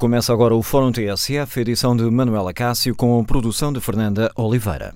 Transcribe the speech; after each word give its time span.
Começa 0.00 0.32
agora 0.32 0.54
o 0.54 0.62
Fórum 0.62 0.90
TSF, 0.90 1.60
edição 1.60 1.94
de 1.94 2.04
Manuela 2.04 2.54
Cássio, 2.54 2.96
com 2.96 3.22
produção 3.22 3.70
de 3.70 3.82
Fernanda 3.82 4.32
Oliveira. 4.34 4.94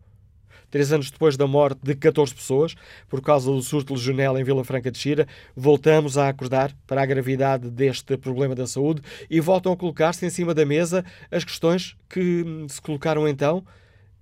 Três 0.70 0.92
anos 0.92 1.10
depois 1.10 1.36
da 1.36 1.46
morte 1.46 1.80
de 1.82 1.94
14 1.94 2.34
pessoas, 2.34 2.74
por 3.08 3.22
causa 3.22 3.50
do 3.50 3.62
surto 3.62 3.94
legionela 3.94 4.40
em 4.40 4.44
Vila 4.44 4.64
Franca 4.64 4.90
de 4.90 4.98
Xira, 4.98 5.26
voltamos 5.54 6.18
a 6.18 6.28
acordar 6.28 6.76
para 6.86 7.02
a 7.02 7.06
gravidade 7.06 7.70
deste 7.70 8.16
problema 8.16 8.54
da 8.54 8.66
saúde 8.66 9.00
e 9.30 9.40
voltam 9.40 9.72
a 9.72 9.76
colocar-se 9.76 10.26
em 10.26 10.30
cima 10.30 10.52
da 10.52 10.66
mesa 10.66 11.04
as 11.30 11.44
questões 11.44 11.96
que 12.08 12.44
se 12.68 12.80
colocaram 12.80 13.28
então 13.28 13.64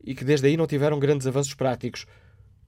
e 0.05 0.15
que 0.15 0.25
desde 0.25 0.47
aí 0.47 0.57
não 0.57 0.67
tiveram 0.67 0.99
grandes 0.99 1.27
avanços 1.27 1.55
práticos. 1.55 2.07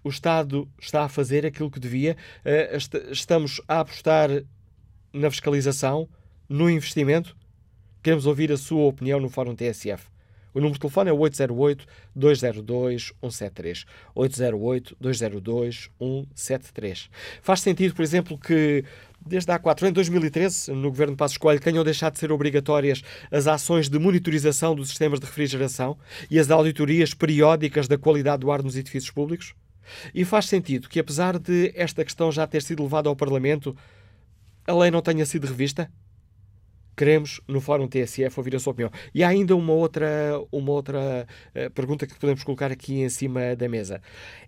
O 0.03 0.09
Estado 0.09 0.69
está 0.81 1.05
a 1.05 1.09
fazer 1.09 1.45
aquilo 1.45 1.71
que 1.71 1.81
devia, 1.81 2.17
eh, 2.45 2.79
estamos 3.11 3.61
a 3.69 3.81
apostar 3.81 4.31
na 5.13 5.31
fiscalização, 5.31 6.09
no 6.49 6.71
investimento? 6.71 7.37
Queremos 8.03 8.27
ouvir 8.27 8.53
a 8.53 8.57
sua 8.57 8.85
opinião 8.85 9.21
no 9.21 9.29
Fórum 9.29 9.55
TSF. 9.55 10.07
O 10.57 10.59
número 10.59 10.75
de 10.75 10.81
telefone 10.81 11.11
é 11.11 11.13
808-202-173. 12.17 13.85
808-202-173. 14.17 17.11
Faz 17.43 17.61
sentido, 17.61 17.95
por 17.95 18.03
exemplo, 18.03 18.39
que 18.39 18.83
desde 19.21 19.53
há 19.53 19.59
quatro 19.59 19.87
em 19.87 19.93
2013, 19.93 20.73
no 20.73 20.89
governo 20.89 21.13
de 21.13 21.19
Passos 21.19 21.37
Coelho, 21.37 21.61
tenham 21.61 21.85
deixado 21.85 22.15
de 22.15 22.21
ser 22.21 22.33
obrigatórias 22.33 23.03
as 23.31 23.47
ações 23.47 23.91
de 23.91 23.99
monitorização 23.99 24.75
dos 24.75 24.89
sistemas 24.89 25.21
de 25.21 25.27
refrigeração 25.27 25.99
e 26.31 26.39
as 26.39 26.51
auditorias 26.51 27.13
periódicas 27.13 27.87
da 27.87 27.99
qualidade 27.99 28.41
do 28.41 28.51
ar 28.51 28.63
nos 28.63 28.77
edifícios 28.77 29.13
públicos? 29.13 29.53
E 30.15 30.25
faz 30.25 30.47
sentido 30.47 30.89
que, 30.89 30.99
apesar 30.99 31.39
de 31.39 31.71
esta 31.77 32.03
questão 32.03 32.33
já 32.33 32.47
ter 32.47 32.63
sido 32.63 32.83
levada 32.83 33.11
ao 33.11 33.17
Parlamento, 33.17 33.77
a 34.67 34.75
lei 34.75 34.91
não 34.91 35.03
tenha 35.03 35.27
sido 35.27 35.47
revista? 35.47 35.93
Queremos 36.97 37.41
no 37.47 37.61
Fórum 37.61 37.87
TSF 37.87 38.39
ouvir 38.39 38.57
a 38.57 38.59
sua 38.59 38.73
opinião. 38.73 38.91
E 39.15 39.23
há 39.23 39.29
ainda 39.29 39.55
uma 39.55 39.73
outra, 39.73 40.09
uma 40.51 40.73
outra 40.73 41.27
uh, 41.55 41.71
pergunta 41.73 42.07
que 42.07 42.19
podemos 42.19 42.43
colocar 42.43 42.73
aqui 42.73 43.01
em 43.01 43.09
cima 43.09 43.55
da 43.55 43.69
mesa. 43.69 44.01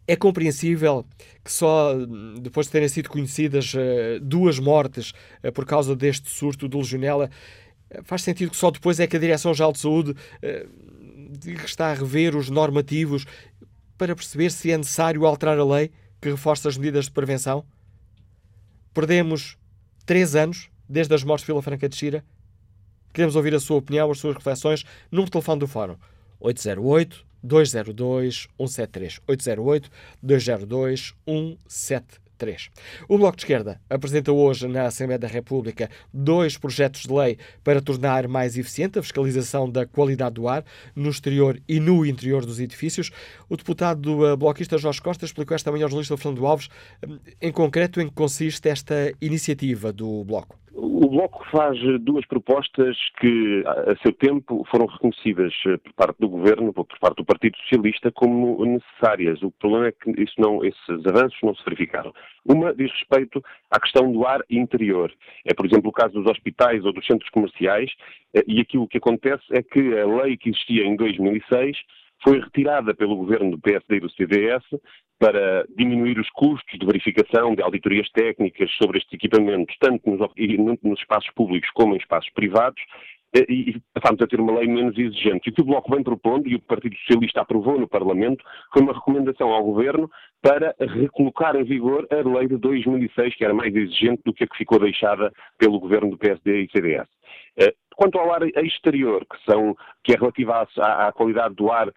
É 0.06 0.16
compreensível 0.16 1.04
que 1.44 1.52
só 1.52 1.94
depois 2.40 2.66
de 2.66 2.72
terem 2.72 2.88
sido 2.88 3.10
conhecidas 3.10 3.74
uh, 3.74 3.78
duas 4.22 4.58
mortes 4.58 5.12
uh, 5.44 5.52
por 5.52 5.66
causa 5.66 5.94
deste 5.94 6.30
surto 6.30 6.68
de 6.68 6.76
legionela, 6.76 7.30
faz 8.04 8.22
sentido 8.22 8.50
que 8.50 8.56
só 8.56 8.70
depois 8.70 8.98
é 8.98 9.06
que 9.06 9.16
a 9.16 9.20
Direção-Geral 9.20 9.72
de 9.72 9.78
Saúde 9.78 10.14
está 11.64 11.90
a 11.90 11.94
rever 11.94 12.36
os 12.36 12.50
normativos 12.50 13.24
para 13.96 14.14
perceber 14.14 14.50
se 14.50 14.70
é 14.70 14.76
necessário 14.76 15.24
alterar 15.24 15.58
a 15.58 15.64
lei 15.64 15.90
que 16.20 16.30
reforça 16.30 16.68
as 16.68 16.76
medidas 16.76 17.06
de 17.06 17.12
prevenção? 17.12 17.64
Perdemos 18.92 19.56
três 20.04 20.34
anos 20.34 20.70
desde 20.88 21.14
as 21.14 21.24
mortes 21.24 21.46
de 21.46 21.52
Vila 21.52 21.62
Franca 21.62 21.88
de 21.88 21.96
Xira 21.96 22.24
Queremos 23.12 23.36
ouvir 23.36 23.54
a 23.54 23.60
sua 23.60 23.78
opinião, 23.78 24.10
as 24.10 24.18
suas 24.18 24.34
reflexões, 24.34 24.84
no 25.10 25.28
telefone 25.28 25.60
do 25.60 25.66
Fórum 25.66 25.96
808 26.40 27.26
202 27.42 28.48
173. 28.58 29.20
808 29.26 29.90
202 30.22 31.14
173. 31.26 32.28
3. 32.38 32.70
O 33.08 33.18
Bloco 33.18 33.36
de 33.36 33.42
Esquerda 33.42 33.80
apresenta 33.90 34.32
hoje 34.32 34.66
na 34.68 34.84
Assembleia 34.84 35.18
da 35.18 35.26
República 35.26 35.90
dois 36.14 36.56
projetos 36.56 37.02
de 37.02 37.12
lei 37.12 37.36
para 37.62 37.82
tornar 37.82 38.26
mais 38.28 38.56
eficiente 38.56 38.98
a 38.98 39.02
fiscalização 39.02 39.68
da 39.68 39.84
qualidade 39.84 40.36
do 40.36 40.48
ar 40.48 40.64
no 40.94 41.10
exterior 41.10 41.60
e 41.68 41.80
no 41.80 42.06
interior 42.06 42.46
dos 42.46 42.60
edifícios. 42.60 43.10
O 43.48 43.56
deputado 43.56 44.26
eh, 44.26 44.36
bloquista 44.36 44.78
Jorge 44.78 45.02
Costa 45.02 45.24
explicou 45.24 45.54
esta 45.54 45.72
manhã 45.72 45.84
ao 45.84 45.90
jornalista 45.90 46.16
Fernando 46.16 46.46
Alves, 46.46 46.68
eh, 47.02 47.08
em 47.42 47.52
concreto, 47.52 48.00
em 48.00 48.08
que 48.08 48.14
consiste 48.14 48.68
esta 48.68 49.12
iniciativa 49.20 49.92
do 49.92 50.24
Bloco. 50.24 50.56
O 51.00 51.08
Bloco 51.08 51.48
faz 51.52 51.78
duas 52.00 52.26
propostas 52.26 52.96
que, 53.20 53.62
a 53.64 53.94
seu 54.02 54.12
tempo, 54.12 54.66
foram 54.68 54.86
reconhecidas 54.86 55.54
eh, 55.64 55.76
por 55.76 55.92
parte 55.92 56.18
do 56.18 56.28
Governo, 56.28 56.72
por 56.72 56.88
parte 56.98 57.18
do 57.18 57.24
Partido 57.24 57.56
Socialista, 57.58 58.10
como 58.10 58.64
necessárias. 58.66 59.40
O 59.44 59.52
problema 59.52 59.86
é 59.86 59.92
que 59.92 60.10
isso 60.20 60.34
não, 60.38 60.64
esses 60.64 61.06
avanços 61.06 61.38
não 61.40 61.54
se 61.54 61.64
verificaram. 61.64 62.12
Uma 62.44 62.74
diz 62.74 62.90
respeito 62.90 63.40
à 63.70 63.78
questão 63.78 64.10
do 64.10 64.26
ar 64.26 64.40
interior. 64.50 65.12
É, 65.44 65.54
por 65.54 65.66
exemplo, 65.66 65.88
o 65.88 65.92
caso 65.92 66.14
dos 66.14 66.28
hospitais 66.28 66.84
ou 66.84 66.92
dos 66.92 67.06
centros 67.06 67.30
comerciais, 67.30 67.92
eh, 68.34 68.42
e 68.48 68.60
aquilo 68.60 68.88
que 68.88 68.98
acontece 68.98 69.44
é 69.52 69.62
que 69.62 69.96
a 69.96 70.04
lei 70.04 70.36
que 70.36 70.50
existia 70.50 70.84
em 70.84 70.96
2006 70.96 71.78
foi 72.22 72.40
retirada 72.40 72.94
pelo 72.94 73.16
governo 73.16 73.52
do 73.52 73.60
PSD 73.60 73.96
e 73.96 74.00
do 74.00 74.10
CDS 74.10 74.64
para 75.18 75.66
diminuir 75.76 76.18
os 76.18 76.28
custos 76.30 76.78
de 76.78 76.86
verificação 76.86 77.54
de 77.54 77.62
auditorias 77.62 78.08
técnicas 78.10 78.70
sobre 78.80 78.98
estes 78.98 79.12
equipamentos, 79.12 79.76
tanto 79.80 80.08
nos, 80.08 80.20
nos 80.82 81.00
espaços 81.00 81.30
públicos 81.34 81.68
como 81.74 81.94
em 81.94 81.98
espaços 81.98 82.30
privados, 82.32 82.80
eh, 83.34 83.44
e 83.48 83.76
passámos 83.92 84.22
a 84.22 84.26
ter 84.26 84.40
uma 84.40 84.58
lei 84.58 84.68
menos 84.68 84.96
exigente. 84.96 85.48
E 85.48 85.50
o 85.50 85.54
que 85.54 85.60
o 85.60 85.64
Bloco 85.64 85.92
vem 85.92 86.02
propondo, 86.02 86.48
e 86.48 86.54
o 86.54 86.60
Partido 86.60 86.96
Socialista 86.98 87.40
aprovou 87.40 87.78
no 87.78 87.88
Parlamento, 87.88 88.42
foi 88.72 88.82
uma 88.82 88.94
recomendação 88.94 89.52
ao 89.52 89.64
Governo 89.64 90.08
para 90.40 90.74
recolocar 90.78 91.56
em 91.56 91.64
vigor 91.64 92.06
a 92.10 92.38
lei 92.38 92.48
de 92.48 92.56
2006, 92.56 93.34
que 93.34 93.44
era 93.44 93.52
mais 93.52 93.74
exigente 93.74 94.22
do 94.24 94.32
que 94.32 94.44
a 94.44 94.46
que 94.46 94.56
ficou 94.56 94.78
deixada 94.78 95.32
pelo 95.58 95.80
Governo 95.80 96.10
do 96.10 96.18
PSD 96.18 96.62
e 96.62 96.70
CDS. 96.70 97.08
Quanto 97.98 98.16
ao 98.16 98.32
ar 98.32 98.42
exterior, 98.64 99.26
que, 99.26 99.36
são, 99.44 99.76
que 100.04 100.12
é 100.12 100.16
relativo 100.16 100.52
à, 100.52 101.08
à 101.08 101.12
qualidade 101.12 101.56
do 101.56 101.68
ar 101.68 101.92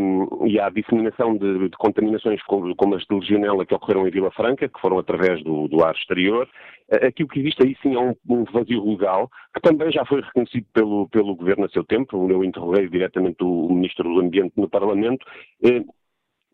um, 0.00 0.44
e 0.48 0.58
à 0.58 0.68
disseminação 0.68 1.36
de, 1.36 1.68
de 1.68 1.76
contaminações 1.76 2.42
como, 2.42 2.74
como, 2.74 2.96
as 2.96 3.04
de 3.04 3.14
legionela 3.14 3.64
que 3.64 3.72
ocorreram 3.72 4.04
em 4.04 4.10
Vila 4.10 4.32
Franca, 4.32 4.68
que 4.68 4.80
foram 4.80 4.98
através 4.98 5.44
do, 5.44 5.68
do 5.68 5.84
ar 5.84 5.94
exterior, 5.94 6.48
eh, 6.90 7.06
aquilo 7.06 7.28
que 7.28 7.38
existe 7.38 7.62
aí 7.62 7.76
sim 7.80 7.94
é 7.94 8.00
um, 8.00 8.16
um, 8.28 8.42
vazio 8.52 8.84
legal, 8.84 9.30
que 9.54 9.60
também 9.60 9.92
já 9.92 10.04
foi 10.04 10.22
reconhecido 10.22 10.66
pelo, 10.72 11.08
pelo 11.10 11.36
Governo 11.36 11.66
a 11.66 11.68
seu 11.68 11.84
tempo, 11.84 12.28
eu 12.28 12.42
interroguei 12.42 12.88
diretamente 12.88 13.44
o, 13.44 13.66
o 13.66 13.74
Ministro 13.74 14.12
do 14.12 14.20
Ambiente 14.22 14.54
no 14.56 14.68
Parlamento, 14.68 15.24
eh, 15.64 15.84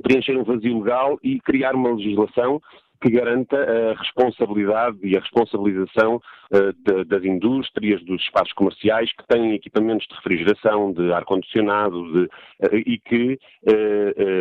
preencher 0.03 0.37
um 0.37 0.45
vazio 0.45 0.79
legal 0.79 1.19
e 1.23 1.41
criar 1.41 1.75
uma 1.75 1.95
legislação 1.95 2.61
que 3.00 3.11
garanta 3.11 3.56
a 3.56 3.99
responsabilidade 3.99 4.99
e 5.02 5.17
a 5.17 5.20
responsabilização 5.20 6.20
de, 6.52 7.05
das 7.05 7.25
indústrias, 7.25 8.05
dos 8.05 8.20
espaços 8.23 8.52
comerciais 8.52 9.11
que 9.12 9.26
têm 9.29 9.55
equipamentos 9.55 10.06
de 10.08 10.14
refrigeração, 10.17 10.93
de 10.93 11.12
ar-condicionado 11.12 12.29
e, 12.73 12.99
que, 12.99 13.38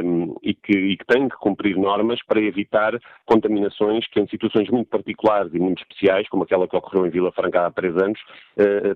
um, 0.03 0.35
e, 0.41 0.53
que, 0.53 0.73
e 0.73 0.97
que 0.97 1.05
têm 1.05 1.29
que 1.29 1.35
cumprir 1.37 1.77
normas 1.77 2.19
para 2.25 2.41
evitar 2.41 2.99
contaminações 3.25 4.07
que 4.07 4.19
em 4.19 4.27
situações 4.27 4.69
muito 4.69 4.89
particulares 4.89 5.53
e 5.53 5.59
muito 5.59 5.81
especiais, 5.83 6.27
como 6.29 6.43
aquela 6.43 6.67
que 6.67 6.75
ocorreu 6.75 7.05
em 7.05 7.11
Vila 7.11 7.31
Franca 7.31 7.67
há 7.67 7.71
três 7.71 7.95
anos, 7.95 8.19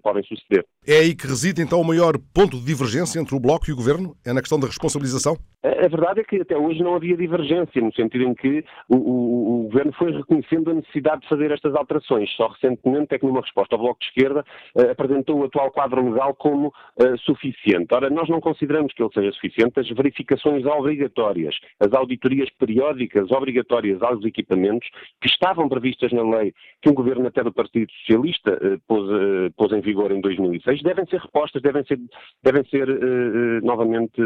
podem 0.02 0.24
suceder. 0.24 0.66
É 0.86 1.00
aí 1.00 1.16
que 1.16 1.28
reside 1.28 1.62
então 1.62 1.80
o 1.80 1.86
maior 1.86 2.18
ponto 2.34 2.58
de 2.58 2.66
divergência 2.66 3.20
entre 3.20 3.36
o 3.36 3.40
Bloco 3.40 3.70
e 3.70 3.74
o 3.74 3.76
Governo? 3.76 4.16
É 4.26 4.34
na 4.34 4.42
questão 4.42 4.60
da 4.60 4.68
responsabilização? 4.68 5.38
A 5.64 5.88
verdade 5.88 6.20
é 6.20 6.24
que 6.26 6.42
até 6.42 6.58
hoje 6.58 6.84
não 6.84 6.94
havia 6.94 7.16
divergência, 7.16 7.82
no 7.82 7.94
sentido 7.94 8.26
em 8.26 8.34
que 8.34 8.66
o, 8.90 8.98
o, 8.98 9.60
o, 9.60 9.64
Governo 9.64 9.94
foi 9.94 10.12
reconhecendo 10.12 10.72
a 10.72 10.74
necessidade 10.74 11.22
de 11.22 11.30
fazer 11.30 11.52
estas 11.52 11.74
alterações. 11.74 12.30
Só 12.36 12.48
recentemente 12.48 13.16
é 13.16 13.18
que, 13.18 13.26
numa 13.26 13.40
resposta 13.40 13.74
ao 13.74 13.82
Bloco 13.82 14.00
de 14.02 14.08
Esquerda, 14.08 14.44
eh, 14.78 14.92
apresentou 14.92 15.40
o 15.40 15.46
atual 15.46 15.72
quadro 15.72 16.04
legal 16.12 16.36
como 16.36 16.74
eh, 17.00 17.16
suficiente. 17.20 17.94
Ora, 17.94 18.10
nós 18.10 18.28
não 18.28 18.42
consideramos 18.42 18.94
que 18.94 19.02
ele 19.02 19.14
seja 19.14 19.32
suficiente. 19.32 19.80
As 19.80 19.90
verificações 19.90 20.66
obrigatórias, 20.66 21.56
as 21.80 21.94
auditorias 21.94 22.50
periódicas 22.60 23.32
obrigatórias 23.32 24.02
aos 24.02 24.24
equipamentos, 24.26 24.90
que 25.22 25.30
estavam 25.30 25.70
previstas 25.70 26.12
na 26.12 26.24
lei, 26.24 26.54
que 26.82 26.90
o 26.90 26.94
Governo 26.94 27.28
até 27.28 27.42
do 27.42 27.54
Partido 27.54 27.90
Socialista 28.02 28.60
eh, 28.62 28.78
pôs, 28.86 29.10
pôs, 29.56 29.72
em 29.72 29.80
vigor 29.80 30.12
em 30.12 30.20
2006, 30.20 30.84
devem 30.84 31.06
ser 31.06 31.22
repostas, 31.22 31.62
devem 31.62 31.86
ser, 31.86 32.00
devem 32.44 32.66
ser 32.66 32.88
novamente 33.64 34.22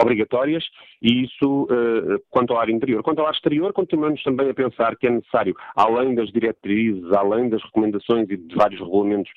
obrigatórias 0.00 0.64
e 1.02 1.24
isso 1.24 1.64
uh, 1.64 2.20
quanto 2.30 2.52
ao 2.52 2.60
ar 2.60 2.70
interior. 2.70 3.02
Quanto 3.02 3.20
ao 3.20 3.26
ar 3.26 3.32
exterior, 3.32 3.72
continuamos 3.72 4.22
também 4.22 4.48
a 4.50 4.54
pensar 4.54 4.96
que 4.96 5.06
é 5.06 5.10
necessário, 5.10 5.54
além 5.76 6.14
das 6.14 6.30
diretrizes, 6.30 7.12
além 7.12 7.48
das 7.48 7.62
recomendações 7.62 8.28
e 8.30 8.36
de 8.36 8.54
vários 8.54 8.80
regulamentos 8.80 9.30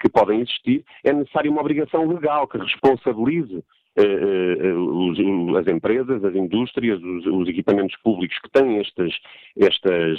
que 0.00 0.08
podem 0.08 0.40
existir, 0.40 0.84
é 1.04 1.12
necessário 1.12 1.50
uma 1.50 1.60
obrigação 1.60 2.06
legal 2.06 2.46
que 2.46 2.58
responsabilize 2.58 3.56
uh, 3.56 5.52
uh, 5.52 5.56
as 5.56 5.66
empresas, 5.66 6.24
as 6.24 6.34
indústrias, 6.34 7.02
os, 7.02 7.26
os, 7.26 7.48
equipamentos 7.48 7.96
públicos 8.02 8.38
que 8.38 8.50
têm 8.50 8.78
estas, 8.78 9.12
estas 9.58 10.18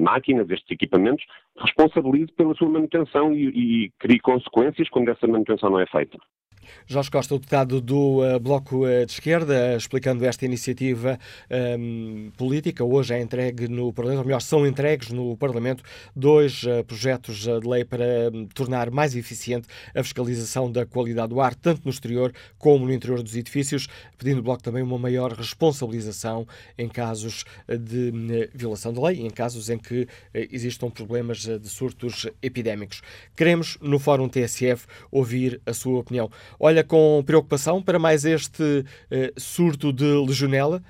máquinas, 0.00 0.48
estes 0.50 0.70
equipamentos, 0.70 1.24
responsabilize 1.58 2.32
pela 2.32 2.54
sua 2.54 2.68
manutenção 2.68 3.32
e, 3.32 3.48
e 3.86 3.90
crie 3.98 4.20
consequências 4.20 4.88
quando 4.88 5.08
essa 5.08 5.26
manutenção 5.26 5.70
não 5.70 5.80
é 5.80 5.86
feita. 5.86 6.18
Jorge 6.86 7.10
Costa, 7.10 7.34
o 7.34 7.38
deputado 7.38 7.80
do 7.80 8.22
uh, 8.22 8.40
Bloco 8.40 8.86
uh, 8.86 9.04
de 9.04 9.12
Esquerda, 9.12 9.76
explicando 9.76 10.24
esta 10.24 10.44
iniciativa 10.44 11.18
um, 11.78 12.30
política, 12.36 12.84
hoje 12.84 13.14
é 13.14 13.20
entregue 13.20 13.68
no 13.68 13.92
Parlamento, 13.92 14.20
ou 14.20 14.24
melhor, 14.24 14.40
são 14.40 14.66
entregues 14.66 15.10
no 15.10 15.36
Parlamento 15.36 15.82
dois 16.14 16.62
uh, 16.62 16.84
projetos 16.84 17.38
de 17.38 17.68
lei 17.68 17.84
para 17.84 18.04
um, 18.32 18.46
tornar 18.46 18.90
mais 18.90 19.14
eficiente 19.14 19.68
a 19.94 20.02
fiscalização 20.02 20.70
da 20.70 20.86
qualidade 20.86 21.28
do 21.28 21.40
ar, 21.40 21.54
tanto 21.54 21.82
no 21.84 21.90
exterior 21.90 22.32
como 22.58 22.86
no 22.86 22.92
interior 22.92 23.22
dos 23.22 23.36
edifícios, 23.36 23.88
pedindo 24.16 24.40
o 24.40 24.42
Bloco 24.42 24.62
também 24.62 24.82
uma 24.82 24.98
maior 24.98 25.32
responsabilização 25.32 26.46
em 26.76 26.88
casos 26.88 27.44
de 27.68 28.10
hum, 28.14 28.28
violação 28.54 28.92
de 28.92 29.00
lei 29.00 29.16
e 29.16 29.26
em 29.26 29.30
casos 29.30 29.70
em 29.70 29.78
que 29.78 30.06
existam 30.34 30.90
problemas 30.90 31.44
de 31.44 31.68
surtos 31.68 32.26
epidémicos. 32.42 33.02
Queremos, 33.36 33.78
no 33.80 33.98
Fórum 33.98 34.28
TSF, 34.28 34.86
ouvir 35.10 35.60
a 35.66 35.72
sua 35.72 36.00
opinião 36.00 36.30
olha 36.58 36.82
com 36.82 37.22
preocupação 37.24 37.82
para 37.82 37.98
mais 37.98 38.24
este 38.24 38.62
uh, 38.62 39.40
surto 39.40 39.92
de 39.92 40.04
legionela. 40.04 40.82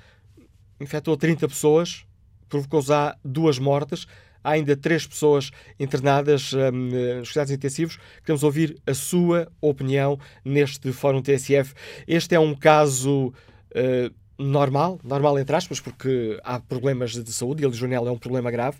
Infectou 0.79 1.15
30 1.17 1.47
pessoas, 1.47 2.05
provocou 2.47 2.81
já 2.81 3.15
duas 3.23 3.59
mortes. 3.59 4.07
Há 4.41 4.51
ainda 4.51 4.75
três 4.75 5.05
pessoas 5.05 5.51
internadas 5.77 6.53
um, 6.53 7.17
nos 7.19 7.31
cuidados 7.31 7.51
intensivos. 7.51 7.99
Queremos 8.21 8.43
ouvir 8.43 8.77
a 8.87 8.93
sua 8.93 9.51
opinião 9.59 10.17
neste 10.45 10.93
Fórum 10.93 11.21
TSF. 11.21 11.73
Este 12.07 12.35
é 12.35 12.39
um 12.39 12.55
caso 12.55 13.27
uh, 13.27 14.13
normal, 14.39 14.99
normal 15.03 15.37
entre 15.37 15.55
aspas, 15.55 15.81
porque 15.81 16.39
há 16.43 16.59
problemas 16.59 17.11
de 17.11 17.33
saúde 17.33 17.61
e 17.61 17.65
a 17.65 17.69
legionela 17.69 18.09
é 18.09 18.11
um 18.11 18.17
problema 18.17 18.49
grave, 18.49 18.77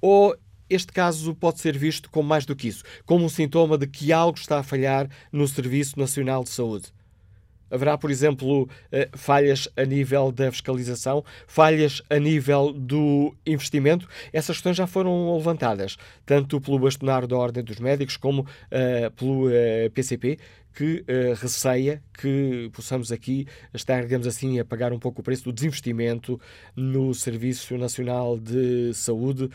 ou 0.00 0.36
este 0.74 0.92
caso 0.92 1.34
pode 1.34 1.60
ser 1.60 1.76
visto 1.76 2.10
como 2.10 2.28
mais 2.28 2.46
do 2.46 2.56
que 2.56 2.68
isso, 2.68 2.82
como 3.04 3.24
um 3.24 3.28
sintoma 3.28 3.76
de 3.78 3.86
que 3.86 4.12
algo 4.12 4.38
está 4.38 4.58
a 4.58 4.62
falhar 4.62 5.08
no 5.30 5.46
Serviço 5.46 5.98
Nacional 5.98 6.44
de 6.44 6.50
Saúde. 6.50 6.92
Haverá, 7.72 7.96
por 7.96 8.10
exemplo, 8.10 8.68
eh, 8.92 9.08
falhas 9.14 9.66
a 9.74 9.82
nível 9.82 10.30
da 10.30 10.52
fiscalização, 10.52 11.24
falhas 11.46 12.02
a 12.10 12.18
nível 12.18 12.70
do 12.70 13.34
investimento. 13.46 14.06
Essas 14.30 14.56
questões 14.56 14.76
já 14.76 14.86
foram 14.86 15.34
levantadas, 15.34 15.96
tanto 16.26 16.60
pelo 16.60 16.78
bastonário 16.78 17.26
da 17.26 17.34
Ordem 17.34 17.64
dos 17.64 17.80
Médicos 17.80 18.18
como 18.18 18.42
uh, 18.42 19.10
pelo 19.16 19.48
uh, 19.48 19.90
PCP, 19.94 20.38
que 20.74 21.02
uh, 21.08 21.34
receia 21.40 22.02
que 22.12 22.70
possamos 22.74 23.10
aqui 23.10 23.46
estar, 23.72 24.02
digamos 24.02 24.26
assim, 24.26 24.60
a 24.60 24.66
pagar 24.66 24.92
um 24.92 24.98
pouco 24.98 25.22
o 25.22 25.24
preço 25.24 25.44
do 25.44 25.52
desinvestimento 25.52 26.38
no 26.76 27.14
Serviço 27.14 27.78
Nacional 27.78 28.38
de 28.38 28.92
Saúde. 28.92 29.48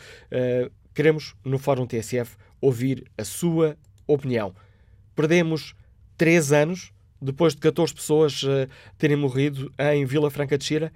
Queremos, 0.98 1.36
no 1.44 1.60
Fórum 1.60 1.86
TSF, 1.86 2.36
ouvir 2.60 3.08
a 3.16 3.22
sua 3.22 3.76
opinião. 4.04 4.52
Perdemos 5.14 5.76
três 6.16 6.50
anos 6.50 6.92
depois 7.22 7.54
de 7.54 7.60
14 7.60 7.94
pessoas 7.94 8.42
uh, 8.42 8.68
terem 8.98 9.16
morrido 9.16 9.72
em 9.78 10.04
Vila 10.04 10.28
Franca 10.28 10.58
de 10.58 10.64
Xira? 10.64 10.92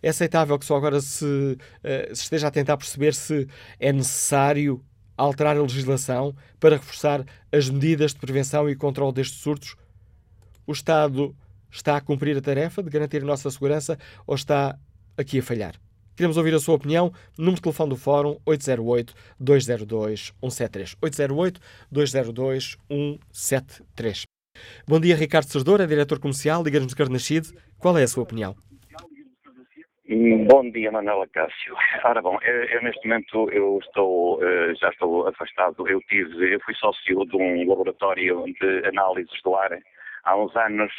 É 0.00 0.10
aceitável 0.10 0.56
que 0.56 0.64
só 0.64 0.76
agora 0.76 1.00
se, 1.00 1.24
uh, 1.24 2.14
se, 2.14 2.22
esteja 2.22 2.46
a 2.46 2.50
tentar 2.52 2.76
perceber 2.76 3.12
se 3.12 3.48
é 3.80 3.92
necessário 3.92 4.84
alterar 5.16 5.56
a 5.56 5.62
legislação 5.62 6.32
para 6.60 6.76
reforçar 6.76 7.26
as 7.50 7.68
medidas 7.68 8.14
de 8.14 8.20
prevenção 8.20 8.70
e 8.70 8.76
controle 8.76 9.12
destes 9.12 9.40
surtos? 9.40 9.74
O 10.64 10.70
Estado 10.70 11.34
está 11.68 11.96
a 11.96 12.00
cumprir 12.00 12.36
a 12.36 12.40
tarefa 12.40 12.84
de 12.84 12.88
garantir 12.88 13.24
a 13.24 13.26
nossa 13.26 13.50
segurança 13.50 13.98
ou 14.24 14.36
está 14.36 14.78
aqui 15.16 15.40
a 15.40 15.42
falhar? 15.42 15.74
Queremos 16.18 16.36
ouvir 16.36 16.52
a 16.52 16.58
sua 16.58 16.74
opinião. 16.74 17.12
Número 17.38 17.54
de 17.54 17.62
telefone 17.62 17.90
do 17.90 17.96
Fórum 17.96 18.40
808-202-173. 18.44 20.96
808-202-173. 21.94 24.24
Bom 24.88 24.98
dia, 24.98 25.14
Ricardo 25.14 25.44
Serdor, 25.44 25.80
é 25.80 25.86
diretor 25.86 26.18
comercial, 26.18 26.64
Liga-nos 26.64 26.88
de 26.88 26.96
Carnachide. 26.96 27.52
Qual 27.78 27.96
é 27.96 28.02
a 28.02 28.08
sua 28.08 28.24
opinião? 28.24 28.56
Bom 30.48 30.68
dia, 30.72 30.90
Manuela 30.90 31.28
Cássio. 31.28 31.76
Ora 32.02 32.20
bom, 32.20 32.36
eu, 32.42 32.64
eu, 32.64 32.82
neste 32.82 33.06
momento 33.06 33.48
eu 33.52 33.78
estou, 33.80 34.42
eh, 34.42 34.74
já 34.74 34.88
estou 34.88 35.28
afastado. 35.28 35.86
Eu 35.86 36.00
tive, 36.08 36.52
eu 36.52 36.58
fui 36.64 36.74
sócio 36.74 37.24
de 37.26 37.36
um 37.36 37.68
laboratório 37.68 38.44
de 38.60 38.84
análises 38.88 39.40
do 39.44 39.54
ar 39.54 39.78
há 40.24 40.36
uns 40.36 40.56
anos 40.56 40.92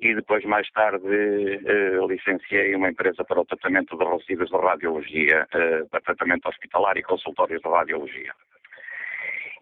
e 0.00 0.14
depois, 0.14 0.44
mais 0.44 0.70
tarde, 0.70 1.06
uh, 1.06 2.06
licenciei 2.06 2.74
uma 2.74 2.90
empresa 2.90 3.24
para 3.24 3.40
o 3.40 3.44
tratamento 3.44 3.96
de 3.96 4.04
resíduos 4.04 4.50
de 4.50 4.56
radiologia, 4.56 5.46
uh, 5.54 5.88
para 5.88 6.00
tratamento 6.00 6.48
hospitalar 6.48 6.96
e 6.96 7.02
consultórios 7.02 7.60
de 7.60 7.68
radiologia. 7.68 8.32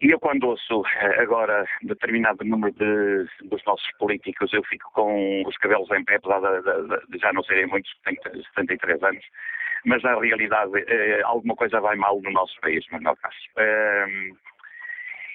E 0.01 0.11
eu, 0.11 0.19
quando 0.19 0.43
ouço 0.43 0.83
eh, 0.99 1.21
agora 1.21 1.65
determinado 1.81 2.45
número 2.45 2.71
de, 2.73 3.47
dos 3.47 3.63
nossos 3.65 3.89
políticos, 3.97 4.53
eu 4.53 4.63
fico 4.63 4.91
com 4.93 5.43
os 5.47 5.57
cabelos 5.57 5.89
em 5.89 6.03
pé, 6.03 6.15
apesar 6.17 6.39
de, 6.39 7.07
de 7.07 7.17
já 7.17 7.33
não 7.33 7.41
serem 7.43 7.65
muitos, 7.65 7.91
tenho 8.05 8.19
73 8.55 9.01
anos, 9.01 9.25
mas 9.85 10.03
na 10.03 10.19
realidade 10.19 10.71
eh, 10.87 11.21
alguma 11.23 11.55
coisa 11.55 11.79
vai 11.79 11.95
mal 11.95 12.21
no 12.21 12.31
nosso 12.31 12.59
país, 12.61 12.85
Manuel 12.91 13.15
Cássio. 13.15 13.51
Eh, 13.57 14.29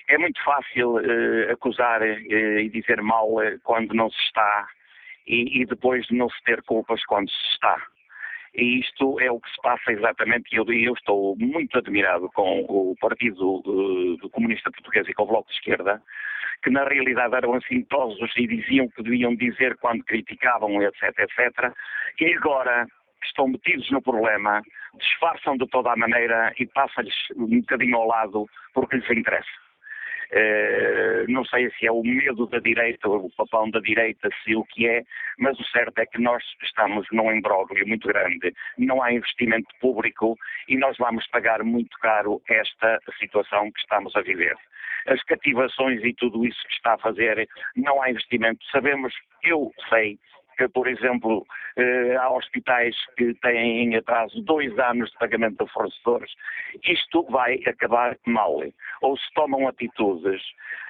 é 0.08 0.18
muito 0.18 0.42
fácil 0.44 0.98
eh, 1.00 1.50
acusar 1.50 2.02
e 2.02 2.68
dizer 2.68 3.02
mal 3.02 3.28
quando 3.64 3.94
não 3.94 4.10
se 4.10 4.20
está 4.26 4.68
e, 5.26 5.62
e 5.62 5.66
depois 5.66 6.06
não 6.10 6.28
se 6.28 6.42
ter 6.44 6.62
culpas 6.62 7.04
quando 7.06 7.30
se 7.30 7.46
está. 7.52 7.76
E 8.54 8.80
isto 8.80 9.18
é 9.20 9.30
o 9.30 9.40
que 9.40 9.50
se 9.50 9.60
passa 9.62 9.92
exatamente, 9.92 10.52
e 10.52 10.56
eu, 10.56 10.64
eu, 10.70 10.92
estou 10.92 11.34
muito 11.38 11.78
admirado 11.78 12.28
com 12.34 12.60
o 12.68 12.94
Partido 13.00 13.62
uh, 13.64 14.30
Comunista 14.30 14.70
Português 14.70 15.08
e 15.08 15.14
com 15.14 15.22
o 15.22 15.26
Bloco 15.26 15.48
de 15.48 15.54
Esquerda, 15.54 16.02
que 16.62 16.68
na 16.68 16.84
realidade 16.84 17.34
eram 17.34 17.54
assintosos 17.54 18.30
e 18.36 18.46
diziam 18.46 18.86
o 18.86 18.90
que 18.90 19.02
deviam 19.02 19.34
dizer 19.34 19.76
quando 19.78 20.04
criticavam, 20.04 20.82
etc, 20.82 21.02
etc, 21.18 21.72
e 22.20 22.34
agora 22.34 22.86
estão 23.24 23.48
metidos 23.48 23.90
no 23.90 24.02
problema, 24.02 24.60
disfarçam 24.98 25.56
de 25.56 25.66
toda 25.68 25.92
a 25.92 25.96
maneira 25.96 26.52
e 26.58 26.66
passa-lhes 26.66 27.14
um 27.36 27.60
bocadinho 27.60 27.96
ao 27.96 28.06
lado 28.06 28.46
porque 28.74 28.96
lhes 28.96 29.10
interessa. 29.10 29.61
Uh, 30.32 31.30
não 31.30 31.44
sei 31.44 31.70
se 31.72 31.86
é 31.86 31.92
o 31.92 32.02
medo 32.02 32.46
da 32.46 32.58
direita, 32.58 33.06
ou 33.06 33.26
o 33.26 33.30
papão 33.30 33.70
da 33.70 33.80
direita, 33.80 34.30
se 34.42 34.56
o 34.56 34.64
que 34.64 34.88
é, 34.88 35.02
mas 35.38 35.58
o 35.60 35.64
certo 35.64 35.98
é 35.98 36.06
que 36.06 36.18
nós 36.18 36.42
estamos 36.62 37.06
num 37.12 37.30
imbróglio 37.30 37.86
muito 37.86 38.08
grande. 38.08 38.54
Não 38.78 39.02
há 39.02 39.12
investimento 39.12 39.68
público 39.78 40.38
e 40.68 40.76
nós 40.78 40.96
vamos 40.96 41.26
pagar 41.28 41.62
muito 41.62 41.98
caro 41.98 42.40
esta 42.48 42.98
situação 43.18 43.70
que 43.70 43.80
estamos 43.80 44.16
a 44.16 44.22
viver. 44.22 44.56
As 45.06 45.22
cativações 45.24 46.02
e 46.02 46.14
tudo 46.14 46.46
isso 46.46 46.62
que 46.66 46.74
está 46.74 46.94
a 46.94 46.98
fazer, 46.98 47.46
não 47.76 48.00
há 48.00 48.10
investimento. 48.10 48.64
Sabemos, 48.70 49.12
eu 49.42 49.70
sei 49.90 50.18
por 50.72 50.88
exemplo, 50.88 51.46
eh, 51.76 52.16
há 52.16 52.30
hospitais 52.30 52.96
que 53.16 53.34
têm 53.34 53.84
em 53.84 53.96
atraso 53.96 54.40
dois 54.42 54.76
anos 54.78 55.10
de 55.10 55.18
pagamento 55.18 55.64
de 55.64 55.72
fornecedores. 55.72 56.32
Isto 56.84 57.24
vai 57.24 57.60
acabar 57.66 58.16
mal. 58.26 58.62
Ou 59.00 59.16
se 59.16 59.32
tomam 59.34 59.68
atitudes, 59.68 60.42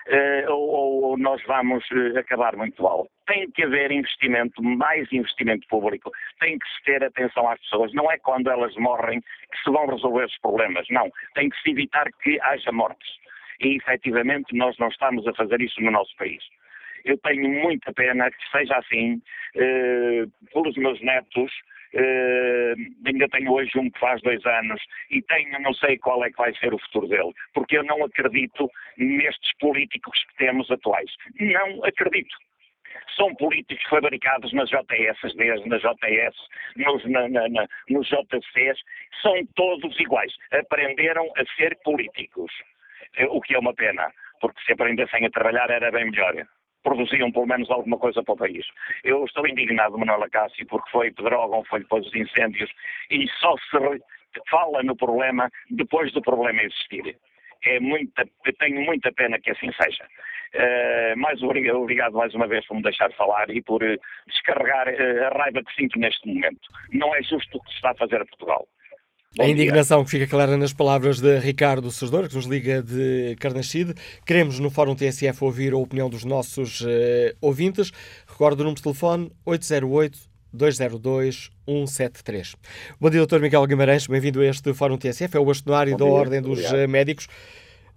eh, 0.07 0.47
ou, 0.49 0.69
ou, 1.02 1.19
nós 1.19 1.42
vamos 1.47 1.85
eh, 1.92 2.19
acabar 2.19 2.57
muito 2.57 2.83
mal. 2.83 3.09
Tem 3.26 3.50
que 3.50 3.62
haver 3.62 3.92
investimento, 3.92 4.62
mais 4.62 5.11
investimento 5.12 5.66
público. 5.69 6.11
Tem 6.40 6.59
que 6.59 6.69
se 6.69 6.83
ter 6.85 7.04
atenção 7.04 7.49
às 7.49 7.61
pessoas. 7.61 7.92
Não 7.95 8.11
é 8.11 8.19
quando 8.19 8.50
elas 8.50 8.75
morrem 8.76 9.21
que 9.21 9.62
se 9.62 9.71
vão 9.71 9.87
resolver 9.87 10.25
os 10.25 10.38
problemas. 10.38 10.87
Não. 10.90 11.11
Tem 11.35 11.49
que 11.49 11.61
se 11.62 11.71
evitar 11.71 12.11
que 12.23 12.40
haja 12.40 12.73
mortes. 12.73 13.23
E, 13.61 13.76
efetivamente, 13.76 14.57
nós 14.57 14.76
não 14.78 14.88
estamos 14.88 15.26
a 15.26 15.35
fazer 15.35 15.61
isso 15.61 15.81
no 15.81 15.90
nosso 15.90 16.14
país. 16.16 16.42
Eu 17.04 17.18
tenho 17.18 17.49
muita 17.49 17.92
pena 17.92 18.30
que 18.30 18.50
seja 18.50 18.76
assim, 18.76 19.21
eh, 19.56 20.25
pelos 20.52 20.76
meus 20.76 21.00
netos, 21.00 21.52
Uh, 21.94 22.75
ainda 23.06 23.28
tenho 23.28 23.52
hoje 23.52 23.71
um 23.78 23.90
que 23.90 24.00
faz 24.00 24.23
dois 24.23 24.44
anos 24.47 24.82
e 25.11 25.21
tenho, 25.21 25.61
não 25.61 25.75
sei 25.75 25.99
qual 25.99 26.25
é 26.25 26.30
que 26.30 26.38
vai 26.38 26.54
ser 26.54 26.73
o 26.73 26.78
futuro 26.78 27.06
dele, 27.06 27.32
porque 27.52 27.76
eu 27.76 27.85
não 27.85 28.02
acredito 28.02 28.71
nestes 28.97 29.54
políticos 29.59 30.25
que 30.25 30.37
temos 30.37 30.71
atuais. 30.71 31.11
Não 31.38 31.85
acredito. 31.85 32.35
São 33.14 33.35
políticos 33.35 33.85
fabricados 33.90 34.54
nas 34.54 34.71
JS, 34.71 35.35
desde 35.37 35.68
nas 35.68 35.82
JS, 35.82 36.35
nos, 36.76 37.04
na, 37.04 37.28
na, 37.28 37.47
na, 37.50 37.68
nos 37.90 38.09
JCs, 38.09 38.80
são 39.21 39.44
todos 39.54 40.00
iguais. 40.00 40.32
Aprenderam 40.50 41.30
a 41.37 41.44
ser 41.56 41.76
políticos, 41.85 42.50
eh, 43.18 43.26
o 43.26 43.38
que 43.42 43.54
é 43.54 43.59
uma 43.59 43.75
pena, 43.75 44.11
porque 44.40 44.62
se 44.64 44.73
aprendessem 44.73 45.26
a 45.26 45.30
trabalhar 45.30 45.71
era 45.71 45.90
bem 45.90 46.06
melhor 46.06 46.35
produziam 46.83 47.31
pelo 47.31 47.47
menos 47.47 47.71
alguma 47.71 47.99
coisa 47.99 48.23
para 48.23 48.35
o 48.35 48.37
país. 48.37 48.67
Eu 49.05 49.25
estou 49.25 49.47
indignado, 49.47 49.99
Manuela 49.99 50.29
Cássio, 50.29 50.67
porque 50.67 50.91
foi 50.91 51.12
Pedrógão, 51.12 51.65
foi 51.65 51.81
depois 51.81 52.05
dos 52.05 52.15
incêndios, 52.15 52.71
e 53.11 53.29
só 53.41 53.55
se 53.57 54.01
fala 54.51 54.83
no 54.83 54.97
problema 54.97 55.51
depois 55.71 56.12
do 56.12 56.23
problema 56.23 56.62
existir. 56.62 57.17
É 57.65 57.79
muita, 57.79 58.25
tenho 58.59 58.81
muita 58.83 59.12
pena 59.12 59.39
que 59.39 59.51
assim 59.51 59.71
seja. 59.81 60.05
Uh, 60.55 61.17
mais 61.17 61.43
obrigado, 61.43 61.81
obrigado, 61.81 62.15
mais 62.15 62.35
uma 62.35 62.47
vez 62.47 62.67
por 62.67 62.77
me 62.77 62.83
deixar 62.83 63.11
falar 63.12 63.49
e 63.51 63.62
por 63.62 63.83
uh, 63.83 63.99
descarregar 64.27 64.89
uh, 64.89 65.27
a 65.27 65.39
raiva 65.39 65.62
que 65.62 65.75
sinto 65.75 65.99
neste 65.99 66.27
momento. 66.29 66.69
Não 66.93 67.15
é 67.15 67.23
justo 67.23 67.57
o 67.57 67.62
que 67.62 67.71
se 67.71 67.77
está 67.77 67.93
a 67.93 67.95
fazer 67.95 68.21
a 68.21 68.27
Portugal. 68.27 68.67
Bom 69.35 69.45
a 69.45 69.49
indignação 69.49 69.99
dia. 69.99 70.05
que 70.05 70.11
fica 70.11 70.27
clara 70.27 70.59
nas 70.59 70.75
palavras 70.75 71.19
de 71.19 71.39
Ricardo 71.39 71.91
Sesdor, 71.91 72.29
que 72.29 72.37
nos 72.37 72.45
liga 72.45 72.83
de 72.83 73.35
Carnachide. 73.41 73.95
Queremos 74.27 74.59
no 74.59 74.69
Fórum 74.69 74.95
TSF 74.95 75.43
ouvir 75.43 75.73
a 75.73 75.79
opinião 75.79 76.11
dos 76.11 76.23
nossos 76.23 76.83
uh, 76.83 76.87
ouvintes. 77.41 77.93
Recordo 78.27 78.61
o 78.61 78.65
número 78.65 78.77
de 78.77 78.83
telefone 78.83 79.33
808 79.47 80.19
202 80.53 81.51
173. 81.67 82.57
Bom 83.01 83.09
dia, 83.09 83.27
Dr. 83.27 83.41
Miguel 83.41 83.67
Guimarães. 83.67 84.07
Bem-vindo 84.07 84.39
a 84.41 84.47
este 84.47 84.75
Fórum 84.75 84.99
TSF. 84.99 85.35
É 85.35 85.41
o 85.41 85.47
bastonário 85.47 85.97
da 85.97 86.05
Ordem 86.05 86.43
dos 86.43 86.59
Obrigado. 86.59 86.77
Eh, 86.77 86.87
médicos. 86.87 87.27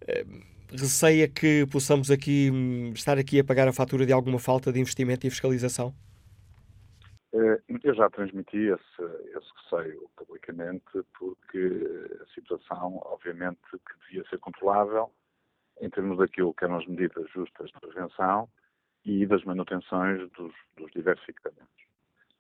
Uh, 0.04 0.42
receia 0.72 1.27
que 1.27 1.65
possamos 1.70 2.10
aqui 2.10 2.50
hum, 2.50 2.94
estar 2.96 3.18
aqui 3.18 3.39
a 3.39 3.44
pagar 3.44 3.68
a 3.68 3.74
fatura 3.74 4.06
de 4.06 4.13
alguma 4.13 4.39
falta 4.39 4.72
de 4.72 4.80
investimento 4.80 5.27
e 5.27 5.30
fiscalização? 5.30 5.94
Eh, 7.36 7.62
eu 7.84 7.94
já 7.94 8.10
transmiti 8.10 8.58
esse, 8.58 9.04
esse 9.36 9.51
receio 9.63 10.10
publicamente 10.15 10.86
porque 11.20 11.70
a 12.22 12.25
situação, 12.34 13.01
obviamente, 13.04 13.60
que 13.72 14.00
devia 14.06 14.30
ser 14.30 14.39
controlável 14.39 15.12
em 15.82 15.89
termos 15.89 16.18
daquilo 16.18 16.54
que 16.54 16.63
eram 16.63 16.77
as 16.77 16.88
medidas 16.88 17.30
justas 17.32 17.70
de 17.72 17.80
prevenção 17.82 18.48
e 19.04 19.25
das 19.25 19.44
manutenções 19.44 20.32
dos, 20.32 20.54
dos 20.77 20.89
diversos 20.94 21.27
equipamentos. 21.27 21.86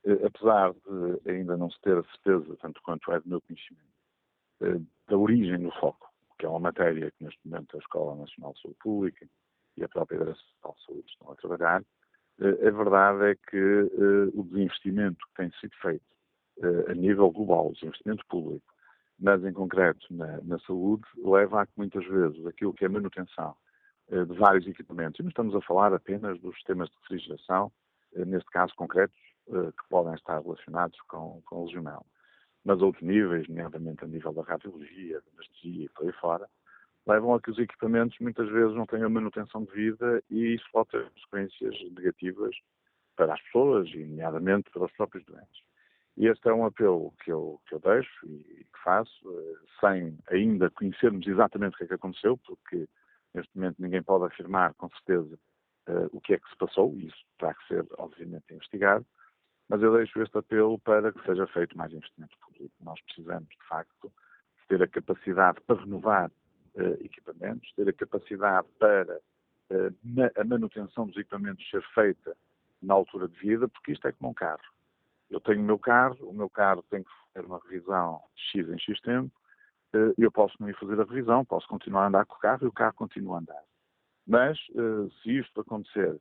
Eh, 0.05 0.25
apesar 0.25 0.71
de 0.73 1.29
ainda 1.29 1.57
não 1.57 1.69
se 1.69 1.81
ter 1.81 1.97
a 1.97 2.03
certeza, 2.03 2.55
tanto 2.61 2.81
quanto 2.81 3.11
é 3.11 3.19
do 3.19 3.27
meu 3.27 3.41
conhecimento, 3.41 3.83
eh, 4.61 4.79
da 5.09 5.17
origem 5.17 5.59
do 5.59 5.71
foco, 5.71 6.09
que 6.39 6.45
é 6.45 6.49
uma 6.49 6.61
matéria 6.61 7.11
que 7.11 7.21
neste 7.21 7.39
momento 7.45 7.75
a 7.75 7.79
Escola 7.79 8.15
Nacional 8.15 8.53
de 8.53 8.61
Saúde 8.61 8.77
Pública 8.79 9.27
e 9.75 9.83
a 9.83 9.89
própria 9.89 10.19
Direção 10.19 10.73
de 10.77 10.85
Saúde 10.85 11.09
estão 11.09 11.31
a 11.33 11.35
trabalhar, 11.35 11.83
a 12.39 12.71
verdade 12.71 13.31
é 13.31 13.35
que 13.35 13.57
uh, 13.57 14.39
o 14.39 14.43
desinvestimento 14.43 15.25
que 15.27 15.33
tem 15.35 15.51
sido 15.59 15.75
feito 15.81 16.03
uh, 16.57 16.91
a 16.91 16.93
nível 16.93 17.31
global, 17.31 17.69
o 17.69 17.73
desinvestimento 17.73 18.25
público, 18.27 18.65
mas 19.17 19.43
em 19.45 19.53
concreto 19.53 20.05
na, 20.11 20.41
na, 20.41 20.59
saúde, 20.59 21.03
leva 21.17 21.61
a 21.61 21.65
que 21.65 21.71
muitas 21.77 22.05
vezes 22.05 22.45
aquilo 22.45 22.73
que 22.73 22.85
é 22.85 22.89
manutenção 22.89 23.55
de 24.07 24.37
vários 24.37 24.67
equipamentos, 24.67 25.19
e 25.19 25.23
não 25.23 25.29
estamos 25.29 25.55
a 25.55 25.61
falar 25.61 25.91
apenas 25.91 26.39
dos 26.39 26.53
sistemas 26.55 26.89
de 26.89 26.95
refrigeração, 27.01 27.71
neste 28.15 28.51
caso 28.51 28.71
concretos, 28.75 29.17
que 29.47 29.89
podem 29.89 30.13
estar 30.13 30.39
relacionados 30.43 30.99
com, 31.07 31.41
com 31.43 31.55
o 31.55 31.65
legionel, 31.65 32.05
mas 32.63 32.83
outros 32.83 33.01
níveis, 33.01 33.47
nomeadamente 33.47 34.03
a 34.03 34.07
nível 34.07 34.31
da 34.31 34.43
radiologia, 34.43 35.21
da 35.21 35.31
anestesia 35.37 35.85
e 35.85 35.89
por 35.89 36.05
aí 36.05 36.11
fora, 36.13 36.47
levam 37.07 37.33
a 37.33 37.41
que 37.41 37.51
os 37.51 37.59
equipamentos 37.59 38.17
muitas 38.19 38.49
vezes 38.49 38.75
não 38.75 38.85
tenham 38.85 39.09
manutenção 39.09 39.63
de 39.63 39.71
vida 39.71 40.23
e 40.29 40.55
isso 40.55 40.65
pode 40.71 40.89
ter 40.89 41.09
consequências 41.11 41.75
negativas 41.91 42.55
para 43.15 43.33
as 43.33 43.41
pessoas 43.43 43.89
e, 43.89 44.05
nomeadamente, 44.05 44.69
para 44.71 44.85
os 44.85 44.91
próprios 44.93 45.25
doentes. 45.25 45.61
E 46.17 46.27
este 46.27 46.47
é 46.47 46.53
um 46.53 46.65
apelo 46.65 47.13
que 47.23 47.31
eu, 47.31 47.61
que 47.67 47.75
eu 47.75 47.79
deixo 47.79 48.25
e 48.25 48.63
que 48.63 48.83
faço, 48.83 49.11
eh, 49.29 49.55
sem 49.79 50.17
ainda 50.29 50.69
conhecermos 50.69 51.27
exatamente 51.27 51.75
o 51.75 51.77
que 51.77 51.83
é 51.83 51.87
que 51.87 51.93
aconteceu, 51.93 52.37
porque 52.37 52.87
neste 53.33 53.55
momento 53.55 53.81
ninguém 53.81 54.01
pode 54.01 54.25
afirmar 54.25 54.73
com 54.75 54.89
certeza 54.89 55.37
uh, 55.89 56.09
o 56.13 56.21
que 56.21 56.33
é 56.33 56.39
que 56.39 56.49
se 56.49 56.55
passou, 56.57 56.95
e 56.95 57.07
isso 57.07 57.25
terá 57.37 57.53
que 57.53 57.67
ser, 57.67 57.85
obviamente, 57.97 58.45
investigado, 58.53 59.05
mas 59.67 59.81
eu 59.81 59.93
deixo 59.93 60.21
este 60.21 60.37
apelo 60.37 60.79
para 60.79 61.11
que 61.11 61.21
seja 61.25 61.45
feito 61.47 61.77
mais 61.77 61.91
investimento 61.91 62.37
público. 62.39 62.73
Nós 62.81 62.99
precisamos, 63.01 63.49
de 63.49 63.67
facto, 63.67 64.11
ter 64.69 64.81
a 64.81 64.87
capacidade 64.87 65.59
para 65.61 65.81
renovar 65.81 66.31
equipamentos, 67.01 67.71
ter 67.73 67.87
a 67.87 67.93
capacidade 67.93 68.67
para 68.79 69.19
uh, 69.71 70.39
a 70.39 70.43
manutenção 70.43 71.07
dos 71.07 71.17
equipamentos 71.17 71.67
ser 71.69 71.83
feita 71.93 72.35
na 72.81 72.93
altura 72.93 73.27
de 73.27 73.37
vida, 73.39 73.67
porque 73.67 73.93
isto 73.93 74.07
é 74.07 74.11
como 74.11 74.31
um 74.31 74.33
carro. 74.33 74.61
Eu 75.29 75.39
tenho 75.39 75.61
o 75.61 75.63
meu 75.63 75.79
carro, 75.79 76.17
o 76.21 76.33
meu 76.33 76.49
carro 76.49 76.83
tem 76.89 77.03
que 77.03 77.09
fazer 77.33 77.47
uma 77.47 77.59
revisão 77.59 78.21
de 78.35 78.41
X 78.61 78.69
em 78.69 78.79
X 78.79 79.01
tempo, 79.01 79.31
uh, 79.95 80.13
eu 80.17 80.31
posso 80.31 80.55
não 80.59 80.69
ir 80.69 80.77
fazer 80.77 80.99
a 80.99 81.03
revisão, 81.03 81.45
posso 81.45 81.67
continuar 81.67 82.03
a 82.03 82.07
andar 82.07 82.25
com 82.25 82.35
o 82.35 82.39
carro 82.39 82.65
e 82.65 82.67
o 82.67 82.73
carro 82.73 82.93
continua 82.95 83.37
a 83.37 83.39
andar. 83.39 83.63
Mas, 84.27 84.57
se 85.21 85.37
isto 85.37 85.61
acontecer 85.61 86.19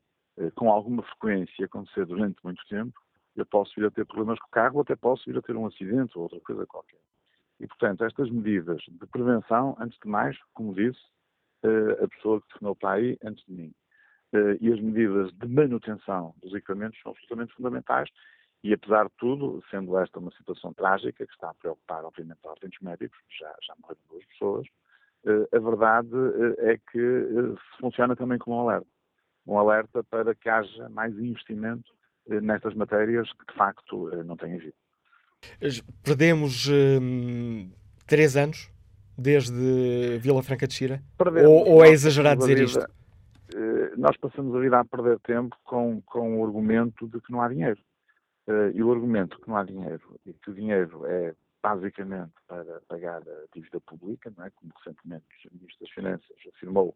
com 0.56 0.70
alguma 0.70 1.02
frequência 1.04 1.64
acontecer 1.64 2.04
durante 2.04 2.36
muito 2.44 2.62
tempo, 2.66 2.92
eu 3.34 3.46
posso 3.46 3.72
vir 3.76 3.86
a 3.86 3.90
ter 3.90 4.04
problemas 4.04 4.38
com 4.38 4.46
o 4.46 4.50
carro 4.50 4.76
ou 4.76 4.82
até 4.82 4.94
posso 4.94 5.24
vir 5.24 5.38
a 5.38 5.42
ter 5.42 5.56
um 5.56 5.66
acidente 5.66 6.12
ou 6.16 6.24
outra 6.24 6.38
coisa 6.40 6.66
qualquer. 6.66 7.00
E, 7.60 7.66
portanto, 7.66 8.04
estas 8.04 8.30
medidas 8.30 8.82
de 8.88 9.06
prevenção, 9.06 9.76
antes 9.78 9.98
de 10.02 10.08
mais, 10.08 10.36
como 10.52 10.74
disse, 10.74 11.00
eh, 11.62 12.04
a 12.04 12.08
pessoa 12.08 12.40
que 12.40 12.48
tornou 12.48 12.76
aí 12.84 13.16
antes 13.24 13.44
de 13.46 13.52
mim. 13.52 13.74
Eh, 14.32 14.58
e 14.60 14.72
as 14.72 14.80
medidas 14.80 15.32
de 15.32 15.46
manutenção 15.46 16.34
dos 16.42 16.52
equipamentos 16.52 17.00
são 17.00 17.12
absolutamente 17.12 17.54
fundamentais. 17.54 18.10
E, 18.62 18.72
apesar 18.72 19.04
de 19.04 19.12
tudo, 19.18 19.62
sendo 19.70 19.96
esta 19.98 20.18
uma 20.18 20.30
situação 20.32 20.72
trágica, 20.74 21.24
que 21.26 21.32
está 21.32 21.50
a 21.50 21.54
preocupar, 21.54 22.04
obviamente, 22.04 22.40
a 22.44 22.50
ordem 22.50 22.70
médicos, 22.82 23.18
já, 23.38 23.54
já 23.62 23.74
morreram 23.80 24.00
duas 24.10 24.24
pessoas, 24.26 24.66
eh, 25.26 25.56
a 25.56 25.58
verdade 25.58 26.10
é 26.58 26.78
que 26.90 27.54
funciona 27.80 28.16
também 28.16 28.38
como 28.38 28.56
um 28.56 28.68
alerta. 28.68 28.88
Um 29.46 29.58
alerta 29.58 30.02
para 30.04 30.34
que 30.34 30.48
haja 30.48 30.88
mais 30.88 31.16
investimento 31.18 31.92
nestas 32.26 32.74
matérias 32.74 33.30
que, 33.34 33.46
de 33.46 33.54
facto, 33.54 34.10
não 34.24 34.36
têm 34.36 34.54
havido. 34.54 34.83
Perdemos 36.02 36.68
hum, 36.68 37.70
três 38.06 38.36
anos 38.36 38.70
desde 39.16 40.18
Vila 40.18 40.42
Franca 40.42 40.66
de 40.66 40.74
Xira? 40.74 41.02
Ou, 41.46 41.68
ou, 41.68 41.84
é 41.84 41.90
exagerado 41.90 42.40
dizer 42.40 42.54
vida, 42.56 42.64
isto? 42.64 42.86
Eh, 43.54 43.92
nós 43.96 44.16
passamos 44.16 44.54
a 44.54 44.60
vida 44.60 44.78
a 44.78 44.84
perder 44.84 45.18
tempo 45.20 45.56
com, 45.64 46.00
com 46.02 46.40
o 46.40 46.44
argumento 46.44 47.06
de 47.08 47.20
que 47.20 47.30
não 47.30 47.40
há 47.40 47.48
dinheiro. 47.48 47.80
Eh, 48.46 48.72
e 48.74 48.82
o 48.82 48.92
argumento 48.92 49.40
que 49.40 49.48
não 49.48 49.56
há 49.56 49.64
dinheiro 49.64 50.20
e 50.26 50.32
que 50.32 50.50
o 50.50 50.54
dinheiro 50.54 51.06
é 51.06 51.34
basicamente 51.62 52.32
para 52.46 52.80
pagar 52.88 53.22
a 53.22 53.46
dívida 53.54 53.80
pública, 53.80 54.32
não 54.36 54.44
é? 54.44 54.50
como 54.50 54.70
recentemente 54.76 55.24
o 55.50 55.54
Ministro 55.56 55.80
das 55.80 55.94
Finanças 55.94 56.36
afirmou 56.54 56.94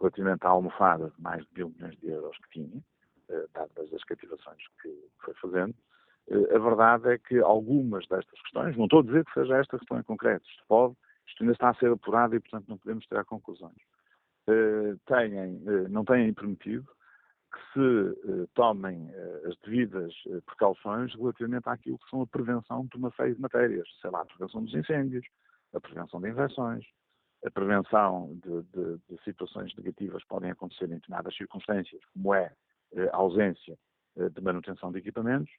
relativamente 0.00 0.44
à 0.44 0.48
almofada 0.48 1.12
de 1.16 1.22
mais 1.22 1.44
de 1.44 1.48
mil 1.54 1.70
milhões 1.70 1.96
de 1.98 2.08
euros 2.08 2.36
que 2.38 2.50
tinha, 2.50 2.82
eh, 3.28 3.46
dadas 3.54 3.92
as 3.92 4.02
cativações 4.04 4.62
que 4.82 4.92
foi 5.24 5.34
fazendo, 5.34 5.74
a 6.30 6.58
verdade 6.58 7.08
é 7.08 7.18
que 7.18 7.38
algumas 7.40 8.06
destas 8.06 8.40
questões, 8.42 8.76
não 8.76 8.84
estou 8.84 9.00
a 9.00 9.02
dizer 9.02 9.24
que 9.24 9.34
seja 9.34 9.56
esta 9.58 9.78
questão 9.78 9.98
em 9.98 10.02
concreto, 10.02 10.46
isto 10.48 10.62
pode, 10.68 10.94
isto 11.26 11.42
ainda 11.42 11.52
está 11.52 11.70
a 11.70 11.74
ser 11.74 11.90
apurado 11.90 12.36
e, 12.36 12.40
portanto, 12.40 12.68
não 12.68 12.78
podemos 12.78 13.04
tirar 13.06 13.24
conclusões, 13.24 13.76
eh, 14.48 14.96
têm, 15.06 15.38
eh, 15.38 15.88
não 15.88 16.04
têm 16.04 16.32
permitido 16.32 16.88
que 17.52 17.60
se 17.72 18.30
eh, 18.30 18.46
tomem 18.54 19.10
as 19.44 19.56
devidas 19.64 20.14
precauções 20.46 21.12
relativamente 21.14 21.68
àquilo 21.68 21.98
que 21.98 22.10
são 22.10 22.22
a 22.22 22.26
prevenção 22.26 22.86
de 22.86 22.96
uma 22.96 23.10
série 23.12 23.34
de 23.34 23.40
matérias, 23.40 23.88
sei 24.00 24.10
lá, 24.10 24.22
a 24.22 24.24
prevenção 24.24 24.64
dos 24.64 24.74
incêndios, 24.74 25.26
a 25.74 25.80
prevenção 25.80 26.20
de 26.20 26.30
infecções, 26.30 26.84
a 27.44 27.50
prevenção 27.50 28.38
de, 28.44 28.62
de, 28.62 28.98
de 29.08 29.24
situações 29.24 29.74
negativas 29.74 30.22
que 30.22 30.28
podem 30.28 30.50
acontecer 30.50 30.84
em 30.84 30.94
determinadas 30.94 31.34
circunstâncias, 31.36 32.00
como 32.12 32.34
é 32.34 32.52
a 33.12 33.16
ausência 33.16 33.76
de 34.16 34.40
manutenção 34.42 34.92
de 34.92 34.98
equipamentos 34.98 35.50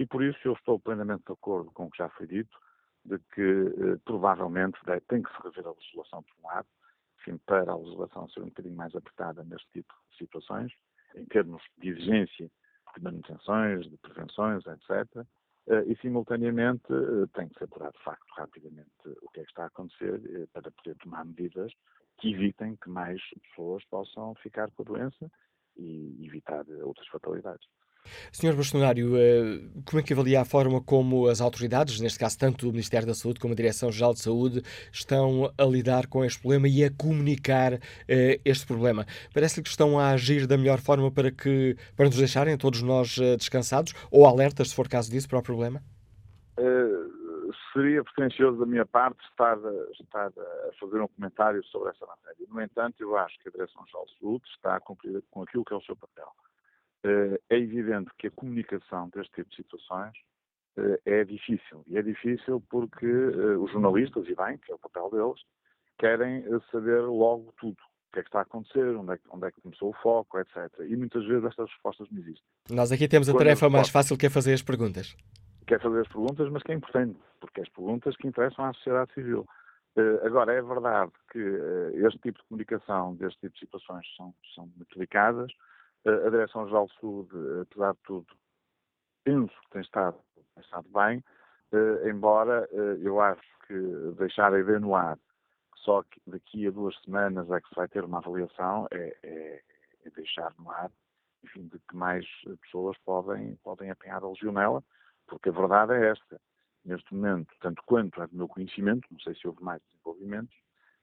e 0.00 0.06
por 0.06 0.24
isso 0.24 0.38
eu 0.44 0.54
estou 0.54 0.80
plenamente 0.80 1.24
de 1.26 1.32
acordo 1.32 1.70
com 1.72 1.84
o 1.84 1.90
que 1.90 1.98
já 1.98 2.08
foi 2.08 2.26
dito, 2.26 2.58
de 3.04 3.18
que 3.34 3.98
provavelmente 4.06 4.78
tem 5.06 5.22
que 5.22 5.30
se 5.30 5.42
rever 5.42 5.66
a 5.66 5.72
legislação 5.72 6.22
por 6.22 6.34
um 6.42 6.46
lado, 6.46 6.66
enfim, 7.18 7.36
para 7.44 7.70
a 7.70 7.76
legislação 7.76 8.26
ser 8.30 8.40
um 8.40 8.46
bocadinho 8.46 8.76
mais 8.76 8.96
apertada 8.96 9.44
neste 9.44 9.68
tipo 9.72 9.92
de 10.10 10.16
situações, 10.16 10.72
em 11.14 11.26
termos 11.26 11.62
de 11.76 11.90
exigência 11.90 12.50
de 12.96 13.02
manutenções, 13.02 13.90
de 13.90 13.98
prevenções, 13.98 14.64
etc. 14.66 15.26
E, 15.86 15.94
simultaneamente, 16.00 16.86
tem 17.34 17.50
que 17.50 17.58
ser 17.58 17.64
apurado 17.64 17.92
de 17.98 18.02
facto 18.02 18.26
rapidamente 18.38 18.90
o 19.20 19.28
que 19.28 19.40
é 19.40 19.44
que 19.44 19.50
está 19.50 19.64
a 19.64 19.66
acontecer 19.66 20.48
para 20.54 20.70
poder 20.70 20.96
tomar 20.96 21.26
medidas 21.26 21.70
que 22.16 22.32
evitem 22.32 22.74
que 22.76 22.88
mais 22.88 23.20
pessoas 23.50 23.84
possam 23.84 24.34
ficar 24.36 24.70
com 24.70 24.82
a 24.82 24.86
doença 24.86 25.30
e 25.76 26.24
evitar 26.26 26.64
outras 26.82 27.06
fatalidades. 27.08 27.68
Senhor 28.32 28.54
Bastonário, 28.56 29.16
eh, 29.16 29.60
como 29.84 30.00
é 30.00 30.02
que 30.02 30.12
avalia 30.12 30.40
a 30.40 30.44
forma 30.44 30.80
como 30.80 31.28
as 31.28 31.40
autoridades, 31.40 32.00
neste 32.00 32.18
caso 32.18 32.38
tanto 32.38 32.68
o 32.68 32.70
Ministério 32.70 33.06
da 33.06 33.14
Saúde 33.14 33.40
como 33.40 33.52
a 33.52 33.56
Direção-Geral 33.56 34.14
de 34.14 34.20
Saúde, 34.20 34.62
estão 34.92 35.52
a 35.56 35.64
lidar 35.64 36.06
com 36.06 36.24
este 36.24 36.40
problema 36.40 36.68
e 36.68 36.84
a 36.84 36.90
comunicar 36.90 37.74
eh, 38.08 38.40
este 38.44 38.66
problema? 38.66 39.06
Parece-lhe 39.34 39.62
que 39.62 39.70
estão 39.70 39.98
a 39.98 40.10
agir 40.10 40.46
da 40.46 40.56
melhor 40.56 40.78
forma 40.78 41.10
para, 41.10 41.30
que, 41.30 41.76
para 41.96 42.06
nos 42.06 42.16
deixarem 42.16 42.56
todos 42.56 42.82
nós 42.82 43.18
eh, 43.18 43.36
descansados 43.36 43.92
ou 44.10 44.26
alertas, 44.26 44.70
se 44.70 44.74
for 44.74 44.88
caso 44.88 45.10
disso, 45.10 45.28
para 45.28 45.38
o 45.38 45.42
problema? 45.42 45.82
Seria 47.72 48.02
pretencioso 48.02 48.58
da 48.58 48.66
minha 48.66 48.84
parte 48.84 49.18
estar, 49.30 49.56
estar 50.00 50.26
a 50.26 50.72
fazer 50.78 51.00
um 51.00 51.06
comentário 51.06 51.64
sobre 51.66 51.90
essa 51.90 52.04
matéria. 52.04 52.46
No 52.48 52.60
entanto, 52.60 53.00
eu 53.00 53.16
acho 53.16 53.38
que 53.38 53.48
a 53.48 53.52
Direção-Geral 53.52 54.06
de 54.06 54.18
Saúde 54.18 54.44
está 54.56 54.76
a 54.76 54.80
cumprir 54.80 55.22
com 55.30 55.42
aquilo 55.42 55.64
que 55.64 55.72
é 55.72 55.76
o 55.76 55.82
seu 55.82 55.94
papel 55.94 56.26
é 57.02 57.56
evidente 57.56 58.10
que 58.18 58.26
a 58.26 58.30
comunicação 58.30 59.08
deste 59.10 59.32
tipo 59.32 59.50
de 59.50 59.56
situações 59.56 60.12
eh, 60.78 61.00
é 61.04 61.24
difícil. 61.24 61.82
E 61.86 61.98
é 61.98 62.02
difícil 62.02 62.62
porque 62.68 63.06
eh, 63.06 63.56
os 63.58 63.70
jornalistas, 63.72 64.26
e 64.28 64.34
bem, 64.34 64.58
que 64.58 64.72
é 64.72 64.74
o 64.74 64.78
papel 64.78 65.10
deles, 65.10 65.40
querem 65.98 66.44
saber 66.70 67.00
logo 67.02 67.52
tudo. 67.58 67.76
O 68.08 68.12
que 68.12 68.20
é 68.20 68.22
que 68.22 68.28
está 68.28 68.40
a 68.40 68.42
acontecer, 68.42 68.96
onde 68.96 69.12
é 69.12 69.18
que, 69.18 69.24
onde 69.30 69.46
é 69.46 69.52
que 69.52 69.60
começou 69.60 69.90
o 69.90 70.02
foco, 70.02 70.38
etc. 70.40 70.56
E 70.80 70.96
muitas 70.96 71.24
vezes 71.26 71.44
estas 71.44 71.70
respostas 71.70 72.08
não 72.10 72.18
existem. 72.18 72.44
Nós 72.68 72.90
aqui 72.90 73.06
temos 73.06 73.28
a 73.28 73.32
Quando 73.32 73.38
tarefa 73.38 73.70
mais 73.70 73.88
fácil 73.88 74.18
que 74.18 74.26
é 74.26 74.30
fazer 74.30 74.52
as 74.52 74.62
perguntas. 74.62 75.16
Que 75.66 75.74
é 75.74 75.78
fazer 75.78 76.00
as 76.00 76.08
perguntas, 76.08 76.50
mas 76.50 76.62
que 76.64 76.72
é 76.72 76.74
importante, 76.74 77.16
porque 77.40 77.60
é 77.60 77.62
as 77.62 77.68
perguntas 77.68 78.16
que 78.16 78.26
interessam 78.26 78.64
à 78.64 78.72
sociedade 78.72 79.12
civil. 79.14 79.46
agora, 80.24 80.52
é 80.52 80.60
verdade 80.60 81.12
que 81.30 81.38
este 82.04 82.18
tipo 82.18 82.40
de 82.40 82.48
comunicação, 82.48 83.14
deste 83.14 83.38
tipo 83.38 83.54
de 83.54 83.60
situações, 83.60 84.04
são, 84.16 84.34
são 84.56 84.66
muito 84.76 84.92
delicadas 84.96 85.52
a 86.06 86.30
Direção-Geral 86.30 86.88
Saúde, 87.00 87.36
apesar 87.62 87.92
de 87.92 88.00
tudo, 88.04 88.26
penso 89.24 89.54
que 89.62 89.70
tem 89.70 89.82
estado, 89.82 90.18
tem 90.34 90.64
estado 90.64 90.88
bem, 90.88 91.22
eh, 91.72 92.08
embora 92.08 92.68
eh, 92.72 92.98
eu 93.02 93.20
acho 93.20 93.42
que 93.66 93.74
deixar 94.18 94.52
a 94.52 94.60
ideia 94.60 94.80
no 94.80 94.94
ar, 94.94 95.18
só 95.76 96.02
que 96.02 96.20
daqui 96.26 96.66
a 96.66 96.70
duas 96.70 96.98
semanas 97.02 97.50
é 97.50 97.60
que 97.60 97.68
se 97.68 97.74
vai 97.74 97.88
ter 97.88 98.04
uma 98.04 98.18
avaliação, 98.18 98.86
é, 98.90 99.16
é, 99.22 99.62
é 100.04 100.10
deixar 100.10 100.52
no 100.58 100.70
ar, 100.70 100.90
enfim, 101.44 101.68
de 101.68 101.78
que 101.78 101.96
mais 101.96 102.26
pessoas 102.62 102.96
podem, 102.98 103.56
podem 103.56 103.90
apanhar 103.90 104.22
a 104.22 104.28
legionela, 104.28 104.82
porque 105.26 105.48
a 105.48 105.52
verdade 105.52 105.92
é 105.94 106.10
esta. 106.10 106.40
Neste 106.84 107.14
momento, 107.14 107.54
tanto 107.60 107.82
quanto 107.84 108.22
é 108.22 108.26
do 108.26 108.36
meu 108.36 108.48
conhecimento, 108.48 109.06
não 109.10 109.20
sei 109.20 109.34
se 109.34 109.46
houve 109.46 109.62
mais 109.62 109.82
desenvolvimentos, 109.82 110.56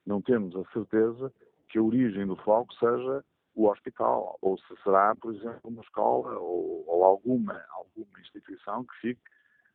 não 0.05 0.21
temos 0.21 0.55
a 0.55 0.63
certeza 0.71 1.31
que 1.69 1.77
a 1.77 1.83
origem 1.83 2.25
do 2.25 2.35
foco 2.37 2.73
seja 2.75 3.23
o 3.57 3.69
hospital, 3.69 4.37
ou 4.39 4.55
se 4.59 4.83
será, 4.83 5.15
por 5.15 5.33
exemplo, 5.33 5.61
uma 5.63 5.81
escola 5.81 6.37
ou, 6.37 6.83
ou 6.87 7.03
alguma, 7.03 7.59
alguma 7.71 8.19
instituição 8.19 8.85
que 8.85 8.95
fique 9.01 9.21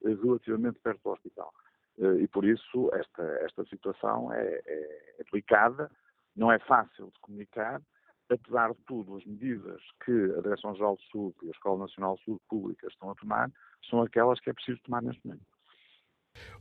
relativamente 0.05 0.79
perto 0.79 1.03
do 1.03 1.11
hospital. 1.11 1.53
Eh, 1.99 2.23
e 2.23 2.29
por 2.29 2.45
isso 2.45 2.91
esta, 2.95 3.23
esta 3.41 3.65
situação 3.67 4.33
é, 4.33 4.63
é, 4.65 5.15
é 5.19 5.25
delicada, 5.31 5.91
não 6.37 6.51
é 6.51 6.61
fácil 6.61 7.07
de 7.07 7.19
comunicar, 7.21 7.83
apesar 8.31 8.73
de 8.73 8.79
tudo, 8.87 9.17
as 9.17 9.25
medidas 9.25 9.83
que 10.05 10.13
a 10.39 10.41
Direção-Geral 10.41 10.97
de 10.97 11.11
Saúde 11.11 11.37
e 11.43 11.49
a 11.49 11.51
Escola 11.51 11.81
Nacional 11.81 12.15
de 12.17 12.25
Saúde 12.25 12.43
Pública 12.49 12.87
estão 12.87 13.11
a 13.11 13.15
tomar 13.17 13.51
são 13.91 14.01
aquelas 14.01 14.39
que 14.39 14.49
é 14.49 14.53
preciso 14.53 14.81
tomar 14.83 15.03
neste 15.03 15.27
momento. 15.27 15.52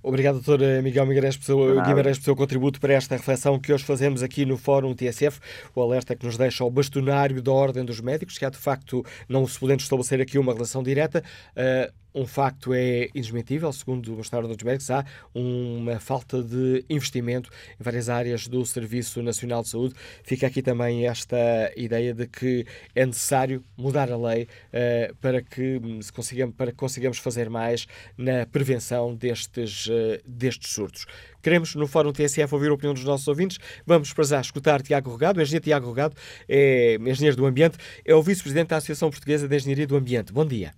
Obrigado, 0.03 0.39
Dr. 0.41 0.81
Miguel 0.81 1.05
Guimarães, 1.05 1.37
pelo, 1.37 1.79
Guimarães, 1.83 2.17
pelo 2.17 2.25
seu 2.25 2.35
contributo 2.35 2.79
para 2.79 2.93
esta 2.93 3.15
reflexão 3.15 3.59
que 3.59 3.71
hoje 3.71 3.83
fazemos 3.83 4.23
aqui 4.23 4.45
no 4.45 4.57
Fórum 4.57 4.95
TSF. 4.95 5.39
O 5.75 5.81
alerta 5.81 6.15
que 6.15 6.25
nos 6.25 6.37
deixa 6.37 6.63
o 6.63 6.71
bastonário 6.71 7.39
da 7.39 7.51
Ordem 7.51 7.85
dos 7.85 8.01
Médicos, 8.01 8.37
que 8.37 8.43
há 8.43 8.49
de 8.49 8.57
facto, 8.57 9.05
não 9.29 9.45
se 9.45 9.59
podendo 9.59 9.81
estabelecer 9.81 10.19
aqui 10.19 10.39
uma 10.39 10.53
relação 10.53 10.81
direta, 10.81 11.23
uh, 11.55 11.93
um 12.13 12.25
facto 12.25 12.73
é 12.73 13.07
indesmentível, 13.15 13.71
segundo 13.71 14.13
o 14.13 14.15
Bastonário 14.17 14.53
dos 14.53 14.63
Médicos, 14.63 14.89
há 14.91 15.05
uma 15.33 15.99
falta 15.99 16.43
de 16.43 16.83
investimento 16.89 17.49
em 17.79 17.83
várias 17.83 18.09
áreas 18.09 18.47
do 18.47 18.65
Serviço 18.65 19.21
Nacional 19.21 19.63
de 19.63 19.69
Saúde. 19.69 19.95
Fica 20.23 20.47
aqui 20.47 20.61
também 20.61 21.07
esta 21.07 21.37
ideia 21.75 22.13
de 22.13 22.27
que 22.27 22.65
é 22.93 23.05
necessário 23.05 23.63
mudar 23.77 24.11
a 24.11 24.17
lei 24.17 24.43
uh, 24.43 25.15
para, 25.15 25.41
que 25.41 25.79
se 26.01 26.11
consigamos, 26.11 26.55
para 26.55 26.71
que 26.71 26.77
consigamos 26.77 27.17
fazer 27.17 27.49
mais 27.49 27.87
na 28.17 28.45
prevenção 28.45 29.15
destes, 29.15 29.87
uh, 29.87 30.19
destes 30.25 30.73
surtos. 30.73 31.05
Queremos, 31.41 31.75
no 31.75 31.87
Fórum 31.87 32.11
TSF, 32.11 32.53
ouvir 32.53 32.69
a 32.69 32.73
opinião 32.73 32.93
dos 32.93 33.03
nossos 33.03 33.27
ouvintes. 33.27 33.57
Vamos 33.85 34.13
para 34.13 34.23
já 34.23 34.41
escutar 34.41 34.81
Tiago 34.81 35.09
Rogado. 35.09 35.39
O 35.39 35.41
engenheiro 35.41 35.63
Tiago 35.63 35.87
Rogado 35.87 36.15
é 36.47 36.95
engenheiro 36.95 37.37
do 37.37 37.45
ambiente, 37.45 37.77
é 38.05 38.13
o 38.13 38.21
vice-presidente 38.21 38.69
da 38.69 38.77
Associação 38.77 39.09
Portuguesa 39.09 39.47
de 39.47 39.55
Engenharia 39.55 39.87
do 39.87 39.95
Ambiente. 39.95 40.31
Bom 40.31 40.45
dia. 40.45 40.73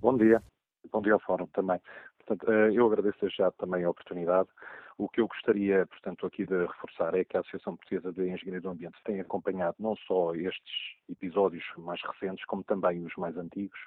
Bom 0.00 0.16
dia. 0.16 0.40
Bom 0.92 1.02
dia 1.02 1.12
ao 1.12 1.18
Fórum 1.18 1.48
também. 1.48 1.80
Portanto, 2.18 2.52
eh, 2.52 2.70
eu 2.72 2.86
agradeço 2.86 3.28
já 3.30 3.50
também 3.50 3.82
a 3.82 3.90
oportunidade. 3.90 4.48
O 4.96 5.08
que 5.08 5.20
eu 5.20 5.26
gostaria, 5.26 5.84
portanto, 5.86 6.24
aqui 6.24 6.46
de 6.46 6.54
reforçar 6.66 7.16
é 7.16 7.24
que 7.24 7.36
a 7.36 7.40
Associação 7.40 7.76
Portuguesa 7.76 8.12
de 8.12 8.22
Engenharia 8.22 8.60
do 8.60 8.70
Ambiente 8.70 8.96
tem 9.04 9.20
acompanhado 9.20 9.74
não 9.80 9.96
só 9.96 10.36
estes 10.36 10.72
episódios 11.08 11.64
mais 11.78 12.00
recentes, 12.02 12.44
como 12.44 12.62
também 12.62 13.04
os 13.04 13.14
mais 13.16 13.36
antigos, 13.36 13.78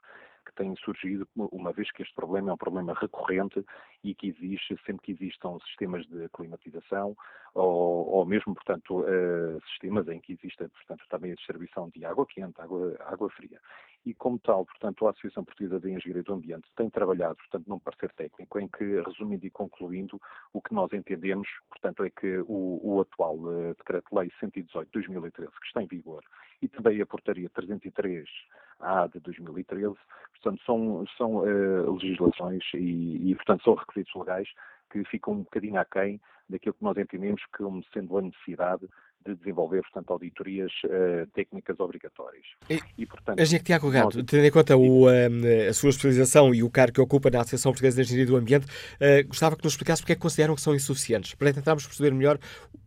que 0.46 0.54
têm 0.56 0.76
surgido, 0.78 1.28
uma 1.36 1.72
vez 1.72 1.92
que 1.92 2.02
este 2.02 2.14
problema 2.16 2.50
é 2.50 2.54
um 2.54 2.58
problema 2.58 2.94
recorrente 2.94 3.64
e 4.04 4.14
que 4.14 4.28
existe 4.28 4.78
sempre 4.86 5.04
que 5.04 5.12
existam 5.12 5.58
sistemas 5.60 6.06
de 6.08 6.28
climatização 6.30 7.16
ou, 7.54 8.10
ou 8.10 8.26
mesmo, 8.26 8.56
portanto, 8.56 9.02
uh, 9.02 9.62
sistemas 9.70 10.08
em 10.08 10.20
que 10.20 10.34
exista, 10.34 10.68
portanto, 10.70 11.04
também 11.10 11.32
a 11.32 11.36
distribuição 11.36 11.90
de 11.90 12.04
água 12.06 12.26
quente, 12.26 12.60
água, 12.60 12.96
água 13.02 13.30
fria. 13.30 13.60
E, 14.04 14.16
como 14.16 14.40
tal, 14.40 14.66
portanto, 14.66 15.06
a 15.06 15.12
Associação 15.12 15.46
Portuguesa 15.46 15.80
de 15.80 15.92
Engenharia 15.92 16.24
do 16.24 16.34
Ambiente 16.34 16.68
tem 16.76 16.90
trabalhado, 16.90 17.36
portanto, 17.36 17.68
num 17.68 17.78
parecer 17.78 18.12
técnico 18.14 18.60
em 18.60 18.68
que, 18.68 19.00
resumindo 19.02 19.46
e 19.46 19.50
concluindo, 19.52 20.20
o 20.54 20.62
que 20.62 20.74
nós 20.74 20.92
entendemos, 20.92 21.48
portanto, 21.70 22.04
é 22.04 22.10
que 22.10 22.40
o, 22.48 22.80
o 22.84 23.02
atual 23.02 23.36
uh, 23.38 23.76
Decreto-Lei 23.76 24.32
118-2013, 24.42 25.32
que 25.32 25.68
está 25.68 25.84
em 25.84 25.88
vigor, 25.88 26.24
e 26.62 26.68
também 26.68 27.00
a 27.00 27.06
Portaria 27.06 27.50
303-A 27.50 29.08
de 29.08 29.20
2013, 29.20 29.96
portanto, 30.32 30.62
são, 30.66 31.06
são 31.16 31.36
uh, 31.38 31.94
legislações 31.94 32.64
e, 32.74 33.30
e, 33.30 33.36
portanto, 33.36 33.64
são 33.64 33.76
requisitos 33.76 34.16
legais 34.16 34.50
que 34.92 35.04
ficam 35.06 35.34
um 35.34 35.44
bocadinho 35.44 35.80
aquém 35.80 36.20
daquilo 36.50 36.74
que 36.74 36.84
nós 36.84 36.98
entendemos 36.98 37.42
como 37.56 37.84
sendo 37.94 38.18
a 38.18 38.22
necessidade 38.22 38.88
de 39.26 39.36
desenvolver, 39.36 39.82
portanto, 39.82 40.12
auditorias 40.12 40.72
uh, 40.86 41.28
técnicas 41.34 41.80
obrigatórias. 41.80 42.46
E, 42.70 42.80
e 42.98 43.06
portanto... 43.06 43.40
Engenheiro 43.40 43.66
Tiago 43.66 43.92
Gato, 43.92 44.18
nós... 44.18 44.26
tendo 44.26 44.46
em 44.46 44.52
conta 44.52 44.76
o, 44.76 45.06
uh, 45.06 45.70
a 45.70 45.74
sua 45.74 45.90
especialização 45.90 46.54
e 46.54 46.64
o 46.64 46.70
cargo 46.70 46.94
que 46.94 47.02
ocupa 47.02 47.30
na 47.30 47.40
Associação 47.42 47.72
Portuguesa 47.72 47.98
de 47.98 48.02
Engenharia 48.02 48.26
do 48.26 48.36
Ambiente, 48.38 48.66
uh, 48.66 49.28
gostava 49.28 49.56
que 49.56 49.64
nos 49.64 49.74
explicasse 49.74 50.02
porque 50.02 50.14
é 50.14 50.16
que 50.16 50.22
consideram 50.22 50.56
que 50.56 50.62
são 50.62 50.74
insuficientes, 50.74 51.34
para 51.36 51.54
tentarmos 51.54 51.86
perceber 51.86 52.14
melhor 52.14 52.40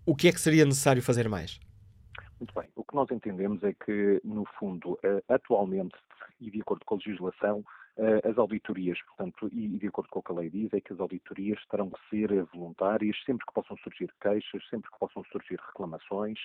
o 0.06 0.14
que 0.14 0.28
é 0.28 0.32
que 0.32 0.40
seria 0.40 0.64
necessário 0.64 1.02
fazer 1.02 1.28
mais. 1.28 1.58
Muito 2.38 2.52
bem. 2.54 2.68
O 2.74 2.84
que 2.84 2.94
nós 2.94 3.10
entendemos 3.10 3.62
é 3.62 3.72
que, 3.72 4.20
no 4.24 4.44
fundo, 4.58 4.98
atualmente, 5.28 5.94
e 6.40 6.50
de 6.50 6.60
acordo 6.60 6.84
com 6.84 6.94
a 6.94 6.98
legislação, 6.98 7.60
eh, 7.60 7.64
as 8.24 8.36
auditorias, 8.38 8.98
portanto, 9.02 9.48
e 9.52 9.68
de 9.78 9.86
acordo 9.86 10.10
com 10.10 10.18
o 10.18 10.22
que 10.22 10.32
a 10.32 10.34
lei 10.34 10.50
diz, 10.50 10.72
é 10.72 10.80
que 10.80 10.92
as 10.92 11.00
auditorias 11.00 11.64
terão 11.70 11.90
que 11.90 12.00
ser 12.10 12.44
voluntárias 12.46 13.16
sempre 13.24 13.46
que 13.46 13.54
possam 13.54 13.76
surgir 13.78 14.12
queixas, 14.20 14.66
sempre 14.68 14.90
que 14.90 14.98
possam 14.98 15.22
surgir 15.30 15.60
reclamações, 15.60 16.38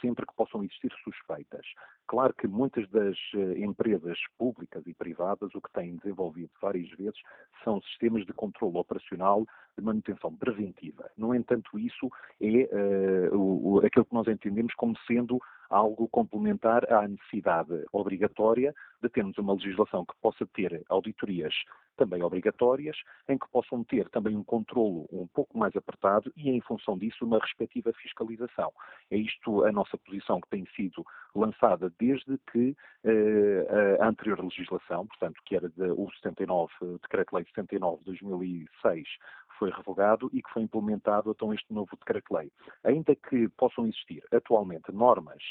sempre 0.00 0.26
que 0.26 0.34
possam 0.34 0.62
existir 0.62 0.92
suspeitas. 1.04 1.66
Claro 2.06 2.32
que 2.34 2.46
muitas 2.46 2.88
das 2.90 3.16
eh, 3.34 3.58
empresas 3.58 4.18
públicas 4.38 4.86
e 4.86 4.94
privadas 4.94 5.54
o 5.54 5.60
que 5.60 5.72
têm 5.72 5.96
desenvolvido 5.96 6.50
várias 6.60 6.88
vezes 6.90 7.18
são 7.64 7.80
sistemas 7.82 8.24
de 8.24 8.32
controle 8.32 8.76
operacional 8.78 9.44
de 9.76 9.84
manutenção 9.84 10.34
preventiva. 10.34 11.10
No 11.16 11.34
entanto, 11.34 11.78
isso 11.78 12.10
é 12.40 13.30
uh, 13.32 13.36
o, 13.36 13.84
aquilo 13.84 14.04
que 14.04 14.14
nós 14.14 14.28
entendemos 14.28 14.74
como 14.74 14.96
sendo 15.06 15.40
algo 15.70 16.08
complementar 16.08 16.90
à 16.92 17.06
necessidade 17.06 17.84
obrigatória 17.92 18.74
de 19.02 19.08
termos 19.08 19.36
uma 19.38 19.54
legislação 19.54 20.04
que 20.04 20.14
possa 20.20 20.46
ter 20.46 20.82
auditorias 20.88 21.54
também 21.96 22.22
obrigatórias, 22.22 22.96
em 23.28 23.38
que 23.38 23.48
possam 23.50 23.82
ter 23.82 24.08
também 24.10 24.36
um 24.36 24.44
controlo 24.44 25.06
um 25.10 25.26
pouco 25.26 25.58
mais 25.58 25.74
apertado 25.74 26.32
e, 26.36 26.50
em 26.50 26.60
função 26.60 26.96
disso, 26.96 27.24
uma 27.24 27.38
respectiva 27.38 27.92
fiscalização. 27.94 28.70
É 29.10 29.16
isto 29.16 29.64
a 29.64 29.72
nossa 29.72 29.96
posição 29.98 30.40
que 30.40 30.48
tem 30.48 30.66
sido 30.76 31.04
lançada 31.34 31.92
desde 31.98 32.38
que 32.52 32.76
eh, 33.04 33.98
a 34.00 34.08
anterior 34.08 34.42
legislação, 34.42 35.06
portanto, 35.06 35.40
que 35.44 35.56
era 35.56 35.68
de, 35.68 35.90
o 35.90 36.10
79, 36.22 36.72
Decreto-Lei 37.02 37.44
79 37.46 37.98
de 37.98 38.04
2006, 38.04 39.08
foi 39.58 39.70
revogado 39.70 40.30
e 40.32 40.42
que 40.42 40.50
foi 40.50 40.62
implementado 40.62 41.30
então 41.30 41.52
este 41.52 41.72
novo 41.72 41.90
decreto-lei. 41.96 42.50
Ainda 42.84 43.14
que 43.14 43.48
possam 43.50 43.86
existir 43.86 44.22
atualmente 44.32 44.92
normas 44.92 45.42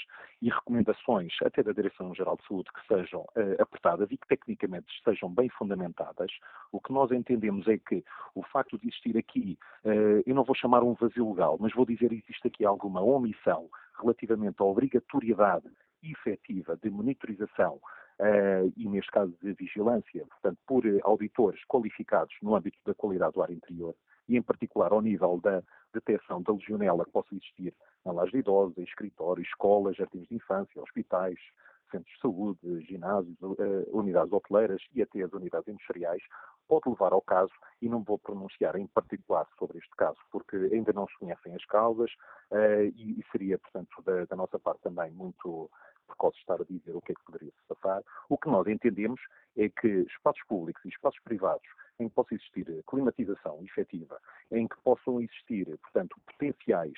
e 0.42 0.50
recomendações 0.50 1.34
até 1.44 1.64
da 1.64 1.72
Direção-Geral 1.72 2.38
de 2.38 2.48
Saúde 2.48 2.70
que 2.74 2.88
sejam 2.88 3.22
uh, 3.22 3.62
apertadas 3.62 4.10
e 4.12 4.18
que 4.18 4.28
tecnicamente 4.28 4.88
estejam 4.94 5.30
bem 5.30 5.50
fundamentadas, 5.50 6.32
o 6.72 6.80
que 6.80 6.94
nós 6.94 7.12
entendemos 7.12 7.68
é 7.68 7.78
que 7.78 8.04
o 8.34 8.44
facto 8.44 8.78
de 8.78 8.88
existir 8.88 9.18
aqui, 9.18 9.58
uh, 9.84 10.24
eu 10.26 10.36
não 10.36 10.44
vou 10.44 10.56
chamar 10.56 10.84
um 10.84 10.94
vazio 10.94 11.30
legal, 11.30 11.58
mas 11.60 11.74
vou 11.74 11.86
dizer 11.86 12.12
existe 12.12 12.48
aqui 12.48 12.66
alguma 12.66 13.02
omissão 13.02 13.70
relativamente 14.00 14.62
à 14.62 14.66
obrigatoriedade 14.66 15.70
efetiva 16.04 16.78
de 16.78 16.90
monitorização 16.90 17.80
uh, 18.20 18.74
e, 18.76 18.88
neste 18.88 19.12
caso, 19.12 19.34
de 19.42 19.54
vigilância, 19.54 20.26
portanto, 20.28 20.58
por 20.66 20.84
auditores 21.04 21.64
qualificados 21.66 22.36
no 22.42 22.56
âmbito 22.56 22.78
da 22.86 22.94
qualidade 22.94 23.34
do 23.34 23.42
ar 23.42 23.52
interior 23.52 23.96
e, 24.28 24.38
em 24.38 24.42
particular, 24.42 24.92
ao 24.92 25.02
nível 25.02 25.40
da 25.42 25.62
detecção 25.94 26.42
da 26.42 26.54
legionela 26.54 27.06
que 27.06 27.12
possa 27.12 27.34
existir 27.36 27.74
em 28.06 28.12
lares 28.12 28.32
de 28.32 28.40
idosos, 28.40 28.78
em 28.78 28.84
escritórios, 28.84 29.48
escolas, 29.48 29.96
jardins 29.96 30.28
de 30.28 30.36
infância, 30.36 30.82
hospitais, 30.82 31.40
centros 31.92 32.14
de 32.16 32.22
saúde, 32.22 32.86
ginásios, 32.88 33.38
uh, 33.42 33.98
unidades 33.98 34.34
hoteleiras 34.34 34.82
e 34.94 35.02
até 35.02 35.22
as 35.22 35.32
unidades 35.32 35.68
industriais, 35.68 36.22
pode 36.68 36.90
levar 36.90 37.14
ao 37.14 37.22
caso, 37.22 37.52
e 37.80 37.88
não 37.88 38.02
vou 38.02 38.18
pronunciar 38.18 38.76
em 38.76 38.88
particular 38.88 39.48
sobre 39.58 39.78
este 39.78 39.96
caso, 39.96 40.18
porque 40.32 40.56
ainda 40.56 40.92
não 40.94 41.08
se 41.08 41.16
conhecem 41.20 41.54
as 41.54 41.64
causas, 41.66 42.12
e, 42.96 43.24
seria, 43.32 43.60
portanto, 43.60 44.02
da, 44.04 44.26
da, 44.26 44.36
nossa 44.36 44.58
parte 44.58 44.82
também 44.82 45.12
muito 45.12 45.70
precoce 46.06 46.38
estar 46.40 46.62
a 46.62 46.66
dizer 46.66 46.96
o 46.96 47.02
que 47.02 47.12
é 47.12 47.16
que 47.16 47.24
poderia 47.26 47.52
se 47.52 47.76
passar. 47.76 48.02
O 48.30 48.38
que 48.38 48.50
nós 48.50 48.68
entendemos 48.68 49.20
é 49.58 49.70
que 49.70 49.88
espaços 49.88 50.44
públicos 50.48 50.84
e 50.86 50.90
espaços 50.90 51.20
privados 51.24 51.68
em 52.00 52.10
que 52.10 52.16
possa 52.16 52.36
existir 52.36 52.66
climatização 52.88 53.64
efetiva, 53.64 54.20
em 54.52 54.68
que 54.68 54.76
possam 54.84 55.22
existir, 55.22 55.66
portanto, 55.78 56.16
potenciais 56.26 56.98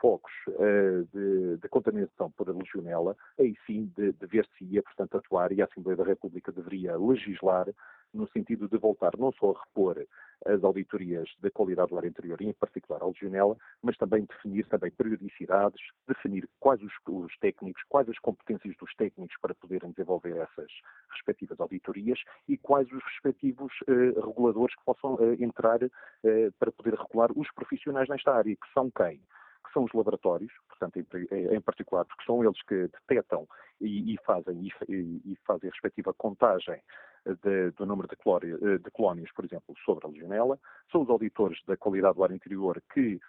focos 0.00 0.32
uh, 0.48 1.04
de, 1.14 1.58
de, 1.58 1.68
contaminação 1.68 2.28
por 2.32 2.48
legionela, 2.48 3.16
aí 3.38 3.54
sim 3.64 3.92
de, 3.96 4.12
de 4.12 4.26
ver-se-ia, 4.26 4.82
portanto, 4.82 5.16
atuar 5.16 5.52
e 5.52 5.62
a 5.62 5.64
Assembleia 5.64 5.96
da 5.96 6.04
República 6.04 6.50
deveria 6.50 6.98
legislar 6.98 7.68
no 8.12 8.28
sentido 8.28 8.68
de 8.68 8.76
voltar 8.76 9.12
não 9.18 9.32
só 9.32 9.50
a 9.50 9.60
repor 9.64 10.06
as 10.46 10.62
auditorias 10.64 11.28
da 11.40 11.50
qualidade 11.50 11.90
do 11.90 11.98
ar 11.98 12.04
interior 12.04 12.40
em 12.42 12.52
particular, 12.52 13.02
a 13.02 13.06
legionela, 13.06 13.56
mas 13.82 13.96
também 13.96 14.24
definir 14.24 14.66
também 14.66 14.90
periodicidades, 14.90 15.80
definir 16.06 16.48
quais 16.58 16.82
os, 16.82 16.92
os, 17.08 17.36
técnicos, 17.38 17.82
quais 17.88 18.08
as 18.08 18.18
competências 18.18 18.76
dos 18.76 18.92
técnicos 18.94 19.36
para 19.40 19.54
poderem 19.54 19.90
desenvolver 19.90 20.36
essas 20.36 20.70
respectivas 21.10 21.60
auditorias 21.60 22.18
e 22.48 22.56
quais 22.56 22.90
os 22.90 23.02
respectivos 23.04 23.72
eh, 23.86 24.20
reguladores 24.20 24.74
que 24.74 24.84
possam 24.84 25.16
eh, 25.20 25.42
entrar 25.42 25.82
eh, 25.82 26.50
para 26.58 26.72
poder 26.72 26.94
regular 26.94 27.30
os 27.36 27.50
profissionais 27.52 28.08
nesta 28.08 28.32
área, 28.32 28.54
que 28.54 28.72
são 28.72 28.90
quem? 28.90 29.20
que 29.64 29.72
são 29.72 29.84
os 29.84 29.92
laboratórios, 29.92 30.52
portanto, 30.68 30.98
em, 30.98 31.54
em 31.54 31.60
particular, 31.60 32.04
porque 32.04 32.24
são 32.24 32.42
eles 32.42 32.60
que 32.64 32.88
detectam 32.88 33.46
e, 33.80 34.12
e 34.12 34.18
fazem, 34.26 34.68
e, 34.88 35.22
e, 35.24 35.36
fazem 35.46 35.70
a 35.70 35.72
respectiva 35.72 36.12
contagem 36.12 36.82
de, 37.26 37.70
do 37.72 37.86
número 37.86 38.08
de, 38.08 38.16
clória, 38.16 38.56
de 38.58 38.90
colónias, 38.90 39.30
por 39.32 39.44
exemplo, 39.44 39.74
sobre 39.84 40.06
a 40.06 40.08
legionela, 40.08 40.58
são 40.90 41.02
os 41.02 41.10
auditores 41.10 41.58
da 41.66 41.76
qualidade 41.76 42.16
do 42.16 42.24
ar 42.24 42.32
interior 42.32 42.82
que, 42.92 43.20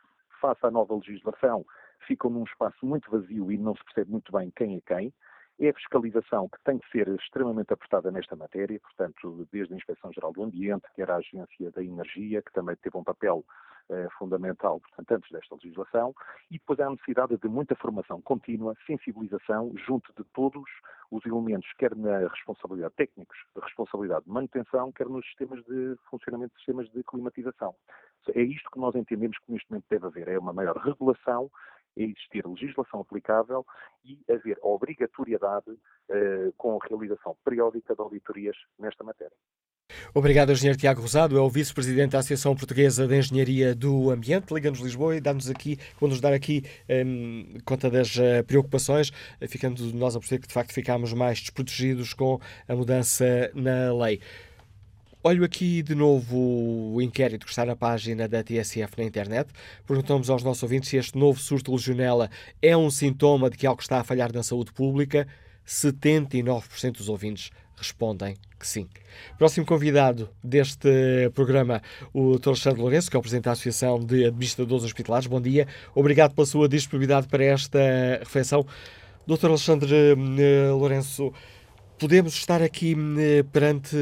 face 0.41 0.65
à 0.65 0.71
nova 0.71 0.95
legislação, 0.95 1.65
ficam 2.07 2.29
num 2.29 2.43
espaço 2.43 2.85
muito 2.85 3.09
vazio 3.09 3.51
e 3.51 3.57
não 3.57 3.75
se 3.75 3.83
percebe 3.83 4.11
muito 4.11 4.31
bem 4.31 4.51
quem 4.55 4.77
é 4.77 4.81
quem, 4.81 5.13
é 5.59 5.69
a 5.69 5.73
fiscalização 5.73 6.49
que 6.49 6.57
tem 6.63 6.79
que 6.79 6.89
ser 6.89 7.07
extremamente 7.09 7.71
apertada 7.73 8.11
nesta 8.11 8.35
matéria, 8.35 8.79
portanto, 8.79 9.47
desde 9.51 9.73
a 9.73 9.77
Inspeção-Geral 9.77 10.33
do 10.33 10.43
Ambiente, 10.43 10.85
que 10.95 11.01
era 11.01 11.13
a 11.13 11.17
Agência 11.17 11.71
da 11.71 11.83
Energia, 11.83 12.41
que 12.41 12.51
também 12.51 12.75
teve 12.77 12.97
um 12.97 13.03
papel 13.03 13.45
eh, 13.89 14.07
fundamental, 14.17 14.79
portanto, 14.79 15.11
antes 15.11 15.31
desta 15.31 15.55
legislação, 15.55 16.15
e 16.49 16.57
depois 16.57 16.79
há 16.79 16.87
a 16.87 16.91
necessidade 16.91 17.37
de 17.37 17.47
muita 17.47 17.75
formação 17.75 18.21
contínua, 18.21 18.75
sensibilização 18.87 19.71
junto 19.85 20.11
de 20.13 20.23
todos 20.33 20.63
os 21.11 21.25
elementos, 21.25 21.71
quer 21.77 21.95
na 21.95 22.27
responsabilidade 22.27 22.93
técnicos, 22.95 23.37
de 23.55 23.61
responsabilidade 23.61 24.25
de 24.25 24.31
manutenção, 24.31 24.91
quer 24.91 25.07
nos 25.07 25.25
sistemas 25.25 25.63
de 25.65 25.95
funcionamento 26.09 26.53
de 26.53 26.59
sistemas 26.59 26.89
de 26.91 27.03
climatização. 27.03 27.75
É 28.33 28.41
isto 28.41 28.71
que 28.71 28.79
nós 28.79 28.95
entendemos 28.95 29.37
que 29.39 29.51
neste 29.51 29.69
momento 29.69 29.85
deve 29.89 30.07
haver, 30.07 30.27
é 30.29 30.39
uma 30.39 30.53
maior 30.53 30.77
regulação 30.77 31.51
existir 31.95 32.45
legislação 32.45 33.01
aplicável 33.01 33.65
e 34.03 34.19
haver 34.29 34.57
obrigatoriedade 34.61 35.77
eh, 36.09 36.51
com 36.57 36.79
a 36.79 36.87
realização 36.87 37.35
periódica 37.43 37.95
de 37.95 38.01
auditorias 38.01 38.55
nesta 38.79 39.03
matéria. 39.03 39.35
Obrigado, 40.13 40.51
Engenheiro 40.51 40.79
Tiago 40.79 41.01
Rosado, 41.01 41.37
é 41.37 41.41
o 41.41 41.49
Vice-Presidente 41.49 42.11
da 42.11 42.19
Associação 42.19 42.55
Portuguesa 42.55 43.07
de 43.07 43.17
Engenharia 43.17 43.75
do 43.75 44.11
Ambiente. 44.11 44.53
Liga-nos 44.53 44.79
Lisboa 44.79 45.15
e 45.15 45.21
dá-nos 45.21 45.49
aqui, 45.49 45.77
vou-nos 45.99 46.21
dar 46.21 46.33
aqui 46.33 46.63
um, 47.05 47.57
conta 47.65 47.89
das 47.89 48.15
uh, 48.15 48.43
preocupações, 48.45 49.09
uh, 49.09 49.47
ficando 49.47 49.83
nós 49.93 50.15
a 50.15 50.19
perceber 50.19 50.41
que 50.41 50.47
de 50.47 50.53
facto 50.53 50.73
ficámos 50.73 51.13
mais 51.13 51.39
desprotegidos 51.39 52.13
com 52.13 52.39
a 52.67 52.75
mudança 52.75 53.51
na 53.53 53.93
lei. 53.93 54.19
Olho 55.25 55.45
aqui 55.45 55.81
de 55.81 55.95
novo 55.95 56.91
o 56.93 57.01
inquérito 57.01 57.45
que 57.45 57.49
está 57.49 57.65
na 57.65 57.77
página 57.77 58.27
da 58.27 58.43
TSF 58.43 58.97
na 58.97 59.05
internet. 59.05 59.49
Perguntamos 59.87 60.29
aos 60.29 60.43
nossos 60.43 60.63
ouvintes 60.63 60.89
se 60.89 60.97
este 60.97 61.17
novo 61.17 61.39
surto 61.39 61.71
de 61.71 61.77
legionela 61.77 62.29
é 62.61 62.75
um 62.75 62.89
sintoma 62.89 63.49
de 63.49 63.55
que 63.55 63.65
algo 63.65 63.81
está 63.81 64.01
a 64.01 64.03
falhar 64.03 64.33
na 64.33 64.43
saúde 64.43 64.73
pública. 64.73 65.25
79% 65.65 66.97
dos 66.97 67.07
ouvintes 67.07 67.51
respondem 67.77 68.35
que 68.59 68.67
sim. 68.67 68.89
Próximo 69.37 69.65
convidado 69.65 70.29
deste 70.43 70.89
programa, 71.33 71.81
o 72.13 72.37
Dr. 72.37 72.49
Alexandre 72.49 72.81
Lourenço, 72.81 73.09
que 73.09 73.15
é 73.15 73.19
o 73.19 73.21
Presidente 73.21 73.45
da 73.45 73.53
Associação 73.53 73.99
de 74.01 74.25
Administradores 74.25 74.83
Hospitalares. 74.83 75.27
Bom 75.27 75.39
dia. 75.39 75.69
Obrigado 75.95 76.35
pela 76.35 76.45
sua 76.45 76.67
disponibilidade 76.67 77.29
para 77.29 77.45
esta 77.45 77.79
reflexão. 78.19 78.65
Dr. 79.25 79.45
Alexandre 79.45 79.89
eh, 79.95 80.69
Lourenço, 80.71 81.31
podemos 81.99 82.33
estar 82.33 82.61
aqui 82.61 82.95
eh, 83.19 83.43
perante 83.43 83.95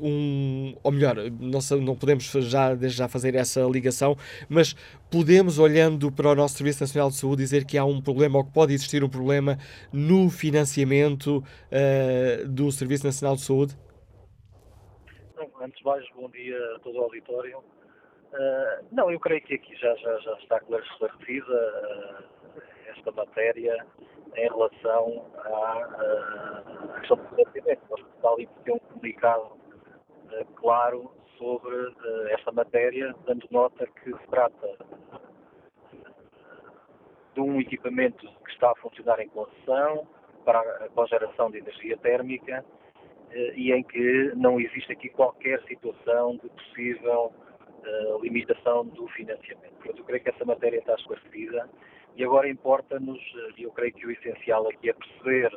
um, 0.00 0.74
ou 0.82 0.92
melhor, 0.92 1.16
não, 1.16 1.60
não 1.80 1.96
podemos 1.96 2.24
já, 2.24 2.74
já 2.76 3.08
fazer 3.08 3.34
essa 3.34 3.60
ligação, 3.62 4.16
mas 4.48 4.74
podemos, 5.10 5.58
olhando 5.58 6.10
para 6.10 6.30
o 6.30 6.34
nosso 6.34 6.56
Serviço 6.56 6.82
Nacional 6.82 7.10
de 7.10 7.16
Saúde, 7.16 7.42
dizer 7.42 7.64
que 7.64 7.76
há 7.76 7.84
um 7.84 8.00
problema 8.00 8.38
ou 8.38 8.44
que 8.44 8.52
pode 8.52 8.72
existir 8.72 9.02
um 9.04 9.08
problema 9.08 9.58
no 9.92 10.30
financiamento 10.30 11.38
uh, 11.38 12.48
do 12.48 12.70
Serviço 12.70 13.04
Nacional 13.04 13.36
de 13.36 13.42
Saúde? 13.42 13.76
Antes 15.60 15.78
de 15.78 15.84
mais, 15.84 16.04
bom 16.16 16.28
dia 16.30 16.56
a 16.76 16.78
todo 16.80 16.98
o 16.98 17.02
auditório. 17.02 17.58
Uh, 17.58 18.84
não, 18.90 19.10
eu 19.10 19.20
creio 19.20 19.42
que 19.42 19.54
aqui 19.54 19.76
já, 19.76 19.94
já, 19.96 20.18
já 20.20 20.32
está 20.38 20.56
esclarecida 20.56 21.52
uh, 21.52 22.60
esta 22.88 23.12
matéria 23.12 23.86
em 24.36 24.48
relação 24.48 25.26
à, 25.36 26.62
questão 26.98 27.16
do 27.16 27.28
financiamento. 27.28 27.82
O 27.90 27.94
Hospital 27.94 28.36
tem 28.64 28.74
um 28.74 28.78
comunicado 28.78 29.44
uh, 29.44 30.44
claro 30.56 31.10
sobre 31.38 31.74
uh, 31.74 32.28
esta 32.30 32.52
matéria, 32.52 33.14
dando 33.26 33.46
nota 33.50 33.86
que 33.86 34.10
se 34.10 34.26
trata 34.28 34.76
de 37.34 37.40
um 37.40 37.60
equipamento 37.60 38.26
que 38.44 38.50
está 38.52 38.70
a 38.70 38.76
funcionar 38.76 39.20
em 39.20 39.28
concessão 39.28 40.06
para 40.44 40.60
a 40.60 40.88
cogeração 40.90 41.50
de 41.50 41.58
energia 41.58 41.96
térmica 41.96 42.64
e 43.54 43.72
em 43.72 43.82
que 43.82 44.32
não 44.36 44.60
existe 44.60 44.92
aqui 44.92 45.08
qualquer 45.08 45.62
situação 45.62 46.36
de 46.36 46.50
possível 46.50 47.32
limitação 48.20 48.84
do 48.84 49.08
financiamento. 49.08 49.72
Portanto, 49.76 49.98
eu 50.00 50.04
creio 50.04 50.22
que 50.22 50.28
essa 50.28 50.44
matéria 50.44 50.78
está 50.78 50.94
esclarecida 50.94 51.70
e 52.16 52.24
agora 52.24 52.48
importa-nos, 52.48 53.18
eh, 53.18 53.52
e 53.58 53.62
eu 53.62 53.72
creio 53.72 53.92
que 53.92 54.06
o 54.06 54.10
essencial 54.10 54.68
aqui 54.68 54.90
é 54.90 54.92
perceber 54.92 55.50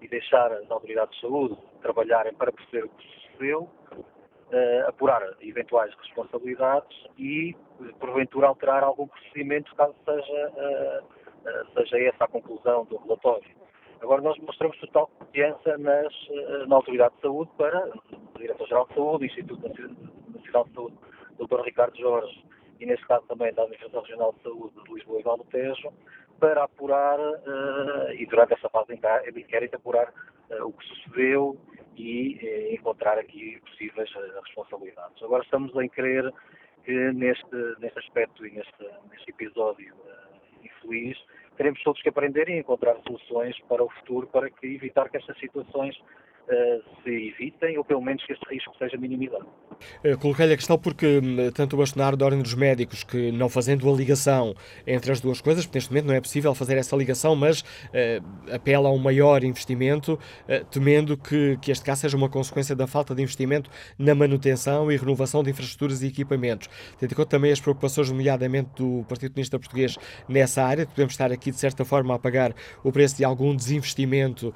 e 0.00 0.08
deixar 0.08 0.50
as 0.52 0.70
autoridades 0.70 1.14
de 1.16 1.20
saúde 1.20 1.56
trabalharem 1.82 2.32
para 2.34 2.52
perceber 2.52 2.84
o 2.84 2.88
que 2.88 3.08
sucedeu, 3.30 3.62
uh, 3.62 4.88
apurar 4.88 5.22
eventuais 5.40 5.92
responsabilidades 5.94 6.96
e, 7.18 7.54
porventura, 7.98 8.46
alterar 8.46 8.84
algum 8.84 9.08
procedimento 9.08 9.74
caso 9.74 9.94
seja, 10.04 10.52
uh, 10.56 11.72
seja 11.74 11.98
essa 12.04 12.24
a 12.24 12.28
conclusão 12.28 12.84
do 12.84 12.96
relatório. 12.98 13.58
Agora, 14.00 14.22
nós 14.22 14.38
mostramos 14.38 14.78
total 14.78 15.08
confiança 15.18 15.76
nas, 15.78 16.14
na 16.68 16.76
Autoridade 16.76 17.16
de 17.16 17.20
Saúde 17.22 17.50
para, 17.58 17.88
o 17.88 18.38
Diretor-Geral 18.38 18.86
de 18.86 18.94
Saúde, 18.94 19.26
Instituto 19.26 19.68
Nacional 20.32 20.64
de 20.64 20.74
Saúde, 20.74 20.96
Dr. 21.36 21.60
Ricardo 21.62 21.98
Jorge, 21.98 22.44
e 22.80 22.86
neste 22.86 23.06
caso 23.06 23.26
também 23.26 23.52
da 23.52 23.62
Administração 23.62 24.02
Regional 24.02 24.32
de 24.32 24.42
Saúde 24.42 24.74
de 24.84 24.94
Lisboa 24.94 25.20
e 25.20 25.22
Val 25.22 25.36
do 25.36 25.44
Tejo, 25.44 25.92
para 26.38 26.64
apurar, 26.64 27.18
uh, 27.18 28.12
e 28.16 28.24
durante 28.26 28.54
essa 28.54 28.68
fase 28.68 28.88
de 28.88 29.40
inquérito, 29.40 29.76
apurar 29.76 30.12
uh, 30.50 30.66
o 30.66 30.72
que 30.72 30.86
sucedeu 30.86 31.58
e 31.96 32.38
eh, 32.40 32.74
encontrar 32.74 33.18
aqui 33.18 33.60
possíveis 33.60 34.08
responsabilidades. 34.44 35.20
Agora 35.20 35.42
estamos 35.42 35.74
em 35.74 35.88
crer 35.88 36.32
que 36.84 37.12
neste, 37.12 37.56
neste 37.80 37.98
aspecto 37.98 38.46
e 38.46 38.52
neste, 38.52 38.88
neste 39.10 39.30
episódio 39.30 39.94
uh, 39.96 40.64
infeliz 40.64 41.18
teremos 41.56 41.82
todos 41.82 42.00
que 42.00 42.08
aprender 42.08 42.48
e 42.48 42.60
encontrar 42.60 42.96
soluções 43.02 43.58
para 43.68 43.82
o 43.82 43.90
futuro 43.90 44.28
para 44.28 44.48
que 44.48 44.66
evitar 44.66 45.10
que 45.10 45.16
estas 45.16 45.36
situações 45.38 45.94
uh, 45.98 46.04
se 47.04 47.10
evitem 47.10 47.76
ou 47.78 47.84
pelo 47.84 48.00
menos 48.00 48.24
que 48.24 48.32
este 48.32 48.44
risco 48.50 48.72
seja 48.78 48.96
minimizado. 48.96 49.46
Coloquei-lhe 50.20 50.54
a 50.54 50.56
questão 50.56 50.78
porque 50.78 51.20
hum, 51.22 51.50
tanto 51.52 51.74
o 51.74 51.78
bastonário 51.78 52.16
da 52.16 52.24
Ordem 52.24 52.42
dos 52.42 52.54
Médicos, 52.54 53.04
que 53.04 53.30
não 53.30 53.48
fazendo 53.48 53.88
a 53.88 53.92
ligação 53.94 54.54
entre 54.86 55.12
as 55.12 55.20
duas 55.20 55.40
coisas, 55.40 55.68
neste 55.68 55.90
momento 55.90 56.06
não 56.06 56.14
é 56.14 56.20
possível 56.20 56.54
fazer 56.54 56.76
essa 56.76 56.96
ligação, 56.96 57.36
mas 57.36 57.60
uh, 57.60 58.54
apela 58.54 58.88
a 58.88 58.92
um 58.92 58.98
maior 58.98 59.44
investimento, 59.44 60.14
uh, 60.14 60.64
temendo 60.70 61.16
que, 61.16 61.58
que 61.60 61.70
este 61.70 61.84
caso 61.84 62.02
seja 62.02 62.16
uma 62.16 62.28
consequência 62.28 62.74
da 62.74 62.86
falta 62.86 63.14
de 63.14 63.22
investimento 63.22 63.70
na 63.98 64.14
manutenção 64.14 64.90
e 64.90 64.96
renovação 64.96 65.42
de 65.42 65.50
infraestruturas 65.50 66.02
e 66.02 66.06
equipamentos. 66.06 66.68
Tendo 66.98 67.12
em 67.12 67.14
conta 67.14 67.30
também 67.30 67.52
as 67.52 67.60
preocupações, 67.60 68.10
nomeadamente 68.10 68.70
do 68.76 69.04
Partido 69.08 69.32
Comunista 69.32 69.58
Português 69.58 69.96
nessa 70.28 70.64
área, 70.64 70.86
podemos 70.86 71.12
estar 71.12 71.30
aqui, 71.30 71.50
de 71.50 71.58
certa 71.58 71.84
forma, 71.84 72.14
a 72.14 72.18
pagar 72.18 72.54
o 72.82 72.90
preço 72.90 73.16
de 73.16 73.24
algum 73.24 73.54
desinvestimento 73.54 74.54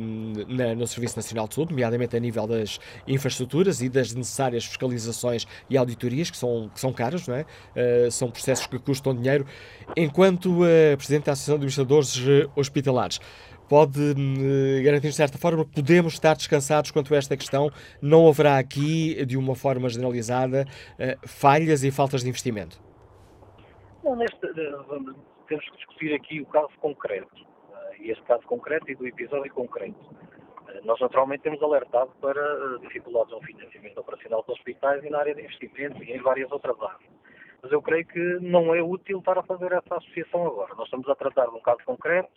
um, 0.00 0.32
na, 0.48 0.74
no 0.74 0.86
Serviço 0.86 1.16
Nacional 1.16 1.23
de 1.28 1.54
Saúde, 1.54 1.72
nomeadamente 1.72 2.16
a 2.16 2.20
nível 2.20 2.46
das 2.46 2.78
infraestruturas 3.06 3.80
e 3.80 3.88
das 3.88 4.12
necessárias 4.14 4.64
fiscalizações 4.64 5.46
e 5.70 5.76
auditorias, 5.76 6.30
que 6.30 6.36
são, 6.36 6.68
que 6.68 6.80
são 6.80 6.92
caras, 6.92 7.26
não 7.26 7.36
é? 7.36 7.42
Uh, 7.42 8.10
são 8.10 8.30
processos 8.30 8.66
que 8.66 8.78
custam 8.78 9.14
dinheiro. 9.14 9.46
Enquanto 9.96 10.62
uh, 10.62 10.96
Presidente 10.96 11.26
da 11.26 11.32
Associação 11.32 11.58
de 11.58 11.64
Administradores 11.64 12.16
uh, 12.16 12.50
Hospitalares, 12.56 13.20
pode 13.68 14.00
uh, 14.00 14.84
garantir, 14.84 15.08
de 15.08 15.14
certa 15.14 15.38
forma, 15.38 15.64
podemos 15.64 16.14
estar 16.14 16.34
descansados 16.36 16.90
quanto 16.90 17.14
a 17.14 17.16
esta 17.16 17.36
questão. 17.36 17.70
Não 18.02 18.28
haverá 18.28 18.58
aqui, 18.58 19.24
de 19.24 19.36
uma 19.36 19.54
forma 19.54 19.88
generalizada, 19.88 20.66
falhas 21.26 21.82
e 21.84 21.90
faltas 21.90 22.22
de 22.22 22.28
investimento? 22.28 22.82
Não, 24.02 24.14
neste, 24.16 24.38
temos 25.48 25.64
que 25.70 25.76
discutir 25.76 26.14
aqui 26.14 26.40
o 26.40 26.46
caso 26.46 26.70
concreto. 26.80 27.44
E 28.00 28.10
este 28.10 28.22
caso 28.24 28.42
concreto 28.46 28.90
e 28.90 28.94
do 28.94 29.06
episódio 29.06 29.52
concreto. 29.54 29.98
Nós, 30.84 31.00
naturalmente, 31.00 31.42
temos 31.42 31.62
alertado 31.62 32.10
para 32.20 32.40
eh, 32.40 32.78
dificuldades 32.80 33.32
no 33.32 33.40
financiamento 33.42 33.98
operacional 33.98 34.42
dos 34.42 34.56
hospitais 34.56 35.04
e 35.04 35.10
na 35.10 35.18
área 35.18 35.34
de 35.34 35.42
investimento 35.42 36.02
e 36.02 36.12
em 36.12 36.20
várias 36.20 36.50
outras 36.50 36.80
áreas. 36.80 37.10
Mas 37.62 37.72
eu 37.72 37.80
creio 37.80 38.06
que 38.06 38.38
não 38.40 38.74
é 38.74 38.82
útil 38.82 39.18
estar 39.18 39.38
a 39.38 39.42
fazer 39.42 39.72
essa 39.72 39.96
associação 39.96 40.46
agora. 40.46 40.74
Nós 40.74 40.86
estamos 40.86 41.08
a 41.08 41.14
tratar 41.14 41.46
de 41.46 41.56
um 41.56 41.60
caso 41.60 41.80
concreto 41.84 42.30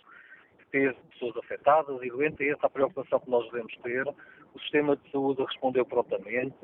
que 0.59 0.65
teve 0.67 0.93
pessoas 1.11 1.35
afetadas 1.37 2.01
e 2.01 2.09
doentes, 2.09 2.39
e 2.39 2.49
essa 2.49 2.65
é 2.65 2.67
a 2.67 2.69
preocupação 2.69 3.19
que 3.19 3.29
nós 3.29 3.45
devemos 3.45 3.75
ter. 3.77 4.07
O 4.53 4.59
sistema 4.59 4.95
de 4.95 5.11
saúde 5.11 5.43
respondeu 5.43 5.85
prontamente, 5.85 6.55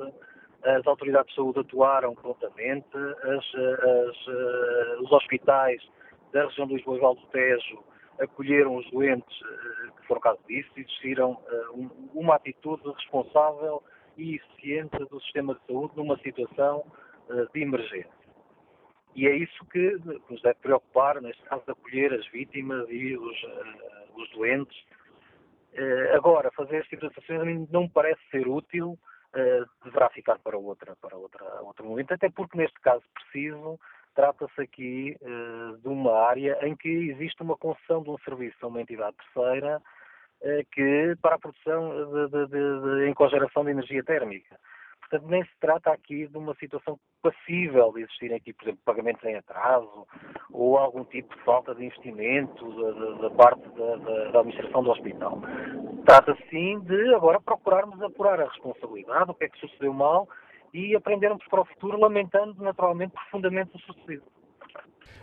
as 0.63 0.87
autoridades 0.87 1.29
de 1.29 1.35
saúde 1.35 1.59
atuaram 1.59 2.15
prontamente, 2.15 2.95
as, 2.95 3.55
as, 3.55 4.27
eh, 4.27 4.97
os 5.01 5.11
hospitais 5.11 5.81
da 6.31 6.45
região 6.45 6.65
de 6.67 6.75
Lisboa 6.75 6.97
e 6.97 7.15
do 7.15 7.27
Tejo 7.27 7.83
acolheram 8.19 8.75
os 8.75 8.89
doentes 8.91 9.41
eh, 9.41 9.91
que 9.97 10.07
foram 10.07 10.21
caso 10.21 10.39
disso, 10.47 10.69
exigiram 10.77 11.39
eh, 11.47 11.89
uma 12.13 12.35
atitude 12.35 12.83
responsável 12.91 13.83
e 14.17 14.35
eficiente 14.35 14.97
do 15.05 15.19
sistema 15.21 15.55
de 15.55 15.65
saúde 15.65 15.93
numa 15.95 16.17
situação 16.19 16.85
eh, 17.29 17.45
de 17.53 17.61
emergência. 17.61 18.23
E 19.15 19.27
é 19.27 19.35
isso 19.35 19.65
que 19.67 19.99
nos 20.29 20.41
deve 20.41 20.59
preocupar, 20.59 21.21
neste 21.21 21.43
caso, 21.43 21.63
de 21.65 21.71
acolher 21.71 22.13
as 22.13 22.27
vítimas 22.29 22.87
e 22.89 23.15
os, 23.15 23.37
os 24.15 24.29
doentes. 24.31 24.75
Agora, 26.15 26.49
fazer 26.51 26.83
situações 26.87 27.39
a 27.39 27.45
mim 27.45 27.67
não 27.71 27.83
me 27.83 27.89
parece 27.89 28.19
ser 28.31 28.47
útil, 28.47 28.97
deverá 29.85 30.09
ficar 30.09 30.39
para 30.39 30.57
outra, 30.57 30.95
para 30.95 31.15
outra, 31.15 31.45
outro 31.61 31.85
momento, 31.85 32.11
até 32.11 32.27
porque 32.27 32.57
neste 32.57 32.79
caso 32.81 33.03
preciso 33.13 33.79
Trata-se 34.15 34.61
aqui 34.61 35.17
uh, 35.21 35.77
de 35.77 35.87
uma 35.87 36.13
área 36.13 36.57
em 36.61 36.75
que 36.75 36.89
existe 36.89 37.41
uma 37.41 37.57
concessão 37.57 38.03
de 38.03 38.09
um 38.09 38.17
serviço 38.19 38.57
a 38.61 38.67
uma 38.67 38.81
entidade 38.81 39.15
terceira 39.17 39.81
uh, 40.41 40.65
que 40.71 41.15
para 41.21 41.35
a 41.35 41.39
produção 41.39 41.89
de, 42.11 42.29
de, 42.29 42.47
de, 42.47 42.81
de, 42.81 43.09
em 43.09 43.13
cogeração 43.13 43.63
de 43.65 43.71
energia 43.71 44.03
térmica. 44.03 44.59
Portanto, 45.13 45.29
nem 45.29 45.43
se 45.43 45.59
trata 45.59 45.91
aqui 45.91 46.27
de 46.27 46.37
uma 46.37 46.55
situação 46.55 46.97
passível 47.21 47.91
de 47.93 48.01
existirem 48.01 48.37
aqui, 48.37 48.51
por 48.51 48.63
exemplo, 48.63 48.81
pagamentos 48.83 49.23
em 49.23 49.35
atraso 49.35 50.07
ou 50.51 50.77
algum 50.77 51.03
tipo 51.05 51.35
de 51.35 51.43
falta 51.43 51.75
de 51.75 51.85
investimento 51.85 52.71
da, 52.73 53.21
da 53.21 53.29
parte 53.35 53.67
da, 53.69 53.95
da, 53.95 54.31
da, 54.31 54.39
administração 54.39 54.83
do 54.83 54.91
hospital. 54.91 55.39
Trata-se 56.05 56.41
sim 56.49 56.79
de 56.79 57.13
agora 57.13 57.39
procurarmos 57.39 58.01
apurar 58.01 58.39
a 58.41 58.47
responsabilidade, 58.47 59.29
o 59.29 59.33
que 59.35 59.45
é 59.45 59.49
que 59.49 59.59
sucedeu 59.59 59.93
mal 59.93 60.27
e 60.73 60.95
aprendermos 60.95 61.45
para 61.49 61.61
o 61.61 61.65
futuro, 61.65 61.99
lamentando 61.99 62.61
naturalmente 62.63 63.11
profundamente 63.11 63.71
o 63.75 63.79
sucedido. 63.79 64.23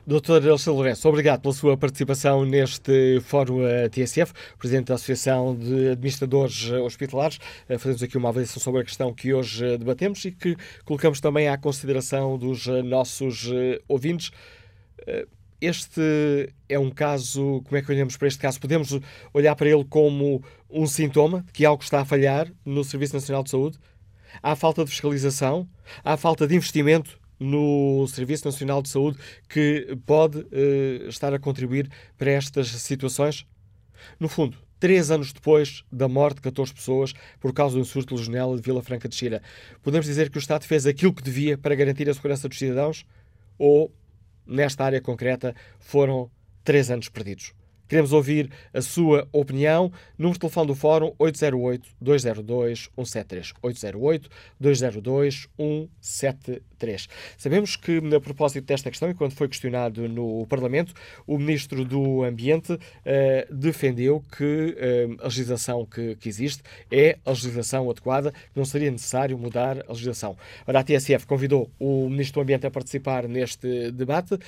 Doutor 0.06 0.42
Alexandre 0.42 0.76
Lourenço, 0.76 1.08
obrigado 1.08 1.42
pela 1.42 1.52
sua 1.52 1.76
participação 1.76 2.44
neste 2.44 3.20
Fórum 3.20 3.66
eh, 3.66 3.88
TSF, 3.88 4.32
Presidente 4.58 4.86
da 4.86 4.94
Associação 4.94 5.54
de 5.54 5.90
Administradores 5.90 6.70
Hospitalares. 6.70 7.38
Eh, 7.68 7.76
fazemos 7.76 8.02
aqui 8.02 8.16
uma 8.16 8.30
avaliação 8.30 8.62
sobre 8.62 8.80
a 8.80 8.84
questão 8.84 9.12
que 9.12 9.34
hoje 9.34 9.64
eh, 9.64 9.76
debatemos 9.76 10.24
e 10.24 10.32
que 10.32 10.56
colocamos 10.86 11.20
também 11.20 11.48
à 11.48 11.58
consideração 11.58 12.38
dos 12.38 12.66
nossos 12.66 13.50
ouvintes. 13.86 14.30
Este 15.60 16.00
é 16.68 16.78
um 16.78 16.90
caso, 16.90 17.62
como 17.64 17.76
é 17.76 17.82
que 17.82 17.92
olhamos 17.92 18.16
para 18.16 18.28
este 18.28 18.40
caso? 18.40 18.58
Podemos 18.58 18.98
olhar 19.34 19.54
para 19.54 19.68
ele 19.68 19.84
como 19.84 20.42
um 20.70 20.86
sintoma 20.86 21.42
de 21.42 21.52
que 21.52 21.66
algo 21.66 21.82
está 21.82 22.00
a 22.00 22.04
falhar 22.04 22.50
no 22.64 22.82
Serviço 22.82 23.14
Nacional 23.14 23.44
de 23.44 23.50
Saúde? 23.50 23.78
Há 24.42 24.54
falta 24.56 24.84
de 24.84 24.90
fiscalização, 24.90 25.68
há 26.04 26.16
falta 26.16 26.46
de 26.46 26.54
investimento 26.54 27.18
no 27.38 28.06
Serviço 28.08 28.44
Nacional 28.44 28.82
de 28.82 28.90
Saúde 28.90 29.18
que 29.48 29.96
pode 30.04 30.38
uh, 30.38 31.08
estar 31.08 31.32
a 31.32 31.38
contribuir 31.38 31.90
para 32.18 32.30
estas 32.30 32.68
situações? 32.68 33.46
No 34.18 34.28
fundo, 34.28 34.58
três 34.78 35.10
anos 35.10 35.32
depois 35.32 35.84
da 35.90 36.08
morte 36.08 36.36
de 36.36 36.42
14 36.42 36.72
pessoas 36.72 37.12
por 37.38 37.52
causa 37.52 37.78
do 37.78 37.84
surto 37.84 38.14
legionela 38.14 38.56
de 38.56 38.62
Vila 38.62 38.82
Franca 38.82 39.08
de 39.08 39.14
Xira, 39.14 39.42
podemos 39.82 40.06
dizer 40.06 40.30
que 40.30 40.38
o 40.38 40.40
Estado 40.40 40.64
fez 40.64 40.86
aquilo 40.86 41.14
que 41.14 41.22
devia 41.22 41.56
para 41.56 41.74
garantir 41.74 42.08
a 42.08 42.14
segurança 42.14 42.48
dos 42.48 42.58
cidadãos? 42.58 43.04
Ou, 43.58 43.92
nesta 44.46 44.84
área 44.84 45.00
concreta, 45.00 45.54
foram 45.78 46.30
três 46.64 46.90
anos 46.90 47.08
perdidos? 47.08 47.52
Queremos 47.90 48.12
ouvir 48.12 48.50
a 48.72 48.80
sua 48.80 49.28
opinião. 49.32 49.90
Número 50.16 50.34
de 50.34 50.38
telefone 50.38 50.68
do 50.68 50.76
Fórum 50.76 51.12
808-202-173. 51.18 53.52
808-202-173. 54.62 57.08
Sabemos 57.36 57.74
que, 57.74 58.00
a 58.14 58.20
propósito 58.20 58.64
desta 58.64 58.90
questão, 58.90 59.10
e 59.10 59.14
quando 59.14 59.32
foi 59.32 59.48
questionado 59.48 60.08
no 60.08 60.46
Parlamento, 60.46 60.94
o 61.26 61.36
Ministro 61.36 61.84
do 61.84 62.22
Ambiente 62.22 62.74
uh, 62.74 62.78
defendeu 63.52 64.24
que 64.38 64.44
uh, 64.44 65.16
a 65.20 65.24
legislação 65.24 65.84
que, 65.84 66.14
que, 66.14 66.28
existe 66.28 66.62
é 66.92 67.18
a 67.26 67.30
legislação 67.30 67.90
adequada, 67.90 68.30
que 68.30 68.38
não 68.54 68.64
seria 68.64 68.92
necessário 68.92 69.36
mudar 69.36 69.84
a 69.88 69.92
legislação. 69.92 70.36
Ora, 70.64 70.78
a 70.78 70.84
TSF 70.84 71.26
convidou 71.26 71.68
o 71.78 72.08
Ministro 72.08 72.40
do 72.40 72.44
Ambiente 72.44 72.68
a 72.68 72.70
participar 72.70 73.26
neste 73.26 73.90
debate 73.90 74.34
uh, 74.34 74.38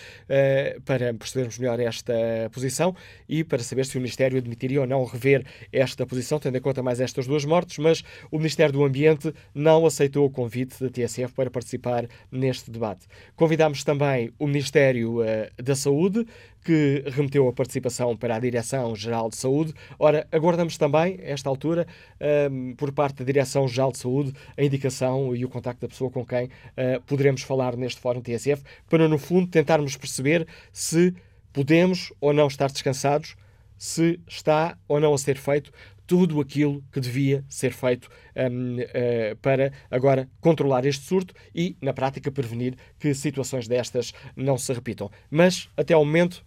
para 0.84 1.12
percebermos 1.12 1.58
melhor 1.58 1.80
esta 1.80 2.14
posição 2.52 2.94
e 3.32 3.42
para 3.42 3.62
saber 3.62 3.86
se 3.86 3.96
o 3.96 4.00
Ministério 4.00 4.36
admitiria 4.36 4.82
ou 4.82 4.86
não 4.86 5.06
rever 5.06 5.42
esta 5.72 6.04
posição, 6.04 6.38
tendo 6.38 6.58
em 6.58 6.60
conta 6.60 6.82
mais 6.82 7.00
estas 7.00 7.26
duas 7.26 7.46
mortes, 7.46 7.78
mas 7.78 8.04
o 8.30 8.36
Ministério 8.36 8.74
do 8.74 8.84
Ambiente 8.84 9.32
não 9.54 9.86
aceitou 9.86 10.26
o 10.26 10.30
convite 10.30 10.78
da 10.78 10.90
TSF 10.90 11.32
para 11.32 11.50
participar 11.50 12.06
neste 12.30 12.70
debate. 12.70 13.06
Convidámos 13.34 13.82
também 13.84 14.30
o 14.38 14.46
Ministério 14.46 15.22
uh, 15.22 15.24
da 15.62 15.74
Saúde, 15.74 16.26
que 16.62 17.02
remeteu 17.06 17.48
a 17.48 17.52
participação 17.54 18.14
para 18.14 18.36
a 18.36 18.38
Direção-Geral 18.38 19.30
de 19.30 19.36
Saúde. 19.36 19.72
Ora, 19.98 20.28
aguardamos 20.30 20.76
também, 20.76 21.18
a 21.20 21.30
esta 21.30 21.48
altura, 21.48 21.86
ehm, 22.20 22.74
por 22.76 22.92
parte 22.92 23.16
da 23.16 23.24
Direção-Geral 23.24 23.90
de 23.90 23.98
Saúde, 23.98 24.32
a 24.56 24.62
indicação 24.62 25.34
e 25.34 25.44
o 25.44 25.48
contacto 25.48 25.80
da 25.80 25.88
pessoa 25.88 26.08
com 26.08 26.24
quem 26.24 26.44
uh, 26.44 27.00
poderemos 27.04 27.42
falar 27.42 27.76
neste 27.76 28.00
Fórum 28.00 28.20
TSF, 28.20 28.62
para, 28.88 29.08
no 29.08 29.18
fundo, 29.18 29.48
tentarmos 29.48 29.96
perceber 29.96 30.46
se 30.72 31.12
podemos 31.52 32.12
ou 32.20 32.32
não 32.32 32.46
estar 32.46 32.70
descansados, 32.70 33.36
se 33.76 34.20
está 34.28 34.78
ou 34.86 35.00
não 35.00 35.12
a 35.12 35.18
ser 35.18 35.36
feito 35.36 35.72
tudo 36.06 36.40
aquilo 36.40 36.84
que 36.92 37.00
devia 37.00 37.44
ser 37.48 37.72
feito 37.72 38.08
um, 38.36 38.76
uh, 38.76 38.80
eh, 38.92 39.36
para 39.40 39.72
agora 39.90 40.28
controlar 40.40 40.84
este 40.84 41.04
surto 41.04 41.32
e, 41.54 41.76
na 41.80 41.92
prática, 41.94 42.30
prevenir 42.30 42.76
que 42.98 43.14
situações 43.14 43.66
destas 43.66 44.12
não 44.36 44.58
se 44.58 44.72
repitam. 44.72 45.10
Mas, 45.30 45.70
até 45.76 45.94
ao 45.94 46.04
momento, 46.04 46.44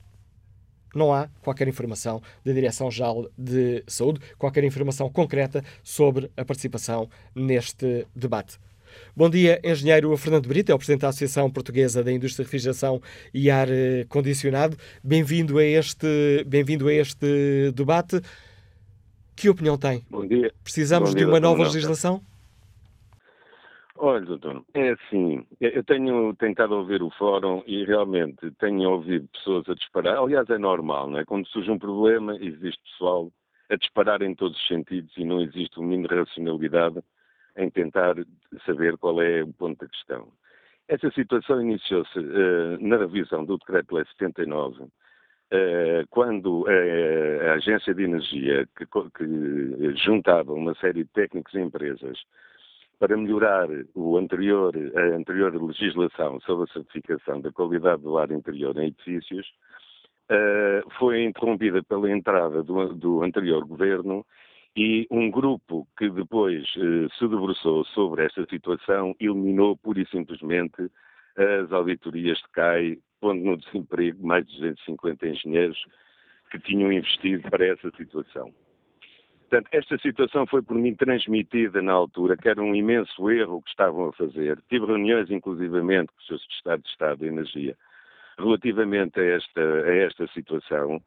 não 0.94 1.14
há 1.14 1.28
qualquer 1.42 1.68
informação 1.68 2.22
da 2.44 2.54
Direção-Geral 2.54 3.30
de 3.38 3.84
Saúde, 3.88 4.22
qualquer 4.38 4.64
informação 4.64 5.10
concreta 5.10 5.64
sobre 5.84 6.32
a 6.38 6.46
participação 6.46 7.10
neste 7.34 8.08
debate. 8.16 8.58
Bom 9.16 9.30
dia, 9.30 9.60
engenheiro 9.64 10.16
Fernando 10.18 10.48
Brito, 10.48 10.72
é 10.72 10.76
o 10.76 10.78
Presidente 10.78 11.02
da 11.02 11.10
Associação 11.10 11.50
Portuguesa 11.50 12.04
da 12.04 12.12
Indústria 12.12 12.44
de 12.44 12.48
Refrigeração 12.48 13.02
e 13.34 13.50
Ar 13.50 13.68
eh, 13.70 14.06
Condicionado. 14.10 14.78
Bem-vindo 15.04 15.58
a 15.58 15.64
este, 15.64 16.44
bem-vindo 16.46 16.88
a 16.88 16.94
este 16.94 17.72
debate. 17.74 18.22
Que 19.36 19.50
opinião 19.50 19.78
tem? 19.78 20.04
Bom 20.10 20.26
dia. 20.26 20.52
Precisamos 20.64 21.10
Bom 21.10 21.16
dia, 21.16 21.26
de 21.26 21.32
uma 21.32 21.40
nova 21.40 21.64
legislação? 21.64 22.22
Olha, 23.98 24.26
doutor, 24.26 24.64
é 24.74 24.90
assim, 24.90 25.46
eu 25.62 25.84
tenho 25.84 26.36
tentado 26.36 26.76
ouvir 26.76 27.02
o 27.02 27.10
fórum 27.12 27.64
e 27.66 27.86
realmente 27.86 28.52
tenho 28.60 28.90
ouvido 28.90 29.28
pessoas 29.30 29.68
a 29.70 29.74
disparar. 29.74 30.18
Aliás, 30.18 30.50
é 30.50 30.58
normal, 30.58 31.10
não 31.10 31.20
é? 31.20 31.26
Quando 31.26 31.48
surge 31.48 31.72
um 31.72 31.80
problema, 31.80 32.36
existe 32.36 32.82
pessoal 32.92 33.32
a 33.70 33.76
disparar 33.78 34.22
em 34.22 34.36
todos 34.36 34.58
os 34.58 34.68
sentidos 34.68 35.12
e 35.18 35.24
não 35.24 35.42
existe 35.42 35.80
uma 35.80 35.88
mínimo 35.88 36.10
de 36.10 36.16
racionalidade 36.16 37.02
em 37.58 37.70
tentar 37.70 38.16
saber 38.66 38.98
qual 38.98 39.22
é 39.22 39.44
o 39.44 39.54
ponto 39.54 39.80
da 39.80 39.90
questão. 39.90 40.28
Essa 40.88 41.10
situação 41.12 41.62
iniciou-se 41.62 42.20
eh, 42.20 42.78
na 42.80 42.98
revisão 42.98 43.44
do 43.44 43.58
Decreto-Lei 43.58 44.06
79, 44.18 44.86
eh, 45.50 46.04
quando 46.12 46.70
eh, 46.70 47.50
a 47.50 47.54
Agência 47.54 47.94
de 47.94 48.04
Energia, 48.04 48.68
que, 48.78 48.86
que 48.86 49.96
juntava 49.96 50.54
uma 50.54 50.76
série 50.76 51.04
de 51.04 51.10
técnicos 51.10 51.54
e 51.56 51.60
empresas 51.60 52.20
para 53.00 53.18
melhorar 53.18 53.68
o 53.96 54.18
anterior, 54.18 54.74
a 54.96 55.16
anterior 55.16 55.54
legislação 55.60 56.40
sobre 56.42 56.70
a 56.70 56.74
certificação 56.74 57.42
da 57.42 57.52
qualidade 57.52 58.04
do 58.04 58.18
ar 58.18 58.32
interior 58.32 58.78
em 58.78 58.88
edifícios, 58.88 59.52
foi 60.98 61.24
interrompida 61.24 61.84
pela 61.84 62.10
entrada 62.10 62.64
do, 62.64 62.94
do 62.96 63.22
anterior 63.22 63.66
governo 63.66 64.26
e 64.76 65.08
um 65.10 65.32
grupo 65.32 65.88
que 65.98 66.10
depois 66.10 66.64
eh, 66.78 67.08
se 67.18 67.28
debruçou 67.28 67.86
sobre 67.86 68.26
esta 68.26 68.46
situação 68.46 69.16
eliminou 69.20 69.78
pura 69.78 70.02
e 70.02 70.08
simplesmente 70.08 70.92
as 71.38 71.72
auditorias 71.72 72.38
de 72.38 72.50
CAI, 72.52 72.98
pondo 73.22 73.44
no 73.44 73.58
desemprego 73.58 74.26
mais 74.26 74.46
de 74.46 74.54
250 74.54 75.28
engenheiros 75.28 75.86
que 76.52 76.60
tinham 76.60 76.92
investido 76.92 77.50
para 77.50 77.66
essa 77.66 77.90
situação. 77.96 78.54
Portanto, 79.50 79.70
esta 79.72 79.98
situação 80.00 80.46
foi 80.48 80.62
por 80.62 80.76
mim 80.76 80.96
transmitida 80.96 81.82
na 81.82 81.94
altura, 81.94 82.36
que 82.36 82.50
era 82.50 82.62
um 82.62 82.74
imenso 82.74 83.30
erro 83.30 83.62
que 83.62 83.70
estavam 83.70 84.10
a 84.10 84.14
fazer. 84.14 84.60
Tive 84.70 84.88
reuniões, 84.88 85.30
inclusivamente, 85.30 86.08
com 86.08 86.34
o 86.34 86.38
Sr. 86.38 86.40
Secretário 86.40 86.84
de 86.84 86.90
Estado 86.90 87.20
de 87.20 87.28
Energia 87.28 87.78
relativamente 88.38 89.20
a 89.20 89.24
esta, 89.24 89.62
a 89.62 89.96
esta 89.96 90.28
situação 90.28 91.02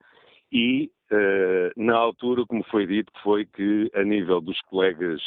e, 0.52 0.90
eh, 1.10 1.72
na 1.76 1.96
altura, 1.96 2.44
como 2.46 2.62
foi 2.64 2.86
dito, 2.86 3.12
foi 3.22 3.44
que, 3.46 3.90
a 3.94 4.02
nível 4.02 4.40
dos 4.40 4.60
colegas 4.62 5.20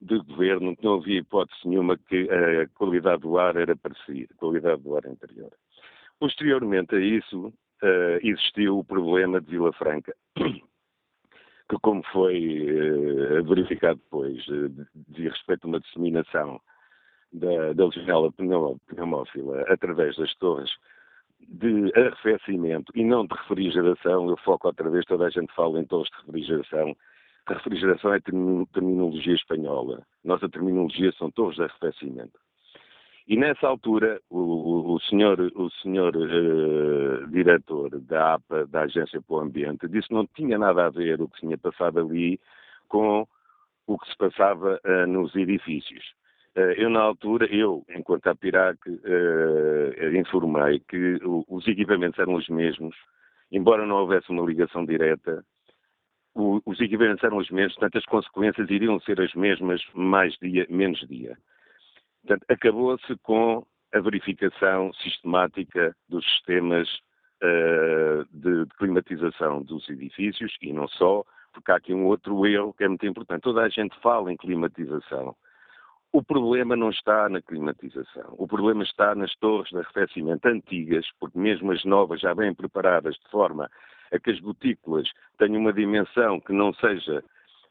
de 0.00 0.18
governo, 0.18 0.76
não 0.82 0.94
havia 0.94 1.20
hipótese 1.20 1.66
nenhuma 1.66 1.96
que 1.96 2.28
a 2.30 2.68
qualidade 2.76 3.22
do 3.22 3.38
ar 3.38 3.56
era 3.56 3.74
parecida, 3.76 4.34
a 4.34 4.38
qualidade 4.38 4.82
do 4.82 4.94
ar 4.96 5.06
interior. 5.06 5.50
Posteriormente 6.18 6.94
a 6.94 7.00
isso, 7.00 7.52
eh, 7.82 8.20
existiu 8.22 8.78
o 8.78 8.84
problema 8.84 9.40
de 9.40 9.50
Vila 9.50 9.72
Franca, 9.72 10.14
que, 10.36 11.78
como 11.82 12.02
foi 12.12 12.66
eh, 12.68 13.42
verificado 13.42 13.98
depois, 14.00 14.38
eh, 14.48 14.86
diz 15.08 15.32
respeito 15.32 15.64
a 15.64 15.68
uma 15.68 15.80
disseminação 15.80 16.60
da, 17.32 17.72
da 17.72 17.86
legionela 17.86 18.32
pneu- 18.32 18.78
pneumófila 18.86 19.62
através 19.68 20.16
das 20.16 20.34
torres 20.36 20.70
de 21.48 21.92
arrefecimento 21.94 22.92
e 22.94 23.04
não 23.04 23.26
de 23.26 23.34
refrigeração, 23.34 24.28
eu 24.28 24.36
foco 24.38 24.66
outra 24.68 24.88
vez, 24.90 25.04
toda 25.04 25.26
a 25.26 25.30
gente 25.30 25.52
fala 25.54 25.80
em 25.80 25.84
torres 25.84 26.10
de 26.10 26.26
refrigeração. 26.26 26.96
Refrigeração 27.48 28.12
é 28.14 28.20
termi- 28.20 28.66
terminologia 28.66 29.34
espanhola. 29.34 30.02
Nossa 30.24 30.48
terminologia 30.48 31.12
são 31.12 31.30
torres 31.30 31.56
de 31.56 31.62
arrefecimento. 31.62 32.38
E 33.28 33.36
nessa 33.36 33.66
altura, 33.66 34.20
o, 34.30 34.94
o- 34.94 35.00
senhor, 35.00 35.40
o 35.56 35.68
senhor 35.82 36.14
eh, 36.14 37.26
diretor 37.28 38.00
da 38.00 38.34
APA, 38.34 38.66
da 38.66 38.82
Agência 38.82 39.20
para 39.20 39.36
o 39.36 39.40
Ambiente, 39.40 39.88
disse 39.88 40.08
que 40.08 40.14
não 40.14 40.26
tinha 40.28 40.56
nada 40.58 40.86
a 40.86 40.90
ver 40.90 41.20
o 41.20 41.28
que 41.28 41.40
tinha 41.40 41.58
passado 41.58 41.98
ali 41.98 42.38
com 42.88 43.26
o 43.88 43.98
que 43.98 44.08
se 44.10 44.16
passava 44.16 44.80
eh, 44.84 45.06
nos 45.06 45.34
edifícios. 45.34 46.04
Eh, 46.56 46.74
eu, 46.78 46.88
na 46.88 47.00
altura, 47.00 47.46
eu, 47.54 47.84
enquanto 47.90 48.26
APIRAC, 48.28 48.78
eh, 49.04 50.18
informei 50.18 50.80
que 50.80 51.18
os 51.48 51.68
equipamentos 51.68 52.18
eram 52.18 52.34
os 52.34 52.48
mesmos, 52.48 52.96
embora 53.52 53.86
não 53.86 53.96
houvesse 53.96 54.30
uma 54.30 54.44
ligação 54.44 54.84
direta, 54.84 55.44
os 56.34 56.80
equipamentos 56.80 57.24
eram 57.24 57.38
os 57.38 57.50
mesmos, 57.50 57.74
portanto, 57.76 57.98
as 57.98 58.04
consequências 58.04 58.68
iriam 58.70 59.00
ser 59.00 59.20
as 59.20 59.32
mesmas, 59.34 59.82
mais 59.94 60.34
dia, 60.36 60.66
menos 60.68 61.00
dia. 61.08 61.36
Portanto, 62.22 62.44
acabou-se 62.48 63.16
com 63.22 63.64
a 63.94 64.00
verificação 64.00 64.92
sistemática 64.94 65.96
dos 66.08 66.24
sistemas 66.32 66.88
eh, 67.42 68.24
de 68.30 68.66
climatização 68.78 69.62
dos 69.62 69.88
edifícios 69.88 70.56
e 70.60 70.72
não 70.72 70.88
só, 70.88 71.24
porque 71.52 71.70
há 71.70 71.76
aqui 71.76 71.94
um 71.94 72.06
outro 72.06 72.46
erro 72.46 72.74
que 72.74 72.84
é 72.84 72.88
muito 72.88 73.06
importante. 73.06 73.42
Toda 73.42 73.62
a 73.62 73.68
gente 73.68 73.98
fala 74.00 74.32
em 74.32 74.36
climatização. 74.36 75.34
O 76.12 76.22
problema 76.22 76.76
não 76.76 76.90
está 76.90 77.28
na 77.28 77.42
climatização. 77.42 78.34
O 78.38 78.46
problema 78.46 78.82
está 78.82 79.14
nas 79.14 79.34
torres 79.36 79.68
de 79.70 79.78
arrefecimento 79.78 80.46
antigas, 80.48 81.06
porque 81.20 81.38
mesmo 81.38 81.72
as 81.72 81.84
novas 81.84 82.20
já 82.20 82.34
bem 82.34 82.54
preparadas 82.54 83.14
de 83.16 83.30
forma 83.30 83.70
a 84.12 84.18
que 84.18 84.30
as 84.30 84.40
gotículas 84.40 85.08
tenham 85.38 85.60
uma 85.60 85.72
dimensão 85.72 86.40
que 86.40 86.52
não 86.52 86.72
seja 86.74 87.22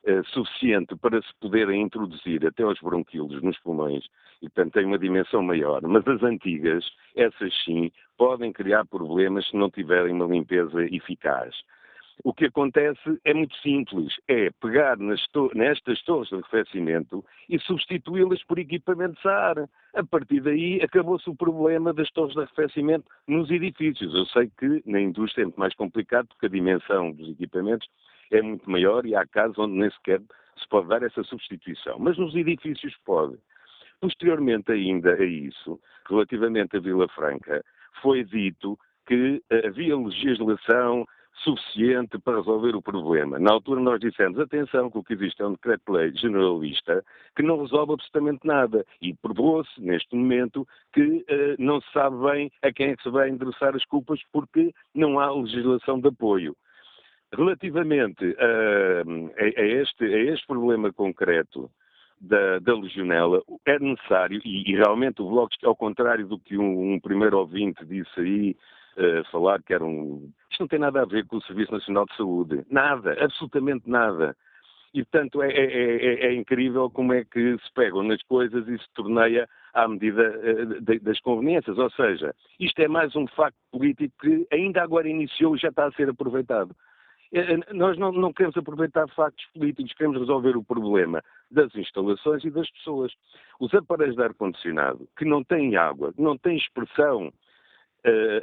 eh, 0.06 0.22
suficiente 0.26 0.96
para 0.96 1.20
se 1.20 1.34
poderem 1.42 1.82
introduzir 1.82 2.46
até 2.46 2.62
aos 2.62 2.80
bronquíolos 2.80 3.42
nos 3.42 3.58
pulmões 3.60 4.06
e, 4.40 4.50
portanto, 4.50 4.74
tem 4.74 4.86
uma 4.86 5.00
dimensão 5.00 5.42
maior. 5.42 5.82
Mas 5.82 6.08
as 6.08 6.22
antigas, 6.22 6.86
essas 7.16 7.52
sim, 7.64 7.92
podem 8.16 8.54
criar 8.54 8.86
problemas 8.86 9.48
se 9.48 9.58
não 9.58 9.70
tiverem 9.70 10.14
uma 10.14 10.28
limpeza 10.28 10.84
eficaz. 10.84 11.56
O 12.24 12.34
que 12.34 12.46
acontece 12.46 13.20
é 13.26 13.34
muito 13.34 13.56
simples, 13.58 14.14
é 14.28 14.50
pegar 14.62 14.98
to- 15.34 15.52
nestas 15.54 16.02
torres 16.04 16.30
de 16.30 16.36
arrefecimento 16.36 17.24
e 17.50 17.60
substituí-las 17.60 18.44
por 18.46 18.58
equipamentos 18.58 19.24
a 19.26 19.50
ar. 19.50 19.70
A 19.94 20.04
partir 20.04 20.40
daí 20.42 20.82
acabou-se 20.82 21.30
o 21.30 21.36
problema 21.36 21.94
das 21.94 22.10
torres 22.12 22.34
de 22.34 22.42
arrefecimento 22.42 23.06
nos 23.28 23.52
edifícios. 23.52 24.14
Eu 24.14 24.26
sei 24.28 24.50
que 24.58 24.82
na 24.86 25.02
indústria 25.02 25.44
é 25.44 25.46
muito 25.46 25.60
mais 25.60 25.76
complicado 25.76 26.28
porque 26.28 26.46
a 26.46 26.50
dimensão 26.50 27.12
dos 27.12 27.30
equipamentos 27.30 27.88
é 28.32 28.42
muito 28.42 28.70
maior 28.70 29.06
e 29.06 29.16
há 29.16 29.26
casos 29.28 29.58
onde 29.60 29.78
nem 29.78 29.92
sequer 29.92 30.22
se 30.58 30.68
pode 30.70 30.88
dar 30.88 31.04
essa 31.04 31.24
substituição. 31.24 32.00
Mas 32.00 32.18
nos 32.18 32.34
edifícios 32.34 32.96
pode. 33.06 33.38
Posteriormente 34.00 34.72
ainda 34.72 35.14
a 35.14 35.26
isso, 35.26 35.80
relativamente 36.10 36.78
a 36.78 36.80
Vila 36.80 37.08
Franca, 37.10 37.64
foi 38.02 38.24
dito 38.24 38.80
que 39.06 39.42
havia 39.66 39.98
legislação 39.98 41.06
suficiente 41.44 42.18
para 42.20 42.38
resolver 42.38 42.76
o 42.76 42.82
problema. 42.82 43.38
Na 43.40 43.52
altura 43.52 43.82
nós 43.82 44.00
dissemos, 44.00 44.40
atenção, 44.40 44.90
que 44.90 44.98
o 44.98 45.04
que 45.04 45.14
existe 45.14 45.42
é 45.42 45.46
um 45.46 45.52
decreto-lei 45.54 46.12
generalista 46.16 47.04
que 47.36 47.44
não 47.44 47.62
resolve 47.62 47.94
absolutamente 47.94 48.46
nada. 48.46 48.86
E 49.02 49.14
provou-se, 49.14 49.70
neste 49.82 50.16
momento, 50.16 50.68
que 50.94 51.24
eh, 51.28 51.56
não 51.60 51.82
se 51.82 51.92
sabe 51.92 52.16
bem 52.32 52.52
a 52.62 52.72
quem 52.72 52.92
é 52.92 52.96
que 52.96 53.04
se 53.04 53.10
vai 53.10 53.30
endereçar 53.30 53.76
as 53.76 53.86
culpas 53.86 54.20
porque 54.32 54.74
não 54.94 55.20
há 55.20 55.32
legislação 55.32 56.00
de 56.00 56.08
apoio. 56.08 56.56
Relativamente 57.34 58.24
a, 58.40 59.02
a- 59.42 59.62
a 59.62 59.66
este, 59.66 60.06
a 60.06 60.20
este 60.34 60.48
problema 60.48 60.94
concreto 60.94 61.70
da, 62.20 62.60
da 62.60 62.74
legionela, 62.76 63.42
é 63.66 63.78
necessário, 63.78 64.42
e, 64.46 64.72
e 64.72 64.76
realmente 64.76 65.22
o 65.22 65.30
Bloco, 65.30 65.54
ao 65.64 65.76
contrário 65.76 66.26
do 66.28 66.40
que 66.40 66.58
um, 66.58 66.94
um 66.94 67.00
primeiro 67.00 67.38
ouvinte 67.38 67.86
disse 67.86 68.20
aí, 68.20 68.56
eh, 68.98 69.24
falar 69.32 69.62
que 69.62 69.74
era 69.74 69.84
um... 69.84 70.32
Isto 70.52 70.62
não 70.62 70.68
tem 70.68 70.80
nada 70.80 71.02
a 71.02 71.06
ver 71.06 71.26
com 71.26 71.38
o 71.38 71.42
Serviço 71.44 71.72
Nacional 71.72 72.06
de 72.06 72.16
Saúde. 72.16 72.66
Nada, 72.70 73.16
absolutamente 73.24 73.90
nada. 73.90 74.36
E, 74.94 75.04
portanto, 75.04 75.42
é, 75.44 75.52
é- 75.52 76.06
é- 76.06 76.26
é 76.28 76.34
incrível 76.34 76.90
como 76.90 77.12
é 77.14 77.26
que 77.26 77.58
se 77.58 77.74
pegam 77.74 78.02
nas 78.04 78.22
coisas 78.24 78.66
e 78.68 78.78
se 78.78 78.90
torneia 78.94 79.48
à 79.74 79.88
medida 79.88 80.22
eh, 80.24 81.00
das 81.00 81.20
conveniências. 81.20 81.78
Ou 81.78 81.90
seja, 81.92 82.34
isto 82.60 82.80
é 82.80 82.88
mais 82.88 83.14
um 83.16 83.28
facto 83.28 83.58
político 83.72 84.14
que 84.22 84.48
ainda 84.52 84.82
agora 84.82 85.10
iniciou 85.10 85.56
e 85.56 85.60
já 85.60 85.68
está 85.68 85.86
a 85.86 85.92
ser 85.92 86.10
aproveitado. 86.10 86.74
Eh, 87.34 87.58
Nós 87.74 87.98
não, 87.98 88.14
não 88.14 88.32
queremos 88.32 88.56
aproveitar 88.56 89.10
factos 89.10 89.46
políticos, 89.54 89.92
queremos 89.94 90.18
resolver 90.18 90.56
o 90.56 90.64
problema 90.64 91.22
das 91.52 91.76
instalações 91.76 92.46
e 92.46 92.50
das 92.50 92.70
pessoas. 92.72 93.12
Os 93.60 93.74
aparelhos 93.74 94.16
de 94.16 94.24
ar-condicionado 94.24 95.06
que 95.18 95.26
não 95.26 95.44
têm 95.44 95.76
água, 95.76 96.14
que 96.14 96.22
não 96.22 96.38
têm 96.38 96.56
expressão, 96.56 97.34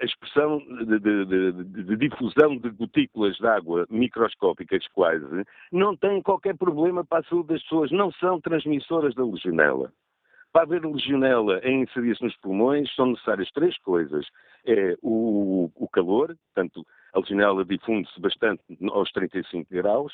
a 0.00 0.04
expressão 0.04 0.58
de, 0.58 0.98
de- 0.98 1.24
de- 1.24 1.64
de- 1.84 1.96
difusão 1.96 2.56
de 2.56 2.70
gotículas 2.70 3.36
de 3.36 3.46
água 3.46 3.86
microscópicas 3.90 4.86
quase, 4.88 5.24
não 5.70 5.96
têm 5.96 6.20
qualquer 6.22 6.56
problema 6.56 7.04
para 7.04 7.20
a 7.20 7.24
saúde 7.24 7.48
das 7.48 7.62
pessoas, 7.62 7.90
não 7.90 8.10
são 8.12 8.40
transmissoras 8.40 9.14
da 9.14 9.24
legionela. 9.24 9.92
Para 10.52 10.62
haver 10.62 10.84
legionela 10.84 11.60
em 11.64 11.82
inserir-se 11.82 12.22
nos 12.22 12.36
pulmões, 12.36 12.94
são 12.94 13.06
necessárias 13.06 13.50
três 13.52 13.78
coisas. 13.78 14.26
É 14.66 14.96
o, 15.00 15.70
o 15.74 15.88
calor, 15.88 16.36
portanto, 16.54 16.86
a 17.14 17.20
legionela 17.20 17.64
difunde-se 17.64 18.20
bastante 18.20 18.62
aos 18.90 19.10
35 19.12 19.66
graus, 19.70 20.12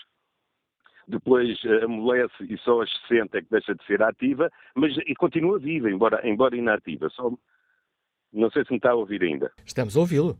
depois 1.08 1.58
eh, 1.64 1.84
amolece 1.84 2.44
e 2.44 2.56
só 2.58 2.80
aos 2.80 2.90
60 3.08 3.38
é 3.38 3.42
que 3.42 3.50
deixa 3.50 3.74
de 3.74 3.84
ser 3.84 4.02
ativa, 4.02 4.50
mas 4.74 4.96
e 4.98 5.14
continua 5.14 5.58
viva, 5.58 5.90
embora, 5.90 6.20
embora 6.28 6.56
inativa. 6.56 7.08
Só, 7.10 7.30
não 8.32 8.50
sei 8.50 8.64
se 8.64 8.70
me 8.70 8.76
está 8.76 8.90
a 8.90 8.94
ouvir 8.94 9.22
ainda. 9.22 9.50
Estamos 9.64 9.96
a 9.96 10.00
ouvi-lo. 10.00 10.36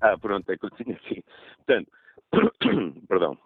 Ah, 0.00 0.16
pronto, 0.18 0.50
é 0.50 0.56
que 0.56 0.64
eu 0.64 0.70
tinha 0.70 0.96
assim. 0.96 1.22
Portanto, 1.58 1.90
perdão. 3.08 3.38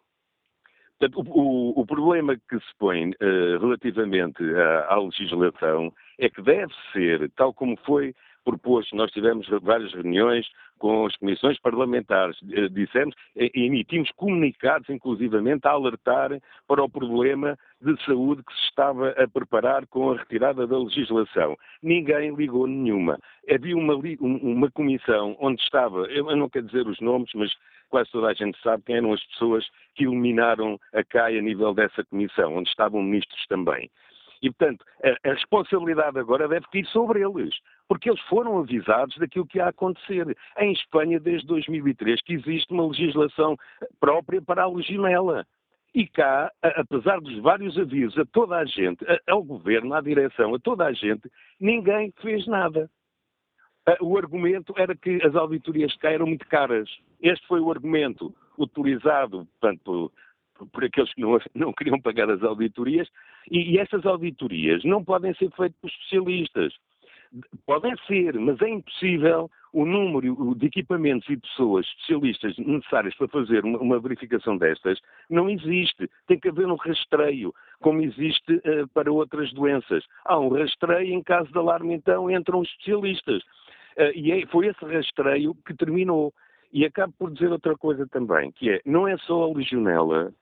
Portanto, 0.98 1.28
o, 1.28 1.80
o, 1.80 1.86
problema 1.86 2.36
que 2.36 2.56
se 2.56 2.74
põe 2.78 3.10
uh, 3.10 3.58
relativamente 3.60 4.42
à, 4.54 4.94
à, 4.94 5.02
legislação 5.02 5.92
é 6.18 6.30
que 6.30 6.40
deve 6.40 6.72
ser, 6.92 7.30
tal 7.32 7.52
como 7.52 7.76
foi 7.84 8.14
proposto, 8.44 8.94
nós 8.94 9.10
tivemos 9.10 9.48
várias 9.62 9.92
reuniões 9.92 10.46
com 10.78 11.06
as 11.06 11.16
comissões 11.16 11.58
parlamentares, 11.58 12.36
uh, 12.42 12.68
dissemos, 12.68 13.14
e 13.34 13.50
emitimos 13.54 14.10
comunicados, 14.12 14.88
inclusivamente, 14.90 15.66
a 15.66 15.70
alertar 15.70 16.30
para 16.66 16.82
o 16.82 16.88
problema 16.88 17.56
de 17.80 18.04
saúde 18.04 18.42
que 18.42 18.52
se 18.54 18.68
estava 18.68 19.10
a 19.10 19.26
preparar 19.28 19.86
com 19.86 20.12
a 20.12 20.16
retirada 20.16 20.66
da 20.66 20.78
legislação. 20.78 21.56
Ninguém 21.82 22.34
ligou 22.34 22.66
nenhuma. 22.66 23.18
Havia 23.50 23.76
uma, 23.76 23.94
uma 24.20 24.70
comissão 24.70 25.36
onde 25.40 25.62
estava, 25.62 26.06
eu 26.06 26.36
não 26.36 26.48
quero 26.48 26.66
dizer 26.66 26.86
os 26.86 27.00
nomes, 27.00 27.30
mas 27.34 27.52
quase 27.88 28.10
toda 28.10 28.28
a 28.28 28.34
gente 28.34 28.60
sabe 28.60 28.82
quem 28.84 28.96
eram 28.96 29.12
as 29.12 29.24
pessoas 29.24 29.64
que 29.94 30.04
iluminaram 30.04 30.78
a 30.92 31.04
CAI 31.04 31.38
a 31.38 31.42
nível 31.42 31.72
dessa 31.72 32.04
comissão, 32.04 32.56
onde 32.56 32.68
estavam 32.68 33.02
ministros 33.02 33.46
também. 33.46 33.90
E, 34.44 34.50
portanto, 34.50 34.84
a, 35.02 35.30
a, 35.30 35.32
responsabilidade 35.32 36.18
agora 36.18 36.46
deve 36.46 36.66
cair 36.66 36.84
sobre 36.88 37.22
eles, 37.22 37.54
porque 37.88 38.10
eles 38.10 38.20
foram 38.28 38.58
avisados 38.58 39.16
daquilo 39.16 39.46
que 39.46 39.56
ia 39.56 39.68
acontecer. 39.68 40.36
Em 40.58 40.70
Espanha, 40.70 41.18
desde 41.18 41.46
2003, 41.46 42.20
que 42.20 42.34
existe 42.34 42.70
uma 42.70 42.86
legislação 42.86 43.56
própria 43.98 44.42
para 44.42 44.64
a 44.64 44.68
legionela. 44.68 45.46
E 45.94 46.06
cá, 46.06 46.52
apesar 46.62 47.22
dos 47.22 47.38
vários 47.38 47.78
avisos 47.78 48.18
a 48.18 48.26
toda 48.26 48.56
a 48.56 48.66
gente, 48.66 49.02
ao 49.26 49.42
governo, 49.42 49.94
à 49.94 50.02
direção, 50.02 50.54
a 50.54 50.58
toda 50.58 50.84
a 50.84 50.92
gente, 50.92 51.26
ninguém 51.58 52.12
fez 52.20 52.46
nada. 52.46 52.90
O 53.98 54.18
argumento 54.18 54.74
era 54.76 54.94
que 54.94 55.24
as 55.24 55.34
auditorias 55.34 55.96
cá 55.96 56.10
eram 56.10 56.26
muito 56.26 56.46
caras. 56.48 56.90
Este 57.22 57.46
foi 57.46 57.60
o 57.60 57.70
argumento 57.70 58.34
utilizado, 58.58 59.48
portanto, 59.58 60.12
por, 60.72 60.84
aqueles 60.84 61.12
que 61.14 61.20
não, 61.20 61.38
não, 61.54 61.72
queriam 61.72 62.00
pagar 62.00 62.30
as 62.30 62.42
auditorias, 62.42 63.08
e, 63.50 63.72
e 63.72 63.78
essas 63.78 64.04
auditorias 64.06 64.84
não 64.84 65.04
podem 65.04 65.34
ser 65.34 65.50
feitas 65.50 65.78
por 65.80 65.88
especialistas. 65.88 66.74
Podem 67.66 67.94
ser, 68.06 68.38
mas 68.38 68.60
é 68.62 68.68
impossível 68.68 69.50
o 69.72 69.84
número 69.84 70.54
de 70.54 70.66
equipamentos 70.66 71.28
e 71.28 71.36
pessoas 71.36 71.84
especialistas 71.86 72.56
necessárias 72.58 73.12
para 73.16 73.26
fazer 73.26 73.64
uma, 73.64 73.78
uma 73.80 73.98
verificação 73.98 74.56
destas 74.56 75.00
não 75.28 75.50
existe. 75.50 76.08
Tem 76.28 76.38
que 76.38 76.48
haver 76.48 76.68
um 76.68 76.76
rastreio, 76.76 77.52
como 77.80 78.00
existe 78.02 78.54
uh, 78.54 78.86
para 78.94 79.12
outras 79.12 79.52
doenças. 79.52 80.04
Há 80.24 80.38
um 80.38 80.48
rastreio, 80.48 81.12
em 81.12 81.22
caso 81.24 81.50
de 81.50 81.58
alarme, 81.58 81.94
então, 81.94 82.30
entram 82.30 82.60
os 82.60 82.68
especialistas. 82.68 83.42
Uh, 83.98 84.14
e 84.14 84.30
é, 84.30 84.46
foi 84.46 84.68
esse 84.68 84.84
rastreio 84.84 85.56
que 85.66 85.74
terminou. 85.74 86.32
E 86.72 86.84
acabo 86.84 87.12
por 87.18 87.32
dizer 87.32 87.50
outra 87.50 87.76
coisa 87.76 88.06
também, 88.06 88.52
que 88.52 88.70
é, 88.70 88.80
não 88.86 89.08
é 89.08 89.16
só 89.18 89.42
a 89.42 89.52
legionela 89.52 90.32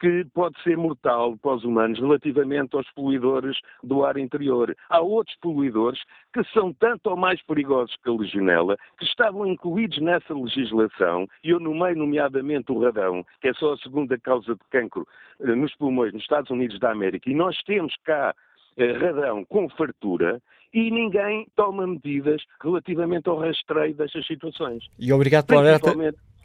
que 0.00 0.24
pode 0.34 0.60
ser 0.62 0.76
mortal 0.76 1.36
para 1.38 1.54
os 1.54 1.64
humanos 1.64 1.98
relativamente 1.98 2.76
aos 2.76 2.90
poluidores 2.92 3.56
do 3.82 4.04
ar 4.04 4.16
interior. 4.16 4.76
Há 4.88 5.00
outros 5.00 5.36
poluidores 5.40 6.00
que 6.32 6.42
são 6.52 6.72
tanto 6.72 7.10
ou 7.10 7.16
mais 7.16 7.42
perigosos 7.42 7.96
que 8.02 8.10
a 8.10 8.12
legionela, 8.12 8.76
que 8.98 9.04
estavam 9.04 9.46
incluídos 9.46 9.98
nessa 9.98 10.34
legislação, 10.34 11.26
e 11.42 11.50
eu 11.50 11.60
nomei 11.60 11.94
nomeadamente 11.94 12.72
o 12.72 12.80
radão, 12.80 13.24
que 13.40 13.48
é 13.48 13.54
só 13.54 13.72
a 13.72 13.78
segunda 13.78 14.18
causa 14.18 14.54
de 14.54 14.60
cancro 14.70 15.06
eh, 15.40 15.54
nos 15.54 15.74
pulmões 15.76 16.12
nos 16.12 16.22
Estados 16.22 16.50
Unidos 16.50 16.78
da 16.78 16.90
América, 16.90 17.30
e 17.30 17.34
nós 17.34 17.56
temos 17.62 17.94
cá 18.04 18.34
eh, 18.76 18.92
radão 18.92 19.44
com 19.44 19.68
fartura, 19.68 20.40
e 20.72 20.90
ninguém 20.90 21.46
toma 21.54 21.86
medidas 21.86 22.42
relativamente 22.60 23.28
ao 23.28 23.38
rastreio 23.38 23.94
destas 23.94 24.26
situações. 24.26 24.84
E 24.98 25.12
obrigado 25.12 25.46
por 25.46 25.58
alerta. 25.58 25.94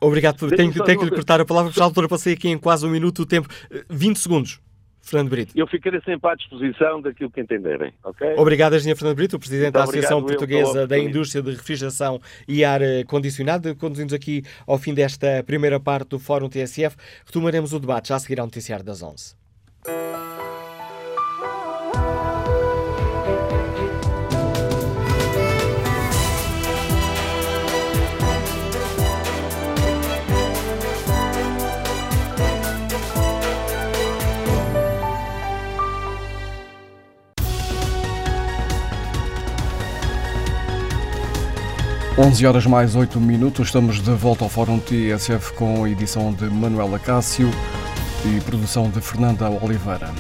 Obrigado. 0.01 0.47
Tenho, 0.49 0.71
tenho 0.71 0.99
que 0.99 1.05
lhe 1.05 1.11
cortar 1.11 1.41
a 1.41 1.45
palavra, 1.45 1.69
porque 1.69 1.79
já 1.79 1.87
ultrapassei 1.87 2.33
aqui 2.33 2.49
em 2.49 2.57
quase 2.57 2.85
um 2.85 2.89
minuto 2.89 3.23
o 3.23 3.25
tempo. 3.25 3.47
20 3.89 4.15
eh, 4.15 4.19
segundos. 4.19 4.61
Fernando 5.01 5.29
Brito. 5.29 5.53
Eu 5.55 5.65
ficarei 5.65 5.99
sempre 6.01 6.29
à 6.29 6.35
disposição 6.35 7.01
daquilo 7.01 7.31
que 7.31 7.41
entenderem, 7.41 7.91
ok? 8.03 8.35
Obrigado, 8.37 8.75
Engenheiro 8.75 8.99
Fernando 8.99 9.15
Brito, 9.15 9.37
o 9.37 9.39
Presidente 9.39 9.71
da 9.71 9.83
Associação 9.83 10.21
Portuguesa 10.23 10.85
da 10.85 10.99
Indústria 10.99 11.41
de 11.41 11.51
Refrigeração 11.51 12.21
e 12.47 12.63
Ar 12.63 12.81
Condicionado. 13.07 13.75
Conduzimos 13.75 14.13
aqui 14.13 14.43
ao 14.67 14.77
fim 14.77 14.93
desta 14.93 15.43
primeira 15.43 15.79
parte 15.79 16.09
do 16.09 16.19
Fórum 16.19 16.47
TSF. 16.47 16.95
Retomaremos 17.25 17.73
o 17.73 17.79
debate 17.79 18.09
já 18.09 18.15
a 18.15 18.19
seguir 18.19 18.39
ao 18.39 18.45
noticiário 18.45 18.85
das 18.85 19.01
11. 19.01 19.35
11 42.21 42.45
horas 42.45 42.65
mais 42.65 42.95
8 42.97 43.17
minutos, 43.17 43.67
estamos 43.67 44.01
de 44.01 44.11
volta 44.11 44.43
ao 44.43 44.49
Fórum 44.49 44.77
TSF 44.77 45.53
com 45.53 45.85
a 45.85 45.89
edição 45.89 46.33
de 46.33 46.49
Manuela 46.49 46.99
Cássio 46.99 47.49
e 48.25 48.41
produção 48.41 48.89
de 48.89 48.99
Fernanda 48.99 49.49
Oliveira. 49.49 50.11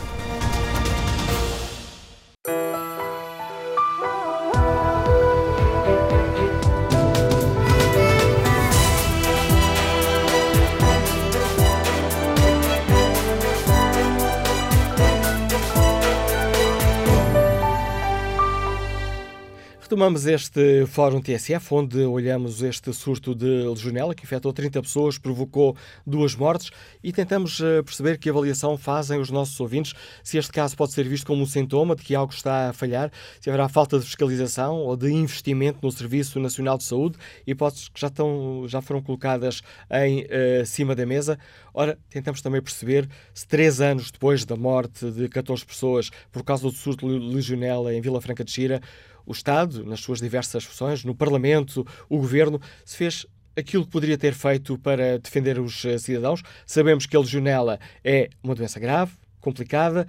Retomamos 19.99 20.25
este 20.25 20.85
Fórum 20.85 21.19
TSF, 21.19 21.73
onde 21.73 21.99
olhamos 22.05 22.63
este 22.63 22.93
surto 22.93 23.35
de 23.35 23.67
legionela 23.67 24.15
que 24.15 24.23
infectou 24.23 24.53
30 24.53 24.81
pessoas, 24.81 25.17
provocou 25.17 25.75
duas 26.07 26.37
mortes 26.37 26.71
e 27.03 27.11
tentamos 27.11 27.59
eh, 27.59 27.81
perceber 27.83 28.17
que 28.17 28.29
avaliação 28.29 28.77
fazem 28.77 29.19
os 29.19 29.29
nossos 29.29 29.59
ouvintes, 29.59 29.93
se 30.23 30.37
este 30.37 30.53
caso 30.53 30.77
pode 30.77 30.93
ser 30.93 31.05
visto 31.05 31.27
como 31.27 31.43
um 31.43 31.45
sintoma 31.45 31.97
de 31.97 32.03
que 32.03 32.15
algo 32.15 32.31
está 32.31 32.69
a 32.69 32.73
falhar, 32.73 33.11
se 33.41 33.49
haverá 33.49 33.67
falta 33.67 33.99
de 33.99 34.05
fiscalização 34.05 34.77
ou 34.77 34.95
de 34.95 35.11
investimento 35.11 35.79
no 35.81 35.91
Serviço 35.91 36.39
Nacional 36.39 36.77
de 36.77 36.85
Saúde, 36.85 37.17
hipóteses 37.45 37.89
que 37.89 37.99
já, 37.99 38.07
estão, 38.07 38.63
já 38.69 38.81
foram 38.81 39.01
colocadas 39.01 39.61
em 39.91 40.21
uh, 40.21 40.65
cima 40.65 40.95
da 40.95 41.05
mesa. 41.05 41.37
Ora, 41.73 41.99
tentamos 42.09 42.41
também 42.41 42.61
perceber 42.61 43.07
se 43.33 43.45
três 43.45 43.81
anos 43.81 44.11
depois 44.11 44.45
da 44.45 44.55
morte 44.55 45.11
de 45.11 45.27
14 45.27 45.65
pessoas 45.65 46.09
por 46.31 46.43
causa 46.43 46.63
do 46.63 46.71
surto 46.71 47.05
de 47.05 47.35
legionela 47.35 47.93
em 47.93 47.99
Vila 47.99 48.21
Franca 48.21 48.45
de 48.45 48.51
Xira, 48.51 48.81
o 49.29 49.31
Estado, 49.31 49.85
nas 49.85 49.99
suas 49.99 50.19
diversas 50.19 50.63
funções, 50.63 51.05
no 51.05 51.13
Parlamento, 51.13 51.85
o 52.09 52.17
Governo, 52.17 52.59
se 52.83 52.97
fez 52.97 53.27
aquilo 53.55 53.85
que 53.85 53.91
poderia 53.91 54.17
ter 54.17 54.33
feito 54.33 54.75
para 54.79 55.19
defender 55.19 55.59
os 55.59 55.85
eh, 55.85 55.99
cidadãos. 55.99 56.41
Sabemos 56.65 57.05
que 57.05 57.15
a 57.15 57.19
legionela 57.19 57.79
é 58.03 58.31
uma 58.41 58.55
doença 58.55 58.79
grave, 58.79 59.11
complicada, 59.39 60.07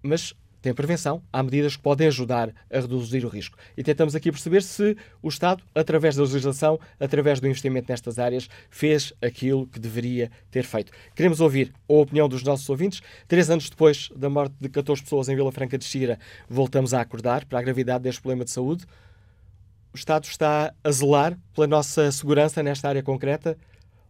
mas 0.00 0.34
tem 0.64 0.72
prevenção, 0.72 1.22
há 1.30 1.42
medidas 1.42 1.76
que 1.76 1.82
podem 1.82 2.06
ajudar 2.06 2.48
a 2.72 2.80
reduzir 2.80 3.22
o 3.26 3.28
risco. 3.28 3.54
E 3.76 3.82
tentamos 3.82 4.14
aqui 4.14 4.32
perceber 4.32 4.62
se 4.62 4.96
o 5.20 5.28
Estado, 5.28 5.62
através 5.74 6.16
da 6.16 6.22
legislação, 6.22 6.80
através 6.98 7.38
do 7.38 7.46
investimento 7.46 7.86
nestas 7.86 8.18
áreas, 8.18 8.48
fez 8.70 9.12
aquilo 9.20 9.66
que 9.66 9.78
deveria 9.78 10.30
ter 10.50 10.64
feito. 10.64 10.90
Queremos 11.14 11.38
ouvir 11.42 11.70
a 11.86 11.92
opinião 11.92 12.26
dos 12.26 12.42
nossos 12.42 12.66
ouvintes. 12.70 13.02
Três 13.28 13.50
anos 13.50 13.68
depois 13.68 14.08
da 14.16 14.30
morte 14.30 14.54
de 14.58 14.70
14 14.70 15.02
pessoas 15.02 15.28
em 15.28 15.36
Vila 15.36 15.52
Franca 15.52 15.76
de 15.76 15.84
Xira, 15.84 16.18
voltamos 16.48 16.94
a 16.94 17.02
acordar 17.02 17.44
para 17.44 17.58
a 17.58 17.62
gravidade 17.62 18.04
deste 18.04 18.22
problema 18.22 18.46
de 18.46 18.50
saúde. 18.50 18.86
O 19.92 19.96
Estado 19.98 20.24
está 20.24 20.72
a 20.82 20.90
zelar 20.90 21.38
pela 21.54 21.66
nossa 21.66 22.10
segurança 22.10 22.62
nesta 22.62 22.88
área 22.88 23.02
concreta? 23.02 23.58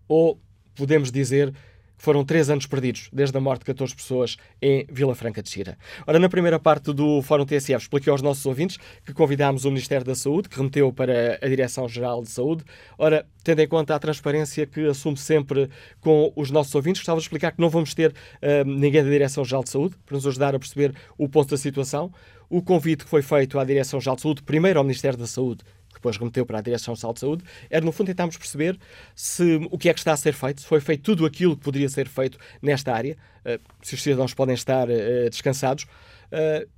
Ou 0.06 0.40
podemos 0.76 1.10
dizer 1.10 1.52
foram 1.96 2.24
três 2.24 2.50
anos 2.50 2.66
perdidos 2.66 3.08
desde 3.12 3.36
a 3.36 3.40
morte 3.40 3.60
de 3.60 3.66
14 3.66 3.94
pessoas 3.94 4.36
em 4.60 4.86
Vila 4.90 5.14
Franca 5.14 5.42
de 5.42 5.48
Xira. 5.48 5.78
Ora, 6.06 6.18
na 6.18 6.28
primeira 6.28 6.58
parte 6.58 6.92
do 6.92 7.22
Fórum 7.22 7.44
TSF, 7.44 7.82
expliquei 7.82 8.10
aos 8.10 8.22
nossos 8.22 8.44
ouvintes 8.46 8.78
que 9.04 9.12
convidámos 9.12 9.64
o 9.64 9.70
Ministério 9.70 10.04
da 10.04 10.14
Saúde, 10.14 10.48
que 10.48 10.56
remeteu 10.56 10.92
para 10.92 11.38
a 11.40 11.48
Direção-Geral 11.48 12.22
de 12.22 12.30
Saúde. 12.30 12.64
Ora, 12.98 13.26
tendo 13.42 13.60
em 13.60 13.68
conta 13.68 13.94
a 13.94 13.98
transparência 13.98 14.66
que 14.66 14.86
assumo 14.86 15.16
sempre 15.16 15.68
com 16.00 16.32
os 16.36 16.50
nossos 16.50 16.74
ouvintes, 16.74 17.00
gostava 17.00 17.18
de 17.18 17.24
explicar 17.24 17.52
que 17.52 17.60
não 17.60 17.70
vamos 17.70 17.94
ter 17.94 18.10
uh, 18.10 18.64
ninguém 18.64 19.02
da 19.02 19.10
Direção-Geral 19.10 19.64
de 19.64 19.70
Saúde 19.70 19.96
para 20.04 20.14
nos 20.14 20.26
ajudar 20.26 20.54
a 20.54 20.58
perceber 20.58 20.94
o 21.16 21.28
ponto 21.28 21.50
da 21.50 21.56
situação. 21.56 22.12
O 22.48 22.62
convite 22.62 23.04
que 23.04 23.10
foi 23.10 23.22
feito 23.22 23.58
à 23.58 23.64
Direção-Geral 23.64 24.16
de 24.16 24.22
Saúde, 24.22 24.42
primeiro 24.42 24.78
ao 24.78 24.84
Ministério 24.84 25.18
da 25.18 25.26
Saúde 25.26 25.64
depois 26.04 26.18
remeteu 26.18 26.44
para 26.44 26.58
a 26.58 26.60
Direção-Geral 26.60 27.14
de 27.14 27.20
Saúde, 27.20 27.44
era 27.70 27.84
no 27.84 27.90
fundo 27.90 28.08
tentarmos 28.08 28.36
perceber 28.36 28.78
se 29.14 29.56
o 29.70 29.78
que 29.78 29.88
é 29.88 29.94
que 29.94 30.00
está 30.00 30.12
a 30.12 30.16
ser 30.16 30.34
feito, 30.34 30.60
se 30.60 30.66
foi 30.66 30.80
feito 30.80 31.02
tudo 31.02 31.24
aquilo 31.24 31.56
que 31.56 31.64
poderia 31.64 31.88
ser 31.88 32.06
feito 32.06 32.38
nesta 32.60 32.92
área, 32.92 33.16
uh, 33.46 33.58
se 33.80 33.94
os 33.94 34.02
cidadãos 34.02 34.34
podem 34.34 34.54
estar 34.54 34.88
uh, 34.88 35.30
descansados. 35.30 35.84
Uh, 35.84 36.68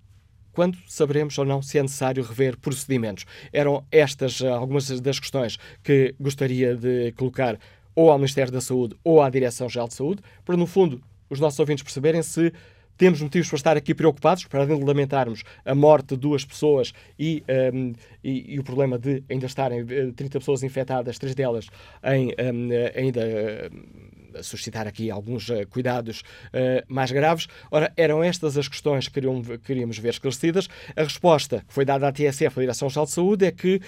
quando 0.52 0.78
saberemos 0.88 1.36
ou 1.36 1.44
não 1.44 1.60
se 1.60 1.76
é 1.76 1.82
necessário 1.82 2.22
rever 2.22 2.56
procedimentos? 2.56 3.26
Eram 3.52 3.84
estas 3.90 4.40
algumas 4.40 4.88
das 5.00 5.18
questões 5.20 5.58
que 5.82 6.14
gostaria 6.18 6.74
de 6.74 7.12
colocar 7.12 7.58
ou 7.94 8.10
ao 8.10 8.16
Ministério 8.16 8.50
da 8.50 8.60
Saúde 8.62 8.96
ou 9.04 9.20
à 9.20 9.28
Direção-Geral 9.28 9.88
de 9.88 9.94
Saúde, 9.94 10.22
para, 10.46 10.56
no 10.56 10.66
fundo, 10.66 11.02
os 11.28 11.40
nossos 11.40 11.58
ouvintes 11.60 11.82
perceberem 11.82 12.22
se 12.22 12.50
temos 12.96 13.20
motivos 13.20 13.48
para 13.48 13.56
estar 13.56 13.76
aqui 13.76 13.94
preocupados, 13.94 14.44
para 14.44 14.62
além 14.62 14.78
de 14.78 14.84
lamentarmos 14.84 15.42
a 15.64 15.74
morte 15.74 16.08
de 16.08 16.16
duas 16.16 16.44
pessoas 16.44 16.92
e, 17.18 17.44
um, 17.72 17.92
e, 18.22 18.54
e, 18.54 18.58
o 18.58 18.64
problema 18.64 18.98
de 18.98 19.22
ainda 19.28 19.46
estarem 19.46 19.84
30 19.84 20.24
eh, 20.24 20.28
pessoas 20.28 20.62
infectadas, 20.62 21.18
três 21.18 21.34
delas 21.34 21.66
em, 22.04 22.28
um, 22.28 22.68
ainda 22.94 23.20
uh, 23.20 24.42
suscitar 24.42 24.86
aqui 24.86 25.10
alguns 25.10 25.48
uh, 25.48 25.66
cuidados 25.68 26.20
uh, 26.20 26.84
mais 26.88 27.10
graves. 27.12 27.48
Ora, 27.70 27.92
eram 27.96 28.22
estas 28.22 28.56
as 28.56 28.68
questões 28.68 29.08
que 29.08 29.20
queríamos 29.64 29.98
ver 29.98 30.10
esclarecidas. 30.10 30.68
A 30.94 31.02
resposta 31.02 31.64
que 31.66 31.72
foi 31.72 31.84
dada 31.84 32.08
à 32.08 32.12
TSF, 32.12 32.58
a 32.58 32.62
Direção-Geral 32.62 33.06
de 33.06 33.12
Saúde, 33.12 33.46
é 33.46 33.52
que 33.52 33.80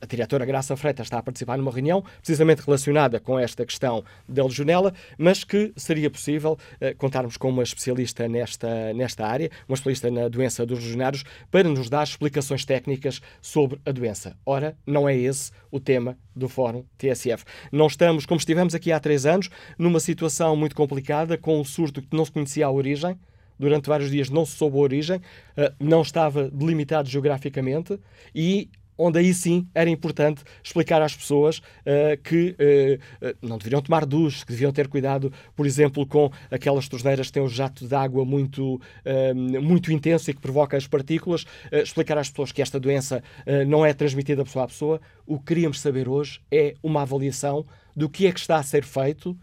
a 0.00 0.06
diretora 0.06 0.44
Graça 0.44 0.76
Freitas 0.76 1.06
está 1.06 1.18
a 1.18 1.22
participar 1.22 1.56
numa 1.56 1.70
reunião 1.70 2.02
precisamente 2.18 2.60
relacionada 2.60 3.18
com 3.18 3.38
esta 3.38 3.64
questão 3.64 4.04
da 4.28 4.44
legionela, 4.44 4.92
mas 5.18 5.44
que 5.44 5.72
seria 5.76 6.10
possível 6.10 6.52
uh, 6.52 6.96
contarmos 6.96 7.36
com 7.36 7.48
uma 7.48 7.62
especialista 7.62 8.28
nesta, 8.28 8.92
nesta 8.92 9.26
área, 9.26 9.50
uma 9.68 9.74
especialista 9.74 10.10
na 10.10 10.28
doença 10.28 10.66
dos 10.66 10.80
legionários, 10.80 11.24
para 11.50 11.68
nos 11.68 11.88
dar 11.88 12.04
explicações 12.04 12.64
técnicas 12.64 13.20
sobre 13.40 13.80
a 13.84 13.92
doença. 13.92 14.36
Ora, 14.44 14.76
não 14.86 15.08
é 15.08 15.16
esse 15.16 15.50
o 15.70 15.80
tema 15.80 16.16
do 16.34 16.48
Fórum 16.48 16.84
TSF. 16.98 17.44
Não 17.72 17.86
estamos, 17.86 18.26
como 18.26 18.38
estivemos 18.38 18.74
aqui 18.74 18.92
há 18.92 19.00
três 19.00 19.26
anos, 19.26 19.48
numa 19.78 20.00
situação 20.00 20.56
muito 20.56 20.76
complicada, 20.76 21.38
com 21.38 21.60
um 21.60 21.64
surto 21.64 22.02
que 22.02 22.16
não 22.16 22.24
se 22.24 22.32
conhecia 22.32 22.66
a 22.66 22.70
origem, 22.70 23.18
durante 23.58 23.88
vários 23.88 24.10
dias 24.10 24.28
não 24.28 24.44
se 24.44 24.52
soube 24.52 24.76
a 24.76 24.80
origem, 24.80 25.20
eh, 25.56 25.72
não 25.80 26.02
estava 26.02 26.50
delimitado 26.50 27.08
geograficamente 27.08 27.98
e 28.34 28.68
onde 28.98 29.18
aí 29.18 29.34
sim 29.34 29.66
era 29.74 29.90
importante 29.90 30.42
explicar 30.62 31.02
às 31.02 31.14
pessoas 31.14 31.58
uh, 31.58 32.20
que 32.22 32.56
uh, 32.58 33.36
não 33.42 33.58
deveriam 33.58 33.82
tomar 33.82 34.06
duche, 34.06 34.44
que 34.44 34.52
deviam 34.52 34.72
ter 34.72 34.88
cuidado, 34.88 35.32
por 35.54 35.66
exemplo, 35.66 36.06
com 36.06 36.30
aquelas 36.50 36.88
torneiras 36.88 37.26
que 37.26 37.32
têm 37.34 37.42
um 37.42 37.48
jato 37.48 37.86
de 37.86 37.94
água 37.94 38.24
muito, 38.24 38.76
uh, 38.76 39.62
muito 39.62 39.92
intenso 39.92 40.30
e 40.30 40.34
que 40.34 40.40
provoca 40.40 40.76
as 40.76 40.86
partículas, 40.86 41.44
explicar 41.72 42.18
às 42.18 42.30
pessoas 42.30 42.52
que 42.52 42.62
esta 42.62 42.78
doença 42.78 43.22
não 43.66 43.84
é 43.84 43.92
transmitida 43.92 44.44
pessoa 44.44 44.64
a 44.64 44.68
pessoa. 44.68 45.00
O 45.26 45.38
que 45.38 45.46
queríamos 45.46 45.80
saber 45.80 46.08
hoje 46.08 46.40
é 46.50 46.74
uma 46.82 47.02
avaliação 47.02 47.66
do 47.94 48.08
que 48.08 48.26
é 48.26 48.32
que 48.32 48.40
está 48.40 48.56
a 48.56 48.62
ser 48.62 48.84
feito, 48.84 49.36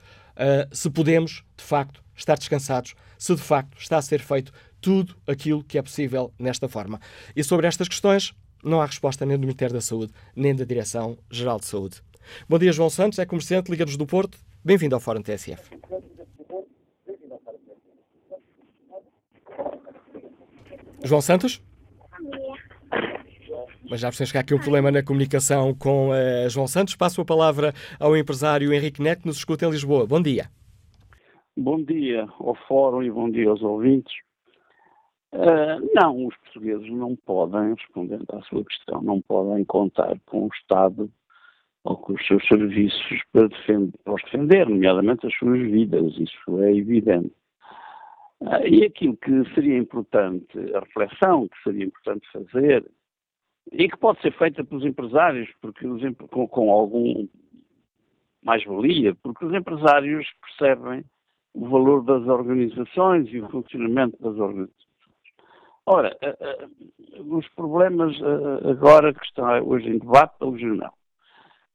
se 0.72 0.90
podemos, 0.90 1.44
de 1.58 1.64
facto, 1.64 2.04
estar 2.16 2.38
descansados, 2.38 2.96
se 3.18 3.36
de 3.36 3.42
facto 3.42 3.78
está 3.80 3.98
a 3.98 4.02
ser 4.02 4.22
feito 4.22 4.52
tudo 4.82 5.16
aquilo 5.26 5.64
que 5.64 5.78
é 5.78 5.82
possível 5.82 6.34
nesta 6.38 6.68
forma. 6.68 7.00
E 7.36 7.44
sobre 7.44 7.68
estas 7.68 7.88
questões, 7.88 8.34
não 8.64 8.82
há 8.82 8.86
resposta 8.86 9.26
nem 9.26 9.38
do 9.38 9.42
Ministério 9.42 9.74
da 9.74 9.82
Saúde, 9.82 10.14
nem 10.36 10.56
da 10.56 10.64
Direção-Geral 10.64 11.60
de 11.60 11.66
Saúde. 11.66 12.02
Bom 12.48 12.58
dia, 12.58 12.72
João 12.72 12.90
Santos, 12.90 13.20
é 13.20 13.26
comerciante, 13.26 13.70
Liga-nos 13.70 13.98
do 13.98 14.06
Porto. 14.06 14.38
Bem-vindo 14.64 14.96
ao 14.96 15.02
Fórum 15.02 15.22
TSF. 15.22 15.78
João 21.04 21.22
Santos? 21.22 21.62
Mas 23.90 24.00
já 24.00 24.08
percebemos 24.08 24.32
que 24.32 24.38
há 24.38 24.42
aqui 24.42 24.54
um 24.54 24.60
problema 24.60 24.90
na 24.90 25.04
comunicação 25.04 25.74
com 25.76 26.10
uh, 26.10 26.50
João 26.50 26.66
Santos. 26.66 26.96
Passo 26.96 27.20
a 27.20 27.26
palavra 27.26 27.74
ao 28.00 28.16
empresário 28.16 28.74
Henrique 28.74 29.02
Neto, 29.02 29.22
que 29.22 29.28
nos 29.28 29.38
escuta 29.38 29.66
em 29.66 29.70
Lisboa. 29.70 30.08
Bom 30.08 30.22
dia. 30.22 30.50
Bom 31.56 31.84
dia 31.84 32.26
ao 32.40 32.56
Fórum 32.68 33.04
e 33.04 33.12
bom 33.12 33.30
dia 33.30 33.50
aos 33.50 33.62
ouvintes. 33.62 34.14
Uh, 35.34 35.90
não, 35.96 36.28
os 36.28 36.38
portugueses 36.38 36.88
não 36.92 37.16
podem, 37.16 37.74
respondendo 37.74 38.26
à 38.32 38.42
sua 38.44 38.64
questão, 38.64 39.02
não 39.02 39.20
podem 39.20 39.66
contar 39.66 40.16
com 40.28 40.46
o 40.46 40.50
Estado 40.54 41.12
ou 41.84 41.98
com 41.98 42.14
os 42.14 42.28
seus 42.28 42.48
serviços 42.48 43.24
para, 43.32 43.48
defender, 43.48 43.98
para 44.04 44.14
os 44.14 44.24
defender, 44.26 44.70
nomeadamente 44.70 45.26
as 45.26 45.34
suas 45.36 45.60
vidas, 45.60 46.14
isso 46.20 46.62
é 46.62 46.76
evidente. 46.76 47.34
Uh, 48.42 48.68
e 48.68 48.86
aquilo 48.86 49.18
que 49.18 49.44
seria 49.56 49.76
importante, 49.76 50.56
a 50.76 50.82
reflexão 50.82 51.48
que 51.48 51.64
seria 51.64 51.86
importante 51.86 52.28
fazer, 52.32 52.86
e 53.72 53.90
que 53.90 53.98
pode 53.98 54.22
ser 54.22 54.34
feita 54.34 54.64
pelos 54.64 54.86
empresários, 54.86 55.50
porque 55.62 55.88
os, 55.88 56.02
com, 56.30 56.48
com 56.48 56.72
algum 56.72 57.28
mais-valia, 58.44 59.16
porque 59.16 59.46
os 59.46 59.54
empresários 59.54 60.28
percebem 60.42 61.04
o 61.56 61.68
valor 61.68 62.04
das 62.04 62.28
organizações 62.28 63.28
e 63.30 63.40
o 63.40 63.50
funcionamento 63.50 64.22
das 64.22 64.38
organizações. 64.38 64.83
Ora, 65.86 66.18
uh, 66.24 67.22
uh, 67.22 67.38
os 67.38 67.48
problemas 67.50 68.18
uh, 68.22 68.70
agora 68.70 69.14
que 69.14 69.26
estão 69.26 69.46
hoje 69.68 69.90
em 69.90 69.98
debate 69.98 70.40
da 70.40 70.48
Legionel, 70.48 70.94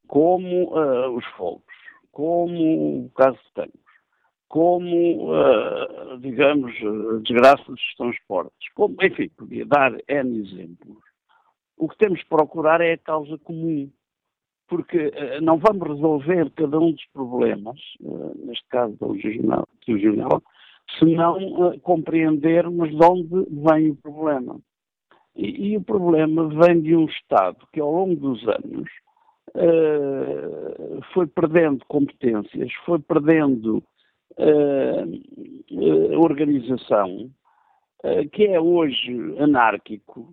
como 0.06 0.72
os 1.14 1.24
fogos, 1.36 1.62
como 2.10 3.04
o 3.04 3.10
caso 3.10 3.36
de 3.36 3.52
Tancos, 3.52 3.80
como, 4.48 5.30
digamos, 6.20 6.72
a 6.72 7.18
desgraça 7.22 7.64
dos 7.66 7.94
transportes, 7.98 8.72
como, 8.74 8.96
enfim, 9.02 9.28
podia 9.36 9.66
dar 9.66 9.92
N 10.08 10.40
exemplos. 10.40 10.96
O 11.76 11.86
que 11.86 11.98
temos 11.98 12.20
de 12.20 12.24
procurar 12.24 12.80
é 12.80 12.94
a 12.94 12.98
causa 12.98 13.36
comum, 13.36 13.90
porque 14.66 15.12
não 15.42 15.58
vamos 15.58 15.86
resolver 15.86 16.50
cada 16.52 16.78
um 16.80 16.92
dos 16.92 17.04
problemas, 17.12 17.78
neste 18.36 18.66
caso 18.68 18.96
da 18.96 19.06
Legionel, 19.06 20.42
se 20.96 21.04
não 21.04 21.36
uh, 21.36 21.80
compreendermos 21.80 22.90
de 22.90 23.04
onde 23.04 23.46
vem 23.50 23.90
o 23.90 23.96
problema. 23.96 24.58
E, 25.36 25.72
e, 25.72 25.76
o 25.76 25.82
problema 25.82 26.48
vem 26.48 26.80
de 26.80 26.96
um 26.96 27.04
Estado 27.04 27.66
que, 27.72 27.80
ao 27.80 27.92
longo 27.92 28.16
dos 28.16 28.42
anos, 28.48 28.88
uh, 29.54 31.00
foi 31.12 31.26
perdendo 31.26 31.84
competências, 31.86 32.72
foi 32.84 32.98
perdendo 32.98 33.82
uh, 34.38 36.20
organização, 36.20 37.30
que 38.32 38.46
é 38.46 38.60
hoje 38.60 39.12
anárquico. 39.40 40.32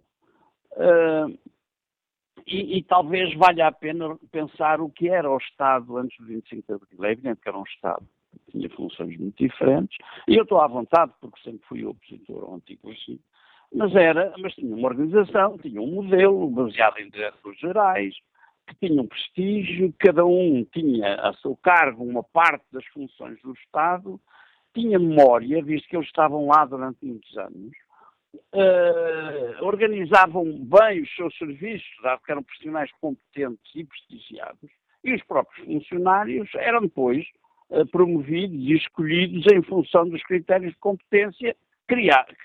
E, 2.45 2.77
e, 2.77 2.83
talvez 2.83 3.33
valha 3.35 3.67
a 3.67 3.71
pena 3.71 4.15
pensar 4.31 4.79
o 4.79 4.89
que 4.89 5.09
era 5.09 5.27
o 5.29 5.37
Estado 5.37 5.97
antes 5.97 6.15
do 6.19 6.27
25 6.27 6.63
de 6.67 6.73
Abril. 6.73 7.03
É 7.03 7.11
evidente 7.11 7.41
que 7.41 7.49
era 7.49 7.57
um 7.57 7.63
Estado 7.63 8.05
tinha 8.51 8.69
funções 8.69 9.17
muito 9.17 9.37
diferentes, 9.37 9.97
e 10.27 10.35
eu 10.35 10.43
estou 10.43 10.59
à 10.59 10.67
vontade, 10.67 11.11
porque 11.19 11.41
sempre 11.41 11.65
fui 11.67 11.85
opositor 11.85 12.43
ao 12.43 12.55
antigo 12.55 12.89
regime, 12.89 13.21
mas 13.73 13.93
era, 13.95 14.33
mas 14.37 14.53
tinha 14.53 14.75
uma 14.75 14.87
organização, 14.87 15.57
tinha 15.57 15.81
um 15.81 15.95
modelo 15.95 16.49
baseado 16.49 16.97
em 16.99 17.09
diretores 17.09 17.59
gerais, 17.59 18.15
que 18.67 18.87
tinham 18.87 19.05
prestígio, 19.05 19.93
cada 19.99 20.25
um 20.25 20.65
tinha 20.71 21.15
a 21.15 21.33
seu 21.35 21.55
cargo 21.57 22.03
uma 22.03 22.23
parte 22.23 22.65
das 22.71 22.85
funções 22.87 23.39
do 23.41 23.53
Estado, 23.53 24.19
tinha 24.73 24.99
memória, 24.99 25.63
visto 25.63 25.87
que 25.87 25.95
eles 25.95 26.07
estavam 26.07 26.47
lá 26.47 26.65
durante 26.65 27.05
muitos 27.05 27.37
anos, 27.37 27.71
uh, 28.53 29.63
organizavam 29.63 30.43
bem 30.43 31.01
os 31.01 31.15
seus 31.15 31.37
serviços, 31.37 31.87
dado 32.03 32.21
que 32.23 32.31
eram 32.31 32.43
profissionais 32.43 32.91
competentes 32.99 33.75
e 33.75 33.83
prestigiados, 33.83 34.71
e 35.03 35.13
os 35.13 35.23
próprios 35.23 35.65
funcionários 35.65 36.49
eram 36.55 36.81
depois 36.81 37.25
promovidos 37.91 38.57
e 38.57 38.73
escolhidos 38.73 39.45
em 39.51 39.61
função 39.63 40.07
dos 40.07 40.21
critérios 40.23 40.73
de 40.73 40.79
competência 40.79 41.55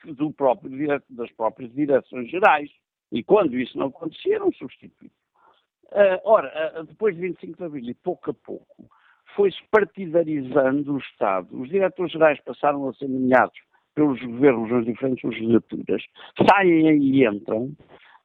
do 0.05 0.33
próprio, 0.33 0.71
das 1.09 1.31
próprias 1.33 1.73
direções 1.73 2.31
gerais. 2.31 2.71
E 3.13 3.23
quando 3.23 3.59
isso 3.59 3.77
não 3.79 3.87
acontecia, 3.87 4.37
eram 4.37 4.53
substituídos. 4.53 5.17
Uh, 5.87 6.21
ora, 6.25 6.81
uh, 6.81 6.85
depois 6.85 7.17
de 7.17 7.23
25 7.23 7.57
de 7.57 7.65
Abril, 7.65 7.85
e 7.91 7.95
pouco 7.95 8.31
a 8.31 8.35
pouco, 8.35 8.89
foi-se 9.35 9.59
partidarizando 9.71 10.95
o 10.95 10.99
Estado. 10.99 11.61
Os 11.61 11.69
diretores 11.69 12.13
gerais 12.13 12.41
passaram 12.43 12.89
a 12.89 12.95
ser 12.95 13.09
nomeados 13.09 13.59
pelos 13.95 14.21
governos 14.23 14.71
nas 14.71 14.85
diferentes 14.85 15.25
legislaturas, 15.25 16.03
saem 16.49 16.97
e 16.97 17.27
entram, 17.27 17.75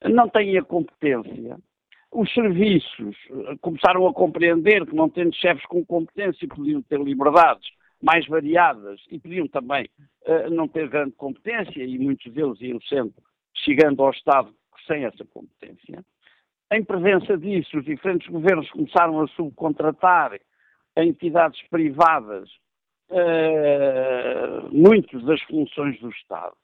não 0.03 0.29
têm 0.29 0.57
a 0.57 0.63
competência, 0.63 1.57
os 2.15 2.33
serviços 2.33 3.15
eh, 3.29 3.55
começaram 3.61 4.07
a 4.07 4.13
compreender 4.13 4.85
que, 4.85 4.95
não 4.95 5.09
tendo 5.09 5.35
chefes 5.35 5.65
com 5.65 5.85
competência, 5.85 6.47
podiam 6.47 6.81
ter 6.81 6.99
liberdades 6.99 7.67
mais 8.01 8.25
variadas 8.27 9.01
e 9.11 9.19
podiam 9.19 9.47
também 9.47 9.89
uh, 10.27 10.49
não 10.51 10.67
ter 10.67 10.87
grande 10.89 11.13
competência, 11.13 11.83
e 11.83 11.97
muitos 11.97 12.31
deles 12.33 12.59
iam 12.61 12.79
sempre 12.81 13.21
chegando 13.53 14.03
ao 14.03 14.11
Estado 14.11 14.53
sem 14.85 15.05
essa 15.05 15.25
competência. 15.25 16.03
Em 16.71 16.83
presença 16.83 17.37
disso, 17.37 17.77
os 17.77 17.85
diferentes 17.85 18.27
governos 18.27 18.69
começaram 18.69 19.21
a 19.21 19.27
subcontratar 19.29 20.39
a 20.95 21.03
entidades 21.03 21.61
privadas 21.69 22.49
uh, 23.09 24.69
muitas 24.71 25.23
das 25.25 25.41
funções 25.43 25.99
do 25.99 26.09
Estado 26.09 26.55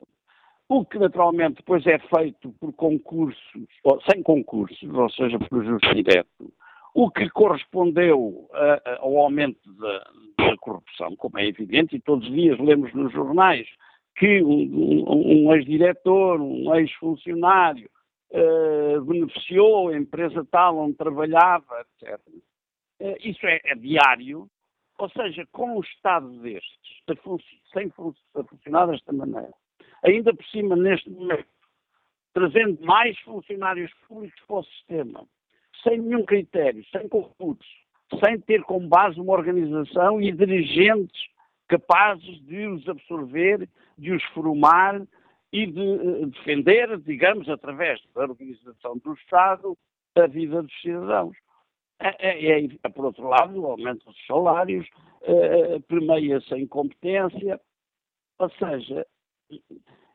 o 0.71 0.85
que 0.85 0.97
naturalmente 0.97 1.57
depois 1.57 1.85
é 1.85 1.99
feito 1.99 2.53
por 2.53 2.71
concursos, 2.71 3.67
ou 3.83 4.01
sem 4.09 4.23
concursos, 4.23 4.89
ou 4.89 5.09
seja, 5.09 5.37
por 5.37 5.65
justo 5.65 5.93
direto, 5.93 6.53
o 6.93 7.11
que 7.11 7.29
correspondeu 7.29 8.49
a, 8.53 8.81
a, 8.85 8.97
ao 8.99 9.17
aumento 9.17 9.69
da, 9.73 10.11
da, 10.37 10.57
corrupção, 10.57 11.13
como 11.17 11.37
é 11.39 11.45
evidente, 11.45 11.97
e 11.97 11.99
todos 11.99 12.25
os 12.25 12.33
dias 12.33 12.57
lemos 12.57 12.93
nos 12.93 13.11
jornais 13.11 13.67
que 14.15 14.41
um, 14.41 14.61
um, 14.61 15.47
um 15.47 15.55
ex-diretor, 15.55 16.39
um 16.39 16.73
ex-funcionário 16.75 17.89
uh, 18.31 19.03
beneficiou 19.03 19.89
a 19.89 19.97
empresa 19.97 20.47
tal 20.49 20.77
onde 20.77 20.95
trabalhava, 20.95 21.85
etc. 22.01 22.17
Uh, 23.01 23.17
isso 23.25 23.45
é, 23.45 23.59
é 23.65 23.75
diário, 23.75 24.47
Ou 24.97 25.09
seja, 25.09 25.45
com 25.51 25.77
um 25.77 25.81
Estado 25.81 26.29
destes, 26.39 27.03
sem 27.73 27.89
funcionar 27.89 28.85
desta 28.85 29.11
maneira, 29.11 29.51
ainda 30.03 30.33
por 30.33 30.45
cima, 30.45 30.75
neste 30.75 31.09
momento, 31.09 31.45
trazendo 32.33 32.83
mais 32.83 33.17
funcionários 33.19 33.91
públicos 34.07 34.41
para 34.47 34.57
o 34.57 34.63
sistema, 34.63 35.25
sem 35.83 35.99
nenhum 35.99 36.25
critério, 36.25 36.83
sem 36.91 37.07
concurso, 37.07 37.69
sem 38.23 38.39
ter 38.39 38.63
como 38.63 38.87
base 38.87 39.19
uma 39.19 39.33
organização 39.33 40.21
e 40.21 40.31
dirigentes 40.31 41.29
capazes 41.67 42.41
de 42.45 42.67
os 42.67 42.87
absorver, 42.87 43.67
de 43.97 44.11
os 44.11 44.23
formar 44.33 45.01
e 45.53 45.65
de 45.65 45.79
uh, 45.79 46.27
defender, 46.27 46.97
digamos, 46.99 47.47
através 47.49 48.01
da 48.13 48.23
organização 48.23 48.97
do 48.97 49.13
Estado, 49.13 49.77
a 50.15 50.27
vida 50.27 50.61
dos 50.61 50.81
cidadãos. 50.81 51.35
É, 51.99 52.29
é, 52.29 52.65
é, 52.65 52.89
por 52.89 53.05
outro 53.05 53.27
lado, 53.27 53.61
o 53.61 53.67
aumento 53.67 54.05
dos 54.05 54.25
salários, 54.25 54.87
uh, 55.21 55.79
permeia-se 55.87 56.53
a 56.53 56.59
incompetência, 56.59 57.59
ou 58.39 58.49
seja, 58.51 59.05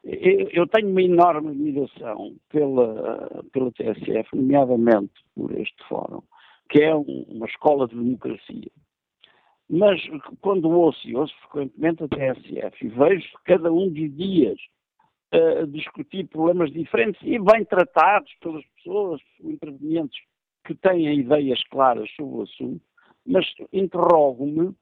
eu 0.04 0.66
tenho 0.68 0.88
uma 0.88 1.02
enorme 1.02 1.50
admiração 1.50 2.36
pela, 2.48 3.44
pela 3.52 3.72
TSF, 3.72 4.34
nomeadamente 4.34 5.12
por 5.34 5.50
este 5.58 5.82
fórum, 5.88 6.22
que 6.68 6.82
é 6.82 6.94
uma 6.94 7.46
escola 7.46 7.88
de 7.88 7.96
democracia. 7.96 8.70
Mas 9.68 10.00
quando 10.40 10.70
ouço 10.70 11.08
e 11.08 11.16
ouço 11.16 11.34
frequentemente 11.50 12.04
a 12.04 12.08
TSF 12.08 12.86
e 12.86 12.88
vejo 12.88 13.28
cada 13.44 13.72
um 13.72 13.88
dos 13.88 14.16
dias 14.16 14.58
uh, 15.34 15.66
discutir 15.66 16.28
problemas 16.28 16.72
diferentes 16.72 17.20
e 17.22 17.36
bem 17.38 17.64
tratados 17.64 18.32
pelas 18.40 18.64
pessoas, 18.76 19.20
intervenientes 19.42 20.20
que 20.64 20.74
têm 20.74 21.18
ideias 21.18 21.62
claras 21.64 22.08
sobre 22.14 22.36
o 22.36 22.42
assunto, 22.42 22.80
mas 23.26 23.44
interrogo-me 23.72 24.72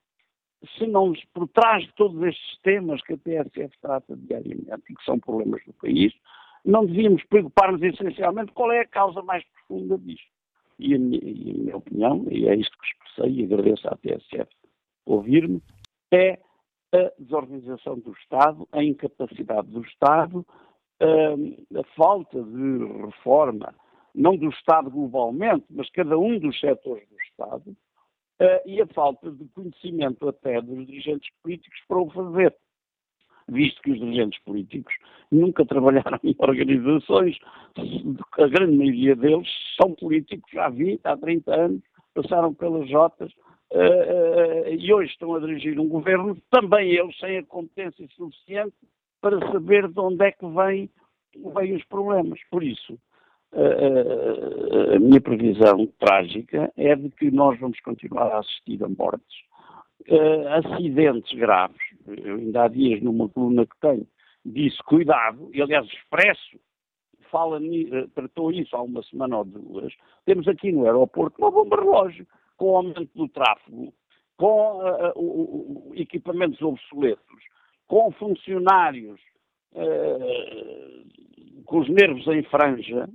se 0.78 0.86
não 0.86 1.12
por 1.32 1.48
trás 1.48 1.84
de 1.84 1.92
todos 1.94 2.22
estes 2.22 2.58
temas 2.62 3.02
que 3.02 3.14
a 3.14 3.18
TSF 3.18 3.78
trata 3.80 4.16
diariamente 4.16 4.84
e 4.90 4.94
que 4.94 5.04
são 5.04 5.18
problemas 5.18 5.62
do 5.66 5.72
país, 5.74 6.12
não 6.64 6.86
devíamos 6.86 7.22
preocupar-nos 7.24 7.82
essencialmente 7.82 8.52
qual 8.52 8.72
é 8.72 8.80
a 8.80 8.86
causa 8.86 9.22
mais 9.22 9.44
profunda 9.44 9.98
disto. 9.98 10.32
E 10.78 10.94
a, 10.94 10.98
minha, 10.98 11.20
e 11.22 11.50
a 11.50 11.54
minha 11.54 11.76
opinião, 11.76 12.26
e 12.30 12.48
é 12.48 12.56
isto 12.56 12.76
que 12.78 12.86
expressei 12.86 13.40
e 13.40 13.44
agradeço 13.44 13.86
à 13.88 13.96
TSF 13.96 14.48
ouvir-me, 15.06 15.62
é 16.10 16.38
a 16.92 17.12
desorganização 17.18 17.98
do 17.98 18.12
Estado, 18.12 18.66
a 18.72 18.82
incapacidade 18.82 19.68
do 19.68 19.82
Estado, 19.82 20.46
a, 21.00 21.80
a 21.80 21.84
falta 21.96 22.42
de 22.42 22.84
reforma, 23.04 23.74
não 24.14 24.36
do 24.36 24.48
Estado 24.48 24.90
globalmente, 24.90 25.66
mas 25.70 25.90
cada 25.90 26.16
um 26.18 26.38
dos 26.38 26.58
setores 26.60 27.06
do 27.08 27.16
Estado, 27.20 27.76
uh, 28.44 28.68
e 28.68 28.80
a 28.80 28.86
falta 28.88 29.30
de 29.30 29.44
conhecimento 29.48 30.28
até 30.28 30.60
dos 30.60 30.86
dirigentes 30.86 31.30
políticos 31.42 31.78
para 31.88 31.98
o 31.98 32.10
fazer. 32.10 32.54
Visto 33.48 33.82
que 33.82 33.92
os 33.92 33.98
dirigentes 33.98 34.42
políticos 34.42 34.94
nunca 35.30 35.64
trabalharam 35.66 36.18
em 36.22 36.34
organizações, 36.38 37.36
a 37.76 38.46
grande 38.46 38.76
maioria 38.76 39.16
deles 39.16 39.48
são 39.80 39.94
políticos 39.94 40.50
há 40.56 40.68
20, 40.68 41.00
há 41.04 41.16
30 41.16 41.54
anos, 41.54 41.82
passaram 42.14 42.54
pelas 42.54 42.88
Jotas 42.88 43.32
uh, 43.72 43.76
uh, 43.76 44.68
e 44.68 44.92
hoje 44.92 45.10
estão 45.12 45.34
a 45.34 45.40
dirigir 45.40 45.78
um 45.78 45.88
governo, 45.88 46.36
também 46.50 46.92
eles 46.92 47.18
sem 47.18 47.38
a 47.38 47.44
competência 47.44 48.06
suficiente 48.16 48.74
para 49.20 49.38
saber 49.50 49.88
de 49.88 50.00
onde 50.00 50.24
é 50.24 50.32
que 50.32 50.46
vêm, 50.46 50.90
vêm 51.54 51.74
os 51.74 51.84
problemas. 51.84 52.38
Por 52.50 52.62
isso, 52.62 52.98
a, 53.54 54.98
minha 54.98 55.20
previsão 55.20 55.86
trágica 55.98 56.72
é 56.76 56.94
de 56.96 57.10
que 57.10 57.30
nós 57.30 57.58
vamos 57.58 57.78
continuar 57.80 58.32
a 58.32 58.38
assistir 58.38 58.82
a 58.82 58.88
mortes, 58.88 59.36
acidentes 60.50 61.38
graves. 61.38 61.80
Eu 62.06 62.36
ainda 62.36 62.64
há 62.64 62.68
dias, 62.68 63.02
numa 63.02 63.28
coluna 63.28 63.64
que 63.64 63.78
tenho, 63.80 64.06
disse 64.44 64.78
cuidado, 64.84 65.50
e 65.52 65.62
aliás, 65.62 65.86
Expresso 65.86 66.58
fala, 67.34 67.58
tratou 68.14 68.52
isso 68.52 68.76
há 68.76 68.82
uma 68.82 69.02
semana 69.02 69.38
ou 69.38 69.44
duas. 69.44 69.92
Temos 70.24 70.46
aqui 70.46 70.70
no 70.70 70.84
aeroporto 70.84 71.36
uma 71.38 71.50
bomba 71.50 71.76
relógio, 71.76 72.24
com 72.56 72.70
o 72.70 72.76
aumento 72.76 73.10
do 73.12 73.28
tráfego, 73.28 73.92
com 74.36 74.78
uh, 74.78 75.18
uh, 75.18 75.90
uh, 75.90 75.92
equipamentos 75.96 76.62
obsoletos, 76.62 77.42
com 77.88 78.12
funcionários 78.12 79.20
com 81.64 81.78
os 81.78 81.88
nervos 81.88 82.26
em 82.28 82.42
franja, 82.44 83.08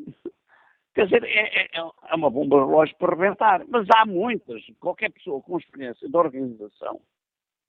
quer 0.93 1.05
dizer, 1.05 1.23
é, 1.23 1.63
é, 1.63 1.69
é, 1.73 2.15
uma 2.15 2.29
bomba 2.29 2.59
relógio 2.59 2.95
para 2.97 3.15
rebentar. 3.15 3.65
Mas 3.67 3.87
há 3.95 4.05
muitas. 4.05 4.61
Qualquer 4.79 5.11
pessoa 5.11 5.41
com 5.41 5.57
experiência 5.57 6.07
de 6.07 6.17
organização 6.17 6.99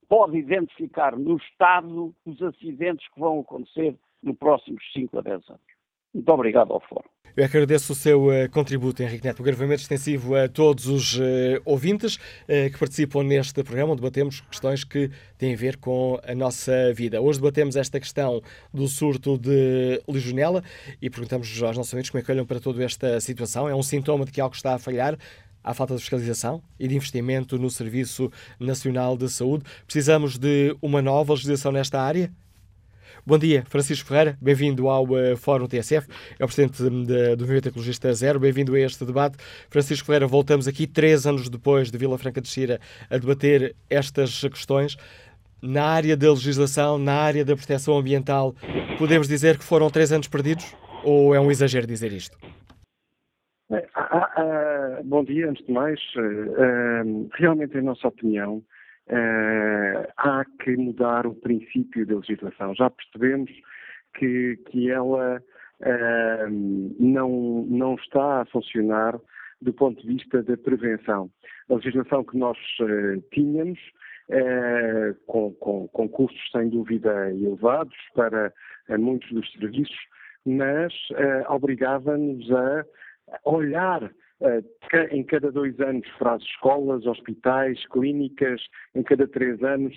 pode 0.09 0.36
identificar 0.36 1.16
no 1.16 1.36
Estado 1.36 2.14
os 2.26 2.43
acidentes 2.43 3.07
que 3.09 3.20
vão 3.20 3.41
acontecer 3.41 3.97
nos 4.22 4.36
próximos 4.36 4.82
5 4.93 5.18
a 5.18 5.22
10 5.22 5.49
anos. 5.49 5.62
Muito 6.12 6.28
obrigado 6.32 6.72
ao 6.72 6.80
Fórum. 6.80 7.09
Eu 7.37 7.45
agradeço 7.45 7.93
o 7.93 7.97
seu 7.97 8.26
uh, 8.26 8.51
contributo, 8.51 9.03
Henrique 9.03 9.24
Neto. 9.24 9.41
Um 9.41 9.45
gravamento 9.45 9.83
extensivo 9.83 10.35
a 10.35 10.49
todos 10.49 10.87
os 10.87 11.16
uh, 11.16 11.22
ouvintes 11.64 12.16
uh, 12.16 12.70
que 12.72 12.76
participam 12.76 13.22
neste 13.22 13.62
programa, 13.62 13.93
onde 13.93 14.01
debatemos 14.01 14.41
questões 14.41 14.83
que 14.83 15.11
têm 15.39 15.55
a 15.55 15.57
ver 15.57 15.76
com 15.76 16.20
a 16.26 16.35
nossa 16.35 16.93
vida. 16.93 17.20
Hoje 17.20 17.39
debatemos 17.39 17.76
esta 17.76 18.01
questão 18.01 18.43
do 18.74 18.89
surto 18.89 19.39
de 19.39 20.03
legionela 20.09 20.64
e 21.01 21.09
perguntamos 21.09 21.49
aos 21.62 21.76
nossos 21.76 21.93
ouvintes 21.93 22.11
como 22.11 22.20
é 22.20 22.24
que 22.24 22.33
olham 22.33 22.45
para 22.45 22.59
toda 22.59 22.83
esta 22.85 23.20
situação. 23.20 23.68
É 23.68 23.74
um 23.74 23.83
sintoma 23.83 24.24
de 24.24 24.33
que 24.33 24.41
algo 24.41 24.57
está 24.57 24.74
a 24.74 24.78
falhar? 24.78 25.16
Há 25.62 25.72
falta 25.72 25.95
de 25.95 26.01
fiscalização 26.01 26.61
e 26.81 26.89
de 26.89 26.97
investimento 26.97 27.59
no 27.59 27.70
Serviço 27.70 28.33
Nacional 28.59 29.16
de 29.16 29.28
Saúde. 29.28 29.64
Precisamos 29.85 30.37
de 30.37 30.74
uma 30.83 31.01
nova 31.01 31.35
legislação 31.35 31.70
nesta 31.70 32.01
área? 32.01 32.33
Bom 33.26 33.38
dia, 33.38 33.64
Francisco 33.66 34.08
Ferreira, 34.08 34.36
bem-vindo 34.40 34.88
ao 34.88 35.04
uh, 35.04 35.36
Fórum 35.36 35.66
TSF, 35.66 36.08
é 36.38 36.44
o 36.44 36.46
presidente 36.46 36.82
de, 36.82 37.36
do 37.36 37.42
Movimento 37.42 37.68
Ecologista 37.68 38.12
Zero, 38.14 38.40
bem-vindo 38.40 38.74
a 38.74 38.80
este 38.80 39.04
debate. 39.04 39.36
Francisco 39.68 40.06
Ferreira, 40.06 40.26
voltamos 40.26 40.66
aqui 40.66 40.86
três 40.86 41.26
anos 41.26 41.50
depois 41.50 41.90
de 41.90 41.98
Vila 41.98 42.16
Franca 42.16 42.40
de 42.40 42.48
Xira 42.48 42.80
a 43.10 43.18
debater 43.18 43.76
estas 43.90 44.40
questões. 44.40 44.96
Na 45.60 45.84
área 45.84 46.16
da 46.16 46.30
legislação, 46.30 46.96
na 46.96 47.14
área 47.14 47.44
da 47.44 47.54
proteção 47.54 47.98
ambiental, 47.98 48.54
podemos 48.98 49.28
dizer 49.28 49.58
que 49.58 49.64
foram 49.64 49.90
três 49.90 50.10
anos 50.10 50.26
perdidos? 50.26 50.74
Ou 51.04 51.34
é 51.34 51.40
um 51.40 51.50
exagero 51.50 51.86
dizer 51.86 52.12
isto? 52.12 52.38
Bom 55.04 55.24
dia, 55.24 55.50
antes 55.50 55.64
de 55.66 55.72
mais. 55.72 56.00
Uh, 56.16 57.28
realmente, 57.34 57.76
em 57.76 57.82
nossa 57.82 58.08
opinião, 58.08 58.62
uh, 59.11 60.12
há 60.16 60.44
que 60.62 60.76
mudar 60.76 61.26
o 61.26 61.34
princípio 61.34 62.06
da 62.06 62.16
legislação. 62.16 62.74
Já 62.74 62.88
percebemos 62.90 63.50
que, 64.14 64.56
que 64.70 64.90
ela 64.90 65.42
uh, 65.80 66.50
não, 66.98 67.66
não 67.68 67.94
está 67.96 68.42
a 68.42 68.46
funcionar 68.46 69.18
do 69.61 69.72
ponto 69.72 70.00
de 70.00 70.14
vista 70.14 70.42
da 70.42 70.56
prevenção. 70.56 71.30
A 71.68 71.74
legislação 71.74 72.24
que 72.24 72.38
nós 72.38 72.58
uh, 72.80 73.20
tínhamos, 73.32 73.78
com, 75.26 75.52
com, 75.54 75.88
com, 75.88 76.08
custos 76.08 76.40
sem 76.52 76.68
dúvida 76.68 77.32
elevados 77.32 77.96
para 78.14 78.52
muitos 78.96 79.28
dos 79.32 79.50
serviços, 79.50 79.98
mas 80.46 80.94
obrigava-nos 81.48 82.48
a 82.52 82.84
olhar 83.44 84.08
em 85.11 85.22
cada 85.24 85.53
dois 85.53 85.78
anos 85.80 86.09
para 86.18 86.34
as 86.34 86.43
escolas, 86.43 87.07
hospitais, 87.07 87.86
clínicas, 87.88 88.61
em 88.95 89.03
cada 89.03 89.26
três 89.28 89.62
anos 89.62 89.95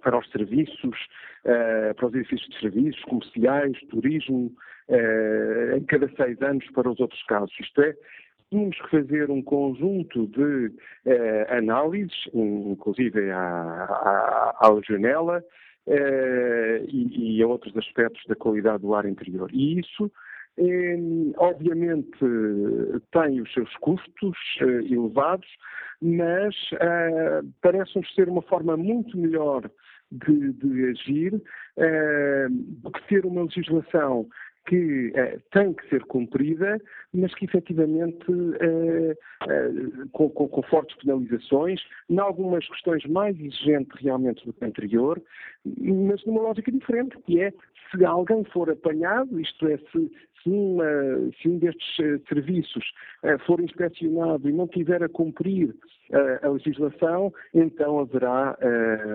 para 0.00 0.18
os 0.18 0.28
serviços, 0.30 0.96
eh, 1.44 1.92
para 1.94 2.06
os 2.06 2.14
edifícios 2.14 2.48
de 2.48 2.60
serviços, 2.60 3.02
comerciais, 3.04 3.78
turismo, 3.90 4.52
eh, 4.88 5.74
em 5.76 5.84
cada 5.84 6.08
seis 6.16 6.40
anos 6.42 6.68
para 6.72 6.90
os 6.90 6.98
outros 6.98 7.22
casos. 7.24 7.54
Isto 7.60 7.82
é, 7.82 7.94
tínhamos 8.50 8.80
que 8.80 8.90
fazer 8.90 9.30
um 9.30 9.42
conjunto 9.42 10.26
de 10.28 10.72
análises, 11.48 12.28
inclusive 12.34 13.30
à, 13.30 13.38
à, 13.38 14.58
à 14.60 15.42
e, 16.88 17.38
e 17.38 17.42
a 17.42 17.46
outros 17.46 17.76
aspectos 17.76 18.22
da 18.26 18.34
qualidade 18.34 18.82
do 18.82 18.94
ar 18.94 19.04
interior. 19.04 19.50
E 19.52 19.78
isso 19.80 20.10
obviamente 21.38 22.18
tem 23.10 23.40
os 23.40 23.52
seus 23.52 23.74
custos 23.76 24.36
eh, 24.60 24.92
elevados, 24.92 25.48
mas 26.00 26.54
uh, 26.72 27.48
parece-nos 27.62 28.12
ser 28.14 28.28
uma 28.28 28.42
forma 28.42 28.76
muito 28.76 29.16
melhor 29.16 29.70
de, 30.10 30.52
de 30.52 30.84
agir 30.88 31.34
uh, 31.34 32.48
do 32.50 32.90
que 32.90 33.08
ter 33.08 33.24
uma 33.24 33.42
legislação 33.42 34.28
que 34.66 35.08
uh, 35.08 35.42
tem 35.50 35.72
que 35.72 35.88
ser 35.88 36.04
cumprida, 36.04 36.80
mas 37.12 37.34
que 37.34 37.44
efetivamente 37.44 38.30
uh, 38.30 39.12
uh, 39.12 40.08
com, 40.12 40.30
com, 40.30 40.48
com, 40.48 40.62
fortes 40.62 40.96
penalizações, 40.96 41.80
em 42.08 42.18
algumas 42.18 42.66
questões 42.68 43.04
mais 43.06 43.38
exigentes 43.38 44.00
realmente 44.00 44.44
do 44.46 44.52
que 44.52 44.64
anterior, 44.64 45.20
mas 45.64 46.24
numa 46.24 46.42
lógica 46.42 46.70
diferente, 46.70 47.16
que 47.26 47.40
é 47.40 47.52
se 47.90 48.04
alguém 48.04 48.44
for 48.44 48.70
apanhado, 48.70 49.38
isto 49.40 49.66
é, 49.66 49.76
se, 49.76 50.10
se, 50.42 50.48
uma, 50.48 50.84
se 51.40 51.48
um 51.48 51.58
destes 51.58 51.96
serviços 52.26 52.84
for 53.44 53.60
inspecionado 53.60 54.48
e 54.48 54.52
não 54.52 54.66
tiver 54.66 55.02
a 55.02 55.10
cumprir 55.10 55.74
a 56.42 56.48
legislação, 56.48 57.30
então 57.52 58.00
haverá 58.00 58.56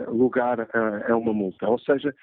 lugar 0.09 0.61
a, 0.61 1.11
a, 1.11 1.17
uma 1.17 1.33
multa. 1.33 1.67
Ou 1.67 1.79
seja, 1.79 2.13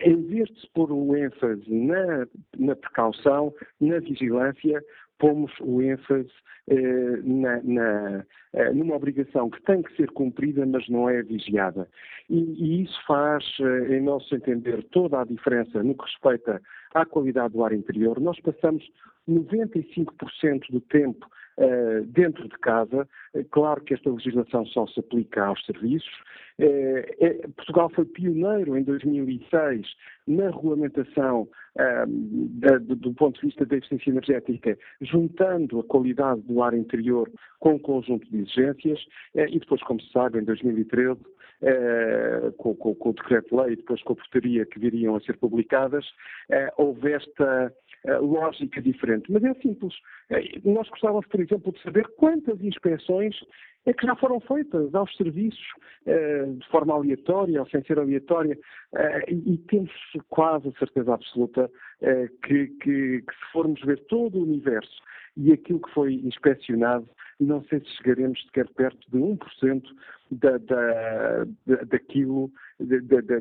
em 0.00 0.22
vez 0.26 0.48
de 0.48 0.60
se 0.60 0.70
pôr 0.72 0.90
o 0.90 1.16
ênfase 1.16 1.70
na, 1.72 2.26
na 2.58 2.76
precaução, 2.76 3.54
na 3.80 3.98
vigilância, 3.98 4.82
pomos 5.18 5.52
o 5.60 5.82
ênfase 5.82 6.30
eh, 6.68 7.20
na, 7.24 7.60
na, 7.62 8.24
eh, 8.52 8.72
numa 8.72 8.96
obrigação 8.96 9.50
que 9.50 9.62
tem 9.62 9.82
que 9.82 9.94
ser 9.96 10.10
cumprida, 10.12 10.64
mas 10.64 10.88
não 10.88 11.08
é 11.08 11.22
vigiada. 11.22 11.88
E, 12.28 12.38
e 12.38 12.82
isso 12.84 12.98
faz, 13.06 13.44
eh, 13.60 13.96
em 13.96 14.00
nosso 14.00 14.34
entender, 14.34 14.82
toda 14.90 15.20
a 15.20 15.24
diferença 15.24 15.82
no 15.82 15.94
que 15.94 16.04
respeita 16.04 16.60
à 16.94 17.04
qualidade 17.04 17.54
do 17.54 17.64
ar 17.64 17.72
interior. 17.72 18.20
Nós 18.20 18.38
passamos 18.40 18.88
95% 19.28 20.70
do 20.70 20.80
tempo 20.80 21.26
dentro 22.08 22.48
de 22.48 22.58
casa. 22.58 23.08
Claro 23.50 23.82
que 23.82 23.94
esta 23.94 24.10
legislação 24.10 24.64
só 24.66 24.86
se 24.86 25.00
aplica 25.00 25.44
aos 25.44 25.64
serviços. 25.66 26.10
Uh, 26.58 27.52
Portugal 27.52 27.90
foi 27.90 28.04
pioneiro 28.04 28.76
em 28.76 28.82
2006 28.82 29.86
na 30.26 30.50
regulamentação 30.50 31.48
do, 31.76 32.96
do, 32.96 33.14
ponto 33.14 33.40
de 33.40 33.46
vista 33.46 33.64
da 33.64 33.76
eficiência 33.76 34.10
energética, 34.10 34.78
juntando 35.00 35.80
a 35.80 35.84
qualidade 35.84 36.40
do 36.42 36.62
ar 36.62 36.74
interior 36.74 37.30
com 37.58 37.74
um 37.74 37.78
conjunto 37.78 38.28
de 38.28 38.38
exigências, 38.38 39.00
e 39.34 39.58
depois, 39.58 39.82
como 39.82 40.00
se 40.00 40.10
sabe, 40.12 40.38
em 40.38 40.44
2013, 40.44 41.20
com, 42.58 42.74
com, 42.74 42.94
com, 42.94 43.10
o 43.10 43.12
decreto-lei 43.12 43.72
e 43.72 43.76
depois 43.76 44.02
com 44.02 44.12
a 44.12 44.16
portaria 44.16 44.66
que 44.66 44.78
viriam 44.78 45.14
a 45.16 45.20
ser 45.20 45.36
publicadas, 45.36 46.04
houve 46.76 47.12
esta 47.12 47.72
lógica 48.20 48.80
diferente. 48.80 49.30
Mas 49.30 49.44
é 49.44 49.54
simples. 49.54 49.94
Nós 50.64 50.88
gostávamos, 50.88 51.26
por 51.26 51.40
exemplo, 51.40 51.72
de 51.72 51.82
saber 51.82 52.06
quantas 52.16 52.60
inspeções 52.62 53.36
é 53.86 53.92
que 53.92 54.06
já 54.06 54.14
foram 54.16 54.40
feitas 54.40 54.94
aos 54.94 55.14
serviços 55.16 55.58
de 56.06 56.68
forma 56.68 56.94
aleatória 56.94 57.60
ou 57.60 57.68
sem 57.68 57.82
ser 57.84 57.98
aleatória 57.98 58.58
e, 59.28 59.58
temos 59.68 59.90
quase 60.28 60.68
a 60.68 60.78
certeza 60.78 61.14
absoluta 61.14 61.70
que, 62.42 62.66
que, 62.82 63.22
que 63.22 63.34
se 63.34 63.52
formos 63.52 63.80
ver 63.82 63.98
todo 64.06 64.38
o 64.38 64.42
universo 64.42 65.00
e 65.40 65.52
aquilo 65.52 65.80
que 65.80 65.90
foi 65.92 66.14
inspecionado, 66.14 67.08
não 67.40 67.64
sei 67.64 67.80
se 67.80 67.96
chegaremos 67.96 68.42
sequer 68.44 68.68
perto 68.68 69.10
de 69.10 69.16
1% 69.16 69.82
da, 70.30 70.58
da, 70.58 71.44
da, 71.66 71.76
daquilo, 71.84 72.50
da, 72.78 73.20
da, 73.20 73.40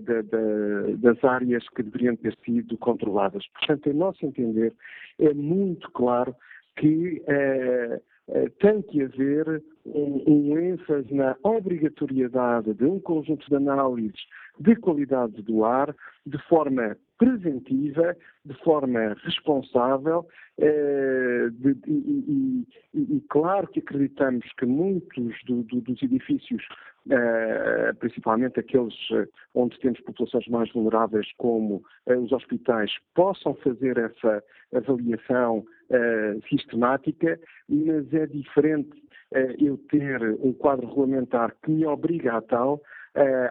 das 0.97 1.23
áreas 1.23 1.67
que 1.69 1.83
deveriam 1.83 2.15
ter 2.15 2.37
sido 2.45 2.77
controladas. 2.77 3.45
Portanto, 3.47 3.89
em 3.89 3.93
nosso 3.93 4.25
entender, 4.25 4.73
é 5.19 5.33
muito 5.33 5.91
claro 5.91 6.33
que 6.77 7.21
eh, 7.27 8.01
eh, 8.29 8.49
tem 8.61 8.81
que 8.83 9.01
haver 9.01 9.61
um, 9.85 10.23
um, 10.25 10.57
ênfase 10.57 11.13
na 11.13 11.35
obrigatoriedade 11.43 12.73
de 12.75 12.85
um 12.85 12.99
conjunto 12.99 13.45
de 13.49 13.55
análises 13.55 14.21
de 14.59 14.75
qualidade 14.75 15.41
do 15.41 15.63
ar, 15.63 15.95
de 16.25 16.37
forma 16.47 16.97
preventiva, 17.17 18.15
de 18.45 18.53
forma 18.63 19.15
responsável, 19.23 20.27
eh, 20.57 21.47
de, 21.51 21.77
e, 21.87 22.65
e, 22.93 23.15
e, 23.15 23.21
claro 23.29 23.67
que 23.67 23.79
acreditamos 23.79 24.45
que 24.57 24.65
muitos 24.65 25.35
do, 25.45 25.63
do, 25.63 25.81
dos 25.81 26.01
edifícios, 26.01 26.63
eh, 27.09 27.93
principalmente 27.99 28.59
aqueles 28.59 28.95
eh, 29.11 29.27
onde 29.53 29.79
temos 29.79 29.99
populações 30.01 30.47
mais 30.47 30.71
vulneráveis, 30.71 31.27
como 31.37 31.83
eh, 32.05 32.15
os 32.15 32.31
hospitais, 32.31 32.91
possam 33.15 33.53
fazer 33.55 33.97
essa 33.97 34.43
avaliação 34.73 35.65
eh, 35.89 36.37
sistemática, 36.49 37.39
mas 37.67 38.13
é 38.13 38.27
diferente 38.27 39.01
eh, 39.33 39.55
eu 39.59 39.77
ter 39.89 40.21
um 40.41 40.53
quadro 40.53 40.87
regulamentar 40.87 41.55
que 41.63 41.71
me 41.71 41.85
obriga 41.85 42.37
a 42.37 42.41
tal, 42.41 42.81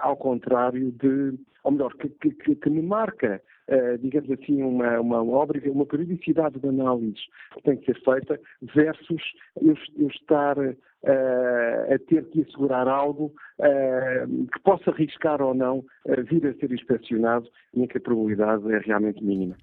ao 0.01 0.17
contrário 0.17 0.91
de, 0.93 1.39
ou 1.65 1.73
melhor, 1.73 1.95
que, 1.95 2.09
que, 2.09 2.55
que 2.55 2.71
me 2.71 2.83
marca 2.83 3.41
Uh, 3.69 3.99
digamos 3.99 4.31
assim, 4.31 4.63
uma, 4.63 4.99
uma, 4.99 5.23
obra, 5.23 5.61
uma 5.71 5.85
periodicidade 5.85 6.59
de 6.59 6.67
análises 6.67 7.21
que 7.53 7.63
tem 7.65 7.77
que 7.77 7.85
ser 7.85 8.03
feita, 8.03 8.41
versus 8.75 9.23
eu, 9.61 9.75
eu 9.99 10.09
estar 10.09 10.57
uh, 10.59 11.95
a 11.95 11.99
ter 12.09 12.25
que 12.31 12.41
assegurar 12.41 12.89
algo 12.89 13.27
uh, 13.59 14.47
que 14.47 14.61
possa 14.61 14.91
arriscar 14.91 15.43
ou 15.43 15.53
não 15.53 15.85
vir 16.31 16.47
a 16.47 16.55
ser 16.55 16.73
inspecionado 16.73 17.47
em 17.75 17.87
que 17.87 17.99
a 17.99 18.01
probabilidade 18.01 18.73
é 18.73 18.79
realmente 18.79 19.23
mínima. 19.23 19.55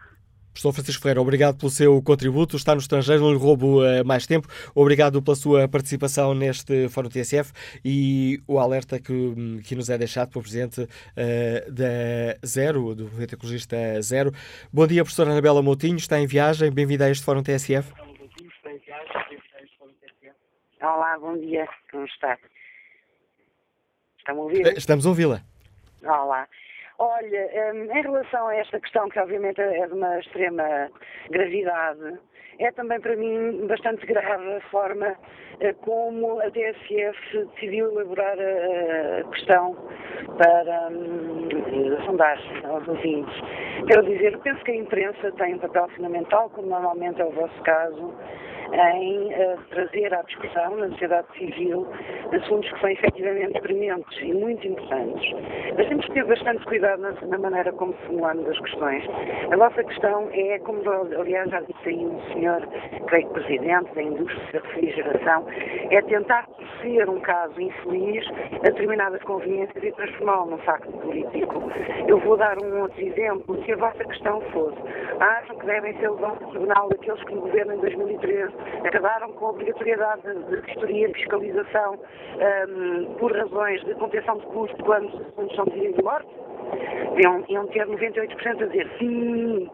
Professor 0.56 0.72
Francisco 0.72 1.02
Ferreira, 1.02 1.22
obrigado 1.22 1.58
pelo 1.58 1.70
seu 1.70 2.02
contributo. 2.02 2.56
Está 2.56 2.74
no 2.74 2.80
estrangeiro, 2.80 3.22
não 3.22 3.34
lhe 3.34 3.38
roubo 3.38 3.84
uh, 3.84 4.06
mais 4.06 4.26
tempo. 4.26 4.48
Obrigado 4.74 5.22
pela 5.22 5.36
sua 5.36 5.68
participação 5.68 6.34
neste 6.34 6.88
Fórum 6.88 7.10
TSF 7.10 7.52
e 7.84 8.42
o 8.48 8.58
alerta 8.58 8.98
que, 8.98 9.62
que 9.66 9.76
nos 9.76 9.90
é 9.90 9.98
deixado 9.98 10.32
pelo 10.32 10.44
Presidente 10.44 10.84
uh, 10.84 11.72
da 11.72 12.48
Zero, 12.48 12.96
do 12.96 13.04
Movimento 13.04 13.34
Ecologista 13.34 13.76
Zero. 14.02 14.32
Bom 14.72 14.88
dia, 14.88 15.04
professora 15.04 15.32
Anabela 15.32 15.62
Moutinho. 15.62 15.98
Está 15.98 16.22
em 16.22 16.26
viagem. 16.26 16.72
Bem-vinda 16.72 17.04
a 17.04 17.12
este 17.12 17.26
Fórum 17.26 17.44
TSF. 17.44 17.92
Olá, 20.82 21.20
bom 21.20 21.38
dia. 21.38 21.68
Como 21.92 22.06
está? 22.06 22.38
Estão 24.20 24.38
a 24.38 24.42
ouvir? 24.42 24.78
Estamos 24.78 25.06
a 25.06 25.10
ouvi-la. 25.10 25.42
Olá. 26.02 26.48
Olha, 26.98 27.74
hum, 27.74 27.92
em 27.92 28.02
relação 28.02 28.48
a 28.48 28.56
esta 28.56 28.80
questão, 28.80 29.10
que 29.10 29.20
obviamente 29.20 29.60
é 29.60 29.86
de 29.86 29.94
uma 29.94 30.18
extrema 30.18 30.90
gravidade, 31.30 32.20
é 32.60 32.72
também 32.72 33.02
para 33.02 33.18
mim 33.18 33.68
bastante 33.68 34.06
grave 34.06 34.54
a 34.54 34.62
forma 34.72 35.14
eh, 35.60 35.74
como 35.74 36.40
a 36.40 36.48
DSF 36.48 37.48
decidiu 37.54 37.92
elaborar 37.92 38.38
a 38.40 39.30
questão 39.30 39.76
para 40.38 40.90
hum, 40.90 41.50
a 42.00 42.06
sondagem 42.06 42.66
aos 42.66 42.88
ouvintes. 42.88 43.36
Quero 43.88 44.04
dizer, 44.04 44.38
penso 44.40 44.64
que 44.64 44.72
a 44.72 44.76
imprensa 44.76 45.32
tem 45.34 45.56
um 45.56 45.60
papel 45.60 45.90
fundamental, 45.90 46.50
como 46.52 46.70
normalmente 46.70 47.22
é 47.22 47.26
o 47.26 47.32
vosso 47.32 47.62
caso, 47.64 48.14
em 48.74 49.28
uh, 49.34 49.58
trazer 49.70 50.14
à 50.14 50.22
discussão 50.24 50.76
na 50.78 50.90
sociedade 50.90 51.28
civil 51.38 51.88
assuntos 52.34 52.72
que 52.72 52.80
são 52.80 52.90
efetivamente 52.90 53.60
prementes 53.62 54.18
e 54.22 54.34
muito 54.34 54.68
importantes. 54.68 55.34
Mas 55.78 55.88
temos 55.88 56.06
que 56.06 56.14
ter 56.14 56.26
bastante 56.26 56.66
cuidado 56.66 57.02
na, 57.02 57.12
na 57.12 57.38
maneira 57.38 57.72
como 57.74 57.94
formulamos 58.06 58.48
as 58.50 58.60
questões. 58.60 59.04
A 59.52 59.58
vossa 59.58 59.84
questão 59.84 60.30
é, 60.32 60.60
como 60.60 60.82
aliás 60.90 61.50
já 61.50 61.62
disse 61.62 61.90
aí 61.90 62.06
um 62.06 62.22
senhor, 62.34 62.62
creio 63.08 63.28
que 63.28 63.34
presidente 63.34 63.94
da 63.94 64.02
indústria 64.02 64.62
da 64.62 64.68
refrigeração, 64.68 65.46
é 65.92 66.02
tentar 66.02 66.48
ser 66.82 67.10
um 67.10 67.20
caso 67.20 67.60
infeliz 67.60 68.26
a 68.60 68.70
determinadas 68.70 69.22
conveniências 69.24 69.84
e 69.84 69.92
transformá-lo 69.92 70.52
num 70.52 70.58
facto 70.60 70.92
político. 70.92 71.64
Eu 72.08 72.20
vou 72.20 72.38
dar 72.38 72.58
um 72.62 72.82
outro 72.82 73.02
exemplo. 73.02 73.64
Se 73.64 73.72
a 73.72 73.78
vossa 73.78 74.04
questão 74.04 74.42
fosse, 74.52 74.78
acham 75.20 75.58
que 75.58 75.66
devem 75.66 75.94
ser 75.98 76.10
levados 76.10 76.42
ao 76.44 76.50
tribunal 76.50 76.90
daqueles 76.90 77.24
que 77.24 77.36
no 77.36 77.42
governo 77.42 77.74
em 77.74 77.80
2013 77.80 78.55
acabaram 78.86 79.32
com 79.34 79.48
a 79.48 79.50
obrigatoriedade 79.50 80.22
de 80.22 80.62
vistoria 80.62 81.10
e 81.10 81.14
fiscalização 81.14 82.00
um, 82.70 83.16
por 83.16 83.36
razões 83.36 83.84
de 83.86 83.94
contenção 83.96 84.38
de 84.38 84.46
custo 84.48 84.84
quando, 84.84 85.10
quando 85.34 85.56
são 85.56 85.66
decididos 85.66 85.98
de 85.98 86.04
morte, 86.04 86.30
iam, 87.24 87.46
iam 87.50 87.68
ter 87.68 87.86
98% 87.88 88.64
a 88.64 88.66
dizer 88.66 88.90
sim. 89.00 89.70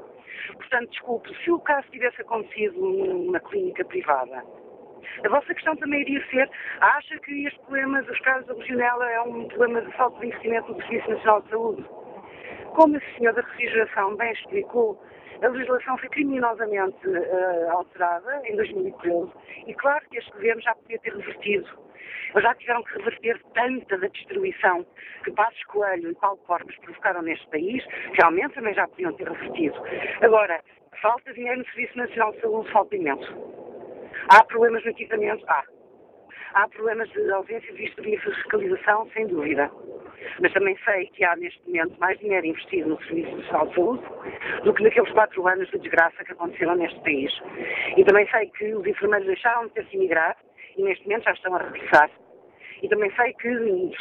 Portanto, 0.56 0.90
desculpe, 0.90 1.30
se 1.44 1.52
o 1.52 1.60
caso 1.60 1.88
tivesse 1.92 2.22
acontecido 2.22 2.80
numa 2.80 3.40
clínica 3.40 3.84
privada, 3.86 4.44
a 5.24 5.30
vossa 5.30 5.54
questão 5.54 5.76
também 5.76 6.02
iria 6.02 6.24
ser, 6.30 6.50
acha 6.80 7.18
que 7.20 7.46
este 7.46 7.60
problema 7.62 8.02
dos 8.04 8.20
casos 8.20 8.48
da 8.48 8.54
legionela 8.54 9.10
é 9.12 9.22
um 9.22 9.48
problema 9.48 9.82
de 9.82 9.92
falta 9.94 10.20
de 10.20 10.28
investimento 10.28 10.72
no 10.72 10.82
Serviço 10.82 11.10
Nacional 11.10 11.42
de 11.42 11.50
Saúde? 11.50 11.86
Como 12.74 12.96
a 12.96 13.02
senhora 13.18 13.36
da 13.36 13.48
refrigeração 13.48 14.16
bem 14.16 14.32
explicou, 14.32 15.00
a 15.42 15.48
legislação 15.48 15.98
foi 15.98 16.10
criminosamente 16.10 17.08
uh, 17.08 17.72
alterada 17.72 18.42
em 18.46 18.56
2013 18.56 19.32
e 19.68 19.74
claro 19.74 20.06
que 20.10 20.18
este 20.18 20.32
governo 20.32 20.62
já 20.62 20.76
podia 20.76 21.00
ter 21.00 21.16
revertido. 21.16 21.68
Mas 22.34 22.44
já 22.44 22.56
tiveram 22.56 22.84
que 22.84 22.98
reverter 22.98 23.42
tanta 23.54 23.98
da 23.98 24.08
destruição 24.08 24.86
que 25.24 25.32
Passos 25.32 25.64
Coelho 25.66 26.12
e 26.12 26.16
Paulo 26.16 26.38
Portas 26.48 26.76
provocaram 26.78 27.22
neste 27.22 27.48
país, 27.50 27.84
realmente 28.14 28.54
também 28.54 28.74
já 28.74 28.88
podiam 28.88 29.14
ter 29.14 29.28
revertido. 29.28 29.76
Agora, 30.22 30.62
falta 31.02 31.34
dinheiro 31.34 31.60
no 31.60 31.66
Serviço 31.66 31.98
Nacional 31.98 32.32
de 32.34 32.42
Saúde, 32.42 32.72
falta 32.72 32.96
imenso. 32.96 33.34
Há 34.30 34.44
problemas 34.44 34.84
no 34.84 34.92
equipamento? 34.92 35.44
Há. 35.48 35.64
Há 36.54 36.68
problemas 36.68 37.10
de 37.12 37.32
ausência 37.32 37.72
de 37.72 37.78
vistoria 37.78 38.16
e 38.16 38.20
fiscalização, 38.20 39.10
sem 39.14 39.28
dúvida. 39.28 39.72
Mas 40.39 40.52
também 40.54 40.78
sei 40.84 41.08
que 41.08 41.24
há 41.24 41.36
neste 41.36 41.62
momento 41.66 41.97
mais 41.99 42.20
dinheiro 42.20 42.45
investido 42.45 42.89
no 42.89 43.04
Serviço 43.04 43.38
Nacional 43.38 43.68
de 43.68 43.76
Saúde 43.76 44.04
do 44.64 44.74
que 44.74 44.84
naqueles 44.84 45.12
quatro 45.12 45.47
anos 45.47 45.70
de 45.72 45.80
desgraça 45.80 46.24
que 46.24 46.32
aconteceram 46.32 46.76
neste 46.76 46.99
país. 47.02 47.32
E 47.95 48.04
também 48.04 48.30
sei 48.30 48.47
que 48.47 48.74
os 48.76 48.86
enfermeiros 48.86 49.28
deixaram 49.28 49.68
de 49.68 49.74
ter 49.74 49.86
se 49.86 49.95
emigrar 49.95 50.38
e 50.78 50.84
neste 50.84 51.04
momento 51.06 51.24
já 51.24 51.32
estão 51.32 51.56
a 51.56 51.60
regressar. 51.60 52.10
E 52.82 52.90
também 52.90 53.12
sei 53.16 53.34
que, 53.34 53.50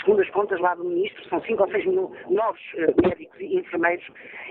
segundo 0.01 0.23
as 0.23 0.31
contas 0.31 0.59
lá 0.61 0.75
do 0.75 0.85
Ministro, 0.85 1.23
são 1.29 1.43
5 1.43 1.63
ou 1.63 1.71
6 1.71 1.87
mil 1.87 2.13
novos 2.31 2.61
uh, 2.75 3.09
médicos 3.09 3.39
e 3.41 3.59
enfermeiros 3.59 4.05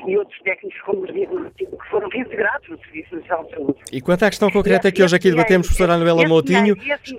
e 0.06 0.18
outros 0.18 0.40
técnicos 0.42 0.80
como 0.82 1.04
os 1.04 1.14
diagnósticos 1.14 1.82
que 1.82 1.90
foram 1.90 2.10
reintegrados 2.10 2.70
no 2.70 2.78
Serviço 2.80 3.16
Nacional 3.16 3.46
de 3.46 3.52
Saúde. 3.52 3.76
E 3.92 4.02
quanto 4.02 4.26
à 4.26 4.30
questão 4.30 4.52
concreta 4.52 4.92
que 4.92 5.02
hoje 5.02 5.16
aqui 5.16 5.32
debatemos, 5.32 5.68
professora 5.68 5.94
Anuela 5.94 6.28
Moutinho, 6.28 6.76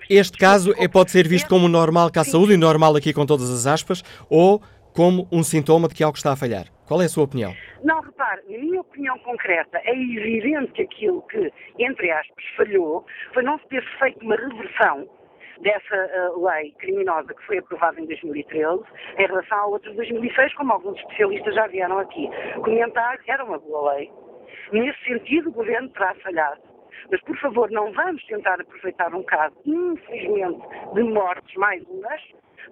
este 0.08 0.38
caso 0.38 0.72
é, 0.78 0.86
pode 0.86 1.10
ser 1.10 1.26
visto 1.26 1.48
como 1.48 1.68
normal 1.68 2.10
cá 2.10 2.20
à 2.20 2.24
saúde, 2.24 2.52
e 2.52 2.56
normal 2.56 2.94
aqui 2.96 3.12
com 3.12 3.26
todas 3.26 3.50
as 3.50 3.66
aspas, 3.66 4.02
ou 4.28 4.60
como 4.94 5.26
um 5.32 5.42
sintoma 5.42 5.88
de 5.88 5.94
que 5.94 6.04
algo 6.04 6.16
está 6.16 6.32
a 6.32 6.36
falhar? 6.36 6.66
Qual 6.86 7.00
é 7.00 7.06
a 7.06 7.08
sua 7.08 7.24
opinião? 7.24 7.54
Não, 7.82 8.00
repare, 8.00 8.42
na 8.48 8.58
minha 8.58 8.80
opinião 8.80 9.18
concreta, 9.20 9.80
é 9.84 9.92
evidente 9.92 10.72
que 10.72 10.82
aquilo 10.82 11.22
que, 11.22 11.52
entre 11.78 12.10
aspas, 12.10 12.44
falhou 12.56 13.06
foi 13.32 13.42
não 13.42 13.58
se 13.58 13.68
ter 13.68 13.84
feito 13.98 14.20
uma 14.24 14.36
reversão 14.36 15.08
dessa 15.60 16.30
uh, 16.34 16.44
lei 16.44 16.72
criminosa 16.78 17.34
que 17.34 17.46
foi 17.46 17.58
aprovada 17.58 18.00
em 18.00 18.06
2013 18.06 18.82
em 19.18 19.26
relação 19.26 19.58
à 19.58 19.66
outra 19.66 19.90
de 19.90 19.96
2006, 19.96 20.54
como 20.54 20.72
alguns 20.72 20.98
especialistas 20.98 21.54
já 21.54 21.66
vieram 21.66 21.98
aqui 21.98 22.28
comentar, 22.62 23.18
era 23.26 23.44
uma 23.44 23.58
boa 23.58 23.94
lei. 23.94 24.10
Nesse 24.72 25.02
sentido, 25.04 25.48
o 25.48 25.52
governo 25.52 25.88
terá 25.90 26.14
falhado. 26.16 26.60
Mas, 27.10 27.20
por 27.22 27.36
favor, 27.38 27.70
não 27.70 27.92
vamos 27.92 28.24
tentar 28.26 28.60
aproveitar 28.60 29.12
um 29.14 29.22
caso, 29.22 29.56
infelizmente, 29.66 30.60
de 30.94 31.02
mortes 31.02 31.54
mais 31.56 31.82
umas, 31.88 32.20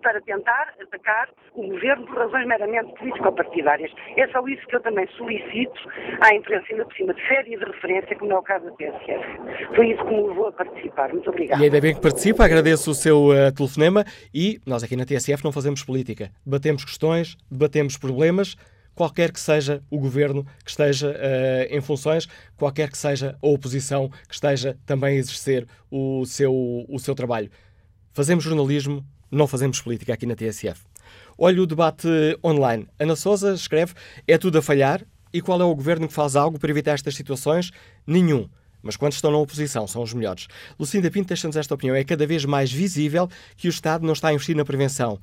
para 0.03 0.21
tentar 0.21 0.75
atacar 0.81 1.29
o 1.55 1.67
governo 1.67 2.07
por 2.07 2.19
razões 2.19 2.47
meramente 2.47 2.93
político-partidárias. 2.99 3.91
É 4.17 4.27
só 4.29 4.47
isso 4.49 4.67
que 4.67 4.77
eu 4.77 4.81
também 4.81 5.07
solicito 5.17 5.81
à 6.21 6.35
imprensa, 6.35 6.67
ainda 6.71 6.85
por 6.85 6.95
cima 6.95 7.15
de 7.15 7.29
férias 7.29 7.61
e 7.61 7.65
de 7.65 7.71
referência, 7.71 8.17
como 8.17 8.33
é 8.33 8.39
o 8.39 8.43
caso 8.43 8.65
da 8.67 8.73
PSF. 8.73 9.75
Foi 9.75 9.89
isso 9.89 10.05
que 10.05 10.15
me 10.15 10.29
levou 10.29 10.49
a 10.49 10.53
participar. 10.53 11.13
Muito 11.13 11.29
obrigada. 11.31 11.61
E 11.61 11.65
ainda 11.65 11.81
bem 11.81 11.95
que 11.95 12.01
participa, 12.01 12.45
agradeço 12.45 12.91
o 12.91 12.95
seu 12.95 13.29
uh, 13.29 13.53
telefonema 13.55 14.05
e 14.33 14.61
nós 14.67 14.83
aqui 14.83 14.97
na 14.97 15.05
TSF 15.05 15.45
não 15.45 15.53
fazemos 15.53 15.83
política. 15.83 16.31
Debatemos 16.45 16.85
questões, 16.85 17.37
debatemos 17.51 17.97
problemas 17.97 18.57
qualquer 18.99 19.31
que 19.31 19.39
seja 19.39 19.81
o 19.89 19.97
governo 19.97 20.45
que 20.65 20.71
esteja 20.71 21.11
uh, 21.11 21.73
em 21.75 21.81
funções, 21.81 22.27
qualquer 22.57 22.91
que 22.91 22.99
seja 22.99 23.39
a 23.41 23.47
oposição 23.47 24.09
que 24.09 24.35
esteja 24.35 24.77
também 24.85 25.11
a 25.11 25.21
exercer 25.21 25.69
o 25.89 26.27
seu, 26.27 26.53
o 26.89 26.99
seu 26.99 27.15
trabalho. 27.15 27.49
Fazemos 28.13 28.43
jornalismo, 28.43 29.05
não 29.31 29.47
fazemos 29.47 29.81
política 29.81 30.15
aqui 30.15 30.27
na 30.27 30.35
TSF. 30.35 30.81
Olha 31.37 31.63
o 31.63 31.67
debate 31.67 32.09
online. 32.45 32.87
Ana 32.99 33.17
Souza 33.17 33.53
escreve: 33.55 33.95
é 34.27 34.37
tudo 34.37 34.59
a 34.59 34.63
falhar? 34.63 35.05
E 35.33 35.41
qual 35.41 35.61
é 35.61 35.65
o 35.65 35.75
governo 35.75 36.09
que 36.09 36.15
faz 36.15 36.37
algo 36.37 36.59
para 36.59 36.71
evitar 36.71 36.93
estas 36.93 37.15
situações? 37.15 37.71
Nenhum. 38.07 38.49
Mas 38.83 38.97
quando 38.97 39.13
estão 39.13 39.31
na 39.31 39.39
oposição, 39.39 39.87
são 39.87 40.03
os 40.03 40.15
melhores. 40.15 40.47
Lucinda 40.79 41.11
Pinto 41.11 41.29
deixa-nos 41.29 41.57
esta 41.57 41.75
opinião. 41.75 41.95
É 41.95 42.05
cada 42.05 42.27
vez 42.27 42.45
mais 42.45 42.73
visível 42.73 43.29
que 43.57 43.69
o 43.69 43.71
Estado 43.71 44.07
não 44.07 44.13
está 44.13 44.29
a 44.29 44.33
investir 44.33 44.57
na 44.57 44.65
prevenção 44.65 45.19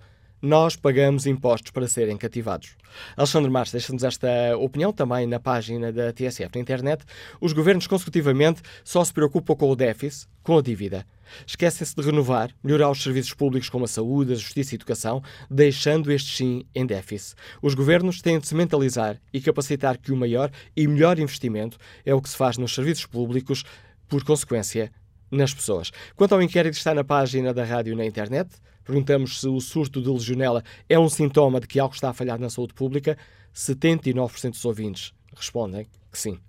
nós 0.45 0.75
pagamos 0.75 1.25
impostos 1.25 1.71
para 1.71 1.87
serem 1.87 2.15
cativados. 2.15 2.75
Alexandre 3.17 3.49
Marques 3.49 3.71
deixa-nos 3.71 4.03
esta 4.03 4.27
opinião 4.59 4.93
também 4.93 5.25
na 5.25 5.39
página 5.39 5.91
da 5.91 6.13
TSF 6.13 6.51
na 6.53 6.61
internet. 6.61 7.03
Os 7.41 7.51
governos 7.51 7.87
consecutivamente 7.87 8.61
só 8.83 9.03
se 9.03 9.11
preocupam 9.11 9.55
com 9.55 9.71
o 9.71 9.75
déficit, 9.75 10.27
com 10.43 10.59
a 10.59 10.61
dívida. 10.61 11.03
Esquecem-se 11.47 11.95
de 11.95 12.01
renovar, 12.03 12.51
melhorar 12.63 12.91
os 12.91 13.01
serviços 13.01 13.33
públicos 13.33 13.69
como 13.69 13.85
a 13.85 13.87
saúde, 13.87 14.33
a 14.33 14.35
justiça 14.35 14.73
e 14.73 14.75
a 14.75 14.77
educação, 14.77 15.23
deixando 15.49 16.11
estes 16.11 16.37
sim 16.37 16.63
em 16.75 16.85
déficit. 16.85 17.35
Os 17.59 17.73
governos 17.73 18.21
têm 18.21 18.39
de 18.39 18.47
se 18.47 18.53
mentalizar 18.53 19.19
e 19.33 19.41
capacitar 19.41 19.97
que 19.97 20.11
o 20.11 20.15
maior 20.15 20.51
e 20.75 20.87
melhor 20.87 21.17
investimento 21.17 21.79
é 22.05 22.13
o 22.13 22.21
que 22.21 22.29
se 22.29 22.37
faz 22.37 22.55
nos 22.55 22.75
serviços 22.75 23.07
públicos, 23.07 23.63
por 24.07 24.23
consequência, 24.23 24.91
nas 25.31 25.55
pessoas. 25.55 25.91
Quanto 26.15 26.35
ao 26.35 26.41
inquérito 26.41 26.77
está 26.77 26.93
na 26.93 27.03
página 27.03 27.51
da 27.51 27.63
rádio 27.63 27.95
na 27.95 28.05
internet, 28.05 28.47
perguntamos 28.85 29.41
se 29.41 29.47
o 29.47 29.59
surto 29.59 30.01
de 30.01 30.09
legionela 30.09 30.63
é 30.87 30.97
um 30.97 31.09
sintoma 31.09 31.59
de 31.59 31.67
que 31.67 31.79
algo 31.79 31.93
está 31.93 32.09
a 32.09 32.13
falhar 32.13 32.39
na 32.39 32.49
saúde 32.49 32.73
pública. 32.73 33.17
79% 33.53 34.51
dos 34.51 34.65
ouvintes 34.65 35.13
respondem 35.35 35.87
que 36.11 36.17
sim. 36.17 36.39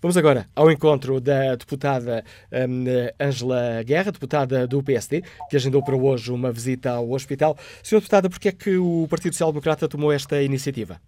Vamos 0.00 0.16
agora 0.16 0.48
ao 0.54 0.70
encontro 0.70 1.20
da 1.20 1.56
deputada 1.56 2.24
Ângela 3.20 3.80
um, 3.80 3.84
Guerra, 3.84 4.12
deputada 4.12 4.66
do 4.66 4.82
PSD, 4.82 5.22
que 5.50 5.56
agendou 5.56 5.82
para 5.82 5.96
hoje 5.96 6.30
uma 6.30 6.52
visita 6.52 6.92
ao 6.92 7.10
hospital. 7.10 7.56
Senhora 7.82 8.02
deputada, 8.02 8.30
por 8.30 8.38
que 8.38 8.48
é 8.48 8.52
que 8.52 8.76
o 8.76 9.06
Partido 9.08 9.32
Social 9.32 9.50
Democrata 9.50 9.88
tomou 9.88 10.12
esta 10.12 10.40
iniciativa? 10.42 11.00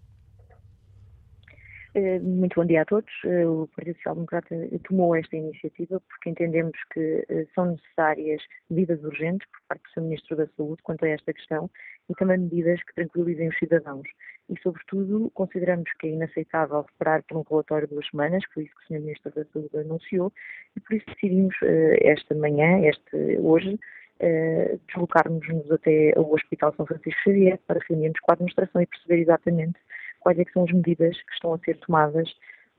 Eh, 1.97 2.19
muito 2.19 2.55
bom 2.55 2.65
dia 2.65 2.81
a 2.81 2.85
todos. 2.85 3.09
Eh, 3.23 3.47
o 3.47 3.69
Partido 3.73 3.95
Social 3.95 4.15
Democrata 4.15 4.55
tomou 4.83 5.15
esta 5.15 5.33
iniciativa 5.37 6.01
porque 6.01 6.29
entendemos 6.29 6.77
que 6.93 7.25
eh, 7.29 7.47
são 7.55 7.67
necessárias 7.67 8.41
medidas 8.69 9.01
urgentes 9.01 9.47
por 9.49 9.61
parte 9.69 9.83
do 9.83 9.89
Sr. 9.91 10.01
Ministro 10.01 10.35
da 10.35 10.47
Saúde 10.57 10.83
quanto 10.83 11.05
a 11.05 11.07
esta 11.07 11.31
questão 11.31 11.71
e 12.09 12.13
também 12.15 12.37
medidas 12.37 12.83
que 12.83 12.95
tranquilizem 12.95 13.47
os 13.47 13.57
cidadãos. 13.57 14.05
E, 14.49 14.59
sobretudo, 14.61 15.31
consideramos 15.33 15.89
que 15.97 16.07
é 16.07 16.09
inaceitável 16.09 16.81
reparar 16.81 17.23
por 17.23 17.37
um 17.37 17.43
relatório 17.49 17.87
de 17.87 17.93
duas 17.93 18.09
semanas, 18.09 18.43
foi 18.53 18.63
isso 18.63 18.73
que 18.75 18.83
o 18.83 18.87
Sr. 18.87 19.01
Ministro 19.01 19.31
da 19.31 19.45
Saúde 19.45 19.77
anunciou, 19.77 20.33
e 20.75 20.81
por 20.81 20.97
isso 20.97 21.05
decidimos 21.07 21.55
esta 22.01 22.35
manhã, 22.35 22.85
este, 22.87 23.39
hoje, 23.39 23.79
deslocarmos-nos 24.87 25.71
até 25.71 26.13
o 26.17 26.31
Hospital 26.33 26.73
São 26.75 26.85
Francisco 26.85 27.19
Xavier 27.23 27.57
para 27.65 27.79
reunirmos 27.89 28.19
com 28.19 28.31
a 28.31 28.33
administração 28.33 28.81
e 28.81 28.85
perceber 28.85 29.21
exatamente 29.21 29.79
quais 30.25 30.39
é 30.39 30.45
são 30.51 30.63
as 30.63 30.71
medidas 30.71 31.15
que 31.15 31.33
estão 31.33 31.53
a 31.53 31.59
ser 31.59 31.77
tomadas 31.77 32.27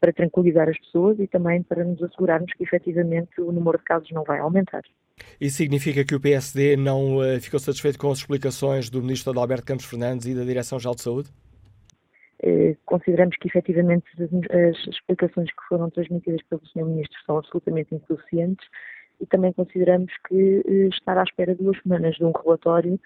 para 0.01 0.13
tranquilizar 0.13 0.69
as 0.69 0.77
pessoas 0.79 1.19
e 1.21 1.29
também 1.29 1.63
para 1.63 1.85
nos 1.85 2.03
assegurarmos 2.03 2.53
que 2.55 2.65
efetivamente 2.65 3.41
o 3.41 3.53
número 3.53 3.79
de 3.79 3.85
casos 3.85 4.11
não 4.11 4.25
vai 4.25 4.41
aumentar. 4.41 4.83
Isso 5.41 5.59
significa 5.59 6.05
que 6.05 6.15
o 6.15 6.21
PSD 6.21 6.77
não 6.77 7.19
uh, 7.19 7.41
ficou 7.41 7.61
satisfeito 7.61 7.99
com 7.99 8.11
as 8.11 8.19
explicações 8.19 8.91
do 8.91 9.01
Ministro 9.01 9.31
Adalberto 9.31 9.65
Campos 9.65 9.87
Fernandes 9.87 10.27
e 10.27 10.35
da 10.35 10.43
Direção-Geral 10.43 10.97
de 10.97 11.03
Saúde? 11.03 11.31
Uh, 12.43 12.77
consideramos 12.85 13.37
que 13.37 13.47
efetivamente 13.47 14.05
as, 14.21 14.95
explicações 14.95 15.49
que 15.49 15.69
foram 15.69 15.89
transmitidas 15.89 16.43
pelo 16.51 16.67
Sr. 16.67 16.85
Ministro 16.85 17.17
são 17.25 17.39
absolutamente 17.39 17.95
insuficientes 17.95 18.67
e 19.21 19.27
também 19.27 19.53
consideramos 19.53 20.13
que 20.29 20.63
uh, 20.67 20.89
estar 20.89 21.17
à 21.17 21.23
espera 21.23 21.55
de 21.55 21.63
duas 21.63 21.81
semanas 21.81 22.17
de 22.17 22.25
um 22.25 22.33
relatório 22.33 22.99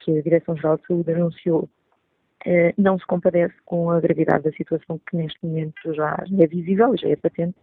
que 0.00 0.18
a 0.18 0.22
Direção-Geral 0.22 0.78
de 0.78 0.86
Saúde 0.86 1.12
anunciou 1.12 1.68
eh, 1.68 1.68
não 2.78 2.98
se 2.98 3.06
compadece 3.06 3.54
com 3.64 3.90
a 3.90 4.00
gravidade 4.00 4.44
da 4.44 4.52
situação 4.52 5.00
que 5.08 5.16
neste 5.16 5.38
momento 5.44 5.94
já 5.94 6.16
é 6.38 6.46
visível, 6.46 6.96
já 6.96 7.08
é 7.08 7.16
patente, 7.16 7.56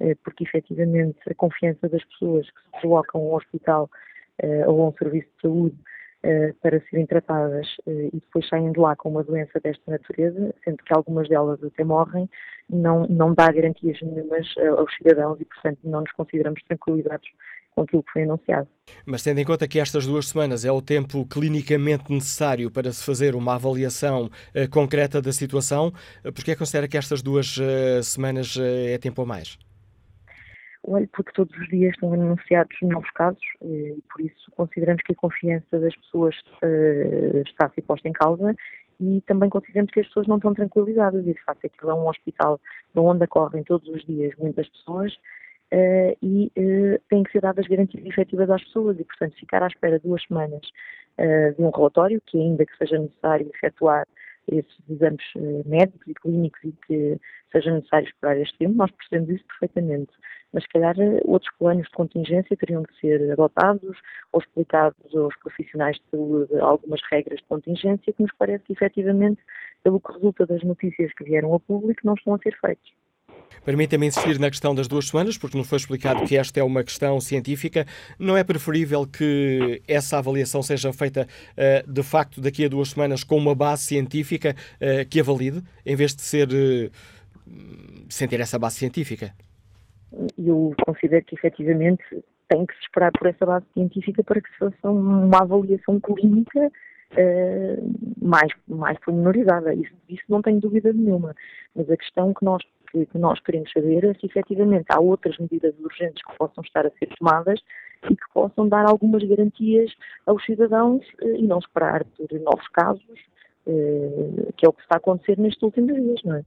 eh, 0.00 0.14
porque 0.24 0.44
efetivamente 0.44 1.18
a 1.28 1.34
confiança 1.34 1.88
das 1.88 2.04
pessoas 2.04 2.50
que 2.50 2.60
se 2.62 2.82
deslocam 2.82 3.20
ao 3.20 3.34
hospital 3.34 3.90
eh, 4.38 4.66
ou 4.66 4.82
a 4.82 4.88
um 4.88 4.92
serviço 4.92 5.28
de 5.36 5.42
saúde 5.42 5.76
para 6.60 6.80
serem 6.90 7.06
tratadas 7.06 7.68
e 7.86 8.10
depois 8.18 8.48
saem 8.48 8.72
de 8.72 8.80
lá 8.80 8.96
com 8.96 9.10
uma 9.10 9.22
doença 9.22 9.60
desta 9.60 9.88
natureza, 9.88 10.52
sendo 10.64 10.78
que 10.78 10.92
algumas 10.92 11.28
delas 11.28 11.62
até 11.62 11.84
morrem, 11.84 12.28
não, 12.68 13.06
não 13.06 13.32
dá 13.32 13.52
garantias 13.52 14.00
nenhumas 14.02 14.52
aos 14.76 14.92
cidadãos 14.96 15.40
e, 15.40 15.44
portanto, 15.44 15.78
não 15.84 16.00
nos 16.00 16.10
consideramos 16.12 16.60
tranquilizados 16.64 17.28
com 17.76 17.82
aquilo 17.82 18.02
que 18.02 18.12
foi 18.12 18.22
anunciado. 18.22 18.66
Mas 19.04 19.22
tendo 19.22 19.38
em 19.38 19.44
conta 19.44 19.68
que 19.68 19.78
estas 19.78 20.06
duas 20.06 20.28
semanas 20.28 20.64
é 20.64 20.72
o 20.72 20.80
tempo 20.80 21.26
clinicamente 21.26 22.10
necessário 22.10 22.70
para 22.70 22.90
se 22.90 23.04
fazer 23.04 23.36
uma 23.36 23.54
avaliação 23.54 24.24
uh, 24.26 24.70
concreta 24.70 25.20
da 25.20 25.32
situação, 25.32 25.92
uh, 26.24 26.32
por 26.32 26.42
que 26.42 26.56
considera 26.56 26.88
que 26.88 26.96
estas 26.96 27.22
duas 27.22 27.58
uh, 27.58 28.02
semanas 28.02 28.56
é 28.58 28.96
tempo 28.96 29.20
a 29.22 29.26
mais? 29.26 29.58
Olha, 30.88 31.08
porque 31.12 31.32
todos 31.32 31.54
os 31.58 31.68
dias 31.68 31.92
estão 31.92 32.12
anunciados 32.12 32.74
novos 32.80 33.10
casos 33.10 33.42
e 33.60 34.00
por 34.10 34.24
isso 34.24 34.50
consideramos 34.56 35.02
que 35.02 35.12
a 35.12 35.16
confiança 35.16 35.80
das 35.80 35.94
pessoas 35.96 36.36
está 37.44 37.66
a 37.66 37.70
ser 37.70 37.82
posta 37.82 38.08
em 38.08 38.12
causa 38.12 38.54
e 39.00 39.20
também 39.22 39.50
consideramos 39.50 39.92
que 39.92 39.98
as 39.98 40.06
pessoas 40.06 40.28
não 40.28 40.36
estão 40.36 40.54
tranquilizadas 40.54 41.26
e 41.26 41.34
de 41.34 41.42
facto 41.42 41.66
aquilo 41.66 41.90
é 41.90 41.94
um 41.94 42.06
hospital 42.06 42.60
onde 42.94 43.24
ocorrem 43.24 43.64
todos 43.64 43.88
os 43.88 44.04
dias 44.04 44.32
muitas 44.38 44.68
pessoas 44.68 45.12
uh, 45.72 46.16
e 46.22 46.52
uh, 46.56 47.00
têm 47.08 47.22
que 47.22 47.32
ser 47.32 47.40
dadas 47.40 47.66
garantias 47.66 48.04
efetivas 48.04 48.50
às 48.50 48.62
pessoas 48.64 48.98
e, 48.98 49.04
portanto, 49.04 49.34
ficar 49.36 49.62
à 49.62 49.66
espera 49.66 49.98
duas 49.98 50.22
semanas 50.24 50.62
uh, 51.18 51.54
de 51.54 51.62
um 51.62 51.70
relatório, 51.70 52.20
que 52.26 52.38
ainda 52.38 52.64
que 52.64 52.76
seja 52.76 52.98
necessário 52.98 53.50
efetuar 53.54 54.06
esses 54.48 54.78
exames 54.88 55.24
médicos 55.64 56.06
e 56.06 56.14
clínicos 56.14 56.60
e 56.62 56.72
que 56.86 57.20
seja 57.50 57.72
necessário 57.72 58.06
esperar 58.06 58.38
este 58.38 58.56
tempo, 58.58 58.74
nós 58.76 58.92
percebemos 58.92 59.34
isso 59.34 59.44
perfeitamente. 59.48 60.12
Mas, 60.52 60.62
se 60.62 60.68
calhar, 60.68 60.94
outros 61.24 61.52
planos 61.58 61.86
de 61.86 61.92
contingência 61.92 62.56
teriam 62.56 62.84
que 62.84 62.94
ser 63.00 63.32
adotados 63.32 63.98
ou 64.32 64.40
explicados 64.40 65.16
aos 65.16 65.34
profissionais 65.38 65.96
de 65.96 66.02
saúde 66.12 66.56
algumas 66.60 67.00
regras 67.10 67.40
de 67.40 67.44
contingência 67.46 68.12
que 68.12 68.22
nos 68.22 68.32
parece 68.38 68.62
que, 68.64 68.72
efetivamente, 68.72 69.42
pelo 69.82 70.00
que 70.00 70.12
resulta 70.12 70.46
das 70.46 70.62
notícias 70.62 71.12
que 71.14 71.24
vieram 71.24 71.52
ao 71.52 71.58
público, 71.58 72.02
não 72.04 72.14
estão 72.14 72.34
a 72.34 72.38
ser 72.38 72.56
feitos. 72.60 73.05
Permita-me 73.64 74.06
insistir 74.06 74.38
na 74.38 74.48
questão 74.48 74.74
das 74.74 74.86
duas 74.86 75.08
semanas, 75.08 75.36
porque 75.36 75.58
nos 75.58 75.68
foi 75.68 75.78
explicado 75.78 76.24
que 76.24 76.36
esta 76.36 76.60
é 76.60 76.62
uma 76.62 76.84
questão 76.84 77.20
científica. 77.20 77.84
Não 78.16 78.36
é 78.36 78.44
preferível 78.44 79.06
que 79.06 79.82
essa 79.88 80.18
avaliação 80.18 80.62
seja 80.62 80.92
feita, 80.92 81.26
uh, 81.52 81.92
de 81.92 82.02
facto, 82.02 82.40
daqui 82.40 82.64
a 82.64 82.68
duas 82.68 82.90
semanas 82.90 83.24
com 83.24 83.36
uma 83.36 83.56
base 83.56 83.82
científica 83.82 84.54
uh, 84.76 85.08
que 85.08 85.18
a 85.18 85.22
valide, 85.24 85.62
em 85.84 85.96
vez 85.96 86.14
de 86.14 86.22
ser 86.22 86.48
uh, 86.48 86.90
sem 88.08 88.28
ter 88.28 88.38
essa 88.38 88.56
base 88.56 88.76
científica? 88.76 89.32
Eu 90.38 90.72
considero 90.84 91.24
que, 91.24 91.34
efetivamente, 91.34 92.04
tem 92.48 92.64
que 92.64 92.74
se 92.74 92.82
esperar 92.82 93.10
por 93.18 93.26
essa 93.26 93.44
base 93.44 93.66
científica 93.74 94.22
para 94.22 94.40
que 94.40 94.48
se 94.50 94.58
faça 94.58 94.90
uma 94.90 95.42
avaliação 95.42 95.98
clínica 95.98 96.70
mais, 98.20 98.52
mais 98.68 98.98
pormenorizada. 99.00 99.74
Isso, 99.74 99.92
isso 100.08 100.22
não 100.28 100.42
tenho 100.42 100.60
dúvida 100.60 100.92
nenhuma. 100.92 101.34
Mas 101.74 101.90
a 101.90 101.96
questão 101.96 102.32
que 102.34 102.44
nós, 102.44 102.62
que, 102.90 103.06
que 103.06 103.18
nós 103.18 103.40
queremos 103.40 103.70
saber 103.72 104.04
é 104.04 104.14
se 104.14 104.26
efetivamente 104.26 104.86
há 104.88 105.00
outras 105.00 105.36
medidas 105.38 105.74
urgentes 105.80 106.22
que 106.24 106.36
possam 106.36 106.62
estar 106.64 106.86
a 106.86 106.90
ser 106.90 107.08
tomadas 107.18 107.60
e 108.10 108.14
que 108.14 108.32
possam 108.32 108.68
dar 108.68 108.86
algumas 108.88 109.22
garantias 109.24 109.92
aos 110.26 110.44
cidadãos 110.44 111.04
uh, 111.22 111.36
e 111.36 111.42
não 111.42 111.58
esperar 111.58 112.04
por 112.04 112.28
novos 112.40 112.68
casos, 112.68 113.18
uh, 113.66 114.52
que 114.56 114.64
é 114.64 114.68
o 114.68 114.72
que 114.72 114.82
está 114.82 114.96
a 114.96 114.98
acontecer 114.98 115.38
nestes 115.38 115.62
últimos 115.62 115.94
dias, 115.94 116.20
não 116.24 116.36
é? 116.36 116.42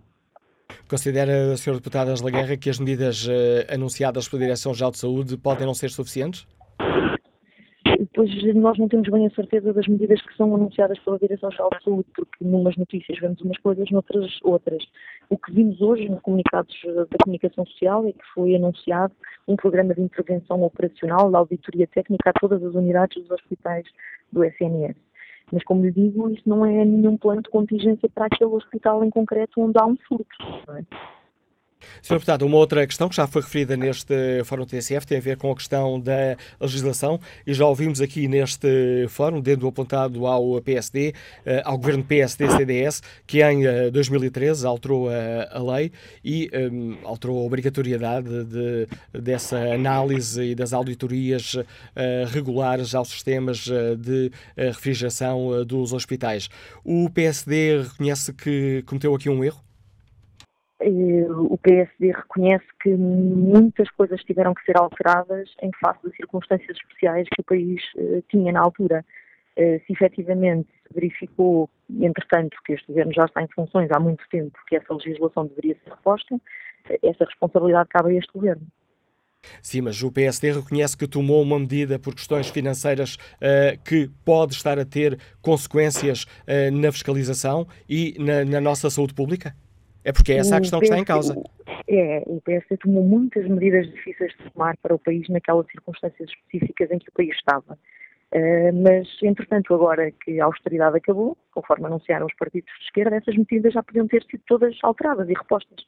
Considera, 0.87 1.55
Sr. 1.57 1.75
Deputado 1.75 2.09
Angela 2.09 2.31
Guerra, 2.31 2.57
que 2.57 2.69
as 2.69 2.79
medidas 2.79 3.27
uh, 3.27 3.73
anunciadas 3.73 4.27
pela 4.27 4.43
Direção-Geral 4.43 4.91
de 4.91 4.99
Saúde 4.99 5.37
podem 5.37 5.65
não 5.65 5.73
ser 5.73 5.89
suficientes? 5.89 6.47
Pois 8.19 8.53
nós 8.53 8.77
não 8.77 8.89
temos 8.89 9.07
bem 9.07 9.25
a 9.25 9.29
certeza 9.29 9.71
das 9.71 9.87
medidas 9.87 10.21
que 10.21 10.35
são 10.35 10.53
anunciadas 10.53 10.99
pela 10.99 11.17
Direção-Geral 11.17 11.69
de 11.69 11.83
Saúde, 11.85 12.05
porque 12.13 12.43
numas 12.43 12.75
notícias 12.75 13.17
vemos 13.17 13.39
umas 13.39 13.57
coisas, 13.59 13.89
noutras 13.91 14.37
outras. 14.43 14.83
O 15.29 15.37
que 15.37 15.53
vimos 15.53 15.79
hoje 15.79 16.09
nos 16.09 16.21
comunicados 16.21 16.75
da 16.83 17.17
comunicação 17.23 17.65
social 17.65 18.05
é 18.05 18.11
que 18.11 18.25
foi 18.33 18.57
anunciado 18.57 19.13
um 19.47 19.55
programa 19.55 19.95
de 19.95 20.01
intervenção 20.01 20.61
operacional 20.63 21.31
da 21.31 21.37
auditoria 21.37 21.87
técnica 21.87 22.31
a 22.31 22.33
todas 22.33 22.61
as 22.61 22.75
unidades 22.75 23.23
dos 23.23 23.31
hospitais 23.31 23.87
do 24.33 24.43
SNS. 24.43 24.97
Mas, 25.53 25.63
como 25.63 25.85
lhe 25.85 25.91
digo, 25.93 26.29
isso 26.29 26.43
não 26.45 26.65
é 26.65 26.83
nenhum 26.83 27.15
plano 27.15 27.41
de 27.41 27.49
contingência 27.49 28.09
para 28.09 28.25
aquele 28.25 28.51
hospital 28.51 29.01
em 29.01 29.09
concreto 29.09 29.61
onde 29.61 29.79
há 29.79 29.85
um 29.85 29.95
surto. 29.95 30.27
É? 30.75 31.18
Sr. 32.01 32.13
Deputado, 32.13 32.45
uma 32.45 32.57
outra 32.57 32.85
questão 32.85 33.09
que 33.09 33.15
já 33.15 33.27
foi 33.27 33.41
referida 33.41 33.75
neste 33.75 34.43
Fórum 34.45 34.65
TSF 34.65 35.05
tem 35.05 35.17
a 35.17 35.21
ver 35.21 35.37
com 35.37 35.51
a 35.51 35.55
questão 35.55 35.99
da 35.99 36.37
legislação 36.59 37.19
e 37.45 37.53
já 37.53 37.65
ouvimos 37.65 38.01
aqui 38.01 38.27
neste 38.27 39.07
fórum, 39.09 39.41
dentro 39.41 39.67
apontado 39.67 40.25
ao 40.25 40.61
PSD, 40.61 41.13
eh, 41.45 41.61
ao 41.65 41.77
governo 41.77 42.03
PSD-CDS, 42.03 43.01
que 43.25 43.43
em 43.43 43.63
2013 43.91 44.65
eh, 44.65 44.67
alterou 44.67 45.09
a, 45.09 45.75
lei 45.75 45.91
e 46.23 46.49
um, 46.53 46.93
eh, 46.93 46.97
alterou 47.03 47.39
a 47.39 47.45
obrigatoriedade 47.45 48.45
de, 48.45 48.87
dessa 49.13 49.57
análise 49.57 50.41
e 50.41 50.55
das 50.55 50.73
auditorias 50.73 51.53
uh, 51.53 51.65
regulares 52.31 52.95
aos 52.95 53.09
sistemas 53.09 53.67
de 53.97 54.31
refrigeração 54.55 55.65
dos 55.65 55.93
hospitais. 55.93 56.49
O 56.83 57.09
PSD 57.09 57.81
reconhece 57.83 58.33
que 58.33 58.83
cometeu 58.85 59.13
aqui 59.15 59.29
um 59.29 59.43
erro? 59.43 59.68
O 60.81 61.57
PSD 61.57 62.11
reconhece 62.11 62.65
que 62.81 62.89
muitas 62.89 63.89
coisas 63.91 64.23
tiveram 64.23 64.53
que 64.53 64.63
ser 64.63 64.77
alteradas 64.77 65.49
em 65.61 65.71
face 65.79 65.99
das 66.03 66.15
circunstâncias 66.15 66.77
especiais 66.77 67.27
que 67.29 67.41
o 67.41 67.43
país 67.43 67.81
uh, 67.95 68.23
tinha 68.29 68.51
na 68.51 68.61
altura. 68.61 69.05
Uh, 69.57 69.81
se 69.85 69.91
efetivamente 69.91 70.69
verificou, 70.93 71.69
entretanto, 71.99 72.55
que 72.65 72.73
este 72.73 72.87
governo 72.87 73.11
já 73.13 73.25
está 73.25 73.41
em 73.41 73.47
funções 73.53 73.91
há 73.91 73.99
muito 73.99 74.23
tempo, 74.29 74.57
que 74.67 74.77
essa 74.77 74.93
legislação 74.93 75.47
deveria 75.47 75.75
ser 75.83 75.89
reposta, 75.89 76.39
essa 77.03 77.25
responsabilidade 77.25 77.89
cabe 77.89 78.15
a 78.15 78.19
este 78.19 78.31
governo. 78.31 78.65
Sim, 79.61 79.81
mas 79.81 80.01
o 80.01 80.11
PSD 80.11 80.51
reconhece 80.51 80.97
que 80.97 81.07
tomou 81.07 81.41
uma 81.41 81.59
medida 81.59 81.97
por 81.97 82.13
questões 82.13 82.49
financeiras 82.49 83.15
uh, 83.15 83.81
que 83.83 84.09
pode 84.25 84.53
estar 84.53 84.77
a 84.79 84.85
ter 84.85 85.19
consequências 85.41 86.23
uh, 86.23 86.71
na 86.71 86.91
fiscalização 86.91 87.67
e 87.87 88.15
na, 88.19 88.45
na 88.45 88.61
nossa 88.61 88.89
saúde 88.89 89.13
pública? 89.13 89.55
É 90.03 90.11
porque 90.11 90.33
é 90.33 90.37
essa 90.37 90.57
a 90.57 90.59
questão 90.59 90.79
que 90.79 90.85
está 90.85 90.97
em 90.97 91.03
causa. 91.03 91.35
É, 91.87 92.23
o 92.25 92.39
PSD 92.41 92.77
tomou 92.77 93.03
muitas 93.03 93.47
medidas 93.47 93.87
difíceis 93.91 94.31
de 94.37 94.49
tomar 94.51 94.77
para 94.77 94.93
o 94.93 94.99
país 94.99 95.27
naquelas 95.29 95.65
circunstâncias 95.67 96.29
específicas 96.29 96.91
em 96.91 96.99
que 96.99 97.09
o 97.09 97.13
país 97.13 97.35
estava. 97.35 97.77
Uh, 98.33 98.71
mas, 98.83 99.07
entretanto, 99.23 99.73
agora 99.73 100.11
que 100.11 100.39
a 100.39 100.45
austeridade 100.45 100.97
acabou, 100.97 101.35
conforme 101.51 101.87
anunciaram 101.87 102.27
os 102.27 102.33
partidos 102.35 102.71
de 102.77 102.85
esquerda, 102.85 103.15
essas 103.15 103.35
medidas 103.35 103.73
já 103.73 103.81
podiam 103.81 104.07
ter 104.07 104.23
sido 104.23 104.41
todas 104.47 104.77
alteradas 104.83 105.27
e 105.27 105.33
repostas. 105.33 105.83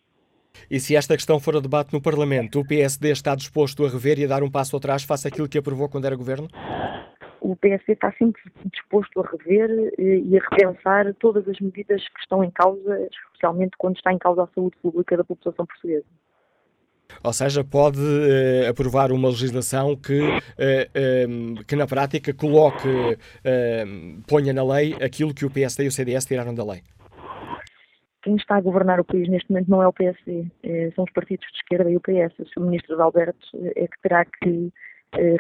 E 0.69 0.79
se 0.79 0.95
esta 0.95 1.15
questão 1.15 1.39
for 1.39 1.55
a 1.55 1.59
debate 1.59 1.93
no 1.93 2.01
Parlamento, 2.01 2.59
o 2.59 2.67
PSD 2.67 3.11
está 3.11 3.35
disposto 3.35 3.85
a 3.85 3.89
rever 3.89 4.19
e 4.19 4.25
a 4.25 4.27
dar 4.27 4.43
um 4.43 4.49
passo 4.49 4.75
atrás 4.75 5.03
face 5.03 5.27
àquilo 5.27 5.47
que 5.47 5.57
aprovou 5.57 5.87
quando 5.87 6.05
era 6.05 6.15
governo? 6.15 6.47
O 7.41 7.55
PSD 7.55 7.93
está 7.93 8.13
sempre 8.13 8.41
disposto 8.71 9.19
a 9.19 9.25
rever 9.25 9.69
eh, 9.97 10.19
e 10.19 10.37
a 10.37 10.41
repensar 10.49 11.13
todas 11.15 11.47
as 11.49 11.59
medidas 11.59 12.07
que 12.07 12.19
estão 12.19 12.43
em 12.43 12.51
causa, 12.51 13.09
especialmente 13.11 13.71
quando 13.77 13.95
está 13.95 14.13
em 14.13 14.19
causa 14.19 14.43
a 14.43 14.47
saúde 14.53 14.77
pública 14.81 15.17
da 15.17 15.23
população 15.23 15.65
portuguesa. 15.65 16.05
Ou 17.23 17.33
seja, 17.33 17.63
pode 17.63 17.99
uh, 17.99 18.69
aprovar 18.69 19.11
uma 19.11 19.27
legislação 19.27 19.97
que, 19.97 20.21
uh, 20.21 21.27
um, 21.27 21.55
que 21.67 21.75
na 21.75 21.85
prática 21.85 22.33
coloque, 22.33 22.87
uh, 22.87 24.21
ponha 24.27 24.53
na 24.53 24.63
lei 24.63 24.95
aquilo 25.03 25.33
que 25.33 25.45
o 25.45 25.51
PSD 25.51 25.85
e 25.85 25.87
o 25.87 25.91
CDS 25.91 26.25
tiraram 26.25 26.53
da 26.53 26.63
lei. 26.63 26.81
Quem 28.21 28.35
está 28.35 28.55
a 28.55 28.61
governar 28.61 28.99
o 28.99 29.03
país 29.03 29.27
neste 29.27 29.51
momento 29.51 29.69
não 29.69 29.81
é 29.81 29.87
o 29.87 29.93
PSD, 29.93 30.45
são 30.95 31.03
os 31.03 31.11
partidos 31.11 31.45
de 31.47 31.57
esquerda 31.57 31.89
e 31.89 31.97
o 31.97 31.99
PS. 31.99 32.37
O 32.39 32.45
Sr. 32.45 32.61
Ministro 32.61 33.01
Alberto 33.01 33.47
é 33.75 33.87
que 33.87 33.99
terá 33.99 34.23
que 34.25 34.71
eh, 34.71 34.71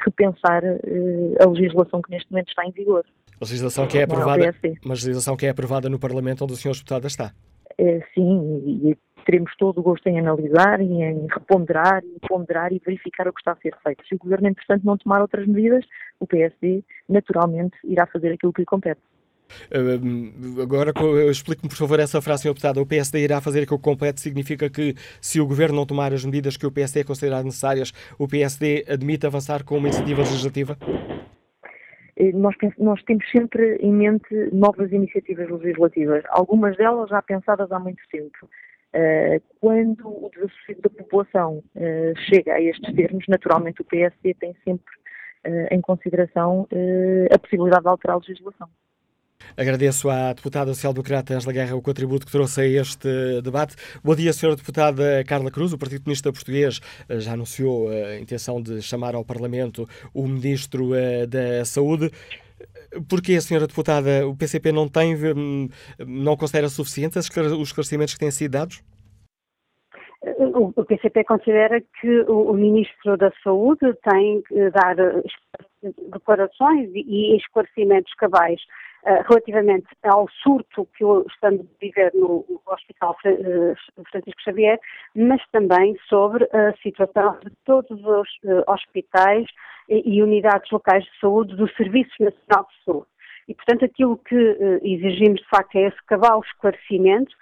repensar 0.03 0.63
eh, 0.63 1.35
a 1.39 1.47
legislação 1.47 2.01
que 2.01 2.11
neste 2.11 2.31
momento 2.31 2.49
está 2.49 2.65
em 2.65 2.71
vigor. 2.71 3.05
A 3.39 3.45
legislação 3.45 3.87
que 3.87 3.97
é 3.97 4.03
aprovada, 4.03 4.53
uma 4.83 4.93
legislação 4.93 5.35
que 5.35 5.45
é 5.45 5.49
aprovada 5.49 5.89
no 5.89 5.99
Parlamento 5.99 6.43
onde 6.43 6.53
o 6.53 6.55
Sr. 6.55 6.73
Deputado 6.73 7.07
está. 7.07 7.31
É, 7.77 8.01
sim, 8.13 8.63
e 8.67 8.97
teremos 9.25 9.51
todo 9.57 9.79
o 9.79 9.83
gosto 9.83 10.07
em 10.07 10.19
analisar 10.19 10.81
e 10.81 11.01
em 11.01 11.27
reponderar 11.27 12.03
e 12.03 12.27
ponderar 12.27 12.71
e 12.73 12.81
verificar 12.83 13.27
o 13.27 13.33
que 13.33 13.39
está 13.39 13.53
a 13.53 13.55
ser 13.55 13.75
feito. 13.83 14.05
Se 14.07 14.15
o 14.15 14.17
Governo, 14.17 14.47
entretanto, 14.47 14.85
não 14.85 14.97
tomar 14.97 15.21
outras 15.21 15.47
medidas, 15.47 15.85
o 16.19 16.27
PSD, 16.27 16.83
naturalmente, 17.07 17.77
irá 17.83 18.05
fazer 18.05 18.33
aquilo 18.33 18.53
que 18.53 18.61
lhe 18.61 18.65
compete. 18.65 19.01
Agora, 20.61 20.93
explique-me, 21.29 21.69
por 21.69 21.77
favor, 21.77 21.99
essa 21.99 22.21
frase, 22.21 22.43
Sr. 22.43 22.49
Deputado. 22.49 22.81
O 22.81 22.85
PSD 22.85 23.23
irá 23.23 23.41
fazer 23.41 23.63
aquilo 23.63 23.77
que 23.77 23.83
compete 23.83 24.21
significa 24.21 24.69
que, 24.69 24.95
se 25.19 25.39
o 25.39 25.47
Governo 25.47 25.75
não 25.75 25.85
tomar 25.85 26.13
as 26.13 26.23
medidas 26.25 26.57
que 26.57 26.65
o 26.65 26.71
PSD 26.71 27.03
considerar 27.03 27.43
necessárias, 27.43 27.91
o 28.17 28.27
PSD 28.27 28.85
admite 28.87 29.25
avançar 29.25 29.63
com 29.63 29.77
uma 29.77 29.87
iniciativa 29.87 30.21
legislativa? 30.21 30.77
Eh, 32.21 32.31
nós, 32.33 32.55
nós, 32.77 33.01
temos 33.03 33.29
sempre 33.31 33.77
em 33.77 33.91
mente 33.91 34.33
novas 34.53 34.91
iniciativas 34.91 35.49
legislativas, 35.49 36.23
algumas 36.29 36.77
delas 36.77 37.09
já 37.09 37.21
pensadas 37.21 37.71
há 37.71 37.79
muito 37.79 38.01
tempo. 38.11 38.47
Uh, 38.93 39.41
quando 39.61 40.05
o 40.05 40.29
desassossego 40.33 40.81
da 40.81 40.89
população 40.89 41.63
uh, 41.75 42.19
chega 42.29 42.55
a 42.55 42.61
estes 42.61 42.93
termos, 42.93 43.25
naturalmente 43.29 43.81
o 43.81 43.85
PSD 43.85 44.33
tem 44.33 44.53
sempre 44.65 44.93
em 45.71 45.81
consideração 45.81 46.67
a 47.33 47.39
possibilidade 47.39 47.81
de 47.81 47.87
alterar 47.87 48.15
a 48.15 48.19
legislação. 48.19 48.69
Agradeço 49.57 50.09
à 50.09 50.33
deputada 50.33 50.73
social-democrata 50.73 51.33
Angela 51.33 51.53
Guerra 51.53 51.75
o 51.75 51.81
contributo 51.81 52.25
que 52.25 52.31
trouxe 52.31 52.61
a 52.61 52.65
este 52.65 53.41
debate. 53.41 53.75
Bom 54.03 54.15
dia, 54.15 54.31
senhora 54.31 54.55
deputada 54.55 55.23
Carla 55.25 55.51
Cruz. 55.51 55.73
O 55.73 55.77
Partido 55.77 56.03
Comunista 56.03 56.31
Português 56.31 56.79
eh, 57.09 57.19
já 57.19 57.33
anunciou 57.33 57.89
a 57.89 58.17
intenção 58.17 58.61
de 58.61 58.81
chamar 58.81 59.15
ao 59.15 59.25
Parlamento 59.25 59.87
o 60.13 60.27
Ministro 60.27 60.95
eh, 60.95 61.25
da 61.25 61.65
Saúde. 61.65 62.11
Porquê, 63.09 63.39
senhora 63.41 63.67
deputada, 63.67 64.27
o 64.27 64.35
PCP 64.35 64.71
não 64.71 64.87
tem, 64.87 65.15
hum, 65.15 65.67
não 65.99 66.35
considera 66.37 66.69
suficientes 66.69 67.17
os 67.17 67.67
esclarecimentos 67.67 68.13
que 68.13 68.19
têm 68.19 68.31
sido 68.31 68.51
dados? 68.51 68.81
O 70.53 70.85
PCP 70.85 71.23
considera 71.23 71.81
que 71.99 72.21
o 72.27 72.53
Ministro 72.53 73.17
da 73.17 73.31
Saúde 73.43 73.93
tem 74.03 74.41
que 74.43 74.69
dar 74.69 74.95
declarações 76.11 76.89
e 76.93 77.35
esclarecimentos 77.37 78.13
cabais 78.15 78.59
eh, 78.61 78.81
relativamente 79.27 79.87
ao 80.03 80.27
surto 80.43 80.87
que 80.95 81.03
estamos 81.33 81.61
a 81.61 81.79
viver 81.79 82.11
no 82.13 82.45
Hospital 82.67 83.15
eh, 83.25 83.73
Francisco 84.11 84.41
Xavier, 84.43 84.79
mas 85.15 85.41
também 85.51 85.97
sobre 86.07 86.45
a 86.45 86.73
situação 86.81 87.37
de 87.43 87.51
todos 87.65 88.03
os 88.03 88.29
eh, 88.45 88.63
hospitais 88.67 89.45
e 89.89 90.21
unidades 90.21 90.69
locais 90.71 91.03
de 91.03 91.19
saúde 91.19 91.55
do 91.55 91.67
Serviço 91.71 92.11
Nacional 92.19 92.67
de 92.69 92.85
Saúde. 92.85 93.07
E, 93.47 93.55
portanto, 93.55 93.83
aquilo 93.83 94.17
que 94.17 94.79
exigimos, 94.83 95.41
de 95.41 95.49
facto, 95.49 95.75
é 95.75 95.87
esse 95.87 96.01
cabal 96.05 96.39
esclarecimento 96.41 97.35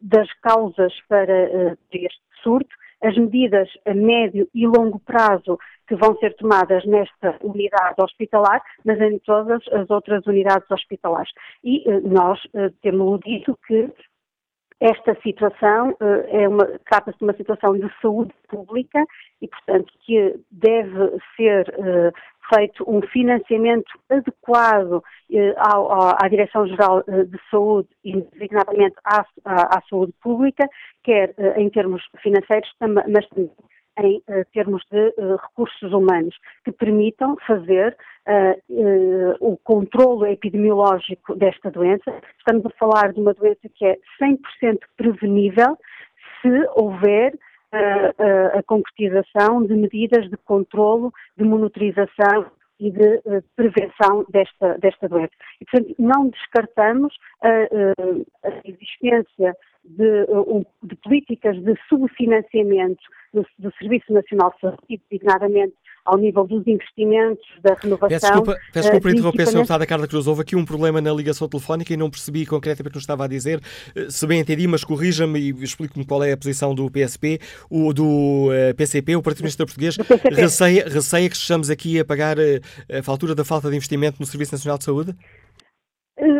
das 0.00 0.32
causas 0.34 0.92
para 1.08 1.76
este 1.90 2.20
surto, 2.42 2.70
as 3.02 3.16
medidas 3.16 3.68
a 3.86 3.94
médio 3.94 4.48
e 4.54 4.66
longo 4.66 5.00
prazo 5.00 5.58
que 5.90 5.96
vão 5.96 6.16
ser 6.18 6.36
tomadas 6.36 6.84
nesta 6.86 7.36
unidade 7.42 7.96
hospitalar, 7.98 8.62
mas 8.84 9.00
em 9.00 9.18
todas 9.18 9.60
as 9.72 9.90
outras 9.90 10.24
unidades 10.24 10.70
hospitalares. 10.70 11.32
E 11.64 11.82
eh, 11.90 12.00
nós 12.02 12.38
eh, 12.54 12.70
temos 12.80 13.18
dito 13.26 13.58
que 13.66 13.92
esta 14.78 15.14
situação 15.20 15.94
é 16.28 16.48
uma, 16.48 16.64
trata-se 16.88 17.18
de 17.18 17.24
uma 17.24 17.34
situação 17.34 17.74
de 17.74 17.86
saúde 18.00 18.32
pública 18.48 19.04
e, 19.42 19.46
portanto, 19.46 19.92
que 20.06 20.40
deve 20.50 21.18
ser 21.36 21.66
feito 22.52 22.84
um 22.86 23.00
financiamento 23.02 23.90
adequado 24.08 25.02
eh, 25.32 25.54
à, 25.56 26.24
à 26.24 26.28
Direção-Geral 26.28 27.04
eh, 27.06 27.24
de 27.24 27.38
Saúde 27.50 27.88
e 28.04 28.20
designadamente 28.32 28.96
à, 29.04 29.24
à, 29.44 29.78
à, 29.78 29.82
saúde 29.88 30.12
pública, 30.22 30.66
quer 31.04 31.32
eh, 31.38 31.60
em 31.60 31.70
termos 31.70 32.02
financeiros, 32.22 32.70
mas 32.80 33.26
também 33.28 33.50
em 34.04 34.18
uh, 34.18 34.44
termos 34.52 34.82
de 34.90 35.14
uh, 35.18 35.36
recursos 35.36 35.92
humanos 35.92 36.36
que 36.64 36.72
permitam 36.72 37.36
fazer 37.46 37.96
uh, 38.26 39.36
o 39.40 39.56
controlo 39.58 40.26
epidemiológico 40.26 41.34
desta 41.34 41.70
doença. 41.70 42.12
Estamos 42.38 42.64
a 42.66 42.70
falar 42.70 43.12
de 43.12 43.20
uma 43.20 43.34
doença 43.34 43.68
que 43.74 43.84
é 43.84 43.98
100% 44.20 44.78
prevenível 44.96 45.76
se 46.42 46.66
houver 46.74 47.38
a 47.72 48.62
concretização 48.64 49.64
de 49.64 49.74
medidas 49.74 50.28
de 50.28 50.36
controlo, 50.38 51.12
de 51.36 51.44
monitorização 51.44 52.50
e 52.80 52.90
de 52.90 53.16
uh, 53.26 53.42
prevenção 53.54 54.24
desta, 54.30 54.78
desta 54.78 55.08
doença. 55.08 55.32
E, 55.60 55.64
portanto, 55.66 55.94
não 55.98 56.28
descartamos 56.28 57.14
a, 57.42 57.48
a 58.48 58.52
existência 58.64 59.54
de, 59.84 60.26
de, 60.82 60.96
políticas 60.96 61.56
de 61.62 61.74
subfinanciamento 61.88 63.02
do, 63.32 63.46
do 63.58 63.72
Serviço 63.78 64.12
Nacional 64.12 64.52
de 64.54 64.60
Saúde, 64.60 65.00
designadamente 65.10 65.74
ao 66.04 66.16
nível 66.16 66.46
dos 66.46 66.66
investimentos, 66.66 67.44
da 67.62 67.74
renovação. 67.74 68.08
Peço 68.08 68.26
desculpa, 68.26 68.56
peço 68.72 68.88
desculpa 68.88 69.08
uh, 69.08 69.12
interromper, 69.12 69.42
Sra. 69.42 69.58
Deputada 69.58 69.86
Carla 69.86 70.08
Cruz. 70.08 70.26
Houve 70.26 70.42
aqui 70.42 70.56
um 70.56 70.64
problema 70.64 71.00
na 71.00 71.12
ligação 71.12 71.48
telefónica 71.48 71.92
e 71.92 71.96
não 71.96 72.10
percebi 72.10 72.46
concretamente 72.46 72.88
o 72.88 72.90
que 72.90 72.96
nos 72.96 73.02
estava 73.02 73.24
a 73.24 73.28
dizer. 73.28 73.60
Eh, 73.94 74.06
se 74.08 74.26
bem 74.26 74.40
entendi, 74.40 74.66
mas 74.66 74.84
corrija-me 74.84 75.38
e 75.38 75.50
explique-me 75.62 76.04
qual 76.04 76.22
é 76.24 76.32
a 76.32 76.36
posição 76.36 76.74
do 76.74 76.90
PSP, 76.90 77.38
o 77.70 77.92
do 77.92 78.48
uh, 78.48 78.52
eh, 78.52 78.72
PCP, 78.72 79.16
o 79.16 79.22
Partido 79.22 79.42
Comunista 79.42 79.64
Português. 79.64 79.96
Receia, 80.32 80.84
receia 80.88 81.28
que 81.28 81.36
estejamos 81.36 81.70
aqui 81.70 81.98
a 81.98 82.04
pagar 82.04 82.36
a 82.38 83.02
fatura 83.02 83.34
da 83.34 83.44
falta 83.44 83.68
de 83.68 83.76
investimento 83.76 84.16
no 84.20 84.26
Serviço 84.26 84.52
Nacional 84.52 84.78
de 84.78 84.84
Saúde? 84.84 85.14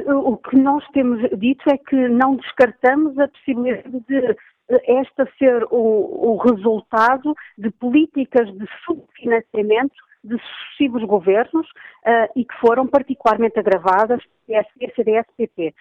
O 0.07 0.37
que 0.37 0.57
nós 0.57 0.85
temos 0.93 1.21
dito 1.39 1.63
é 1.71 1.79
que 1.79 2.09
não 2.09 2.37
descartamos 2.37 3.19
a 3.19 3.29
possibilidade 3.29 4.01
de 4.07 4.37
esta 4.85 5.29
ser 5.39 5.64
o, 5.71 6.33
o 6.33 6.37
resultado 6.37 7.35
de 7.59 7.71
políticas 7.71 8.47
de 8.53 8.66
subfinanciamento 8.85 9.95
de 10.23 10.37
sucessivos 10.39 11.03
governos 11.05 11.66
uh, 11.66 12.31
e 12.37 12.45
que 12.45 12.55
foram 12.61 12.87
particularmente 12.87 13.59
agravadas 13.59 14.23
PSD, 14.47 14.93
CDS, 14.95 15.27
PP 15.37 15.75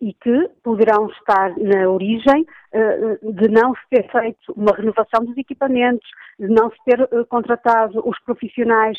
e 0.00 0.14
que 0.14 0.48
poderão 0.62 1.08
estar 1.10 1.54
na 1.58 1.88
origem 1.88 2.46
uh, 2.72 3.32
de 3.32 3.48
não 3.48 3.74
se 3.74 3.88
ter 3.90 4.10
feito 4.10 4.52
uma 4.56 4.74
renovação 4.74 5.24
dos 5.24 5.36
equipamentos, 5.36 6.08
de 6.38 6.48
não 6.48 6.70
se 6.70 6.76
ter 6.84 7.02
uh, 7.02 7.26
contratado 7.26 8.02
os 8.08 8.18
profissionais 8.20 8.98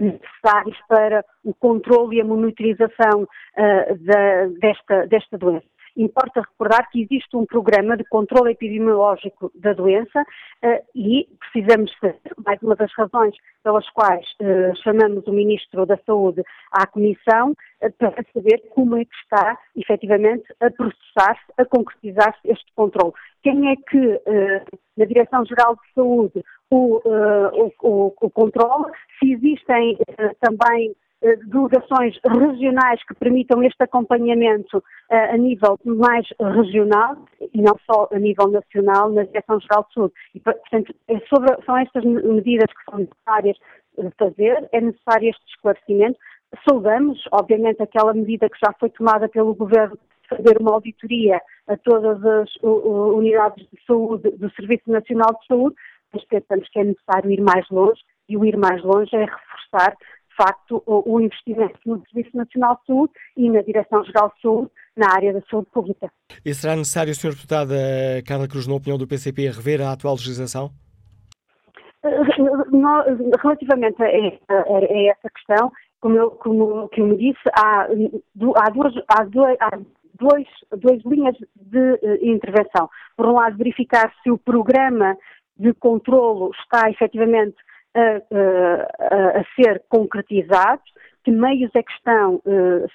necessários 0.00 0.78
para 0.88 1.24
o 1.44 1.54
controle 1.54 2.16
e 2.16 2.20
a 2.22 2.24
monitorização 2.24 3.28
da, 3.54 4.46
desta, 4.58 5.06
desta 5.06 5.36
doença. 5.36 5.66
Importa 5.96 6.40
recordar 6.40 6.88
que 6.90 7.02
existe 7.02 7.36
um 7.36 7.44
programa 7.44 7.96
de 7.96 8.04
controle 8.04 8.52
epidemiológico 8.52 9.50
da 9.54 9.72
doença 9.72 10.22
uh, 10.22 10.82
e 10.94 11.28
precisamos 11.38 11.92
saber, 12.00 12.18
mais 12.44 12.62
uma 12.62 12.74
das 12.74 12.92
razões 12.94 13.34
pelas 13.62 13.88
quais 13.90 14.26
uh, 14.40 14.74
chamamos 14.82 15.26
o 15.26 15.32
Ministro 15.32 15.84
da 15.84 15.98
Saúde 16.06 16.42
à 16.72 16.86
Comissão 16.86 17.50
uh, 17.50 17.92
para 17.98 18.24
saber 18.32 18.62
como 18.70 18.96
é 18.96 19.04
que 19.04 19.14
está 19.22 19.58
efetivamente 19.76 20.44
a 20.60 20.70
processar-se, 20.70 21.52
a 21.58 21.64
concretizar-se 21.64 22.40
este 22.50 22.72
controle. 22.74 23.12
Quem 23.42 23.72
é 23.72 23.76
que, 23.76 24.20
na 24.96 25.04
Direção-Geral 25.04 25.74
de 25.74 25.94
Saúde, 25.94 26.44
o, 26.70 27.00
o, 27.04 27.72
o, 27.82 28.14
o 28.20 28.92
se 29.18 29.32
existem 29.32 29.98
também 30.40 30.90
eh, 30.90 30.94
delegações 31.46 32.18
regionais 32.24 33.02
que 33.06 33.14
permitam 33.14 33.62
este 33.62 33.82
acompanhamento 33.82 34.78
uh, 34.78 34.82
a 35.32 35.36
nível 35.36 35.78
mais 35.84 36.26
regional 36.40 37.16
e 37.52 37.62
não 37.62 37.78
só 37.88 38.08
a 38.12 38.18
nível 38.18 38.48
nacional 38.48 39.10
na 39.10 39.22
Direção-Geral 39.22 39.86
de 39.88 39.94
Saúde. 39.94 40.14
E, 40.34 40.40
portanto, 40.40 40.94
é 41.08 41.18
sobre, 41.28 41.64
são 41.64 41.76
estas 41.76 42.04
medidas 42.04 42.70
que 42.72 42.90
são 42.90 42.98
necessárias 42.98 43.56
de 43.96 44.10
fazer, 44.18 44.68
é 44.72 44.80
necessário 44.80 45.30
este 45.30 45.42
esclarecimento. 45.48 46.18
Saudamos, 46.68 47.22
obviamente, 47.30 47.82
aquela 47.82 48.12
medida 48.12 48.48
que 48.48 48.58
já 48.62 48.72
foi 48.78 48.90
tomada 48.90 49.28
pelo 49.28 49.54
Governo 49.54 49.96
de 49.96 50.36
fazer 50.36 50.58
uma 50.60 50.72
auditoria 50.72 51.40
a 51.68 51.76
todas 51.76 52.24
as 52.24 52.50
unidades 52.62 53.66
de 53.70 53.78
saúde 53.86 54.30
do 54.30 54.50
Serviço 54.52 54.90
Nacional 54.90 55.38
de 55.40 55.46
Saúde, 55.46 55.76
mas 56.12 56.24
pensamos 56.24 56.68
que 56.68 56.80
é 56.80 56.84
necessário 56.84 57.30
ir 57.30 57.40
mais 57.40 57.68
longe 57.70 58.00
e 58.28 58.36
o 58.36 58.44
ir 58.44 58.56
mais 58.56 58.82
longe 58.82 59.14
é 59.14 59.24
reforçar 59.24 59.96
facto, 60.36 60.82
o, 60.86 61.20
investimento 61.20 61.78
no 61.86 62.02
Serviço 62.10 62.36
Nacional 62.36 62.76
de 62.80 62.86
Saúde 62.86 63.12
e 63.36 63.50
na 63.50 63.62
Direção-Geral 63.62 64.32
de 64.34 64.40
Saúde 64.40 64.70
na 64.96 65.06
área 65.14 65.32
da 65.32 65.40
saúde 65.50 65.68
pública. 65.72 66.10
E 66.44 66.54
será 66.54 66.76
necessário, 66.76 67.14
Sr. 67.14 67.30
Deputada 67.30 67.74
Carla 68.26 68.48
Cruz, 68.48 68.66
na 68.66 68.74
opinião 68.74 68.98
do 68.98 69.06
PCP, 69.06 69.48
rever 69.48 69.80
a 69.80 69.92
atual 69.92 70.14
legislação? 70.14 70.70
Relativamente 73.42 74.02
a, 74.02 74.06
a, 74.06 74.80
essa 75.08 75.30
questão, 75.34 75.72
como 76.00 76.16
eu, 76.16 76.30
como, 76.32 76.88
como 76.88 77.16
disse, 77.16 77.40
há, 77.54 77.82
há, 77.84 78.70
duas, 78.70 78.94
há, 79.08 79.22
há 79.60 79.78
dois, 80.18 80.46
duas 80.78 81.02
linhas 81.04 81.36
de 81.54 81.78
uh, 81.78 82.18
intervenção. 82.26 82.88
Por 83.16 83.26
um 83.26 83.32
lado, 83.32 83.56
verificar 83.56 84.12
se 84.22 84.30
o 84.30 84.38
programa 84.38 85.16
de 85.56 85.72
controlo 85.74 86.50
está 86.60 86.90
efetivamente 86.90 87.56
a, 87.94 88.00
a, 88.00 89.40
a 89.40 89.44
ser 89.56 89.82
concretizados, 89.88 90.84
que 91.24 91.30
meios 91.30 91.70
é 91.74 91.82
que 91.82 91.92
estão 91.92 92.36
uh, 92.44 92.86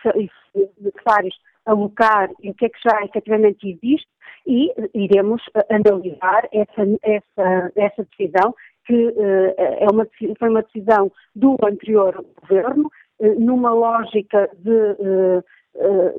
necessários 0.81 1.35
alocar 1.65 2.29
e 2.41 2.49
o 2.49 2.53
que 2.53 2.65
é 2.65 2.69
que 2.69 2.79
já 2.83 3.03
efetivamente 3.03 3.69
existe 3.69 4.07
e 4.47 4.73
iremos 4.93 5.43
analisar 5.69 6.47
essa, 6.53 6.83
essa, 7.03 7.71
essa 7.75 8.07
decisão 8.17 8.55
que 8.85 9.07
uh, 9.07 9.53
é 9.57 9.85
uma, 9.91 10.07
foi 10.39 10.49
uma 10.49 10.63
decisão 10.63 11.11
do 11.35 11.57
anterior 11.61 12.25
governo, 12.41 12.89
uh, 13.19 13.39
numa 13.39 13.71
lógica 13.71 14.49
de, 14.57 14.71
uh, 14.71 15.43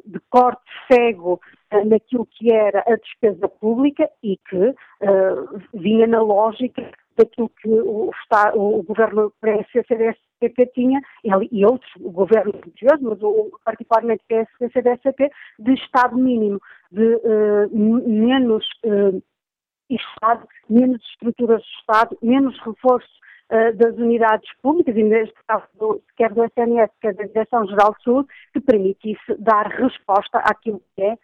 de 0.05 0.20
corte 0.29 0.62
cego 0.93 1.41
naquilo 1.87 2.26
que 2.26 2.53
era 2.53 2.85
a 2.87 2.97
despesa 2.97 3.49
pública 3.49 4.09
e 4.22 4.39
que 4.49 4.74
vinha 5.74 6.07
na 6.07 6.22
lógica 6.22 6.91
daquilo 7.18 7.50
que 7.60 7.68
o, 7.68 8.10
Estado, 8.22 8.58
o 8.58 8.82
governo 8.82 9.32
PSD-CDS-PP 9.40 10.66
tinha, 10.72 11.00
e 11.24 11.66
outros 11.66 11.90
governos 11.98 12.54
anteriores, 12.54 13.02
mas 13.02 13.22
o, 13.22 13.50
particularmente 13.64 14.22
PSD-CDS-PP, 14.28 15.30
de 15.58 15.74
Estado 15.74 16.16
mínimo, 16.16 16.60
de 16.92 17.16
uh, 17.16 17.76
menos 17.76 18.64
uh, 18.84 19.20
Estado, 19.90 20.46
menos 20.70 21.02
estruturas 21.10 21.62
de 21.62 21.68
Estado, 21.80 22.16
menos 22.22 22.56
reforço 22.60 23.08
uh, 23.50 23.76
das 23.76 23.96
unidades 23.96 24.48
públicas, 24.62 24.96
e 24.96 25.02
neste 25.02 25.34
caso, 25.46 25.66
do, 25.74 26.00
quer 26.16 26.32
do 26.32 26.44
SNS, 26.44 26.92
quer 27.00 27.14
da 27.14 27.24
Direção-Geral 27.24 27.96
Saúde, 28.04 28.28
que 28.52 28.60
permitisse 28.60 29.34
dar 29.38 29.66
resposta 29.66 30.38
àquilo 30.38 30.80
que 30.94 31.02
é 31.02 31.18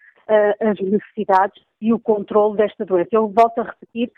as 0.60 0.78
necessidades 0.80 1.62
e 1.80 1.92
o 1.92 1.98
controle 1.98 2.56
desta 2.56 2.84
doença. 2.84 3.10
Eu 3.12 3.28
volto 3.28 3.58
a 3.60 3.64
repetir, 3.64 4.10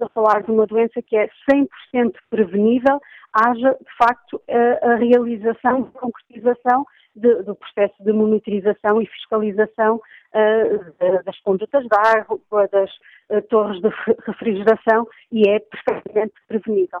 a 0.00 0.08
falar 0.08 0.42
de 0.42 0.50
uma 0.50 0.66
doença 0.66 1.00
que 1.02 1.16
é 1.16 1.28
100% 1.50 2.14
prevenível, 2.30 3.00
haja, 3.32 3.76
de 3.80 3.96
facto, 3.96 4.42
a, 4.82 4.94
realização, 4.96 5.90
a 5.94 6.00
concretização 6.00 6.84
de, 7.14 7.42
do 7.42 7.54
processo 7.54 7.94
de 8.02 8.12
monitorização 8.12 9.00
e 9.00 9.06
fiscalização 9.06 9.96
uh, 9.96 11.24
das 11.24 11.38
condutas 11.40 11.84
de 11.84 11.96
água, 11.96 12.68
das 12.68 12.90
uh, 13.30 13.42
torres 13.48 13.80
de 13.80 13.88
refrigeração 14.26 15.06
e 15.30 15.48
é 15.48 15.60
perfeitamente 15.60 16.34
prevenível. 16.48 17.00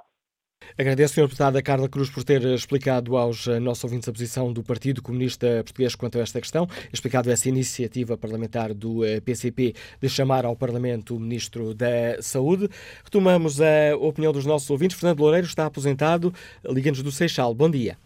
Agradeço, 0.78 1.14
Sr. 1.14 1.22
Deputada 1.22 1.62
Carla 1.62 1.88
Cruz, 1.88 2.10
por 2.10 2.24
ter 2.24 2.42
explicado 2.42 3.16
aos 3.16 3.46
eh, 3.46 3.58
nossos 3.60 3.84
ouvintes 3.84 4.08
a 4.08 4.12
posição 4.12 4.52
do 4.52 4.62
Partido 4.62 5.02
Comunista 5.02 5.46
Português 5.64 5.94
quanto 5.94 6.18
a 6.18 6.22
esta 6.22 6.40
questão, 6.40 6.66
explicado 6.92 7.30
essa 7.30 7.48
iniciativa 7.48 8.16
parlamentar 8.16 8.72
do 8.72 9.00
PCP 9.24 9.74
eh, 9.74 9.80
de 10.00 10.08
chamar 10.08 10.44
ao 10.44 10.56
Parlamento 10.56 11.16
o 11.16 11.20
Ministro 11.20 11.74
da 11.74 12.20
Saúde. 12.20 12.68
Retomamos 13.04 13.60
a 13.60 13.96
opinião 13.98 14.32
dos 14.32 14.46
nossos 14.46 14.68
ouvintes. 14.70 14.98
Fernando 14.98 15.20
Loureiro 15.20 15.46
está 15.46 15.66
aposentado, 15.66 16.32
liga-nos 16.64 17.02
do 17.02 17.10
Seixal. 17.10 17.54
Bom 17.54 17.70
dia. 17.70 17.96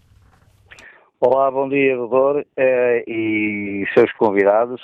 Olá, 1.19 1.51
bom 1.51 1.69
dia, 1.69 1.97
doutor, 1.97 2.47
eh, 2.57 3.05
e 3.09 3.85
seus 3.95 4.13
convidados. 4.13 4.83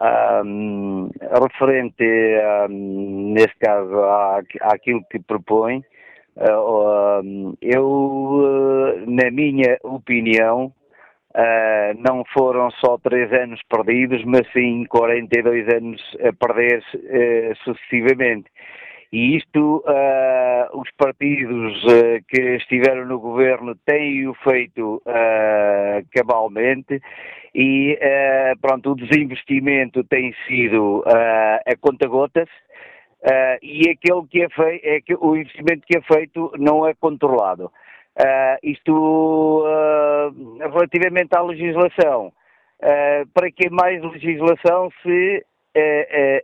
Um, 0.00 1.08
referente, 1.40 2.04
um, 2.68 3.32
neste 3.32 3.56
caso, 3.58 3.94
à, 3.96 4.40
àquilo 4.62 5.02
que 5.10 5.18
propõe, 5.18 5.82
eu, 7.62 7.84
uh, 7.84 9.10
na 9.10 9.30
minha 9.30 9.78
opinião, 9.82 10.66
uh, 10.66 11.98
não 11.98 12.24
foram 12.32 12.70
só 12.72 12.98
três 12.98 13.32
anos 13.32 13.60
perdidos, 13.68 14.22
mas 14.24 14.42
sim 14.52 14.84
42 14.88 15.66
anos 15.74 16.02
a 16.20 16.32
perder 16.32 16.82
sucessivamente. 17.64 18.50
E 19.12 19.36
isto, 19.36 19.84
os 20.74 20.90
partidos 20.98 21.80
que 22.28 22.56
estiveram 22.56 23.06
no 23.06 23.20
governo 23.20 23.76
têm 23.86 24.26
o 24.26 24.34
feito 24.34 25.00
cabalmente 26.12 27.00
e, 27.54 27.96
pronto, 28.60 28.90
o 28.90 28.96
desinvestimento 28.96 30.02
tem 30.02 30.34
sido 30.46 31.04
a 31.06 31.76
conta-gotas, 31.80 32.48
uh, 33.26 33.58
e 33.62 33.90
aquele 33.90 34.26
que 34.28 34.42
é 34.42 34.48
feito, 34.48 34.86
é 34.86 35.00
que 35.00 35.14
o 35.14 35.36
investimento 35.36 35.86
que 35.86 35.98
é 35.98 36.02
feito 36.02 36.52
não 36.58 36.86
é 36.86 36.94
controlado. 36.94 37.72
Uh, 38.18 38.56
isto 38.62 39.64
uh, 39.64 40.58
relativamente 40.58 41.36
à 41.36 41.42
legislação. 41.42 42.32
para 43.34 43.50
que 43.50 43.70
mais 43.70 44.02
legislação 44.02 44.90
se 45.02 45.44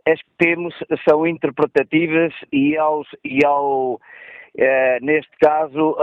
as 0.05 0.19
que 0.21 0.31
temos 0.37 0.73
são 1.07 1.25
interpretativas 1.25 2.33
e, 2.51 2.77
aos, 2.77 3.07
e 3.23 3.43
ao, 3.45 3.99
neste 5.01 5.31
caso, 5.39 5.95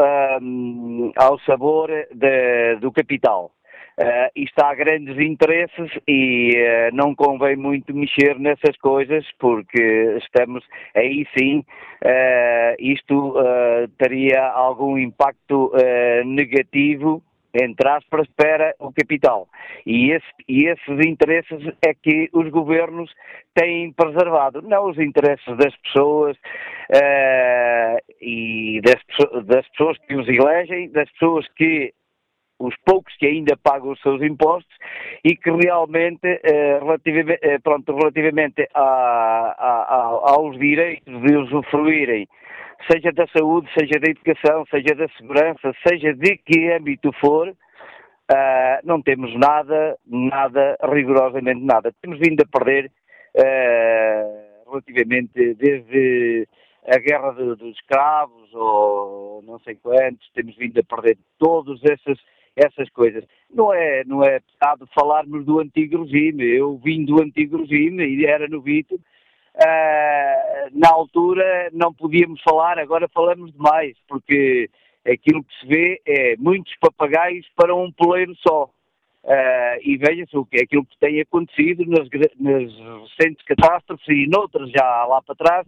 ao 1.16 1.38
sabor 1.40 1.88
de, 2.12 2.76
do 2.80 2.90
capital? 2.92 3.52
Uh, 4.00 4.30
isto 4.34 4.58
há 4.60 4.74
grandes 4.74 5.18
interesses 5.18 5.90
e 6.08 6.56
uh, 6.56 6.96
não 6.96 7.14
convém 7.14 7.54
muito 7.54 7.94
mexer 7.94 8.38
nessas 8.38 8.74
coisas 8.78 9.26
porque 9.38 10.16
estamos 10.16 10.64
aí 10.94 11.26
sim 11.36 11.58
uh, 11.58 12.76
isto 12.78 13.34
teria 13.98 14.46
algum 14.46 14.96
impacto 14.96 15.70
negativo 16.24 17.22
entre 17.52 17.88
aspas 17.90 18.26
para 18.36 18.74
o 18.78 18.90
capital. 18.90 19.48
E, 19.84 20.12
esse, 20.12 20.26
e 20.48 20.66
esses 20.66 21.06
interesses 21.06 21.60
é 21.86 21.92
que 21.92 22.30
os 22.32 22.48
governos 22.48 23.12
têm 23.54 23.92
preservado, 23.92 24.62
não 24.62 24.88
os 24.88 24.98
interesses 24.98 25.56
das 25.58 25.76
pessoas 25.78 26.38
e 28.22 28.80
das, 28.82 29.44
das 29.44 29.68
pessoas 29.70 29.98
que 29.98 30.14
os 30.14 30.28
elegem, 30.28 30.90
das 30.90 31.10
pessoas 31.10 31.46
que 31.56 31.92
os 32.60 32.74
poucos 32.84 33.16
que 33.16 33.26
ainda 33.26 33.56
pagam 33.56 33.90
os 33.90 34.00
seus 34.02 34.22
impostos 34.22 34.76
e 35.24 35.34
que 35.34 35.50
realmente, 35.50 36.40
eh, 36.44 36.78
relativamente, 36.78 37.40
eh, 37.42 37.58
pronto, 37.58 37.96
relativamente 37.96 38.68
a, 38.74 38.82
a, 38.82 39.82
a, 39.88 40.32
aos 40.34 40.58
direitos 40.58 41.22
de 41.22 41.36
usufruírem, 41.36 42.28
seja 42.90 43.10
da 43.12 43.26
saúde, 43.28 43.68
seja 43.72 43.98
da 43.98 44.10
educação, 44.10 44.64
seja 44.70 44.94
da 44.94 45.08
segurança, 45.16 45.72
seja 45.86 46.12
de 46.14 46.36
que 46.36 46.70
âmbito 46.70 47.10
for, 47.20 47.48
uh, 47.48 48.78
não 48.84 49.02
temos 49.02 49.34
nada, 49.38 49.98
nada, 50.06 50.76
rigorosamente 50.92 51.62
nada. 51.62 51.92
Temos 52.00 52.18
vindo 52.18 52.42
a 52.42 52.58
perder 52.58 52.90
uh, 53.36 54.70
relativamente 54.70 55.54
desde 55.54 56.46
a 56.86 56.98
guerra 56.98 57.32
dos 57.32 57.60
escravos 57.76 58.48
ou 58.54 59.42
não 59.42 59.58
sei 59.60 59.74
quantos, 59.76 60.30
temos 60.34 60.56
vindo 60.56 60.78
a 60.78 60.82
perder 60.82 61.18
todos 61.38 61.82
esses 61.84 62.18
essas 62.60 62.88
coisas. 62.90 63.24
Não 63.52 63.72
é, 63.72 64.04
não 64.04 64.22
é 64.22 64.40
pesado 64.40 64.88
falarmos 64.94 65.44
do 65.44 65.60
antigo 65.60 66.04
regime. 66.04 66.44
Eu 66.44 66.78
vim 66.78 67.04
do 67.04 67.22
antigo 67.22 67.58
regime 67.58 68.04
e 68.06 68.26
era 68.26 68.48
novito. 68.48 68.94
Uh, 68.94 70.70
na 70.72 70.90
altura 70.90 71.70
não 71.72 71.92
podíamos 71.92 72.40
falar, 72.42 72.78
agora 72.78 73.08
falamos 73.12 73.52
demais, 73.52 73.96
porque 74.08 74.70
aquilo 75.04 75.42
que 75.42 75.60
se 75.60 75.66
vê 75.66 76.00
é 76.06 76.36
muitos 76.36 76.72
papagaios 76.80 77.46
para 77.56 77.74
um 77.74 77.90
poleiro 77.92 78.34
só. 78.36 78.70
Uh, 79.22 79.76
e 79.82 79.98
veja-se 79.98 80.36
o 80.36 80.46
que 80.46 80.58
é 80.58 80.62
aquilo 80.62 80.86
que 80.86 80.98
tem 80.98 81.20
acontecido 81.20 81.84
nas, 81.86 82.08
nas 82.38 82.72
recentes 83.02 83.44
catástrofes 83.44 84.08
e 84.08 84.26
noutras 84.30 84.70
já 84.70 85.04
lá 85.04 85.20
para 85.20 85.34
trás, 85.34 85.66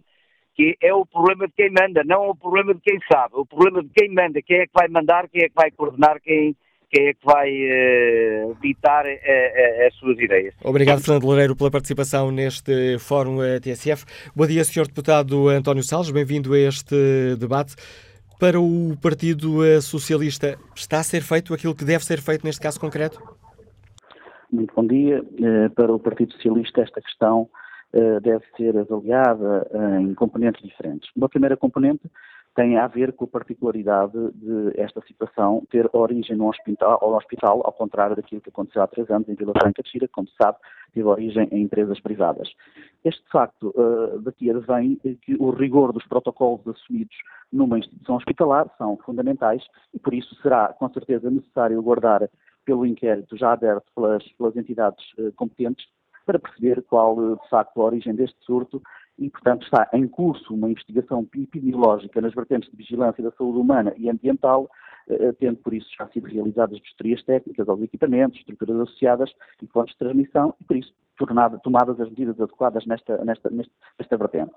que 0.55 0.75
é 0.81 0.93
o 0.93 1.05
problema 1.05 1.47
de 1.47 1.53
quem 1.53 1.69
manda, 1.69 2.03
não 2.03 2.29
o 2.29 2.35
problema 2.35 2.73
de 2.73 2.81
quem 2.81 2.99
sabe, 3.11 3.35
o 3.35 3.45
problema 3.45 3.83
de 3.83 3.89
quem 3.89 4.09
manda, 4.09 4.41
quem 4.41 4.57
é 4.57 4.65
que 4.65 4.73
vai 4.73 4.87
mandar, 4.87 5.27
quem 5.29 5.43
é 5.43 5.49
que 5.49 5.55
vai 5.55 5.69
coordenar, 5.71 6.19
quem, 6.21 6.55
quem 6.93 7.07
é 7.07 7.13
que 7.13 7.25
vai 7.25 7.49
uh, 7.49 8.55
ditar 8.61 9.03
uh, 9.05 9.09
uh, 9.09 9.87
as 9.87 9.95
suas 9.95 10.19
ideias. 10.19 10.53
Obrigado, 10.63 11.01
Fernando 11.01 11.23
Loureiro, 11.23 11.55
pela 11.55 11.71
participação 11.71 12.29
neste 12.29 12.99
Fórum 12.99 13.37
TSF. 13.59 14.05
Bom 14.35 14.45
dia, 14.45 14.63
Sr. 14.63 14.85
Deputado 14.85 15.49
António 15.49 15.81
Salles, 15.81 16.11
bem-vindo 16.11 16.53
a 16.53 16.59
este 16.59 17.35
debate. 17.39 17.75
Para 18.39 18.59
o 18.59 18.95
Partido 19.01 19.59
Socialista, 19.81 20.55
está 20.75 20.99
a 20.99 21.03
ser 21.03 21.21
feito 21.21 21.53
aquilo 21.53 21.73
que 21.73 21.83
deve 21.83 22.05
ser 22.05 22.21
feito 22.21 22.45
neste 22.45 22.61
caso 22.61 22.79
concreto? 22.79 23.19
Muito 24.51 24.73
bom 24.75 24.85
dia. 24.85 25.23
Para 25.75 25.93
o 25.93 25.99
Partido 25.99 26.33
Socialista, 26.33 26.81
esta 26.81 27.01
questão 27.01 27.49
deve 28.21 28.43
ser 28.57 28.77
avaliada 28.77 29.65
em 30.01 30.13
componentes 30.13 30.61
diferentes. 30.61 31.09
Uma 31.15 31.29
primeira 31.29 31.55
componente 31.55 32.01
tem 32.55 32.77
a 32.77 32.87
ver 32.87 33.13
com 33.13 33.25
a 33.25 33.27
particularidade 33.27 34.13
de 34.35 34.79
esta 34.79 35.01
situação 35.01 35.65
ter 35.71 35.89
origem 35.91 36.35
no 36.35 36.49
hospital, 36.49 36.99
ao 37.01 37.13
hospital, 37.15 37.61
ao 37.65 37.73
contrário 37.73 38.15
daquilo 38.15 38.41
que 38.41 38.49
aconteceu 38.49 38.83
há 38.83 38.87
três 38.87 39.09
anos 39.09 39.27
em 39.27 39.33
Vila 39.33 39.53
Franca 39.59 39.81
de 39.81 39.89
Xira, 39.89 40.07
como 40.07 40.27
se 40.27 40.35
sabe, 40.35 40.57
teve 40.93 41.07
origem 41.07 41.47
em 41.51 41.63
empresas 41.63 41.99
privadas. 41.99 42.49
Este 43.03 43.23
facto 43.31 43.73
uh, 43.75 44.19
daqui 44.21 44.51
advém 44.51 44.99
que 45.21 45.35
o 45.39 45.49
rigor 45.49 45.91
dos 45.91 46.05
protocolos 46.05 46.67
assumidos 46.67 47.15
numa 47.51 47.79
instituição 47.79 48.15
hospitalar 48.15 48.69
são 48.77 48.97
fundamentais 48.97 49.63
e 49.93 49.99
por 49.99 50.13
isso 50.13 50.35
será 50.41 50.67
com 50.73 50.89
certeza 50.89 51.31
necessário 51.31 51.81
guardar 51.81 52.29
pelo 52.65 52.85
inquérito 52.85 53.35
já 53.35 53.51
aberto 53.51 53.85
pelas, 53.95 54.23
pelas 54.33 54.55
entidades 54.55 55.03
uh, 55.17 55.31
competentes 55.33 55.85
para 56.25 56.39
perceber 56.39 56.83
qual, 56.83 57.35
de 57.35 57.49
facto, 57.49 57.81
a 57.81 57.85
origem 57.85 58.15
deste 58.15 58.37
surto 58.45 58.81
e, 59.17 59.29
portanto, 59.29 59.63
está 59.63 59.89
em 59.93 60.07
curso 60.07 60.53
uma 60.53 60.69
investigação 60.69 61.27
epidemiológica 61.33 62.19
nas 62.19 62.33
vertentes 62.33 62.69
de 62.69 62.75
vigilância 62.75 63.23
da 63.23 63.31
saúde 63.31 63.59
humana 63.59 63.93
e 63.97 64.09
ambiental, 64.09 64.69
eh, 65.07 65.31
tendo 65.33 65.57
por 65.57 65.73
isso 65.73 65.87
já 65.97 66.07
sido 66.07 66.27
realizadas 66.27 66.79
vistorias 66.79 67.23
técnicas 67.23 67.69
aos 67.69 67.81
equipamentos, 67.81 68.39
estruturas 68.39 68.79
associadas 68.81 69.31
e 69.61 69.67
fontes 69.67 69.93
de 69.93 69.99
transmissão, 69.99 70.55
e 70.59 70.63
por 70.63 70.77
isso 70.77 70.93
tornada, 71.17 71.59
tomadas 71.59 71.99
as 71.99 72.09
medidas 72.09 72.39
adequadas 72.39 72.85
nesta, 72.85 73.23
nesta, 73.23 73.49
nesta, 73.49 73.71
nesta 73.99 74.17
vertente. 74.17 74.51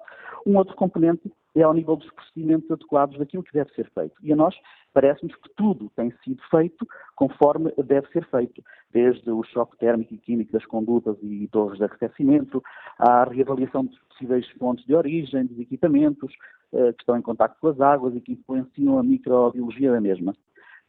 Um 0.46 0.56
outro 0.56 0.74
componente 0.74 1.30
é 1.56 1.62
ao 1.62 1.72
nível 1.72 1.96
dos 1.96 2.10
procedimentos 2.12 2.70
adequados 2.70 3.18
daquilo 3.18 3.42
que 3.42 3.52
deve 3.52 3.72
ser 3.72 3.90
feito. 3.90 4.14
E 4.22 4.32
a 4.32 4.36
nós 4.36 4.54
parece-nos 4.92 5.34
que 5.36 5.48
tudo 5.56 5.90
tem 5.96 6.12
sido 6.22 6.42
feito 6.50 6.86
conforme 7.14 7.72
deve 7.84 8.06
ser 8.08 8.24
feito, 8.26 8.62
desde 8.92 9.30
o 9.30 9.42
choque 9.42 9.76
térmico 9.78 10.14
e 10.14 10.18
químico 10.18 10.52
das 10.52 10.64
condutas 10.66 11.16
e 11.22 11.48
torres 11.48 11.78
de 11.78 11.84
arrefecimento, 11.84 12.62
à 12.98 13.24
reavaliação 13.24 13.86
de 13.86 13.98
possíveis 14.08 14.48
fontes 14.58 14.84
de 14.86 14.94
origem 14.94 15.46
dos 15.46 15.58
equipamentos 15.58 16.34
eh, 16.72 16.92
que 16.92 17.02
estão 17.02 17.16
em 17.16 17.22
contato 17.22 17.56
com 17.60 17.68
as 17.68 17.80
águas 17.80 18.14
e 18.14 18.20
que 18.20 18.32
influenciam 18.32 18.98
a 18.98 19.02
microbiologia 19.02 19.92
da 19.92 20.00
mesma. 20.00 20.34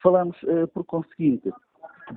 Falamos, 0.02 0.38
eh, 0.44 0.68
por 0.68 0.84
conseguinte, 0.86 1.52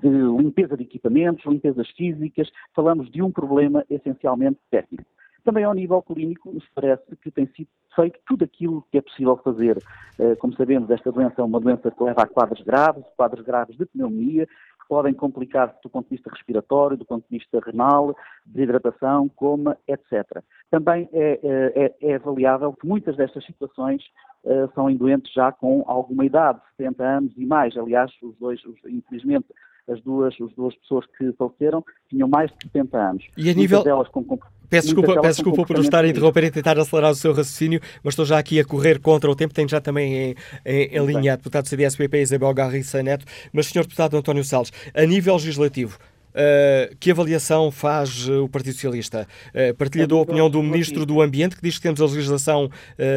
de 0.02 0.08
limpeza 0.08 0.76
de 0.76 0.84
equipamentos, 0.84 1.44
limpezas 1.44 1.88
físicas, 1.90 2.50
falamos 2.74 3.10
de 3.10 3.22
um 3.22 3.30
problema 3.30 3.84
essencialmente 3.88 4.58
técnico. 4.70 5.04
Também 5.44 5.64
ao 5.64 5.74
nível 5.74 6.02
clínico, 6.02 6.52
nos 6.52 6.66
parece 6.74 7.16
que 7.16 7.30
tem 7.30 7.46
sido 7.48 7.68
feito 7.94 8.18
tudo 8.26 8.44
aquilo 8.44 8.84
que 8.90 8.98
é 8.98 9.00
possível 9.00 9.36
fazer. 9.38 9.78
Eh, 10.18 10.36
como 10.36 10.54
sabemos, 10.54 10.90
esta 10.90 11.10
doença 11.10 11.40
é 11.40 11.44
uma 11.44 11.60
doença 11.60 11.90
que 11.90 12.02
leva 12.02 12.22
a 12.22 12.26
quadros 12.26 12.62
graves, 12.62 13.04
quadros 13.16 13.44
graves 13.44 13.76
de 13.76 13.86
pneumonia, 13.86 14.46
que 14.46 14.88
podem 14.88 15.12
complicar 15.14 15.74
do 15.82 15.90
ponto 15.90 16.08
de 16.08 16.16
vista 16.16 16.30
respiratório, 16.30 16.96
do 16.96 17.04
ponto 17.04 17.24
de 17.28 17.38
vista 17.38 17.60
renal, 17.64 18.14
desidratação, 18.44 19.28
coma, 19.28 19.76
etc. 19.88 20.42
Também 20.70 21.08
é, 21.12 21.40
é, 21.74 21.94
é 22.00 22.14
avaliável 22.14 22.72
que 22.72 22.86
muitas 22.86 23.16
destas 23.16 23.44
situações 23.44 24.02
uh, 24.44 24.70
são 24.74 24.90
em 24.90 24.96
doentes 24.96 25.32
já 25.32 25.52
com 25.52 25.84
alguma 25.86 26.24
idade, 26.24 26.60
70 26.76 27.04
anos 27.04 27.32
e 27.36 27.46
mais. 27.46 27.76
Aliás, 27.76 28.10
os 28.22 28.36
dois, 28.36 28.60
infelizmente, 28.86 29.46
as 29.88 30.00
duas, 30.02 30.34
as 30.40 30.52
duas 30.54 30.74
pessoas 30.76 31.04
que 31.16 31.32
faleceram 31.32 31.84
tinham 32.08 32.28
mais 32.28 32.50
de 32.50 32.56
70 32.64 32.98
anos. 32.98 33.24
E 33.36 33.50
a 33.50 33.54
nível... 33.54 33.82
Delas 33.82 34.08
com, 34.08 34.24
peço 34.68 34.86
desculpa, 34.86 35.20
peço 35.20 35.42
desculpa 35.42 35.66
por 35.66 35.78
estar 35.80 36.04
a 36.04 36.08
interromper 36.08 36.44
e 36.44 36.50
tentar 36.50 36.78
acelerar 36.78 37.10
o 37.10 37.14
seu 37.14 37.32
raciocínio, 37.32 37.80
mas 38.02 38.12
estou 38.12 38.24
já 38.24 38.38
aqui 38.38 38.60
a 38.60 38.64
correr 38.64 39.00
contra 39.00 39.30
o 39.30 39.34
tempo, 39.34 39.52
tenho 39.52 39.68
já 39.68 39.80
também 39.80 40.14
em, 40.14 40.34
em, 40.64 40.96
em 40.96 41.06
linha 41.06 41.32
a 41.32 41.36
deputado 41.36 41.66
CDS-PP 41.66 42.22
Isabel 42.22 42.54
Garriça 42.54 43.02
Neto, 43.02 43.24
mas 43.52 43.66
Sr. 43.66 43.82
Deputado 43.82 44.16
António 44.16 44.44
Salles, 44.44 44.72
a 44.94 45.04
nível 45.04 45.34
legislativo, 45.34 45.98
Uh, 46.30 46.96
que 46.98 47.10
avaliação 47.10 47.70
faz 47.70 48.28
uh, 48.28 48.44
o 48.44 48.48
Partido 48.48 48.74
Socialista? 48.74 49.26
Uh, 49.48 49.74
partilha 49.76 50.06
da 50.06 50.16
opinião 50.16 50.48
do 50.48 50.62
Ministro 50.62 51.04
do 51.04 51.20
Ambiente, 51.20 51.56
que 51.56 51.62
diz 51.62 51.76
que 51.76 51.82
temos 51.82 52.00
a 52.00 52.04
legislação, 52.04 52.70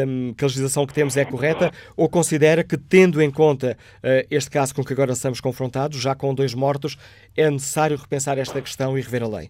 um, 0.07 0.33
que 0.33 0.43
a 0.43 0.47
legislação 0.47 0.85
que 0.85 0.93
temos 0.93 1.15
é 1.17 1.25
correta, 1.25 1.71
ou 1.95 2.09
considera 2.09 2.63
que, 2.63 2.77
tendo 2.77 3.21
em 3.21 3.31
conta 3.31 3.77
este 4.29 4.49
caso 4.49 4.75
com 4.75 4.83
que 4.83 4.93
agora 4.93 5.11
estamos 5.11 5.39
confrontados, 5.39 5.99
já 5.99 6.15
com 6.15 6.33
dois 6.33 6.53
mortos, 6.53 6.97
é 7.37 7.49
necessário 7.49 7.97
repensar 7.97 8.37
esta 8.37 8.61
questão 8.61 8.97
e 8.97 9.01
rever 9.01 9.23
a 9.23 9.27
lei? 9.27 9.49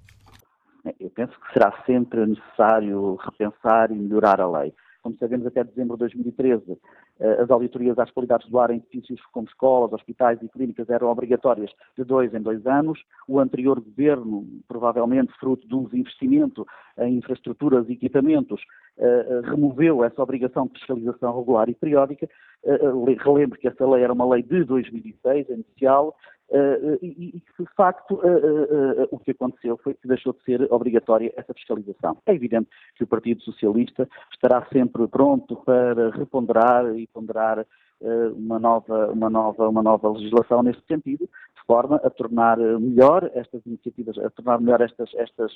Eu 1.00 1.10
penso 1.10 1.32
que 1.40 1.54
será 1.54 1.72
sempre 1.86 2.26
necessário 2.26 3.16
repensar 3.16 3.92
e 3.92 3.96
melhorar 3.96 4.42
a 4.42 4.50
lei. 4.50 4.74
Como 5.02 5.18
sabemos, 5.18 5.46
até 5.46 5.64
dezembro 5.64 5.96
de 5.96 6.00
2013, 6.00 6.64
eh, 6.72 6.76
as 7.20 7.50
auditorias 7.50 7.98
às 8.00 8.12
qualidades 8.12 8.50
do 8.50 8.60
ar 8.60 8.72
em 8.72 8.78
edifícios 8.78 9.22
como 9.32 9.48
escolas, 9.48 9.94
hospitais 9.94 10.42
e 10.42 10.50
clínicas 10.50 10.90
eram 10.90 11.10
obrigatórias 11.10 11.72
de 11.98 12.04
dois 12.04 12.34
em 12.34 12.42
dois 12.42 12.66
anos. 12.66 13.00
O 13.28 13.40
anterior 13.40 13.80
governo, 13.80 14.48
provavelmente 14.68 15.32
fruto 15.40 15.68
do 15.68 15.84
desinvestimento 15.84 16.66
em 16.98 17.18
infraestruturas 17.18 17.88
e 17.88 17.94
equipamentos, 17.94 18.62
eh, 18.98 19.26
eh, 19.30 19.42
removeu 19.50 20.04
essa 20.04 20.22
obrigação 20.22 20.68
de 20.68 20.74
fiscalização 20.74 21.38
regular 21.38 21.70
e 21.70 21.76
periódica. 21.76 22.28
relembro 23.24 23.60
que 23.60 23.68
essa 23.68 23.88
lei 23.88 24.04
era 24.04 24.14
uma 24.14 24.28
lei 24.28 24.42
de 24.44 24.64
2006, 24.64 25.50
inicial, 25.50 26.16
Uh, 26.50 27.00
e, 27.02 27.42
de 27.60 27.66
facto, 27.76 28.16
uh, 28.16 29.04
uh, 29.04 29.08
o 29.12 29.18
que 29.18 29.32
aconteceu 29.32 29.76
foi 29.78 29.96
que 29.96 30.08
deixou 30.08 30.34
de 30.34 30.44
ser 30.44 30.72
obrigatória 30.72 31.34
essa 31.36 31.54
fiscalização. 31.54 32.18
É 32.26 32.34
evidente 32.34 32.70
que 32.96 33.04
o 33.04 33.08
Partido 33.08 33.42
Socialista 33.42 34.08
estará 34.32 34.66
sempre 34.72 35.08
pronto 35.08 35.56
para 35.58 36.12
reponderar 36.12 36.96
e 36.96 37.08
ponderar 37.08 37.66
uma 38.36 38.60
nova, 38.60 39.12
uma, 39.12 39.30
nova, 39.30 39.70
uma 39.70 39.82
nova 39.82 40.10
legislação 40.10 40.62
neste 40.62 40.86
sentido, 40.86 41.30
forma 41.66 41.98
a 42.04 42.10
tornar 42.10 42.58
melhor 42.58 43.30
estas 43.34 43.66
iniciativas, 43.66 44.18
a 44.18 44.30
tornar 44.30 44.60
melhor 44.60 44.82
estas, 44.82 45.14
estas, 45.16 45.52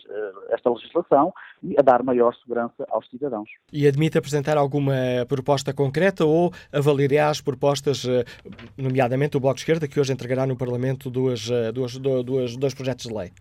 esta 0.50 0.70
legislação 0.70 1.34
e 1.64 1.76
a 1.78 1.82
dar 1.82 2.04
maior 2.04 2.34
segurança 2.36 2.86
aos 2.90 3.10
cidadãos. 3.10 3.50
E 3.72 3.88
admite 3.88 4.18
apresentar 4.18 4.58
alguma 4.58 4.96
proposta 5.28 5.74
concreta 5.74 6.26
ou 6.26 6.52
avaliará 6.72 7.30
as 7.30 7.42
propostas, 7.42 8.06
nomeadamente 8.78 9.38
o 9.38 9.40
Bloco 9.40 9.56
de 9.56 9.62
Esquerda, 9.62 9.88
que 9.88 10.00
hoje 10.00 10.14
entregará 10.14 10.46
no 10.46 10.58
Parlamento 10.58 11.10
duas, 11.10 11.50
duas, 11.74 11.98
duas, 11.98 12.58
dois 12.58 12.74
projetos 12.74 13.06
de 13.06 13.14
lei? 13.14 13.32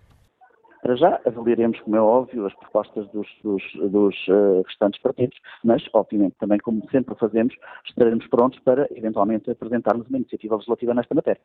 Para 0.86 0.94
já 0.94 1.20
avaliaremos, 1.26 1.80
como 1.80 1.96
é 1.96 2.00
óbvio, 2.00 2.46
as 2.46 2.54
propostas 2.54 3.08
dos, 3.08 3.26
dos, 3.42 3.60
dos 3.90 4.14
uh, 4.28 4.62
restantes 4.64 5.02
partidos, 5.02 5.36
mas, 5.64 5.82
obviamente, 5.92 6.36
também, 6.38 6.58
como 6.58 6.80
sempre 6.92 7.12
fazemos, 7.16 7.52
estaremos 7.84 8.24
prontos 8.28 8.60
para, 8.60 8.86
eventualmente, 8.94 9.50
apresentarmos 9.50 10.06
uma 10.06 10.18
iniciativa 10.18 10.54
legislativa 10.54 10.94
nesta 10.94 11.12
matéria. 11.12 11.40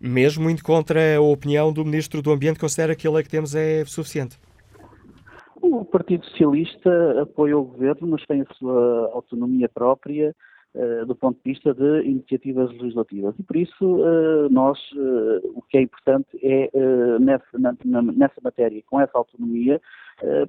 Mesmo 0.00 0.50
indo 0.50 0.64
contra 0.64 1.18
a 1.18 1.20
opinião 1.20 1.72
do 1.72 1.84
Ministro 1.84 2.20
do 2.20 2.32
Ambiente, 2.32 2.58
considera 2.58 2.96
que 2.96 3.06
a 3.06 3.12
lei 3.12 3.22
que 3.22 3.28
temos 3.28 3.54
é 3.54 3.84
suficiente? 3.84 4.40
O 5.62 5.84
Partido 5.84 6.24
Socialista 6.26 7.22
apoia 7.22 7.56
o 7.56 7.62
Governo, 7.62 8.08
mas 8.08 8.26
tem 8.26 8.40
a 8.40 8.54
sua 8.54 9.08
autonomia 9.14 9.68
própria 9.68 10.34
do 11.06 11.16
ponto 11.16 11.36
de 11.44 11.52
vista 11.52 11.74
de 11.74 12.02
iniciativas 12.02 12.70
legislativas. 12.70 13.34
E 13.38 13.42
por 13.42 13.56
isso, 13.56 13.84
uh, 13.84 14.48
nós, 14.50 14.78
uh, 14.92 15.52
o 15.54 15.62
que 15.62 15.78
é 15.78 15.82
importante 15.82 16.28
é, 16.42 16.70
nessa, 17.18 17.44
nessa 17.84 18.40
matéria, 18.42 18.82
com 18.88 19.00
essa 19.00 19.16
autonomia, 19.16 19.80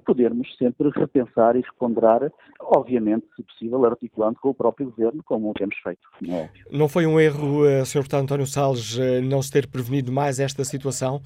podermos 0.06 0.54
sempre 0.58 0.90
repensar 0.90 1.56
e 1.56 1.62
reponderar, 1.62 2.30
obviamente, 2.60 3.26
se 3.36 3.42
possível, 3.42 3.86
articulando 3.86 4.38
com 4.42 4.50
o 4.50 4.54
próprio 4.54 4.90
Governo, 4.90 5.24
como 5.24 5.54
temos 5.54 5.78
feito. 5.78 6.02
Não, 6.22 6.36
é 6.36 6.50
não 6.70 6.90
foi 6.90 7.06
um 7.06 7.18
erro, 7.18 7.64
Sr. 7.86 8.00
Deputado 8.00 8.24
António 8.24 8.46
Salles, 8.46 9.00
não 9.24 9.42
se 9.42 9.50
ter 9.50 9.68
prevenido 9.68 10.12
mais 10.12 10.42
esta 10.42 10.66
situação, 10.66 11.22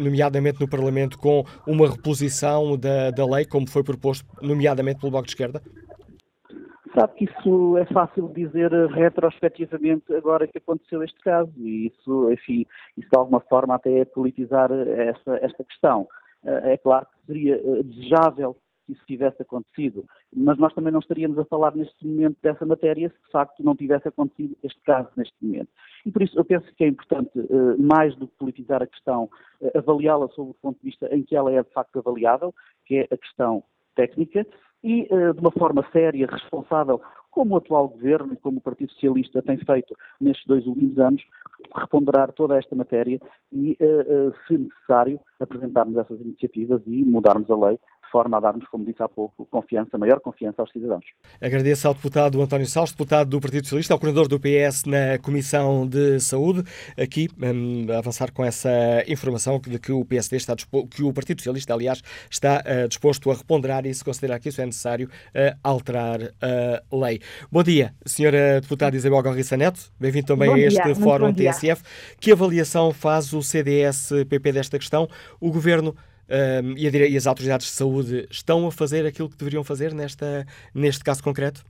nomeadamente 0.00 0.60
no 0.60 0.68
Parlamento, 0.68 1.18
com 1.18 1.44
uma 1.66 1.88
reposição 1.88 2.78
da, 2.78 3.10
da 3.10 3.26
lei, 3.26 3.44
como 3.44 3.68
foi 3.68 3.82
proposto, 3.82 4.24
nomeadamente 4.40 5.00
pelo 5.00 5.10
Bloco 5.10 5.26
de 5.26 5.32
Esquerda? 5.32 5.60
Sabe 6.98 7.14
que 7.14 7.24
isso 7.26 7.76
é 7.76 7.84
fácil 7.86 8.28
dizer 8.34 8.72
retrospectivamente 8.88 10.12
agora 10.12 10.48
que 10.48 10.58
aconteceu 10.58 11.00
este 11.04 11.20
caso 11.20 11.52
e 11.56 11.86
isso, 11.86 12.32
enfim, 12.32 12.66
isso 12.96 13.08
de 13.08 13.16
alguma 13.16 13.38
forma 13.38 13.76
até 13.76 14.00
é 14.00 14.04
politizar 14.04 14.72
esta, 14.72 15.36
esta 15.36 15.62
questão. 15.62 16.08
Eh, 16.44 16.72
é 16.72 16.76
claro 16.76 17.06
que 17.06 17.26
seria 17.26 17.54
eh, 17.54 17.82
desejável 17.84 18.56
que 18.84 18.94
isso 18.94 19.06
tivesse 19.06 19.40
acontecido, 19.40 20.06
mas 20.34 20.58
nós 20.58 20.74
também 20.74 20.92
não 20.92 20.98
estaríamos 20.98 21.38
a 21.38 21.44
falar 21.44 21.72
neste 21.76 22.04
momento 22.04 22.36
dessa 22.42 22.66
matéria 22.66 23.10
se 23.10 23.26
de 23.26 23.30
facto 23.30 23.62
não 23.62 23.76
tivesse 23.76 24.08
acontecido 24.08 24.56
este 24.64 24.80
caso 24.80 25.08
neste 25.16 25.36
momento. 25.40 25.68
E 26.04 26.10
por 26.10 26.20
isso 26.20 26.36
eu 26.36 26.44
penso 26.44 26.66
que 26.74 26.82
é 26.82 26.88
importante, 26.88 27.30
eh, 27.38 27.76
mais 27.78 28.16
do 28.16 28.26
que 28.26 28.34
politizar 28.38 28.82
a 28.82 28.88
questão, 28.88 29.30
avaliá-la 29.72 30.26
sob 30.30 30.50
o 30.50 30.54
ponto 30.54 30.78
de 30.80 30.90
vista 30.90 31.06
em 31.14 31.22
que 31.22 31.36
ela 31.36 31.52
é 31.52 31.62
de 31.62 31.70
facto 31.70 32.00
avaliável, 32.00 32.52
que 32.84 32.96
é 32.96 33.08
a 33.14 33.16
questão 33.16 33.62
técnica, 33.94 34.44
e 34.82 35.08
uh, 35.10 35.34
de 35.34 35.40
uma 35.40 35.52
forma 35.52 35.84
séria, 35.92 36.26
responsável, 36.30 37.00
como 37.30 37.54
o 37.54 37.58
atual 37.58 37.88
governo 37.88 38.32
e 38.32 38.36
como 38.36 38.58
o 38.58 38.60
Partido 38.60 38.92
Socialista 38.92 39.42
tem 39.42 39.58
feito 39.58 39.94
nestes 40.20 40.46
dois 40.46 40.66
últimos 40.66 40.98
anos, 40.98 41.22
reponderar 41.74 42.32
toda 42.32 42.58
esta 42.58 42.74
matéria 42.74 43.20
e, 43.52 43.76
uh, 43.80 44.28
uh, 44.28 44.34
se 44.46 44.58
necessário, 44.58 45.20
apresentarmos 45.40 45.96
essas 45.96 46.20
iniciativas 46.20 46.82
e 46.86 47.04
mudarmos 47.04 47.50
a 47.50 47.56
lei 47.56 47.78
de 48.08 48.10
forma 48.10 48.38
a 48.38 48.40
darmos, 48.40 48.66
como 48.68 48.84
disse 48.86 49.02
há 49.02 49.08
pouco, 49.08 49.46
confiança, 49.46 49.98
maior 49.98 50.18
confiança 50.18 50.62
aos 50.62 50.72
cidadãos. 50.72 51.04
Agradeço 51.40 51.86
ao 51.86 51.94
deputado 51.94 52.40
António 52.40 52.66
Salles, 52.66 52.90
deputado 52.90 53.28
do 53.28 53.40
Partido 53.40 53.64
Socialista, 53.64 53.92
ao 53.92 54.00
coordenador 54.00 54.28
do 54.28 54.40
PS 54.40 54.84
na 54.86 55.18
Comissão 55.18 55.86
de 55.86 56.18
Saúde, 56.18 56.64
aqui 56.98 57.28
um, 57.38 57.92
avançar 57.92 58.32
com 58.32 58.42
essa 58.42 58.70
informação 59.06 59.60
de 59.60 59.78
que 59.78 59.92
o 59.92 60.04
PSD 60.04 60.36
está 60.36 60.54
disposto, 60.54 60.88
que 60.88 61.02
o 61.02 61.12
Partido 61.12 61.40
Socialista, 61.40 61.74
aliás, 61.74 62.02
está 62.30 62.62
uh, 62.64 62.88
disposto 62.88 63.30
a 63.30 63.34
reponderar 63.34 63.84
e 63.84 63.92
se 63.92 64.02
considerar 64.02 64.40
que 64.40 64.48
isso 64.48 64.60
é 64.62 64.66
necessário 64.66 65.08
uh, 65.08 65.58
alterar 65.62 66.20
a 66.40 66.96
lei. 66.96 67.20
Bom 67.52 67.62
dia, 67.62 67.94
senhora 68.06 68.60
deputada 68.60 68.96
Isabel 68.96 69.22
Gorriça 69.22 69.56
Neto, 69.56 69.80
bem-vindo 70.00 70.26
também 70.26 70.52
a 70.52 70.58
este 70.58 70.94
Fórum 70.94 71.32
TSF. 71.32 71.82
Que 72.18 72.32
avaliação 72.32 72.92
faz 72.92 73.32
o 73.32 73.42
CDS-PP 73.42 74.52
desta 74.52 74.78
questão? 74.78 75.08
O 75.40 75.50
Governo 75.52 75.94
um, 76.28 76.74
e, 76.76 76.86
a, 76.86 77.08
e, 77.08 77.16
as 77.16 77.26
autoridades 77.26 77.66
de 77.66 77.72
saúde 77.72 78.26
estão 78.30 78.66
a 78.66 78.72
fazer 78.72 79.06
aquilo 79.06 79.28
que 79.28 79.36
deveriam 79.36 79.64
fazer 79.64 79.94
nesta, 79.94 80.44
neste 80.74 81.04
caso 81.04 81.22
concreto? 81.22 81.62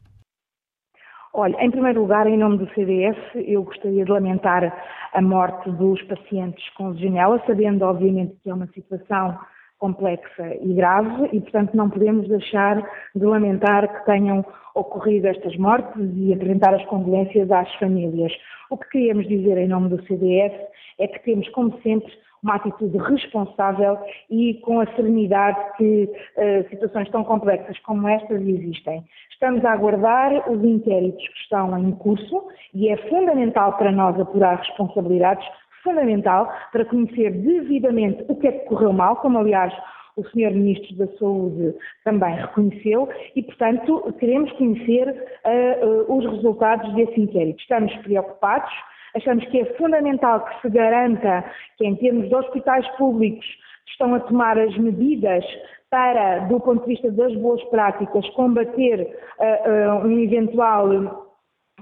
Olha, 1.33 1.57
em 1.61 1.71
primeiro 1.71 2.01
lugar, 2.01 2.27
em 2.27 2.37
nome 2.37 2.59
do 2.59 2.69
CDS, 2.75 3.17
eu 3.35 3.63
gostaria 3.63 4.05
de 4.05 4.11
lamentar 4.11 4.75
a 5.13 5.23
morte 5.23 5.71
dos 5.71 6.03
pacientes 6.03 6.69
com 6.75 6.89
legionela, 6.89 7.43
sabendo, 7.47 7.85
obviamente, 7.85 8.37
que 8.43 8.51
é 8.51 8.55
uma 8.55 8.67
situação 8.69 9.39
complexa 9.79 10.57
e 10.61 10.75
grave 10.75 11.29
e, 11.33 11.41
portanto, 11.41 11.77
não 11.77 11.89
podemos 11.89 12.29
deixar 12.29 12.83
de 13.15 13.25
lamentar 13.25 13.87
que 13.89 14.07
tenham 14.07 14.45
ocorrido 14.75 15.29
estas 15.29 15.57
mortes 15.57 15.95
e 16.17 16.33
apresentar 16.33 16.75
as 16.75 16.85
condolências 16.87 17.51
às 17.51 17.73
famílias. 17.77 18.33
O 18.71 18.77
que 18.77 18.89
queríamos 18.89 19.27
dizer 19.29 19.57
em 19.59 19.69
nome 19.69 19.89
do 19.89 20.03
CDS 20.07 20.53
é 20.99 21.07
que 21.07 21.23
temos, 21.25 21.49
como 21.51 21.81
sempre, 21.83 22.13
uma 22.43 22.57
atitude 22.57 22.97
responsável 22.99 23.99
e 24.31 24.55
com 24.63 24.81
a 24.81 24.87
serenidade 24.95 25.59
que 25.77 26.05
uh, 26.05 26.69
situações 26.71 27.09
tão 27.11 27.25
complexas 27.25 27.79
como 27.81 28.09
estas 28.09 28.41
existem. 28.41 29.05
Estamos 29.31 29.65
a 29.65 29.73
aguardar 29.73 30.51
os 30.51 30.63
inquéritos 30.65 31.27
que 31.27 31.39
estão 31.43 31.79
em 31.79 31.93
curso 31.93 32.45
e 32.75 32.89
é 32.89 32.97
fundamental 33.09 33.77
para 33.77 33.93
nós 33.93 34.19
apurar 34.19 34.59
responsabilidades, 34.59 35.47
fundamental 35.83 36.53
para 36.73 36.85
conhecer 36.85 37.31
devidamente 37.33 38.25
o 38.29 38.37
que 38.37 38.49
é 38.49 38.53
que 38.53 38.67
correu 38.67 38.93
mal, 38.93 39.17
como 39.17 39.39
aliás 39.39 39.73
o 40.19 40.25
Sr. 40.25 40.53
Ministro 40.53 40.97
da 40.97 41.07
Saúde 41.17 41.75
também 42.05 42.35
reconheceu 42.35 43.09
e, 43.37 43.43
portanto, 43.43 44.13
queremos 44.19 44.51
conhecer 44.53 45.09
uh, 45.09 45.87
uh, 45.87 46.19
os 46.19 46.27
resultados 46.27 46.93
desse 46.95 47.21
inquérito. 47.21 47.61
Estamos 47.61 47.95
preocupados, 47.99 48.73
Achamos 49.15 49.45
que 49.47 49.61
é 49.61 49.65
fundamental 49.75 50.45
que 50.45 50.63
se 50.63 50.71
garanta 50.71 51.45
que, 51.77 51.87
em 51.87 51.97
termos 51.97 52.29
de 52.29 52.35
hospitais 52.35 52.87
públicos, 52.97 53.47
estão 53.89 54.15
a 54.15 54.21
tomar 54.21 54.59
as 54.59 54.77
medidas 54.77 55.45
para, 55.91 56.41
do 56.41 56.61
ponto 56.61 56.83
de 56.83 56.95
vista 56.95 57.11
das 57.11 57.35
boas 57.37 57.63
práticas, 57.65 58.29
combater 58.31 59.01
uh, 59.39 60.03
uh, 60.03 60.07
um 60.07 60.19
eventual 60.19 61.27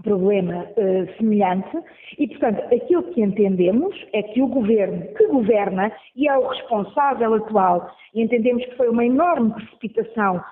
problema 0.03 0.67
uh, 0.77 1.17
semelhante. 1.17 1.77
E, 2.19 2.29
portanto, 2.29 2.63
aquilo 2.75 3.03
que 3.13 3.23
entendemos 3.23 3.97
é 4.13 4.23
que 4.23 4.43
o 4.43 4.47
governo 4.47 5.03
que 5.17 5.27
governa 5.27 5.91
e 6.15 6.29
é 6.29 6.39
o 6.39 6.47
responsável 6.47 7.35
atual, 7.35 7.91
e 8.15 8.23
entendemos 8.23 8.65
que 8.65 8.77
foi 8.77 8.89
uma 8.89 9.05
enorme 9.05 9.53
precipitação 9.55 10.43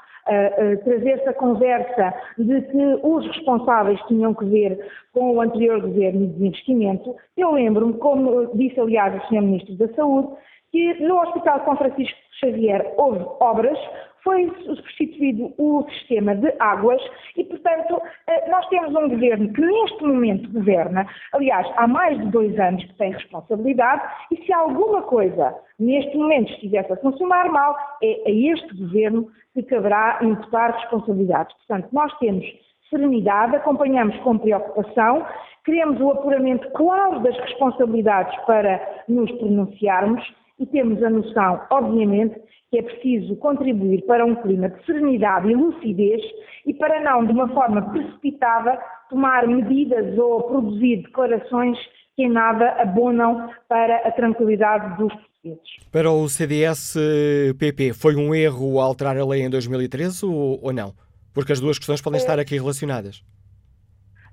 trazer 0.84 1.10
essa 1.20 1.32
conversa 1.34 2.14
de 2.38 2.62
que 2.62 3.01
os 3.02 3.26
responsáveis 3.26 4.01
tinham 4.06 4.34
que 4.34 4.44
ver 4.46 4.78
com 5.12 5.32
o 5.32 5.40
anterior 5.40 5.80
governo 5.80 6.26
de 6.26 6.46
investimento. 6.46 7.14
Eu 7.36 7.52
lembro-me, 7.52 7.94
como 7.94 8.46
disse 8.56 8.80
aliás 8.80 9.14
o 9.14 9.26
Sr. 9.28 9.42
Ministro 9.42 9.76
da 9.76 9.88
Saúde, 9.94 10.28
que 10.72 10.94
no 11.02 11.20
Hospital 11.20 11.64
São 11.64 11.76
Francisco 11.76 12.18
Xavier 12.40 12.94
houve 12.96 13.24
obras, 13.40 13.78
foi 14.24 14.51
substituído 14.64 15.52
o 15.59 15.86
sistema 15.90 16.34
de 16.34 16.52
águas 16.59 17.01
e, 17.36 17.44
portanto, 17.44 18.01
eh, 18.26 18.51
nós 18.51 18.66
temos 18.68 18.94
um 18.96 19.09
governo 19.09 19.52
que 19.52 19.60
neste 19.60 20.02
momento 20.02 20.51
governa, 20.51 21.06
aliás, 21.32 21.70
há 21.76 21.86
mais 21.86 22.18
de 22.18 22.26
dois 22.30 22.59
anos 22.59 22.82
que 22.84 22.94
tem 22.94 23.12
responsabilidade, 23.12 24.02
e 24.32 24.44
se 24.44 24.52
alguma 24.52 25.02
coisa 25.02 25.55
neste 25.78 26.16
momento 26.16 26.51
estivesse 26.55 26.92
a 26.92 26.96
funcionar 26.96 27.51
mal, 27.51 27.76
é 28.02 28.22
a 28.26 28.30
este 28.30 28.74
governo 28.74 29.28
que 29.52 29.62
caberá 29.62 30.18
imputar 30.22 30.72
responsabilidades. 30.72 31.55
Portanto, 31.59 31.88
nós 31.92 32.12
temos 32.18 32.44
serenidade, 32.88 33.56
acompanhamos 33.56 34.16
com 34.18 34.38
preocupação, 34.38 35.26
queremos 35.64 36.01
o 36.01 36.10
apuramento 36.10 36.70
claro 36.72 37.20
das 37.20 37.36
responsabilidades 37.38 38.36
para 38.46 38.80
nos 39.09 39.30
pronunciarmos 39.32 40.22
e 40.59 40.66
temos 40.66 41.02
a 41.02 41.10
noção, 41.10 41.60
obviamente, 41.70 42.40
que 42.74 42.78
é 42.78 42.82
preciso 42.82 43.36
contribuir 43.36 44.02
para 44.02 44.26
um 44.26 44.34
clima 44.34 44.68
de 44.68 44.84
serenidade 44.84 45.48
e 45.48 45.55
lucidez 45.55 46.20
e 46.66 46.74
para 46.74 47.01
não, 47.01 47.24
de 47.24 47.30
uma 47.30 47.48
forma 47.48 47.82
precipitada, 47.92 48.76
tomar 49.09 49.46
medidas 49.46 50.18
ou 50.18 50.42
produzir 50.42 51.02
declarações 51.02 51.78
que 52.16 52.24
em 52.24 52.28
nada 52.28 52.70
abonam 52.80 53.48
para 53.68 53.96
a 53.98 54.10
tranquilidade 54.10 54.96
dos 54.96 55.12
portugueses. 55.12 55.88
Para 55.92 56.10
o 56.10 56.28
CDS-PP, 56.28 57.92
foi 57.92 58.16
um 58.16 58.34
erro 58.34 58.80
alterar 58.80 59.16
a 59.16 59.24
lei 59.24 59.42
em 59.42 59.51
2013 59.51 60.26
ou, 60.26 60.59
ou 60.60 60.72
não? 60.72 60.92
Porque 61.32 61.52
as 61.52 61.60
duas 61.60 61.78
questões 61.78 62.02
podem 62.02 62.18
estar 62.18 62.40
aqui 62.40 62.56
relacionadas. 62.56 63.22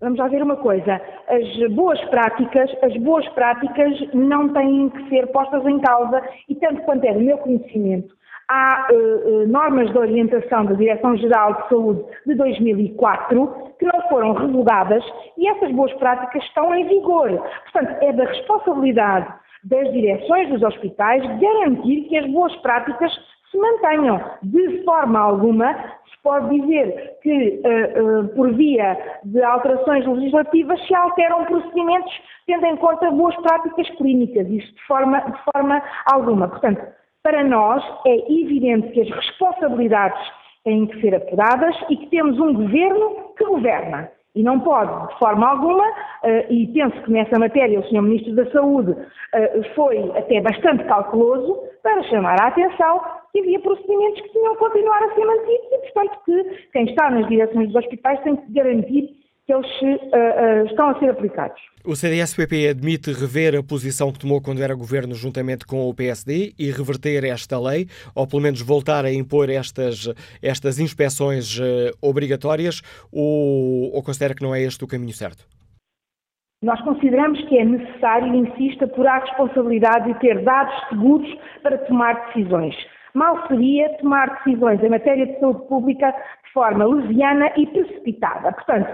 Vamos 0.02 0.18
lá 0.18 0.28
ver 0.28 0.42
uma 0.42 0.56
coisa, 0.56 1.00
as 1.28 1.74
boas 1.74 2.04
práticas, 2.06 2.72
as 2.82 2.98
boas 2.98 3.28
práticas 3.30 3.94
não 4.16 4.52
têm 4.52 4.90
que 4.90 5.10
ser 5.10 5.28
postas 5.28 5.64
em 5.64 5.80
causa 5.80 6.24
e 6.50 6.56
tanto 6.56 6.82
quanto 6.82 7.06
é 7.06 7.14
do 7.14 7.20
meu 7.20 7.38
conhecimento, 7.38 8.12
há 8.52 8.88
uh, 8.92 9.48
normas 9.48 9.90
de 9.92 9.98
orientação 9.98 10.66
da 10.66 10.74
Direção-Geral 10.74 11.54
de 11.54 11.70
Saúde 11.70 12.04
de 12.28 12.36
2004 12.36 13.72
que 13.80 13.86
não 13.86 14.02
foram 14.10 14.34
revogadas 14.34 15.04
e 15.38 15.48
essas 15.48 15.72
boas 15.72 15.94
práticas 15.94 16.44
estão 16.44 16.76
em 16.76 16.88
vigor. 16.88 17.30
Portanto, 17.64 17.98
é 18.02 18.12
da 18.12 18.26
responsabilidade 18.26 19.28
das 19.64 19.92
direções 19.94 20.50
dos 20.50 20.62
hospitais 20.64 21.24
garantir 21.40 22.02
que 22.10 22.18
as 22.18 22.30
boas 22.32 22.54
práticas 22.58 23.12
se 23.50 23.58
mantenham. 23.58 24.20
De 24.44 24.84
forma 24.84 25.20
alguma 25.20 25.74
se 25.74 26.22
pode 26.24 26.60
dizer 26.60 27.18
que, 27.24 27.62
uh, 27.64 28.20
uh, 28.20 28.28
por 28.36 28.54
via 28.54 28.98
de 29.24 29.42
alterações 29.44 30.06
legislativas, 30.06 30.86
se 30.88 30.94
alteram 30.94 31.46
procedimentos 31.46 32.14
tendo 32.46 32.66
em 32.66 32.76
conta 32.76 33.10
boas 33.12 33.36
práticas 33.38 33.90
clínicas. 33.92 34.48
Isso 34.50 34.74
de 34.74 34.84
forma, 34.86 35.22
de 35.22 35.52
forma 35.52 35.82
alguma. 36.12 36.48
Portanto, 36.50 36.82
para 37.24 37.44
nós 37.44 37.84
é 38.06 38.32
evidente 38.32 38.90
que 38.92 39.02
as 39.02 39.10
responsabilidades 39.10 40.20
têm 40.64 40.88
que 40.88 41.02
ser 41.02 41.16
apuradas 41.16 41.76
e 41.90 41.98
que 41.98 42.08
temos 42.08 42.40
um 42.40 42.54
governo 42.54 43.34
que 43.38 43.46
governa. 43.46 44.12
E 44.34 44.44
não 44.44 44.62
pode, 44.62 45.08
de 45.08 45.20
forma 45.20 45.46
alguma, 45.46 45.84
uh, 45.84 46.54
e 46.54 46.66
penso 46.68 47.02
que 47.04 47.12
nessa 47.12 47.38
matéria 47.38 47.80
o 47.80 47.84
Sr. 47.84 48.02
Ministro 48.02 48.36
da 48.36 48.50
Saúde 48.52 48.92
uh, 48.92 49.76
foi 49.76 50.00
até 50.18 50.40
bastante 50.40 50.86
calculoso 50.86 51.60
para 51.84 52.02
chamar 52.04 52.40
a 52.40 52.48
atenção 52.48 53.02
que 53.34 53.40
havia 53.42 53.60
procedimentos 53.60 54.22
que 54.22 54.30
tinham 54.30 54.54
que 54.54 54.60
continuar 54.60 55.04
a 55.04 55.14
ser 55.14 55.26
mantidos 55.26 55.68
e, 55.72 55.78
portanto, 55.80 56.20
que 56.26 56.44
quem 56.72 56.86
está 56.86 57.10
nas 57.10 57.28
direções 57.28 57.68
dos 57.68 57.76
hospitais 57.76 58.22
tem 58.22 58.38
que 58.38 58.54
garantir 58.54 59.21
que 59.52 59.54
eles 59.54 59.82
uh, 59.82 59.86
uh, 59.86 60.66
estão 60.68 60.90
a 60.90 61.00
ser 61.00 61.10
aplicados. 61.10 61.60
O 61.84 61.96
CDS-PP 61.96 62.70
admite 62.70 63.12
rever 63.12 63.58
a 63.58 63.64
posição 63.64 64.12
que 64.12 64.20
tomou 64.20 64.42
quando 64.42 64.62
era 64.62 64.74
governo 64.74 65.14
juntamente 65.14 65.66
com 65.66 65.90
o 65.90 65.94
PSD 65.94 66.54
e 66.58 66.72
reverter 66.72 67.24
esta 67.26 67.60
lei, 67.60 67.88
ou 68.16 68.28
pelo 68.28 68.42
menos 68.42 68.62
voltar 68.62 69.04
a 69.04 69.12
impor 69.12 69.50
estas, 69.50 70.08
estas 70.42 70.80
inspeções 70.80 71.60
uh, 71.60 71.92
obrigatórias, 72.02 72.82
ou, 73.12 73.94
ou 73.94 74.04
considera 74.04 74.34
que 74.34 74.44
não 74.44 74.56
é 74.56 74.62
este 74.62 74.84
o 74.84 74.88
caminho 74.88 75.14
certo? 75.14 75.46
Nós 76.64 76.80
consideramos 76.82 77.44
que 77.50 77.58
é 77.58 77.66
necessário, 77.66 78.36
insisto, 78.36 78.86
apurar 78.86 79.18
a 79.18 79.26
responsabilidade 79.26 80.14
de 80.14 80.20
ter 80.20 80.44
dados 80.44 80.74
seguros 80.90 81.28
para 81.64 81.80
tomar 81.80 82.28
decisões. 82.28 82.76
Mal 83.16 83.48
seria 83.48 83.90
tomar 83.98 84.44
decisões 84.44 84.82
em 84.82 84.90
matéria 84.90 85.26
de 85.26 85.40
saúde 85.40 85.68
pública 85.68 86.12
de 86.46 86.54
forma 86.54 86.86
leviana 86.86 87.52
e 87.58 87.66
precipitada. 87.66 88.52
Portanto, 88.54 88.90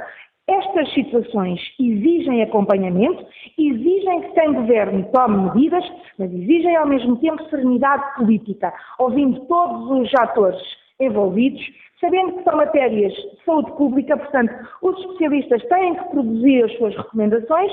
estas 0.47 0.93
situações 0.93 1.59
exigem 1.79 2.41
acompanhamento, 2.41 3.25
exigem 3.57 4.21
que 4.21 4.31
quem 4.31 4.53
governo 4.53 5.05
tome 5.11 5.51
medidas, 5.51 5.83
mas 6.17 6.31
exigem 6.31 6.75
ao 6.77 6.87
mesmo 6.87 7.17
tempo 7.17 7.43
serenidade 7.49 8.15
política, 8.15 8.73
ouvindo 8.97 9.41
todos 9.41 9.91
os 9.91 10.15
atores 10.15 10.61
envolvidos, 10.99 11.61
sabendo 11.99 12.37
que 12.37 12.43
são 12.43 12.55
matérias 12.55 13.13
de 13.13 13.43
saúde 13.45 13.71
pública, 13.73 14.15
portanto, 14.15 14.53
os 14.81 14.97
especialistas 14.99 15.63
têm 15.67 15.95
que 15.95 16.09
produzir 16.11 16.63
as 16.63 16.77
suas 16.77 16.95
recomendações, 16.95 17.71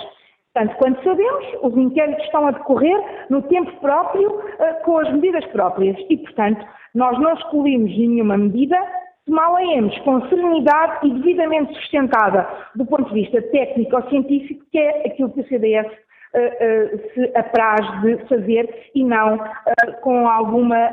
Portanto, 0.54 0.76
quando 0.78 1.02
sabemos, 1.02 1.44
os 1.62 1.76
inquéritos 1.76 2.24
estão 2.26 2.46
a 2.46 2.52
decorrer 2.52 3.26
no 3.28 3.42
tempo 3.42 3.72
próprio, 3.80 4.40
eh, 4.60 4.72
com 4.84 4.98
as 4.98 5.12
medidas 5.12 5.44
próprias. 5.46 5.96
E, 6.08 6.16
portanto, 6.16 6.64
nós 6.94 7.18
não 7.18 7.34
escolhemos 7.34 7.90
nenhuma 7.90 8.38
medida 8.38 8.78
tomá-la-emos 9.26 9.96
com 10.00 10.26
serenidade 10.28 11.06
e 11.06 11.14
devidamente 11.14 11.74
sustentada 11.74 12.48
do 12.74 12.84
ponto 12.86 13.12
de 13.12 13.22
vista 13.22 13.40
técnico 13.42 13.96
ou 13.96 14.08
científico, 14.08 14.64
que 14.70 14.78
é 14.78 15.06
aquilo 15.06 15.32
que 15.32 15.40
o 15.40 15.48
CDS 15.48 15.86
uh, 15.86 15.94
uh, 16.38 17.12
se 17.14 17.36
apraz 17.36 18.02
de 18.02 18.18
fazer 18.28 18.90
e 18.94 19.04
não 19.04 19.36
uh, 19.36 20.00
com 20.02 20.28
alguma 20.28 20.90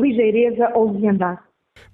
ligeireza 0.00 0.70
ou 0.74 0.92
leviandade. 0.92 1.40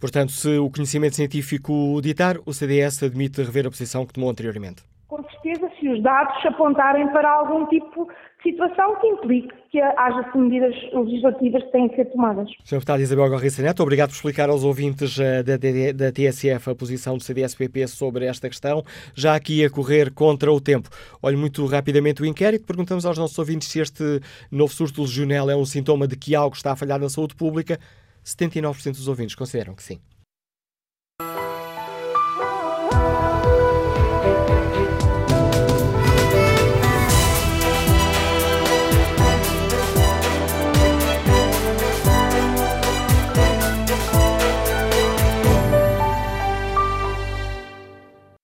Portanto, 0.00 0.32
se 0.32 0.58
o 0.58 0.70
conhecimento 0.70 1.16
científico 1.16 2.00
ditar, 2.02 2.36
o 2.44 2.52
CDS 2.52 3.02
admite 3.02 3.42
rever 3.42 3.66
a 3.66 3.70
posição 3.70 4.04
que 4.04 4.12
tomou 4.12 4.30
anteriormente. 4.30 4.82
Com 5.06 5.22
certeza, 5.24 5.70
se 5.80 5.88
os 5.88 6.02
dados 6.02 6.44
apontarem 6.44 7.08
para 7.08 7.30
algum 7.30 7.66
tipo 7.66 8.08
situação 8.42 8.98
que 9.00 9.06
implique 9.06 9.54
que 9.70 9.80
haja 9.80 10.30
medidas 10.34 10.74
legislativas 10.92 11.62
que 11.64 11.72
têm 11.72 11.88
que 11.88 11.96
ser 11.96 12.06
tomadas. 12.06 12.48
Sr. 12.64 12.76
Deputado 12.76 13.00
Isabel 13.00 13.30
Garriça 13.30 13.62
Neto, 13.62 13.82
obrigado 13.82 14.10
por 14.10 14.14
explicar 14.14 14.48
aos 14.48 14.64
ouvintes 14.64 15.18
eh, 15.18 15.42
da, 15.42 15.56
da, 15.56 16.12
TSF 16.12 16.70
a 16.70 16.74
posição 16.74 17.16
do 17.16 17.22
CDS-PP 17.22 17.86
sobre 17.88 18.26
esta 18.26 18.48
questão, 18.48 18.82
já 19.14 19.34
aqui 19.34 19.64
a 19.64 19.70
correr 19.70 20.12
contra 20.12 20.52
o 20.52 20.60
tempo. 20.60 20.88
Olhe 21.22 21.36
muito 21.36 21.64
rapidamente 21.66 22.22
o 22.22 22.26
inquérito, 22.26 22.66
perguntamos 22.66 23.04
aos 23.04 23.18
nossos 23.18 23.38
ouvintes 23.38 23.68
se 23.68 23.80
este 23.80 24.20
novo 24.50 24.72
surto 24.72 25.02
de 25.02 25.08
legionela 25.08 25.52
é 25.52 25.56
um 25.56 25.64
sintoma 25.64 26.06
de 26.06 26.16
que 26.16 26.34
algo 26.34 26.56
está 26.56 26.72
a 26.72 26.76
falhar 26.76 26.98
na 26.98 27.08
saúde 27.08 27.34
pública. 27.34 27.78
79% 28.24 28.92
dos 28.92 29.08
ouvintes 29.08 29.34
consideram 29.34 29.74
que 29.74 29.82
sim. 29.82 29.98